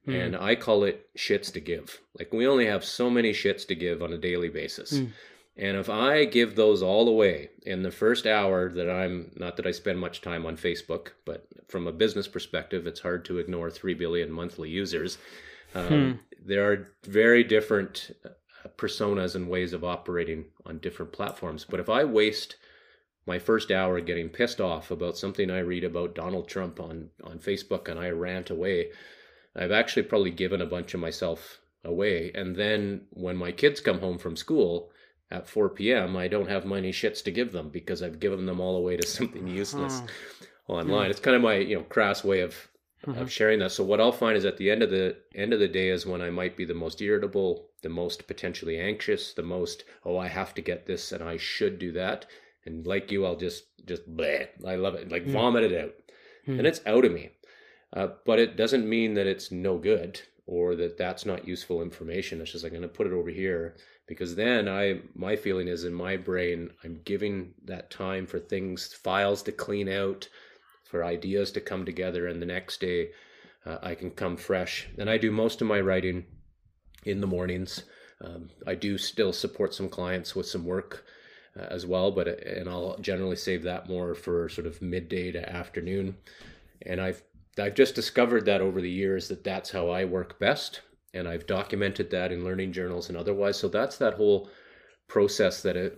mm. 0.07 0.25
and 0.25 0.35
i 0.35 0.55
call 0.55 0.83
it 0.83 1.07
shits 1.17 1.51
to 1.51 1.59
give 1.59 1.99
like 2.17 2.31
we 2.33 2.47
only 2.47 2.65
have 2.65 2.83
so 2.83 3.09
many 3.09 3.31
shits 3.31 3.67
to 3.67 3.75
give 3.75 4.01
on 4.01 4.13
a 4.13 4.17
daily 4.17 4.49
basis 4.49 4.93
mm. 4.93 5.09
and 5.57 5.77
if 5.77 5.89
i 5.89 6.25
give 6.25 6.55
those 6.55 6.81
all 6.81 7.07
away 7.07 7.49
in 7.63 7.83
the 7.83 7.91
first 7.91 8.25
hour 8.25 8.69
that 8.69 8.89
i'm 8.89 9.31
not 9.35 9.55
that 9.57 9.67
i 9.67 9.71
spend 9.71 9.99
much 9.99 10.21
time 10.21 10.45
on 10.45 10.57
facebook 10.57 11.09
but 11.25 11.45
from 11.67 11.87
a 11.87 11.91
business 11.91 12.27
perspective 12.27 12.87
it's 12.87 13.01
hard 13.01 13.23
to 13.23 13.37
ignore 13.37 13.69
3 13.69 13.93
billion 13.93 14.31
monthly 14.31 14.69
users 14.69 15.17
um, 15.73 15.87
hmm. 15.87 16.11
there 16.45 16.71
are 16.71 16.87
very 17.03 17.43
different 17.43 18.11
personas 18.77 19.35
and 19.35 19.49
ways 19.49 19.73
of 19.73 19.83
operating 19.83 20.45
on 20.65 20.79
different 20.79 21.11
platforms. 21.11 21.65
But 21.67 21.79
if 21.79 21.89
I 21.89 22.03
waste 22.03 22.55
my 23.25 23.39
first 23.39 23.71
hour 23.71 23.99
getting 24.01 24.29
pissed 24.29 24.61
off 24.61 24.91
about 24.91 25.17
something 25.17 25.49
I 25.49 25.59
read 25.59 25.83
about 25.83 26.15
Donald 26.15 26.47
Trump 26.47 26.79
on, 26.79 27.09
on 27.23 27.39
Facebook 27.39 27.89
and 27.89 27.99
I 27.99 28.09
rant 28.09 28.49
away, 28.49 28.91
I've 29.55 29.71
actually 29.71 30.03
probably 30.03 30.31
given 30.31 30.61
a 30.61 30.65
bunch 30.65 30.93
of 30.93 30.99
myself 30.99 31.59
away. 31.83 32.31
And 32.35 32.55
then 32.55 33.01
when 33.11 33.37
my 33.37 33.51
kids 33.51 33.79
come 33.79 33.99
home 33.99 34.17
from 34.17 34.35
school 34.35 34.91
at 35.31 35.47
4 35.47 35.69
p.m., 35.69 36.15
I 36.15 36.27
don't 36.27 36.49
have 36.49 36.65
many 36.65 36.91
shits 36.91 37.23
to 37.23 37.31
give 37.31 37.51
them 37.51 37.69
because 37.69 38.03
I've 38.03 38.19
given 38.19 38.45
them 38.45 38.59
all 38.59 38.75
away 38.75 38.97
to 38.97 39.07
something 39.07 39.47
useless 39.61 40.01
online. 40.67 41.09
It's 41.09 41.19
kind 41.19 41.35
of 41.35 41.41
my 41.41 41.55
you 41.55 41.77
know 41.77 41.83
crass 41.83 42.23
way 42.23 42.41
of 42.41 42.67
mm-hmm. 43.05 43.19
of 43.19 43.31
sharing 43.31 43.59
that. 43.59 43.71
So 43.71 43.83
what 43.83 44.01
I'll 44.01 44.11
find 44.11 44.37
is 44.37 44.45
at 44.45 44.57
the 44.57 44.69
end 44.69 44.83
of 44.83 44.89
the 44.89 45.15
end 45.33 45.53
of 45.53 45.59
the 45.59 45.67
day 45.67 45.89
is 45.89 46.05
when 46.05 46.21
I 46.21 46.29
might 46.29 46.57
be 46.57 46.65
the 46.65 46.73
most 46.73 47.01
irritable, 47.01 47.69
the 47.81 47.89
most 47.89 48.27
potentially 48.27 48.79
anxious, 48.79 49.33
the 49.33 49.43
most 49.43 49.83
oh 50.03 50.17
I 50.17 50.27
have 50.27 50.53
to 50.55 50.61
get 50.61 50.85
this 50.85 51.11
and 51.11 51.23
I 51.23 51.37
should 51.37 51.79
do 51.79 51.91
that. 51.93 52.25
And 52.65 52.85
like 52.85 53.11
you, 53.11 53.25
I'll 53.25 53.35
just 53.35 53.65
just 53.85 54.09
bleh. 54.15 54.47
I 54.65 54.75
love 54.75 54.95
it, 54.95 55.11
like 55.11 55.23
mm-hmm. 55.23 55.33
vomit 55.33 55.71
it 55.71 55.83
out, 55.83 55.93
mm-hmm. 56.47 56.59
and 56.59 56.67
it's 56.67 56.81
out 56.85 57.05
of 57.05 57.11
me. 57.11 57.29
Uh, 57.93 58.09
but 58.25 58.39
it 58.39 58.57
doesn't 58.57 58.89
mean 58.89 59.13
that 59.13 59.27
it's 59.27 59.51
no 59.51 59.77
good 59.77 60.21
or 60.47 60.75
that 60.75 60.97
that's 60.97 61.25
not 61.25 61.47
useful 61.47 61.81
information. 61.81 62.41
It's 62.41 62.51
just 62.51 62.63
like 62.63 62.73
I'm 62.73 62.79
going 62.79 62.89
to 62.89 62.95
put 62.95 63.07
it 63.07 63.13
over 63.13 63.29
here 63.29 63.75
because 64.07 64.35
then 64.35 64.67
I 64.67 65.01
my 65.15 65.35
feeling 65.35 65.67
is 65.67 65.83
in 65.83 65.93
my 65.93 66.17
brain 66.17 66.71
I'm 66.83 67.01
giving 67.05 67.53
that 67.65 67.89
time 67.89 68.25
for 68.25 68.39
things 68.39 68.93
files 68.93 69.41
to 69.43 69.51
clean 69.51 69.89
out 69.89 70.27
for 70.83 71.03
ideas 71.03 71.51
to 71.51 71.61
come 71.61 71.85
together, 71.85 72.27
and 72.27 72.41
the 72.41 72.45
next 72.45 72.79
day 72.79 73.09
uh, 73.65 73.77
I 73.81 73.95
can 73.95 74.11
come 74.11 74.37
fresh. 74.37 74.87
And 74.97 75.09
I 75.09 75.17
do 75.17 75.31
most 75.31 75.61
of 75.61 75.67
my 75.67 75.79
writing 75.79 76.25
in 77.03 77.21
the 77.21 77.27
mornings. 77.27 77.83
Um, 78.21 78.49
I 78.65 78.75
do 78.75 78.97
still 78.97 79.33
support 79.33 79.73
some 79.73 79.89
clients 79.89 80.35
with 80.35 80.45
some 80.47 80.65
work 80.65 81.05
uh, 81.57 81.63
as 81.69 81.85
well, 81.85 82.11
but 82.11 82.27
and 82.27 82.69
I'll 82.69 82.97
generally 82.99 83.35
save 83.35 83.63
that 83.63 83.87
more 83.87 84.15
for 84.15 84.49
sort 84.49 84.67
of 84.67 84.81
midday 84.81 85.31
to 85.31 85.49
afternoon. 85.49 86.17
And 86.85 86.99
I've 86.99 87.23
I've 87.57 87.75
just 87.75 87.95
discovered 87.95 88.45
that 88.45 88.61
over 88.61 88.81
the 88.81 88.89
years 88.89 89.27
that 89.29 89.43
that's 89.43 89.71
how 89.71 89.89
I 89.89 90.05
work 90.05 90.39
best, 90.39 90.81
and 91.13 91.27
I've 91.27 91.47
documented 91.47 92.09
that 92.11 92.31
in 92.31 92.43
learning 92.43 92.73
journals 92.73 93.09
and 93.09 93.17
otherwise. 93.17 93.57
So 93.57 93.67
that's 93.67 93.97
that 93.97 94.15
whole 94.15 94.49
process 95.07 95.61
that 95.61 95.77
it 95.77 95.97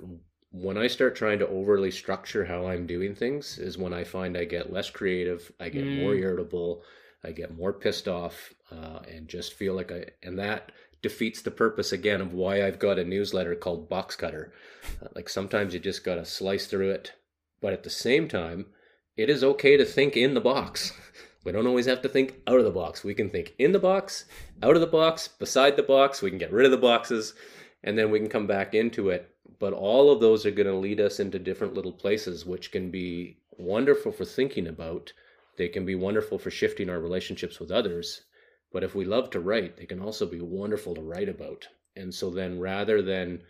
when 0.51 0.77
I 0.77 0.87
start 0.87 1.15
trying 1.15 1.39
to 1.39 1.47
overly 1.47 1.91
structure 1.91 2.45
how 2.45 2.67
I'm 2.67 2.87
doing 2.87 3.13
things 3.13 3.57
is 3.57 3.77
when 3.77 3.93
I 3.93 4.03
find 4.03 4.37
I 4.37 4.45
get 4.45 4.71
less 4.71 4.89
creative, 4.89 5.51
I 5.59 5.69
get 5.69 5.83
mm. 5.83 6.01
more 6.01 6.15
irritable, 6.15 6.83
I 7.23 7.31
get 7.31 7.55
more 7.55 7.73
pissed 7.73 8.07
off, 8.07 8.53
uh, 8.71 8.99
and 9.09 9.27
just 9.27 9.53
feel 9.53 9.73
like 9.73 9.91
I 9.91 10.05
and 10.23 10.37
that 10.39 10.71
defeats 11.01 11.41
the 11.41 11.51
purpose 11.51 11.91
again 11.91 12.21
of 12.21 12.33
why 12.33 12.65
I've 12.65 12.79
got 12.79 12.99
a 12.99 13.03
newsletter 13.03 13.55
called 13.55 13.89
Box 13.89 14.15
Cutter. 14.15 14.53
Uh, 15.01 15.07
like 15.15 15.29
sometimes 15.29 15.73
you 15.73 15.79
just 15.79 16.03
got 16.03 16.15
to 16.15 16.25
slice 16.25 16.67
through 16.67 16.91
it, 16.91 17.13
but 17.61 17.73
at 17.73 17.83
the 17.83 17.89
same 17.89 18.27
time, 18.27 18.67
it 19.15 19.29
is 19.29 19.43
okay 19.43 19.77
to 19.77 19.85
think 19.85 20.15
in 20.17 20.33
the 20.33 20.41
box. 20.41 20.93
We 21.43 21.53
don't 21.53 21.67
always 21.67 21.85
have 21.85 22.01
to 22.01 22.09
think 22.09 22.41
out 22.45 22.59
of 22.59 22.65
the 22.65 22.71
box. 22.71 23.05
We 23.05 23.13
can 23.13 23.29
think 23.29 23.53
in 23.57 23.71
the 23.71 23.79
box, 23.79 24.25
out 24.61 24.75
of 24.75 24.81
the 24.81 24.85
box, 24.85 25.29
beside 25.29 25.77
the 25.77 25.83
box. 25.83 26.21
We 26.21 26.29
can 26.29 26.39
get 26.39 26.51
rid 26.51 26.65
of 26.65 26.71
the 26.71 26.77
boxes, 26.77 27.35
and 27.85 27.97
then 27.97 28.11
we 28.11 28.19
can 28.19 28.27
come 28.27 28.47
back 28.47 28.73
into 28.73 29.11
it 29.11 29.33
but 29.59 29.73
all 29.73 30.11
of 30.11 30.19
those 30.19 30.45
are 30.45 30.51
going 30.51 30.67
to 30.67 30.75
lead 30.75 30.99
us 30.99 31.19
into 31.19 31.39
different 31.39 31.73
little 31.73 31.91
places 31.91 32.45
which 32.45 32.71
can 32.71 32.91
be 32.91 33.37
wonderful 33.57 34.11
for 34.11 34.25
thinking 34.25 34.67
about 34.67 35.13
they 35.57 35.67
can 35.67 35.85
be 35.85 35.95
wonderful 35.95 36.37
for 36.37 36.51
shifting 36.51 36.89
our 36.89 36.99
relationships 36.99 37.59
with 37.59 37.71
others 37.71 38.21
but 38.71 38.83
if 38.83 38.95
we 38.95 39.05
love 39.05 39.29
to 39.29 39.39
write 39.39 39.77
they 39.77 39.85
can 39.85 40.01
also 40.01 40.25
be 40.25 40.41
wonderful 40.41 40.95
to 40.95 41.01
write 41.01 41.29
about. 41.29 41.67
And 41.95 42.13
so 42.13 42.29
then 42.29 42.59
rather 42.59 43.01
than 43.01 43.41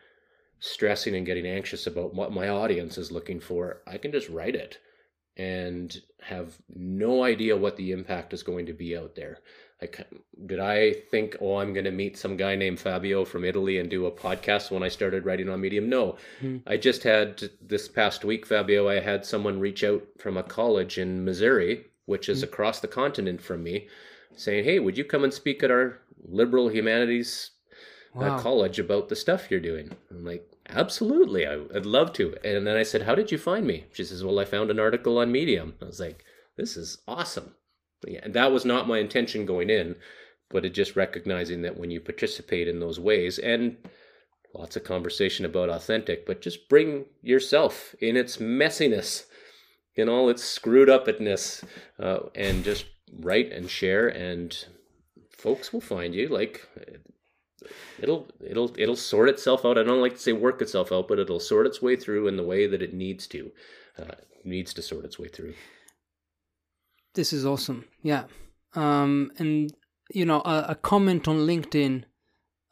stressing 0.60 1.16
and 1.16 1.26
getting 1.26 1.46
anxious 1.46 1.88
about 1.88 2.14
what 2.14 2.32
my 2.32 2.50
audience 2.50 2.98
is 2.98 3.12
looking 3.12 3.40
for 3.40 3.84
i 3.86 3.96
can 3.96 4.12
just 4.12 4.28
write 4.30 4.56
it 4.56 4.80
and 5.36 6.02
have 6.20 6.58
no 6.76 7.24
idea 7.24 7.56
what 7.56 7.78
the 7.78 7.92
impact 7.92 8.34
is 8.34 8.42
going 8.42 8.66
to 8.66 8.74
be 8.74 8.98
out 8.98 9.14
there. 9.14 9.38
Like 9.80 10.08
did 10.48 10.60
i 10.60 10.94
think 11.12 11.38
oh 11.40 11.58
i'm 11.58 11.74
going 11.74 11.86
to 11.86 11.92
meet 11.92 12.18
some 12.18 12.36
guy 12.36 12.56
named 12.56 12.80
fabio 12.80 13.24
from 13.24 13.46
italy 13.46 13.78
and 13.78 13.88
do 13.88 14.08
a 14.08 14.12
podcast 14.12 14.72
when 14.72 14.82
i 14.82 14.88
started 14.88 15.26
writing 15.26 15.50
on 15.50 15.62
medium? 15.62 15.88
No. 15.88 16.18
Mm-hmm. 16.42 16.68
i 16.68 16.78
just 16.78 17.04
had 17.04 17.44
this 17.62 17.88
past 17.88 18.26
week 18.26 18.48
fabio 18.48 18.90
i 18.90 19.00
had 19.00 19.24
someone 19.24 19.60
reach 19.60 19.84
out 19.84 20.04
from 20.18 20.38
a 20.38 20.44
college 20.44 20.98
in 20.98 21.24
missouri 21.24 21.86
which 22.08 22.30
is 22.30 22.42
across 22.42 22.80
the 22.80 22.88
continent 22.88 23.42
from 23.42 23.62
me, 23.62 23.88
saying, 24.36 24.64
"Hey, 24.64 24.80
would 24.80 24.98
you 24.98 25.04
come 25.04 25.24
and 25.24 25.34
speak 25.34 25.64
at 25.64 25.72
our 25.72 26.00
liberal 26.24 26.70
humanities 26.70 27.52
uh, 28.16 28.40
college 28.40 28.80
about 28.80 29.10
the 29.10 29.16
stuff 29.16 29.50
you're 29.50 29.60
doing?" 29.60 29.96
I'm 30.10 30.26
like, 30.26 30.50
"Absolutely, 30.70 31.48
I, 31.48 31.62
I'd 31.76 31.86
love 31.86 32.14
to." 32.14 32.36
And 32.44 32.66
then 32.68 32.78
I 32.78 32.84
said, 32.84 33.04
"How 33.04 33.16
did 33.16 33.32
you 33.32 33.38
find 33.38 33.66
me?" 33.66 33.86
She 33.94 34.04
says, 34.04 34.24
"Well, 34.24 34.40
I 34.40 34.46
found 34.46 34.72
an 34.72 34.80
article 34.80 35.18
on 35.18 35.32
Medium." 35.32 35.76
I 35.82 35.86
was 35.86 36.00
like, 36.00 36.24
"This 36.56 36.78
is 36.78 37.00
awesome." 37.08 37.56
Yeah, 38.06 38.20
and 38.24 38.34
that 38.34 38.52
was 38.52 38.66
not 38.66 38.88
my 38.88 39.00
intention 39.00 39.46
going 39.46 39.70
in, 39.70 39.96
but 40.50 40.66
it 40.66 40.70
just 40.70 40.96
recognizing 40.96 41.62
that 41.64 41.78
when 41.78 41.92
you 41.92 42.00
participate 42.00 42.68
in 42.68 42.80
those 42.80 43.00
ways 43.00 43.40
and 43.40 43.78
lots 44.54 44.76
of 44.76 44.84
conversation 44.84 45.46
about 45.46 45.70
authentic, 45.70 46.26
but 46.26 46.42
just 46.42 46.70
bring 46.70 47.06
yourself 47.22 47.96
in 48.00 48.18
its 48.18 48.38
messiness, 48.38 49.26
in 49.96 50.10
all 50.10 50.30
its 50.30 50.44
screwed 50.44 50.90
upness, 50.90 51.64
uh, 52.00 52.20
and 52.36 52.64
just 52.64 52.86
write 53.20 53.52
and 53.52 53.70
share, 53.70 54.08
and 54.08 54.66
folks 55.30 55.72
will 55.72 55.82
find 55.82 56.14
you. 56.16 56.28
Like 56.28 56.68
it'll 58.00 58.28
it'll 58.44 58.72
it'll 58.78 58.96
sort 58.96 59.30
itself 59.30 59.66
out. 59.66 59.78
I 59.78 59.84
don't 59.84 60.02
like 60.02 60.14
to 60.16 60.22
say 60.22 60.34
work 60.34 60.62
itself 60.62 60.92
out, 60.92 61.08
but 61.08 61.20
it'll 61.20 61.40
sort 61.40 61.66
its 61.68 61.82
way 61.82 61.96
through 61.96 62.28
in 62.28 62.38
the 62.38 62.44
way 62.44 62.68
that 62.68 62.82
it 62.82 62.94
needs 62.94 63.28
to, 63.28 63.52
uh, 64.00 64.16
needs 64.44 64.74
to 64.76 64.82
sort 64.82 65.06
its 65.06 65.18
way 65.20 65.28
through. 65.28 65.54
This 67.14 67.34
is 67.34 67.46
awesome. 67.46 67.86
Yeah. 68.04 68.26
Um, 68.76 69.32
and, 69.40 69.74
you 70.14 70.24
know, 70.26 70.42
a, 70.42 70.66
a 70.70 70.76
comment 70.76 71.28
on 71.28 71.38
LinkedIn 71.48 72.04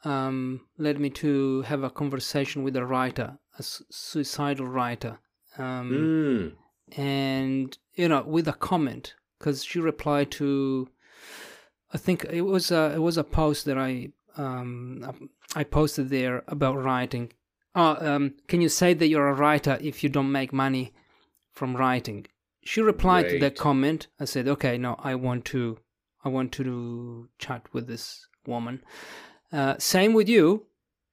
um, 0.04 0.60
led 0.78 1.00
me 1.00 1.10
to 1.10 1.62
have 1.62 1.82
a 1.82 1.90
conversation 1.90 2.62
with 2.62 2.76
a 2.76 2.84
writer, 2.84 3.38
a 3.58 3.62
su- 3.64 3.84
suicidal 3.90 4.66
writer. 4.66 5.18
Um, 5.58 5.90
Mm. 5.90 6.52
and, 6.96 7.76
you 7.94 8.08
know, 8.08 8.22
with 8.22 8.46
a 8.46 8.52
comment, 8.52 9.14
because 9.38 9.64
she 9.64 9.78
replied 9.78 10.30
to, 10.32 10.88
I 11.92 11.98
think 11.98 12.24
it 12.24 12.42
was 12.42 12.70
a, 12.70 12.92
it 12.94 13.00
was 13.00 13.16
a 13.16 13.24
post 13.24 13.64
that 13.66 13.78
I, 13.78 14.10
um, 14.36 15.30
I 15.54 15.64
posted 15.64 16.10
there 16.10 16.44
about 16.48 16.82
writing. 16.82 17.32
Oh, 17.74 17.96
um, 18.00 18.34
can 18.48 18.60
you 18.60 18.68
say 18.68 18.94
that 18.94 19.08
you're 19.08 19.28
a 19.28 19.34
writer 19.34 19.78
if 19.80 20.02
you 20.02 20.08
don't 20.08 20.32
make 20.32 20.52
money 20.52 20.92
from 21.52 21.76
writing? 21.76 22.26
She 22.64 22.80
replied 22.80 23.28
to 23.28 23.38
that 23.38 23.56
comment. 23.56 24.08
I 24.18 24.24
said, 24.24 24.48
okay, 24.48 24.76
no, 24.76 24.96
I 24.98 25.14
want 25.14 25.44
to, 25.46 25.78
I 26.24 26.28
want 26.28 26.50
to 26.52 27.28
chat 27.38 27.62
with 27.72 27.86
this 27.86 28.26
woman. 28.46 28.82
Uh, 29.52 29.76
same 29.78 30.14
with 30.14 30.28
you. 30.28 30.66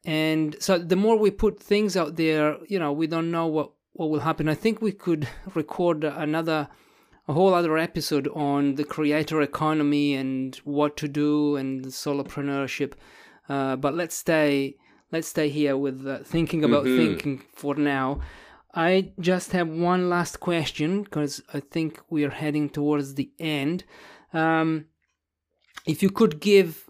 And 0.05 0.55
so 0.59 0.77
the 0.77 0.95
more 0.95 1.17
we 1.17 1.31
put 1.31 1.61
things 1.61 1.95
out 1.95 2.15
there, 2.15 2.57
you 2.67 2.79
know, 2.79 2.91
we 2.91 3.07
don't 3.07 3.29
know 3.29 3.47
what, 3.47 3.71
what 3.91 4.09
will 4.09 4.21
happen. 4.21 4.49
I 4.49 4.55
think 4.55 4.81
we 4.81 4.91
could 4.91 5.27
record 5.53 6.03
another, 6.03 6.69
a 7.27 7.33
whole 7.33 7.53
other 7.53 7.77
episode 7.77 8.27
on 8.29 8.75
the 8.75 8.83
creator 8.83 9.41
economy 9.41 10.13
and 10.13 10.55
what 10.63 10.97
to 10.97 11.07
do 11.07 11.55
and 11.55 11.85
solopreneurship. 11.85 12.93
Uh, 13.47 13.75
but 13.75 13.93
let's 13.93 14.15
stay, 14.15 14.75
let's 15.11 15.27
stay 15.27 15.49
here 15.49 15.77
with 15.77 16.05
uh, 16.07 16.19
thinking 16.23 16.63
about 16.63 16.85
Mhm. 16.85 16.97
thinking 16.97 17.43
for 17.53 17.75
now. 17.75 18.19
I 18.75 19.13
just 19.19 19.51
have 19.51 19.69
one 19.69 20.09
last 20.09 20.39
question 20.39 21.03
because 21.03 21.41
I 21.53 21.59
think 21.59 22.01
we 22.09 22.23
are 22.25 22.31
heading 22.31 22.69
towards 22.69 23.13
the 23.15 23.31
end. 23.39 23.83
Um, 24.33 24.85
if 25.85 26.01
you 26.01 26.09
could 26.09 26.39
give 26.39 26.89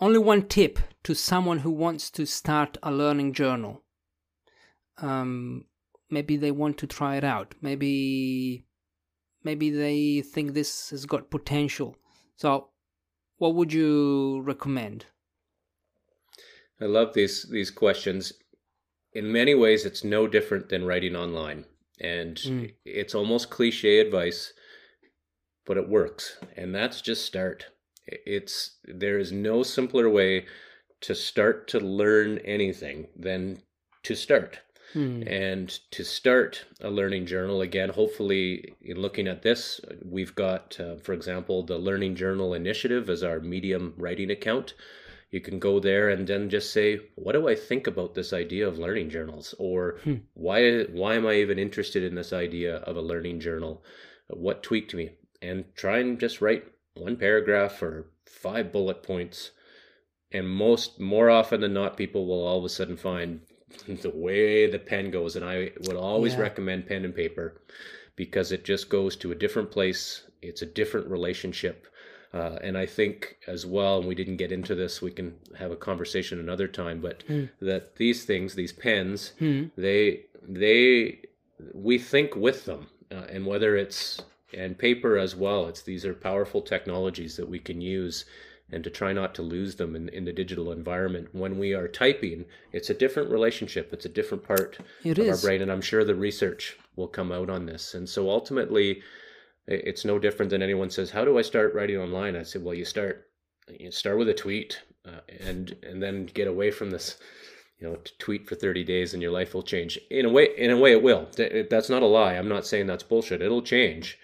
only 0.00 0.18
one 0.18 0.42
tip 0.48 0.78
to 1.04 1.14
someone 1.14 1.60
who 1.60 1.70
wants 1.70 2.10
to 2.10 2.26
start 2.26 2.76
a 2.82 2.92
learning 2.92 3.32
journal, 3.32 3.82
um, 4.98 5.64
maybe 6.10 6.36
they 6.36 6.50
want 6.50 6.78
to 6.78 6.86
try 6.86 7.16
it 7.16 7.24
out. 7.24 7.54
Maybe, 7.60 8.66
maybe 9.44 9.70
they 9.70 10.22
think 10.22 10.52
this 10.52 10.90
has 10.90 11.06
got 11.06 11.30
potential. 11.30 11.96
So, 12.36 12.70
what 13.38 13.54
would 13.54 13.72
you 13.72 14.40
recommend? 14.42 15.06
I 16.80 16.86
love 16.86 17.14
these 17.14 17.44
these 17.44 17.70
questions. 17.70 18.32
In 19.12 19.30
many 19.30 19.54
ways, 19.54 19.84
it's 19.86 20.02
no 20.02 20.26
different 20.26 20.68
than 20.68 20.84
writing 20.84 21.14
online, 21.14 21.66
and 22.00 22.36
Mm. 22.36 22.74
it's 22.84 23.14
almost 23.14 23.50
cliche 23.50 24.00
advice, 24.00 24.52
but 25.64 25.76
it 25.76 25.88
works. 25.88 26.38
And 26.56 26.74
that's 26.74 27.00
just 27.00 27.24
start. 27.24 27.66
It's 28.06 28.78
there 28.84 29.18
is 29.18 29.32
no 29.32 29.62
simpler 29.62 30.10
way 30.10 30.46
to 31.02 31.14
start 31.14 31.68
to 31.68 31.80
learn 31.80 32.38
anything 32.38 33.08
than 33.16 33.62
to 34.02 34.14
start. 34.14 34.60
Hmm. 34.94 35.22
And 35.26 35.68
to 35.90 36.04
start 36.04 36.64
a 36.80 36.88
learning 36.88 37.26
journal, 37.26 37.60
again, 37.60 37.90
hopefully, 37.90 38.74
in 38.80 39.00
looking 39.00 39.26
at 39.28 39.42
this, 39.42 39.80
we've 40.04 40.34
got, 40.34 40.78
uh, 40.80 40.96
for 40.96 41.12
example, 41.12 41.64
the 41.64 41.76
Learning 41.76 42.14
Journal 42.14 42.54
Initiative 42.54 43.10
as 43.10 43.22
our 43.24 43.40
Medium 43.40 43.92
writing 43.96 44.30
account. 44.30 44.74
You 45.32 45.40
can 45.40 45.58
go 45.58 45.80
there 45.80 46.10
and 46.10 46.28
then 46.28 46.48
just 46.48 46.72
say, 46.72 47.00
"What 47.16 47.32
do 47.32 47.48
I 47.48 47.56
think 47.56 47.88
about 47.88 48.14
this 48.14 48.32
idea 48.32 48.68
of 48.68 48.78
learning 48.78 49.10
journals?" 49.10 49.52
Or 49.58 49.98
Hmm. 50.04 50.18
why 50.34 50.84
why 50.84 51.16
am 51.16 51.26
I 51.26 51.34
even 51.34 51.58
interested 51.58 52.04
in 52.04 52.14
this 52.14 52.32
idea 52.32 52.76
of 52.76 52.96
a 52.96 53.02
learning 53.02 53.40
journal? 53.40 53.84
What 54.28 54.62
tweaked 54.62 54.94
me? 54.94 55.10
And 55.42 55.64
try 55.74 55.98
and 55.98 56.20
just 56.20 56.40
write 56.40 56.64
one 56.94 57.16
paragraph 57.16 57.82
or 57.82 58.06
five 58.26 58.70
bullet 58.70 59.02
points. 59.02 59.50
And 60.30 60.48
most 60.48 61.00
more 61.00 61.30
often 61.30 61.60
than 61.60 61.74
not, 61.74 61.96
people 61.96 62.26
will 62.26 62.46
all 62.46 62.58
of 62.58 62.64
a 62.64 62.68
sudden 62.68 62.96
find 62.96 63.40
the 64.02 64.10
way 64.10 64.66
the 64.70 64.78
pen 64.78 65.10
goes. 65.10 65.36
And 65.36 65.44
I 65.44 65.72
would 65.82 65.96
always 65.96 66.34
Yeah. 66.34 66.40
recommend 66.42 66.86
pen 66.86 67.04
and 67.04 67.14
paper 67.14 67.60
because 68.16 68.52
it 68.52 68.64
just 68.64 68.88
goes 68.88 69.16
to 69.16 69.32
a 69.32 69.34
different 69.34 69.70
place. 69.70 70.24
It's 70.42 70.62
a 70.62 70.66
different 70.66 71.08
relationship. 71.08 71.86
Uh, 72.32 72.58
and 72.62 72.76
I 72.76 72.86
think 72.86 73.36
as 73.46 73.64
well, 73.64 73.98
and 73.98 74.08
we 74.08 74.14
didn't 74.16 74.38
get 74.38 74.50
into 74.50 74.74
this, 74.74 75.00
we 75.00 75.12
can 75.12 75.36
have 75.56 75.70
a 75.70 75.76
conversation 75.76 76.40
another 76.40 76.66
time, 76.66 77.00
but 77.00 77.22
Hmm. 77.28 77.44
that 77.60 77.96
these 77.96 78.24
things, 78.24 78.54
these 78.54 78.72
pens, 78.72 79.32
Hmm. 79.38 79.64
they 79.76 80.26
they 80.46 81.20
we 81.72 81.98
think 81.98 82.34
with 82.36 82.64
them 82.66 82.88
uh, 83.12 83.26
and 83.30 83.46
whether 83.46 83.76
it's 83.76 84.20
and 84.52 84.76
paper 84.76 85.16
as 85.16 85.34
well 85.34 85.66
it's 85.68 85.82
these 85.82 86.04
are 86.04 86.12
powerful 86.14 86.60
technologies 86.60 87.36
that 87.36 87.48
we 87.48 87.58
can 87.58 87.80
use 87.80 88.24
and 88.70 88.82
to 88.82 88.90
try 88.90 89.12
not 89.12 89.34
to 89.34 89.42
lose 89.42 89.76
them 89.76 89.94
in, 89.94 90.08
in 90.08 90.24
the 90.24 90.32
digital 90.32 90.72
environment 90.72 91.28
when 91.32 91.58
we 91.58 91.74
are 91.74 91.88
typing 91.88 92.44
it's 92.72 92.90
a 92.90 92.94
different 92.94 93.30
relationship 93.30 93.92
it's 93.92 94.06
a 94.06 94.10
different 94.10 94.42
part 94.42 94.78
It 95.04 95.18
of 95.18 95.28
our 95.28 95.36
brain 95.36 95.62
and 95.62 95.70
i'm 95.70 95.82
sure 95.82 96.04
the 96.04 96.14
research 96.14 96.76
will 96.96 97.08
come 97.08 97.30
out 97.30 97.50
on 97.50 97.66
this 97.66 97.94
and 97.94 98.08
so 98.08 98.30
ultimately 98.30 99.02
it's 99.66 100.04
no 100.04 100.18
different 100.18 100.50
than 100.50 100.62
anyone 100.62 100.90
says 100.90 101.10
how 101.10 101.24
do 101.24 101.38
i 101.38 101.42
start 101.42 101.74
writing 101.74 101.98
online 101.98 102.36
i 102.36 102.42
said, 102.42 102.64
well 102.64 102.74
you 102.74 102.84
start 102.84 103.28
you 103.78 103.90
start 103.90 104.18
with 104.18 104.28
a 104.28 104.34
tweet 104.34 104.80
uh, 105.06 105.20
and 105.40 105.76
and 105.82 106.02
then 106.02 106.26
get 106.26 106.48
away 106.48 106.70
from 106.70 106.90
this 106.90 107.18
you 107.84 107.88
know, 107.88 107.98
tweet 108.18 108.48
for 108.48 108.54
30 108.54 108.84
days 108.84 109.12
and 109.12 109.22
your 109.22 109.32
life 109.32 109.54
will 109.54 109.62
change. 109.62 109.98
In 110.10 110.24
a 110.24 110.30
way, 110.30 110.48
in 110.56 110.70
a 110.70 110.78
way 110.78 110.92
it 110.92 111.02
will. 111.02 111.28
That's 111.70 111.90
not 111.90 112.02
a 112.02 112.06
lie. 112.06 112.34
I'm 112.34 112.48
not 112.48 112.66
saying 112.66 112.86
that's 112.86 113.02
bullshit. 113.02 113.42
It'll 113.42 113.62
change. 113.62 114.18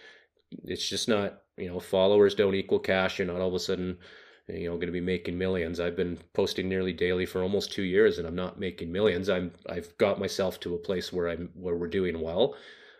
It's 0.64 0.88
just 0.88 1.08
not, 1.08 1.42
you 1.56 1.68
know, 1.68 1.80
followers 1.80 2.34
don't 2.34 2.54
equal 2.54 2.78
cash. 2.78 3.18
You're 3.18 3.28
not 3.28 3.40
all 3.40 3.48
of 3.48 3.54
a 3.54 3.58
sudden, 3.58 3.98
you 4.52 4.68
know, 4.68 4.74
going 4.76 4.86
to 4.86 4.92
be 4.92 5.00
making 5.00 5.36
millions. 5.38 5.80
I've 5.80 5.96
been 5.96 6.18
posting 6.32 6.68
nearly 6.68 6.92
daily 6.92 7.26
for 7.26 7.42
almost 7.42 7.72
two 7.72 7.82
years 7.82 8.18
and 8.18 8.26
I'm 8.26 8.34
not 8.34 8.58
making 8.58 8.90
millions. 8.92 9.28
I'm, 9.28 9.52
I've 9.68 9.96
got 9.98 10.18
myself 10.18 10.60
to 10.60 10.74
a 10.74 10.78
place 10.78 11.12
where 11.12 11.28
I'm, 11.28 11.50
where 11.54 11.76
we're 11.76 11.88
doing 11.88 12.20
well 12.20 12.54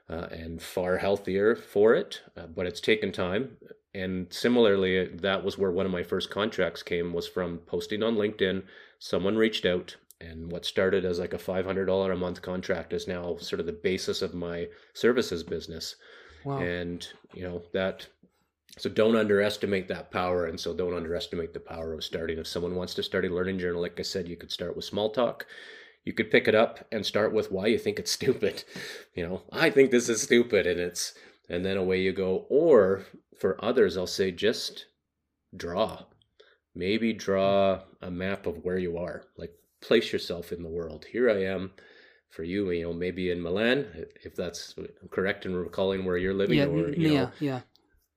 uh, 0.09 0.27
and 0.31 0.61
far 0.63 0.97
healthier 0.99 1.55
for 1.55 1.95
it. 1.95 2.21
Uh, 2.37 2.47
but 2.47 2.67
it's 2.67 2.81
taken 2.81 3.13
time. 3.13 3.57
And 3.95 4.33
similarly, 4.33 5.07
that 5.07 5.43
was 5.45 5.59
where 5.59 5.73
one 5.73 5.87
of 5.87 5.93
my 5.93 6.03
first 6.03 6.31
contracts 6.31 6.83
came 6.83 7.13
was 7.13 7.27
from 7.27 7.59
posting 7.59 8.03
on 8.03 8.17
LinkedIn. 8.17 8.63
Someone 8.99 9.37
reached 9.37 9.67
out 9.67 9.97
and 10.21 10.53
what 10.53 10.65
started 10.65 11.05
as 11.05 11.19
like 11.19 11.33
a 11.33 11.39
$500 11.39 12.13
a 12.13 12.17
month 12.17 12.43
contract 12.43 12.93
is 12.93 13.09
now 13.09 13.37
sort 13.39 13.59
of 13.59 13.67
the 13.67 13.73
basis 13.73 14.23
of 14.23 14.35
my 14.35 14.69
services 14.95 15.43
business 15.43 15.97
Wow. 16.45 16.59
and 16.59 17.07
you 17.35 17.43
know 17.43 17.63
that 17.75 18.07
so 18.79 18.89
don't 18.89 19.17
underestimate 19.17 19.89
that 19.89 20.11
power 20.11 20.47
and 20.47 20.59
so 20.59 20.75
don't 20.75 20.95
underestimate 20.95 21.53
the 21.53 21.61
power 21.61 21.93
of 21.93 22.05
starting. 22.05 22.39
If 22.39 22.47
someone 22.47 22.75
wants 22.75 22.95
to 22.95 23.03
start 23.03 23.25
a 23.25 23.29
learning 23.29 23.59
journal 23.59 23.83
like 23.83 23.99
i 23.99 24.03
said 24.03 24.29
you 24.29 24.37
could 24.37 24.53
start 24.53 24.77
with 24.77 24.85
small 24.85 25.11
talk. 25.11 25.47
You 26.05 26.15
could 26.15 26.31
pick 26.31 26.49
it 26.49 26.55
up 26.55 26.87
and 26.91 27.05
start 27.05 27.35
with 27.35 27.53
why 27.53 27.67
you 27.67 27.79
think 27.79 27.99
it's 27.99 28.13
stupid. 28.21 28.65
You 29.15 29.29
know 29.29 29.43
i 29.53 29.71
think 29.71 29.91
this 29.91 30.09
is 30.09 30.23
stupid 30.23 30.67
and 30.67 30.81
it's 30.81 31.15
and 31.49 31.65
then 31.65 31.77
away 31.77 32.01
you 32.01 32.13
go. 32.13 32.47
Or 32.49 33.05
for 33.39 33.63
others 33.65 33.97
i'll 33.97 34.07
say 34.07 34.31
just 34.31 34.87
draw. 35.57 36.05
Maybe 36.75 37.13
draw 37.13 37.81
a 38.01 38.11
map 38.11 38.47
of 38.47 38.65
where 38.65 38.79
you 38.79 38.97
are. 38.97 39.25
Like 39.37 39.53
place 39.83 40.13
yourself 40.13 40.53
in 40.53 40.63
the 40.63 40.69
world. 40.69 41.07
Here 41.11 41.29
i 41.29 41.45
am 41.45 41.73
for 42.31 42.45
you 42.45 42.71
you 42.71 42.85
know 42.85 42.93
maybe 42.93 43.31
in 43.31 43.43
milan 43.43 43.87
if 44.23 44.37
that's 44.37 44.77
correct 45.11 45.47
in 45.47 45.55
recalling 45.55 46.05
where 46.05 46.17
you're 46.17 46.33
living 46.33 46.59
yeah, 46.59 46.67
or 46.67 46.91
you 46.91 47.09
yeah, 47.09 47.21
know 47.23 47.31
yeah. 47.41 47.61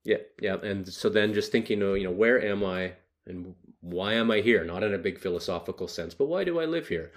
Yeah 0.04 0.18
yeah 0.42 0.56
and 0.64 0.88
so 0.88 1.10
then 1.10 1.34
just 1.34 1.52
thinking 1.52 1.82
oh, 1.82 1.94
you 1.94 2.04
know 2.04 2.12
where 2.12 2.44
am 2.44 2.64
i 2.64 2.94
and 3.26 3.56
why 3.82 4.14
am 4.14 4.32
i 4.32 4.42
here 4.42 4.64
not 4.64 4.84
in 4.84 4.94
a 4.94 4.98
big 4.98 5.20
philosophical 5.20 5.88
sense 5.88 6.14
but 6.14 6.26
why 6.26 6.44
do 6.44 6.60
i 6.60 6.66
live 6.66 6.88
here 6.88 7.12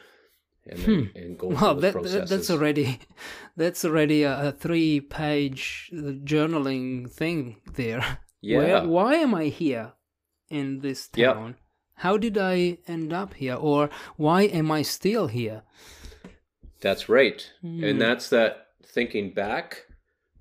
and, 0.68 0.78
then, 0.80 1.10
and 1.14 1.38
go 1.38 1.74
that, 1.74 1.92
processes. 1.92 2.30
that's 2.30 2.50
already 2.50 2.98
that's 3.56 3.84
already 3.84 4.22
a, 4.22 4.52
three 4.52 5.00
page 5.00 5.90
journaling 5.92 7.10
thing 7.10 7.56
there. 7.74 8.18
yeah. 8.40 8.58
Where, 8.58 8.88
why 8.88 9.14
am 9.14 9.34
I 9.34 9.44
here 9.44 9.92
in 10.50 10.80
this 10.80 11.08
town? 11.08 11.56
How 12.00 12.16
did 12.16 12.36
I 12.36 12.78
end 12.86 13.12
up 13.12 13.34
here? 13.34 13.54
Or 13.54 13.90
why 14.16 14.42
am 14.42 14.70
I 14.70 14.82
still 14.82 15.28
here? 15.28 15.62
That's 16.80 17.08
right. 17.08 17.50
Hmm. 17.62 17.82
And 17.82 18.00
that's 18.00 18.28
that 18.30 18.68
thinking 18.84 19.32
back, 19.32 19.85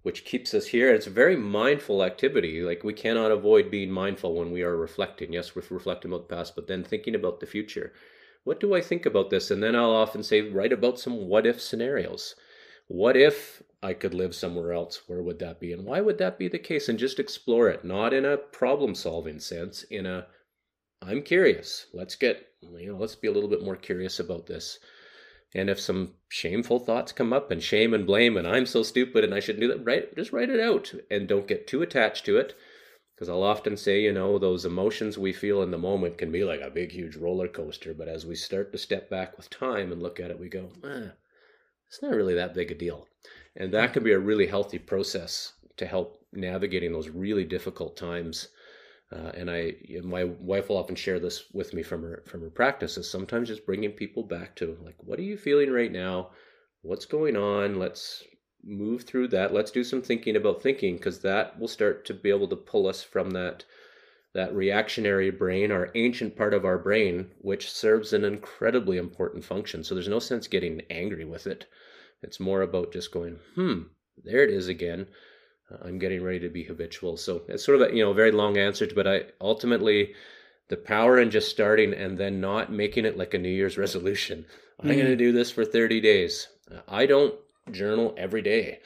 which 0.05 0.23
keeps 0.23 0.53
us 0.53 0.67
here. 0.67 0.93
It's 0.93 1.07
a 1.07 1.21
very 1.23 1.35
mindful 1.35 2.03
activity. 2.03 2.61
Like 2.61 2.83
we 2.83 2.93
cannot 2.93 3.31
avoid 3.31 3.71
being 3.71 3.89
mindful 3.89 4.35
when 4.35 4.51
we 4.51 4.61
are 4.61 4.77
reflecting. 4.77 5.33
Yes, 5.33 5.55
we're 5.55 5.63
reflecting 5.71 6.11
about 6.11 6.29
the 6.29 6.35
past, 6.35 6.55
but 6.55 6.67
then 6.67 6.83
thinking 6.83 7.15
about 7.15 7.39
the 7.39 7.47
future. 7.47 7.91
What 8.43 8.59
do 8.59 8.75
I 8.75 8.81
think 8.81 9.07
about 9.07 9.31
this? 9.31 9.49
And 9.49 9.63
then 9.63 9.75
I'll 9.75 9.95
often 9.95 10.21
say, 10.21 10.41
write 10.41 10.71
about 10.71 10.99
some 10.99 11.27
what 11.27 11.47
if 11.47 11.59
scenarios. 11.59 12.35
What 12.87 13.17
if 13.17 13.63
I 13.81 13.93
could 13.95 14.13
live 14.13 14.35
somewhere 14.35 14.73
else? 14.73 15.01
Where 15.07 15.23
would 15.23 15.39
that 15.39 15.59
be? 15.59 15.73
And 15.73 15.83
why 15.85 16.01
would 16.01 16.19
that 16.19 16.37
be 16.37 16.49
the 16.49 16.59
case? 16.59 16.87
And 16.87 16.99
just 16.99 17.17
explore 17.19 17.67
it, 17.69 17.83
not 17.83 18.13
in 18.13 18.25
a 18.25 18.37
problem 18.37 18.93
solving 18.93 19.39
sense, 19.39 19.81
in 19.89 20.05
a 20.05 20.27
I'm 21.01 21.23
curious. 21.23 21.87
Let's 21.95 22.15
get, 22.15 22.45
you 22.61 22.91
know, 22.91 22.99
let's 22.99 23.15
be 23.15 23.27
a 23.27 23.31
little 23.31 23.49
bit 23.49 23.63
more 23.63 23.75
curious 23.75 24.19
about 24.19 24.45
this. 24.45 24.77
And 25.55 25.69
if 25.69 25.79
some 25.79 26.15
shameful 26.27 26.79
thoughts 26.79 27.13
come 27.13 27.31
up 27.31 27.49
and 27.49 27.63
shame 27.63 27.93
and 27.93 28.05
blame 28.05 28.35
and 28.35 28.45
I'm 28.45 28.65
so 28.65 28.83
stupid 28.83 29.23
and 29.23 29.33
I 29.33 29.39
shouldn't 29.39 29.61
do 29.61 29.69
that, 29.69 29.85
right? 29.85 30.13
Just 30.13 30.33
write 30.33 30.49
it 30.49 30.59
out 30.59 30.93
and 31.09 31.29
don't 31.29 31.47
get 31.47 31.65
too 31.65 31.81
attached 31.81 32.25
to 32.25 32.37
it. 32.37 32.55
Because 33.15 33.29
I'll 33.29 33.43
often 33.43 33.77
say, 33.77 34.01
you 34.01 34.11
know, 34.11 34.37
those 34.37 34.65
emotions 34.65 35.17
we 35.17 35.31
feel 35.31 35.61
in 35.61 35.71
the 35.71 35.77
moment 35.77 36.17
can 36.17 36.29
be 36.29 36.43
like 36.43 36.59
a 36.59 36.69
big, 36.69 36.91
huge 36.91 37.15
roller 37.15 37.47
coaster. 37.47 37.93
But 37.93 38.09
as 38.09 38.25
we 38.25 38.35
start 38.35 38.73
to 38.73 38.77
step 38.77 39.09
back 39.09 39.37
with 39.37 39.49
time 39.49 39.93
and 39.93 40.03
look 40.03 40.19
at 40.19 40.29
it, 40.29 40.37
we 40.37 40.49
go, 40.49 40.69
ah, 40.83 41.13
it's 41.87 42.01
not 42.01 42.11
really 42.11 42.33
that 42.33 42.53
big 42.53 42.71
a 42.71 42.75
deal. 42.75 43.07
And 43.55 43.73
that 43.73 43.93
can 43.93 44.03
be 44.03 44.11
a 44.11 44.19
really 44.19 44.47
healthy 44.47 44.77
process 44.77 45.53
to 45.77 45.85
help 45.85 46.21
navigating 46.33 46.91
those 46.91 47.07
really 47.07 47.45
difficult 47.45 47.95
times. 47.95 48.49
Uh, 49.11 49.31
and 49.35 49.51
I, 49.51 49.75
my 50.03 50.23
wife 50.23 50.69
will 50.69 50.77
often 50.77 50.95
share 50.95 51.19
this 51.19 51.45
with 51.53 51.73
me 51.73 51.83
from 51.83 52.01
her 52.01 52.23
from 52.25 52.41
her 52.41 52.49
practices. 52.49 53.09
Sometimes 53.09 53.49
just 53.49 53.65
bringing 53.65 53.91
people 53.91 54.23
back 54.23 54.55
to 54.57 54.77
like, 54.83 54.95
what 54.99 55.19
are 55.19 55.23
you 55.23 55.37
feeling 55.37 55.71
right 55.71 55.91
now? 55.91 56.31
What's 56.81 57.05
going 57.05 57.35
on? 57.35 57.79
Let's 57.79 58.23
move 58.63 59.03
through 59.03 59.27
that. 59.29 59.53
Let's 59.53 59.71
do 59.71 59.83
some 59.83 60.01
thinking 60.01 60.35
about 60.35 60.61
thinking 60.61 60.97
because 60.97 61.19
that 61.19 61.59
will 61.59 61.67
start 61.67 62.05
to 62.05 62.13
be 62.13 62.29
able 62.29 62.47
to 62.47 62.55
pull 62.55 62.87
us 62.87 63.03
from 63.03 63.31
that 63.31 63.63
that 64.33 64.53
reactionary 64.53 65.31
brain, 65.31 65.71
our 65.71 65.91
ancient 65.95 66.35
part 66.35 66.53
of 66.53 66.65
our 66.65 66.77
brain, 66.77 67.31
which 67.39 67.71
serves 67.71 68.11
an 68.11 68.25
incredibly 68.25 68.97
important 68.97 69.45
function. 69.45 69.81
So 69.81 69.95
there's 69.95 70.09
no 70.09 70.19
sense 70.19 70.47
getting 70.47 70.81
angry 70.89 71.23
with 71.23 71.47
it. 71.47 71.67
It's 72.21 72.39
more 72.39 72.61
about 72.61 72.91
just 72.91 73.11
going, 73.11 73.39
hmm, 73.55 73.83
there 74.21 74.43
it 74.43 74.49
is 74.49 74.67
again. 74.67 75.07
I'm 75.81 75.99
getting 75.99 76.23
ready 76.23 76.39
to 76.39 76.49
be 76.49 76.63
habitual. 76.63 77.17
So 77.17 77.41
it's 77.47 77.65
sort 77.65 77.81
of 77.81 77.89
a 77.89 77.95
you 77.95 78.03
know 78.03 78.13
very 78.13 78.31
long 78.31 78.57
answer, 78.57 78.87
but 78.93 79.07
I 79.07 79.23
ultimately 79.41 80.13
the 80.67 80.77
power 80.77 81.19
in 81.19 81.29
just 81.29 81.49
starting 81.49 81.93
and 81.93 82.17
then 82.17 82.41
not 82.41 82.71
making 82.71 83.05
it 83.05 83.17
like 83.17 83.33
a 83.33 83.37
New 83.37 83.49
Year's 83.49 83.77
resolution. 83.77 84.45
I'm 84.79 84.87
going 84.87 85.05
to 85.05 85.15
do 85.15 85.31
this 85.31 85.51
for 85.51 85.63
30 85.63 86.01
days. 86.01 86.47
I 86.87 87.05
don't 87.05 87.35
journal 87.71 88.13
every 88.17 88.41
day. 88.41 88.79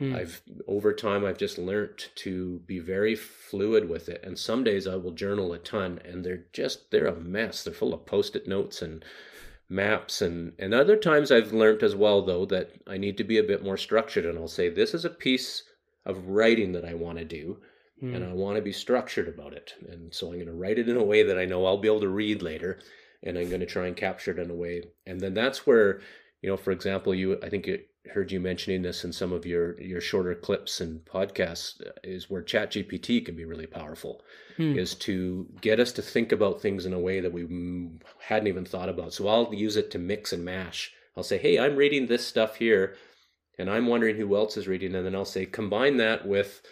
Mm. 0.00 0.14
I've 0.14 0.42
over 0.66 0.92
time 0.92 1.24
I've 1.24 1.38
just 1.38 1.56
learnt 1.56 2.10
to 2.16 2.60
be 2.66 2.78
very 2.78 3.14
fluid 3.14 3.88
with 3.88 4.08
it. 4.08 4.22
And 4.24 4.38
some 4.38 4.64
days 4.64 4.86
I 4.86 4.96
will 4.96 5.12
journal 5.12 5.52
a 5.52 5.58
ton 5.58 6.00
and 6.04 6.24
they're 6.24 6.44
just 6.52 6.90
they're 6.90 7.06
a 7.06 7.14
mess. 7.14 7.64
They're 7.64 7.72
full 7.72 7.94
of 7.94 8.06
post-it 8.06 8.46
notes 8.46 8.82
and 8.82 9.04
maps 9.68 10.20
and 10.22 10.52
and 10.58 10.74
other 10.74 10.96
times 10.96 11.32
I've 11.32 11.52
learnt 11.52 11.82
as 11.82 11.94
well 11.94 12.22
though 12.22 12.44
that 12.46 12.72
I 12.86 12.98
need 12.98 13.16
to 13.18 13.24
be 13.24 13.38
a 13.38 13.42
bit 13.42 13.64
more 13.64 13.76
structured 13.76 14.24
and 14.24 14.38
I'll 14.38 14.48
say 14.48 14.68
this 14.68 14.94
is 14.94 15.04
a 15.04 15.10
piece 15.10 15.64
of 16.06 16.28
writing 16.28 16.72
that 16.72 16.84
I 16.86 16.94
want 16.94 17.18
to 17.18 17.24
do 17.24 17.58
Mm. 18.02 18.14
and 18.14 18.24
I 18.24 18.32
want 18.34 18.56
to 18.56 18.62
be 18.62 18.72
structured 18.72 19.26
about 19.26 19.54
it. 19.54 19.72
And 19.88 20.12
so 20.12 20.26
I'm 20.26 20.34
going 20.34 20.46
to 20.46 20.52
write 20.52 20.78
it 20.78 20.88
in 20.88 20.98
a 20.98 21.02
way 21.02 21.22
that 21.22 21.38
I 21.38 21.46
know 21.46 21.64
I'll 21.64 21.78
be 21.78 21.88
able 21.88 22.00
to 22.00 22.08
read 22.08 22.42
later 22.42 22.78
and 23.22 23.38
I'm 23.38 23.48
going 23.48 23.60
to 23.60 23.66
try 23.66 23.86
and 23.86 23.96
capture 23.96 24.32
it 24.32 24.38
in 24.38 24.50
a 24.50 24.54
way. 24.54 24.82
And 25.06 25.18
then 25.18 25.32
that's 25.32 25.66
where, 25.66 26.00
you 26.42 26.50
know, 26.50 26.58
for 26.58 26.72
example, 26.72 27.14
you 27.14 27.38
I 27.42 27.48
think 27.48 27.66
it 27.66 27.88
heard 28.12 28.30
you 28.30 28.38
mentioning 28.38 28.82
this 28.82 29.02
in 29.04 29.12
some 29.12 29.32
of 29.32 29.46
your 29.46 29.80
your 29.80 30.02
shorter 30.02 30.34
clips 30.34 30.80
and 30.80 31.04
podcasts 31.06 31.80
uh, 31.80 31.90
is 32.04 32.28
where 32.30 32.42
ChatGPT 32.42 33.24
can 33.24 33.34
be 33.34 33.44
really 33.46 33.66
powerful 33.66 34.22
Mm. 34.58 34.76
is 34.76 34.94
to 34.94 35.46
get 35.60 35.80
us 35.80 35.92
to 35.92 36.02
think 36.02 36.32
about 36.32 36.60
things 36.60 36.86
in 36.86 36.92
a 36.92 36.98
way 36.98 37.20
that 37.20 37.32
we 37.32 37.44
mm, 37.44 38.00
hadn't 38.20 38.48
even 38.48 38.64
thought 38.66 38.88
about. 38.90 39.12
So 39.14 39.26
I'll 39.28 39.54
use 39.54 39.76
it 39.76 39.90
to 39.92 39.98
mix 39.98 40.32
and 40.34 40.44
mash. 40.44 40.92
I'll 41.16 41.22
say, 41.24 41.38
"Hey, 41.38 41.58
I'm 41.58 41.76
reading 41.76 42.06
this 42.06 42.26
stuff 42.26 42.56
here 42.56 42.94
and 43.58 43.70
I'm 43.70 43.86
wondering 43.86 44.16
who 44.16 44.36
else 44.36 44.56
is 44.56 44.68
reading." 44.68 44.94
And 44.94 45.04
then 45.06 45.14
I'll 45.14 45.24
say, 45.24 45.46
"Combine 45.46 45.96
that 45.98 46.26
with, 46.26 46.62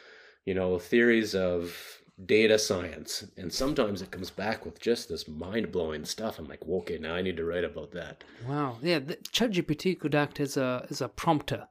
you 0.45 0.55
know, 0.55 0.79
theories 0.79 1.35
of 1.35 2.01
data 2.25 2.59
science." 2.59 3.25
And 3.37 3.53
sometimes 3.53 4.03
it 4.03 4.11
comes 4.11 4.31
back 4.31 4.65
with 4.65 4.81
just 4.81 5.09
this 5.09 5.27
mind-blowing 5.27 6.05
stuff. 6.05 6.39
I'm 6.39 6.47
like, 6.49 6.67
"Okay, 6.69 6.99
now 6.99 7.15
I 7.15 7.23
need 7.23 7.37
to 7.39 7.45
write 7.45 7.65
about 7.65 7.93
that." 7.93 8.23
Wow. 8.47 8.79
Yeah, 8.83 9.01
ChatGPT 9.01 9.99
could 9.99 10.15
act 10.15 10.41
as 10.41 10.57
a 10.57 10.87
as 10.91 11.01
a 11.01 11.09
prompter, 11.09 11.69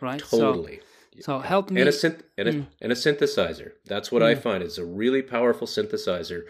right? 0.00 0.20
Totally. 0.20 0.80
So, 1.20 1.38
help 1.38 1.70
me. 1.70 1.80
and 1.80 1.88
a 1.88 1.92
synth 1.92 2.22
and 2.36 2.48
a, 2.48 2.52
Mm. 2.52 2.66
and 2.80 2.90
a 2.92 2.94
synthesizer. 2.96 3.72
That's 3.84 4.10
what 4.10 4.20
I 4.22 4.34
Mm. 4.34 4.42
find 4.42 4.62
is 4.64 4.78
a 4.78 4.84
really 4.84 5.22
powerful 5.22 5.66
synthesizer 5.68 6.42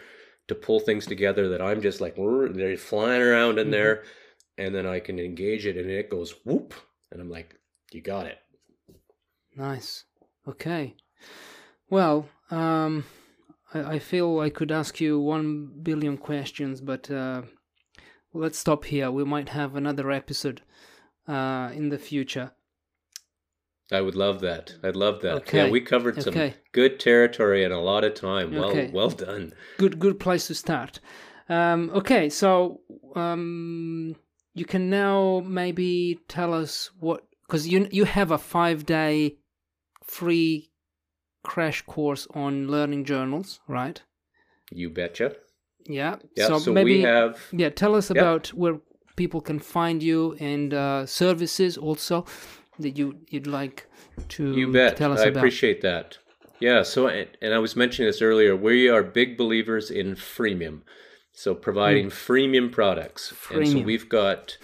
to 0.48 0.54
pull 0.54 0.80
things 0.80 1.04
together 1.06 1.48
that 1.50 1.60
I'm 1.60 1.82
just 1.82 2.00
like 2.00 2.16
they're 2.16 2.76
flying 2.78 3.20
around 3.22 3.58
in 3.58 3.68
Mhm. 3.68 3.72
there, 3.72 4.04
and 4.56 4.74
then 4.74 4.86
I 4.86 5.00
can 5.00 5.18
engage 5.18 5.66
it 5.66 5.76
and 5.76 5.90
it 5.90 6.08
goes 6.08 6.32
whoop, 6.46 6.72
and 7.10 7.20
I'm 7.20 7.28
like, 7.30 7.56
you 7.94 8.02
got 8.02 8.26
it. 8.26 8.38
Nice. 9.56 10.04
Okay. 10.48 10.96
Well, 11.88 12.28
um, 12.50 13.04
I, 13.72 13.94
I 13.94 13.98
feel 14.00 14.40
I 14.40 14.50
could 14.50 14.72
ask 14.72 15.00
you 15.00 15.20
one 15.20 15.70
billion 15.82 16.18
questions, 16.18 16.80
but 16.80 17.10
uh, 17.10 17.42
let's 18.32 18.58
stop 18.58 18.84
here. 18.84 19.10
We 19.10 19.24
might 19.24 19.50
have 19.50 19.76
another 19.76 20.10
episode 20.10 20.62
uh, 21.28 21.70
in 21.72 21.88
the 21.90 21.98
future. 21.98 22.52
I 23.92 24.00
would 24.00 24.16
love 24.16 24.40
that. 24.40 24.74
I'd 24.82 24.96
love 24.96 25.20
that. 25.22 25.34
Okay. 25.34 25.58
Yeah, 25.58 25.70
we 25.70 25.80
covered 25.80 26.20
some 26.20 26.34
Okay. 26.34 26.54
good 26.72 26.98
territory 26.98 27.62
in 27.64 27.70
a 27.70 27.80
lot 27.80 28.02
of 28.02 28.14
time. 28.14 28.50
Well, 28.52 28.70
Okay. 28.70 28.90
well 28.92 29.10
done. 29.10 29.54
Good, 29.78 30.00
good 30.00 30.18
place 30.18 30.48
to 30.48 30.54
start. 30.54 31.00
Um, 31.48 31.90
okay, 31.94 32.30
so 32.30 32.80
um, 33.14 34.16
you 34.54 34.64
can 34.64 34.88
now 34.88 35.42
maybe 35.46 36.18
tell 36.28 36.54
us 36.54 36.90
what 36.98 37.24
because 37.46 37.68
you 37.68 37.88
you 37.90 38.04
have 38.04 38.30
a 38.30 38.38
five 38.38 38.84
day 38.86 39.36
free 40.02 40.70
crash 41.42 41.82
course 41.82 42.26
on 42.34 42.68
learning 42.68 43.04
journals, 43.04 43.60
right? 43.68 44.02
You 44.70 44.90
betcha. 44.90 45.36
Yeah. 45.86 46.16
Yeah. 46.36 46.56
So, 46.58 46.72
maybe 46.72 46.96
we 46.98 47.02
have 47.02 47.38
Yeah, 47.52 47.68
tell 47.70 47.94
us 47.94 48.08
Yep. 48.10 48.16
about 48.16 48.48
where 48.54 48.80
people 49.16 49.40
can 49.40 49.58
find 49.58 50.02
you 50.02 50.34
and 50.40 50.72
uh, 50.72 51.06
services 51.06 51.76
also 51.76 52.24
that 52.78 52.96
you 52.98 53.18
you'd 53.28 53.46
like 53.46 53.86
to 54.30 54.54
You 54.56 54.72
bet. 54.72 54.96
tell 54.96 55.12
us 55.12 55.20
I 55.20 55.26
about. 55.26 55.40
appreciate 55.40 55.80
that. 55.82 56.18
Yeah. 56.60 56.82
So, 56.82 57.08
and 57.08 57.28
and 57.42 57.52
I 57.54 57.58
was 57.58 57.76
mentioning 57.76 58.08
this 58.08 58.22
earlier. 58.22 58.56
We 58.56 58.88
are 58.88 59.02
big 59.02 59.36
believers 59.36 59.90
in 59.90 60.14
freemium, 60.16 60.80
so 61.32 61.54
providing 61.54 62.08
freemium 62.10 62.70
products. 62.72 63.34
And 63.50 63.68
so. 63.68 63.80
We've 63.80 64.08
got, 64.08 64.56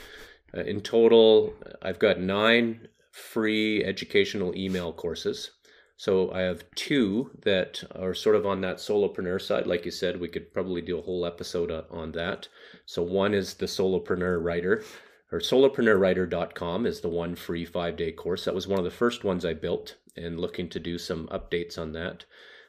uh, 0.56 0.62
in 0.62 0.80
total, 0.80 1.54
I've 1.82 1.98
got 1.98 2.20
nine 2.20 2.88
free 3.10 3.84
educational 3.84 4.54
email 4.56 4.92
courses. 4.92 5.50
So 5.96 6.32
I 6.32 6.40
have 6.40 6.64
two 6.76 7.30
that 7.42 7.84
are 7.94 8.14
sort 8.14 8.36
of 8.36 8.46
on 8.46 8.62
that 8.62 8.78
solopreneur 8.78 9.40
side. 9.40 9.66
Like 9.66 9.84
you 9.84 9.90
said, 9.90 10.18
we 10.18 10.28
could 10.28 10.52
probably 10.54 10.80
do 10.80 10.98
a 10.98 11.02
whole 11.02 11.26
episode 11.26 11.70
on, 11.90 12.12
that. 12.12 12.48
So 12.86 13.02
one 13.02 13.34
is 13.34 13.52
the 13.54 13.66
solopreneur 13.66 14.42
writer, 14.42 14.82
or 15.30 15.40
solopreneurwriter.com 15.40 16.86
is 16.86 17.02
the 17.02 17.10
one 17.10 17.36
free 17.36 17.66
five 17.66 17.96
day 17.96 18.12
course. 18.12 18.46
That 18.46 18.54
was 18.54 18.66
one 18.66 18.78
of 18.78 18.84
the 18.86 18.90
first 18.90 19.24
ones 19.24 19.44
I 19.44 19.52
built 19.52 19.96
and 20.16 20.40
looking 20.40 20.70
to 20.70 20.80
do 20.80 20.96
some 20.96 21.28
updates 21.28 21.78
on 21.78 21.92
that. 21.92 22.24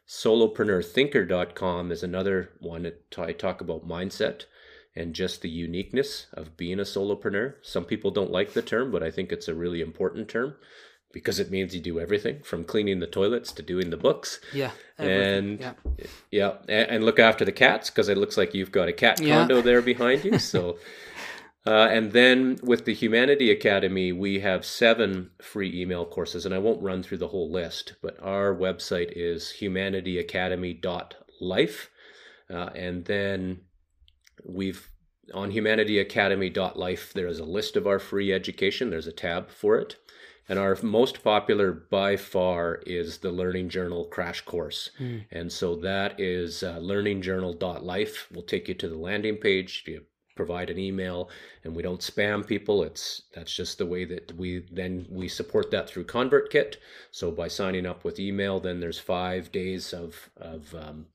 Solopreneurthinker.com 0.07 1.91
is 1.91 2.03
another 2.03 2.49
one 2.59 2.83
that 2.83 3.17
I 3.17 3.31
talk 3.31 3.61
about 3.61 3.87
mindset 3.87 4.43
and 4.95 5.13
just 5.13 5.41
the 5.41 5.49
uniqueness 5.49 6.27
of 6.34 6.57
being 6.57 6.80
a 6.80 6.84
solopreneur. 6.84 7.55
Some 7.61 7.85
people 7.85 8.11
don't 8.11 8.31
like 8.31 8.53
the 8.53 8.61
term, 8.61 8.91
but 8.91 9.03
I 9.03 9.11
think 9.11 9.31
it's 9.31 9.47
a 9.47 9.55
really 9.55 9.81
important 9.81 10.27
term 10.30 10.55
because 11.13 11.39
it 11.39 11.51
means 11.51 11.73
you 11.76 11.81
do 11.81 11.99
everything 11.99 12.41
from 12.43 12.63
cleaning 12.63 12.99
the 12.99 13.07
toilets 13.07 13.51
to 13.53 13.61
doing 13.61 13.89
the 13.89 13.97
books. 13.97 14.39
Yeah. 14.53 14.72
everything, 14.97 15.38
And 15.38 15.59
yeah. 15.59 15.73
yeah, 16.31 16.53
and, 16.69 16.89
and 16.89 17.03
look 17.05 17.19
after 17.19 17.43
the 17.45 17.51
cats 17.51 17.89
because 17.89 18.07
it 18.09 18.18
looks 18.18 18.38
like 18.38 18.53
you've 18.53 18.72
got 18.72 18.88
a 18.89 18.93
cat 18.93 19.19
Yeah. 19.22 19.39
condo 19.39 19.61
there 19.61 19.81
behind 19.81 20.23
you. 20.23 20.39
So, 20.39 20.77
uh, 21.65 21.88
and 21.91 22.11
then 22.13 22.59
with 22.63 22.85
the 22.85 22.93
Humanity 22.93 23.51
Academy, 23.51 24.11
we 24.13 24.39
have 24.39 24.65
seven 24.65 25.31
free 25.41 25.81
email 25.81 26.05
courses, 26.05 26.45
and 26.45 26.55
I 26.55 26.59
won't 26.59 26.81
run 26.81 27.03
through 27.03 27.18
the 27.19 27.27
whole 27.30 27.51
list, 27.51 27.95
but 28.01 28.18
our 28.22 28.55
website 28.55 29.11
is 29.15 29.55
humanityacademy.life. 29.59 31.89
Uh, 32.49 32.69
and 32.76 33.05
then 33.05 33.61
we've 34.43 34.89
on 35.34 35.51
humanityacademy.life, 35.51 37.13
there 37.13 37.27
is 37.27 37.39
a 37.39 37.45
list 37.45 37.76
of 37.76 37.88
our 37.88 37.99
free 37.99 38.34
education. 38.34 38.89
There's 38.89 39.07
a 39.07 39.13
tab 39.13 39.49
for 39.49 39.77
it. 39.77 39.97
And 40.49 40.59
our 40.59 40.77
most 40.81 41.23
popular 41.23 41.72
by 41.72 42.18
far 42.18 42.81
is 42.85 43.19
the 43.19 43.31
Learning 43.31 43.69
Journal 43.69 44.05
Crash 44.05 44.41
Course. 44.41 44.89
Mm. 44.99 45.26
And 45.31 45.51
so 45.51 45.76
that 45.77 46.19
is 46.19 46.63
uh, 46.63 46.80
learningjournal.life. 46.80 48.27
We'll 48.31 48.43
take 48.43 48.68
you 48.68 48.73
to 48.73 48.89
the 48.89 48.97
landing 48.97 49.38
page. 49.38 49.84
You 49.88 50.01
provide 50.35 50.69
an 50.69 50.80
email 50.80 51.30
and 51.63 51.76
we 51.76 51.84
don't 51.84 51.99
spam 51.99 52.45
people 52.47 52.84
it's 52.84 53.23
that's 53.35 53.53
just 53.53 53.77
the 53.77 53.85
way 53.85 54.05
that 54.05 54.34
we 54.38 54.65
then 54.72 55.05
we 55.09 55.27
support 55.27 55.69
that 55.69 55.89
through 55.89 56.05
convertkit 56.05 56.77
so 57.11 57.30
by 57.31 57.47
signing 57.47 57.85
up 57.85 58.03
with 58.03 58.18
email 58.18 58.59
then 58.59 58.80
there's 58.80 58.97
five 58.97 59.51
days 59.51 59.93
of 59.93 60.30
of 60.38 60.73
um, 60.73 61.05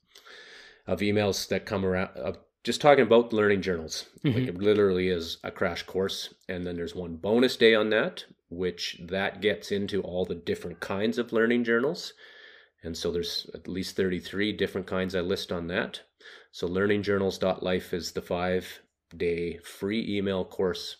of 0.86 1.00
emails 1.00 1.48
that 1.48 1.66
come 1.66 1.84
around 1.84 2.10
uh, 2.16 2.32
just 2.66 2.80
talking 2.80 3.04
about 3.04 3.32
learning 3.32 3.62
journals 3.62 4.06
mm-hmm. 4.22 4.38
like 4.38 4.48
it 4.48 4.58
literally 4.58 5.08
is 5.08 5.38
a 5.42 5.50
crash 5.50 5.84
course 5.84 6.34
and 6.48 6.66
then 6.66 6.76
there's 6.76 6.94
one 6.94 7.16
bonus 7.16 7.56
day 7.56 7.74
on 7.74 7.90
that 7.90 8.24
which 8.48 8.98
that 9.00 9.40
gets 9.40 9.72
into 9.72 10.02
all 10.02 10.24
the 10.24 10.34
different 10.34 10.80
kinds 10.80 11.18
of 11.18 11.32
learning 11.32 11.64
journals. 11.64 12.12
And 12.82 12.96
so 12.96 13.10
there's 13.10 13.50
at 13.54 13.66
least 13.66 13.96
33 13.96 14.52
different 14.52 14.86
kinds 14.86 15.14
I 15.14 15.20
list 15.20 15.50
on 15.50 15.66
that. 15.68 16.02
So 16.52 16.68
learningjournals.life 16.68 17.92
is 17.92 18.12
the 18.12 18.22
five 18.22 18.80
day 19.16 19.58
free 19.58 20.16
email 20.16 20.44
course 20.44 20.96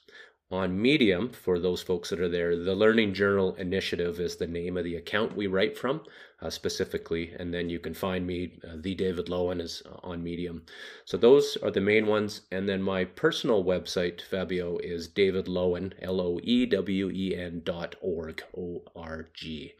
on 0.50 0.80
Medium, 0.80 1.30
for 1.30 1.58
those 1.58 1.82
folks 1.82 2.10
that 2.10 2.20
are 2.20 2.28
there, 2.28 2.56
the 2.56 2.74
Learning 2.74 3.12
Journal 3.12 3.54
Initiative 3.56 4.20
is 4.20 4.36
the 4.36 4.46
name 4.46 4.76
of 4.76 4.84
the 4.84 4.94
account 4.94 5.36
we 5.36 5.48
write 5.48 5.76
from 5.76 6.02
uh, 6.40 6.50
specifically. 6.50 7.34
And 7.36 7.52
then 7.52 7.68
you 7.68 7.80
can 7.80 7.94
find 7.94 8.24
me, 8.24 8.58
uh, 8.62 8.76
the 8.76 8.94
David 8.94 9.26
Loewen 9.26 9.60
is 9.60 9.82
on 10.04 10.22
Medium. 10.22 10.62
So 11.04 11.16
those 11.16 11.56
are 11.62 11.72
the 11.72 11.80
main 11.80 12.06
ones. 12.06 12.42
And 12.52 12.68
then 12.68 12.80
my 12.80 13.04
personal 13.04 13.64
website, 13.64 14.20
Fabio, 14.20 14.78
is 14.78 15.08
David 15.08 15.46
Loewen, 15.46 15.94
L 16.00 16.20
O 16.20 16.38
E 16.42 16.64
W 16.66 17.10
E 17.10 17.34
N 17.36 17.62
dot 17.64 17.96
org, 18.00 18.42
O 18.56 18.82
R 18.94 19.28
G. 19.34 19.72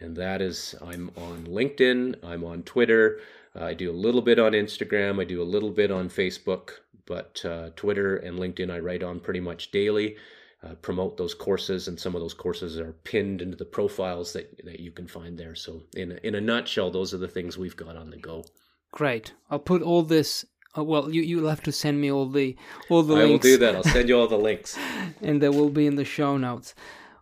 And 0.00 0.16
that 0.16 0.42
is, 0.42 0.74
I'm 0.82 1.12
on 1.16 1.46
LinkedIn, 1.46 2.16
I'm 2.24 2.42
on 2.42 2.64
Twitter. 2.64 3.20
Uh, 3.58 3.64
I 3.64 3.74
do 3.74 3.90
a 3.90 3.92
little 3.92 4.22
bit 4.22 4.38
on 4.38 4.52
Instagram, 4.52 5.20
I 5.20 5.24
do 5.24 5.42
a 5.42 5.44
little 5.44 5.70
bit 5.70 5.90
on 5.90 6.08
Facebook 6.08 6.70
but 7.06 7.44
uh, 7.44 7.70
Twitter 7.76 8.16
and 8.16 8.38
LinkedIn 8.38 8.70
I 8.70 8.78
write 8.78 9.02
on 9.02 9.20
pretty 9.20 9.40
much 9.40 9.70
daily. 9.70 10.16
Uh, 10.62 10.74
promote 10.76 11.18
those 11.18 11.34
courses, 11.34 11.88
and 11.88 12.00
some 12.00 12.14
of 12.14 12.22
those 12.22 12.32
courses 12.32 12.78
are 12.78 12.92
pinned 13.04 13.42
into 13.42 13.54
the 13.56 13.66
profiles 13.66 14.32
that, 14.32 14.50
that 14.64 14.80
you 14.80 14.90
can 14.90 15.06
find 15.06 15.38
there. 15.38 15.54
So, 15.54 15.82
in 15.94 16.12
a, 16.12 16.14
in 16.26 16.36
a 16.36 16.40
nutshell, 16.40 16.90
those 16.90 17.12
are 17.12 17.18
the 17.18 17.28
things 17.28 17.58
we've 17.58 17.76
got 17.76 17.96
on 17.96 18.08
the 18.08 18.16
go. 18.16 18.46
Great. 18.90 19.34
I'll 19.50 19.58
put 19.58 19.82
all 19.82 20.02
this. 20.02 20.46
Uh, 20.76 20.82
well, 20.82 21.10
you 21.10 21.20
you'll 21.20 21.50
have 21.50 21.62
to 21.64 21.72
send 21.72 22.00
me 22.00 22.10
all 22.10 22.26
the 22.26 22.56
all 22.88 23.02
the 23.02 23.14
I 23.14 23.24
links. 23.24 23.44
will 23.44 23.52
do 23.52 23.58
that. 23.58 23.76
I'll 23.76 23.82
send 23.82 24.08
you 24.08 24.18
all 24.18 24.26
the 24.26 24.38
links, 24.38 24.78
and 25.20 25.42
they 25.42 25.50
will 25.50 25.68
be 25.68 25.86
in 25.86 25.96
the 25.96 26.04
show 26.04 26.38
notes. 26.38 26.74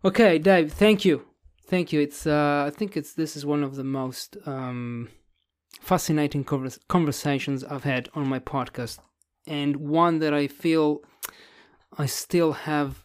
Okay, 0.05 0.39
Dave. 0.39 0.73
Thank 0.73 1.05
you. 1.05 1.27
Thank 1.67 1.93
you. 1.93 2.01
It's 2.01 2.29
uh, 2.29 2.65
I 2.69 2.71
think 2.71 2.97
it's 2.97 3.15
this 3.15 3.37
is 3.37 3.45
one 3.45 3.65
of 3.65 3.75
the 3.75 3.85
most 3.85 4.37
um, 4.47 5.09
fascinating 5.83 6.45
conversations 6.89 7.65
I've 7.65 7.85
had 7.85 8.09
on 8.15 8.29
my 8.29 8.39
podcast 8.39 8.99
and 9.47 9.77
one 9.77 10.21
that 10.21 10.33
I 10.33 10.47
feel 10.47 11.03
I 11.99 12.07
still 12.07 12.53
have 12.53 13.05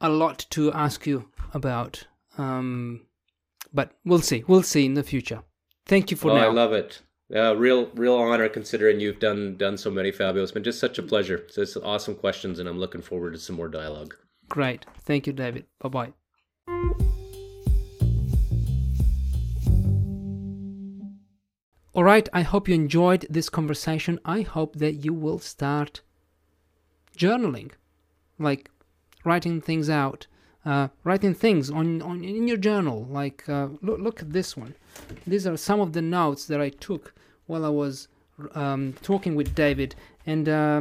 a 0.00 0.08
lot 0.08 0.46
to 0.50 0.72
ask 0.72 1.06
you 1.06 1.28
about. 1.52 2.06
Um, 2.38 3.02
but 3.72 3.92
we'll 4.04 4.20
see. 4.20 4.44
We'll 4.48 4.62
see 4.62 4.86
in 4.86 4.94
the 4.94 5.02
future. 5.02 5.42
Thank 5.84 6.10
you 6.10 6.16
for 6.16 6.30
oh, 6.30 6.36
now. 6.36 6.44
I 6.44 6.52
love 6.52 6.72
it. 6.72 7.02
Uh, 7.34 7.54
real, 7.56 7.90
real 7.94 8.14
honor 8.14 8.48
considering 8.48 9.00
you've 9.00 9.18
done 9.18 9.56
done 9.56 9.76
so 9.76 9.90
many 9.90 10.10
Fabio. 10.10 10.42
It's 10.42 10.52
been 10.52 10.64
just 10.64 10.80
such 10.80 10.98
a 10.98 11.02
pleasure. 11.02 11.44
So 11.50 11.62
it's 11.62 11.76
awesome 11.76 12.14
questions, 12.14 12.58
and 12.58 12.68
I'm 12.68 12.78
looking 12.78 13.02
forward 13.02 13.34
to 13.34 13.38
some 13.38 13.56
more 13.56 13.68
dialogue. 13.68 14.14
Great. 14.48 14.86
Thank 15.00 15.26
you, 15.26 15.32
David. 15.32 15.66
Bye 15.80 16.12
bye. 16.68 17.05
All 21.96 22.04
right, 22.04 22.28
I 22.30 22.42
hope 22.42 22.68
you 22.68 22.74
enjoyed 22.74 23.26
this 23.30 23.48
conversation. 23.48 24.20
I 24.22 24.42
hope 24.42 24.76
that 24.76 24.96
you 24.96 25.14
will 25.14 25.38
start 25.38 26.02
journaling, 27.16 27.70
like 28.38 28.70
writing 29.24 29.62
things 29.62 29.88
out, 29.88 30.26
uh, 30.66 30.88
writing 31.04 31.32
things 31.32 31.70
on, 31.70 32.02
on 32.02 32.22
in 32.22 32.46
your 32.46 32.58
journal. 32.58 33.06
Like 33.06 33.48
uh, 33.48 33.68
look, 33.80 33.98
look 33.98 34.20
at 34.20 34.34
this 34.34 34.58
one. 34.58 34.74
These 35.26 35.46
are 35.46 35.56
some 35.56 35.80
of 35.80 35.94
the 35.94 36.02
notes 36.02 36.44
that 36.48 36.60
I 36.60 36.68
took 36.68 37.14
while 37.46 37.64
I 37.64 37.70
was 37.70 38.08
um, 38.54 38.92
talking 39.00 39.34
with 39.34 39.54
David, 39.54 39.94
and 40.26 40.50
uh, 40.50 40.80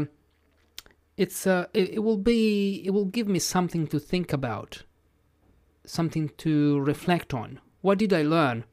it's 1.15 1.47
it, 1.47 1.69
it 1.73 2.03
will 2.03 2.17
be 2.17 2.83
it 2.85 2.89
will 2.89 3.05
give 3.05 3.29
me 3.29 3.39
something 3.39 3.87
to 3.87 3.99
think 3.99 4.33
about, 4.33 4.83
something 5.85 6.31
to 6.39 6.81
reflect 6.81 7.33
on. 7.33 7.61
What 7.79 7.99
did 7.99 8.11
I 8.11 8.23
learn 8.23 8.65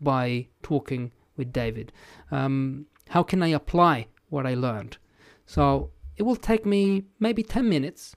by 0.00 0.46
talking? 0.62 1.12
With 1.36 1.52
David. 1.52 1.92
Um, 2.30 2.86
how 3.08 3.22
can 3.22 3.42
I 3.42 3.48
apply 3.48 4.08
what 4.28 4.46
I 4.46 4.54
learned? 4.54 4.98
So 5.46 5.90
it 6.16 6.22
will 6.22 6.36
take 6.36 6.66
me 6.66 7.04
maybe 7.20 7.42
10 7.42 7.68
minutes, 7.68 8.16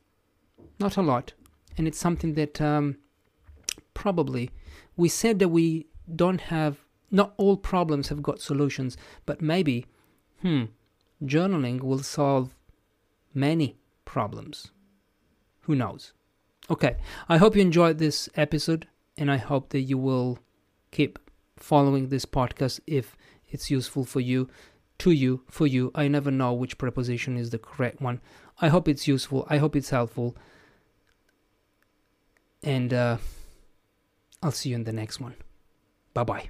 not 0.80 0.98
a 0.98 1.02
lot. 1.02 1.34
And 1.78 1.88
it's 1.88 2.00
something 2.00 2.34
that 2.34 2.60
um, 2.60 2.98
probably 3.94 4.52
we 4.98 5.10
said 5.10 5.40
that 5.40 5.50
we 5.50 5.88
don't 6.14 6.41
have, 6.41 6.80
not 7.12 7.34
all 7.38 7.58
problems 7.58 8.10
have 8.10 8.22
got 8.22 8.41
solutions, 8.41 8.98
but 9.26 9.41
maybe, 9.41 9.86
hmm, 10.41 10.66
journaling 11.24 11.82
will 11.82 12.00
solve 12.00 12.56
many 13.34 13.78
problems. 14.06 14.72
Who 15.62 15.76
knows? 15.76 16.14
Okay, 16.70 16.98
I 17.28 17.38
hope 17.38 17.56
you 17.56 17.62
enjoyed 17.62 17.98
this 17.98 18.30
episode 18.36 18.88
and 19.18 19.32
I 19.32 19.38
hope 19.38 19.70
that 19.70 19.82
you 19.82 19.98
will 19.98 20.40
keep 20.91 21.20
following 21.60 22.10
this 22.10 22.26
podcast 22.26 22.80
if 22.88 23.15
it's 23.48 23.69
useful 23.72 24.06
for 24.06 24.19
you, 24.19 24.49
to 24.99 25.11
you, 25.11 25.44
for 25.49 25.68
you. 25.68 25.91
I 25.95 26.07
never 26.07 26.31
know 26.31 26.53
which 26.53 26.77
preposition 26.77 27.38
is 27.38 27.49
the 27.49 27.60
correct 27.60 28.02
one. 28.02 28.22
I 28.61 28.68
hope 28.68 28.88
it's 28.88 29.07
useful. 29.07 29.45
I 29.49 29.57
hope 29.57 29.76
it's 29.76 29.90
helpful. 29.90 30.36
And 32.61 32.94
uh, 32.94 33.18
I'll 34.44 34.52
see 34.52 34.69
you 34.69 34.76
in 34.76 34.84
the 34.84 34.94
next 34.94 35.19
one. 35.19 35.36
Bye 36.14 36.23
bye. 36.23 36.49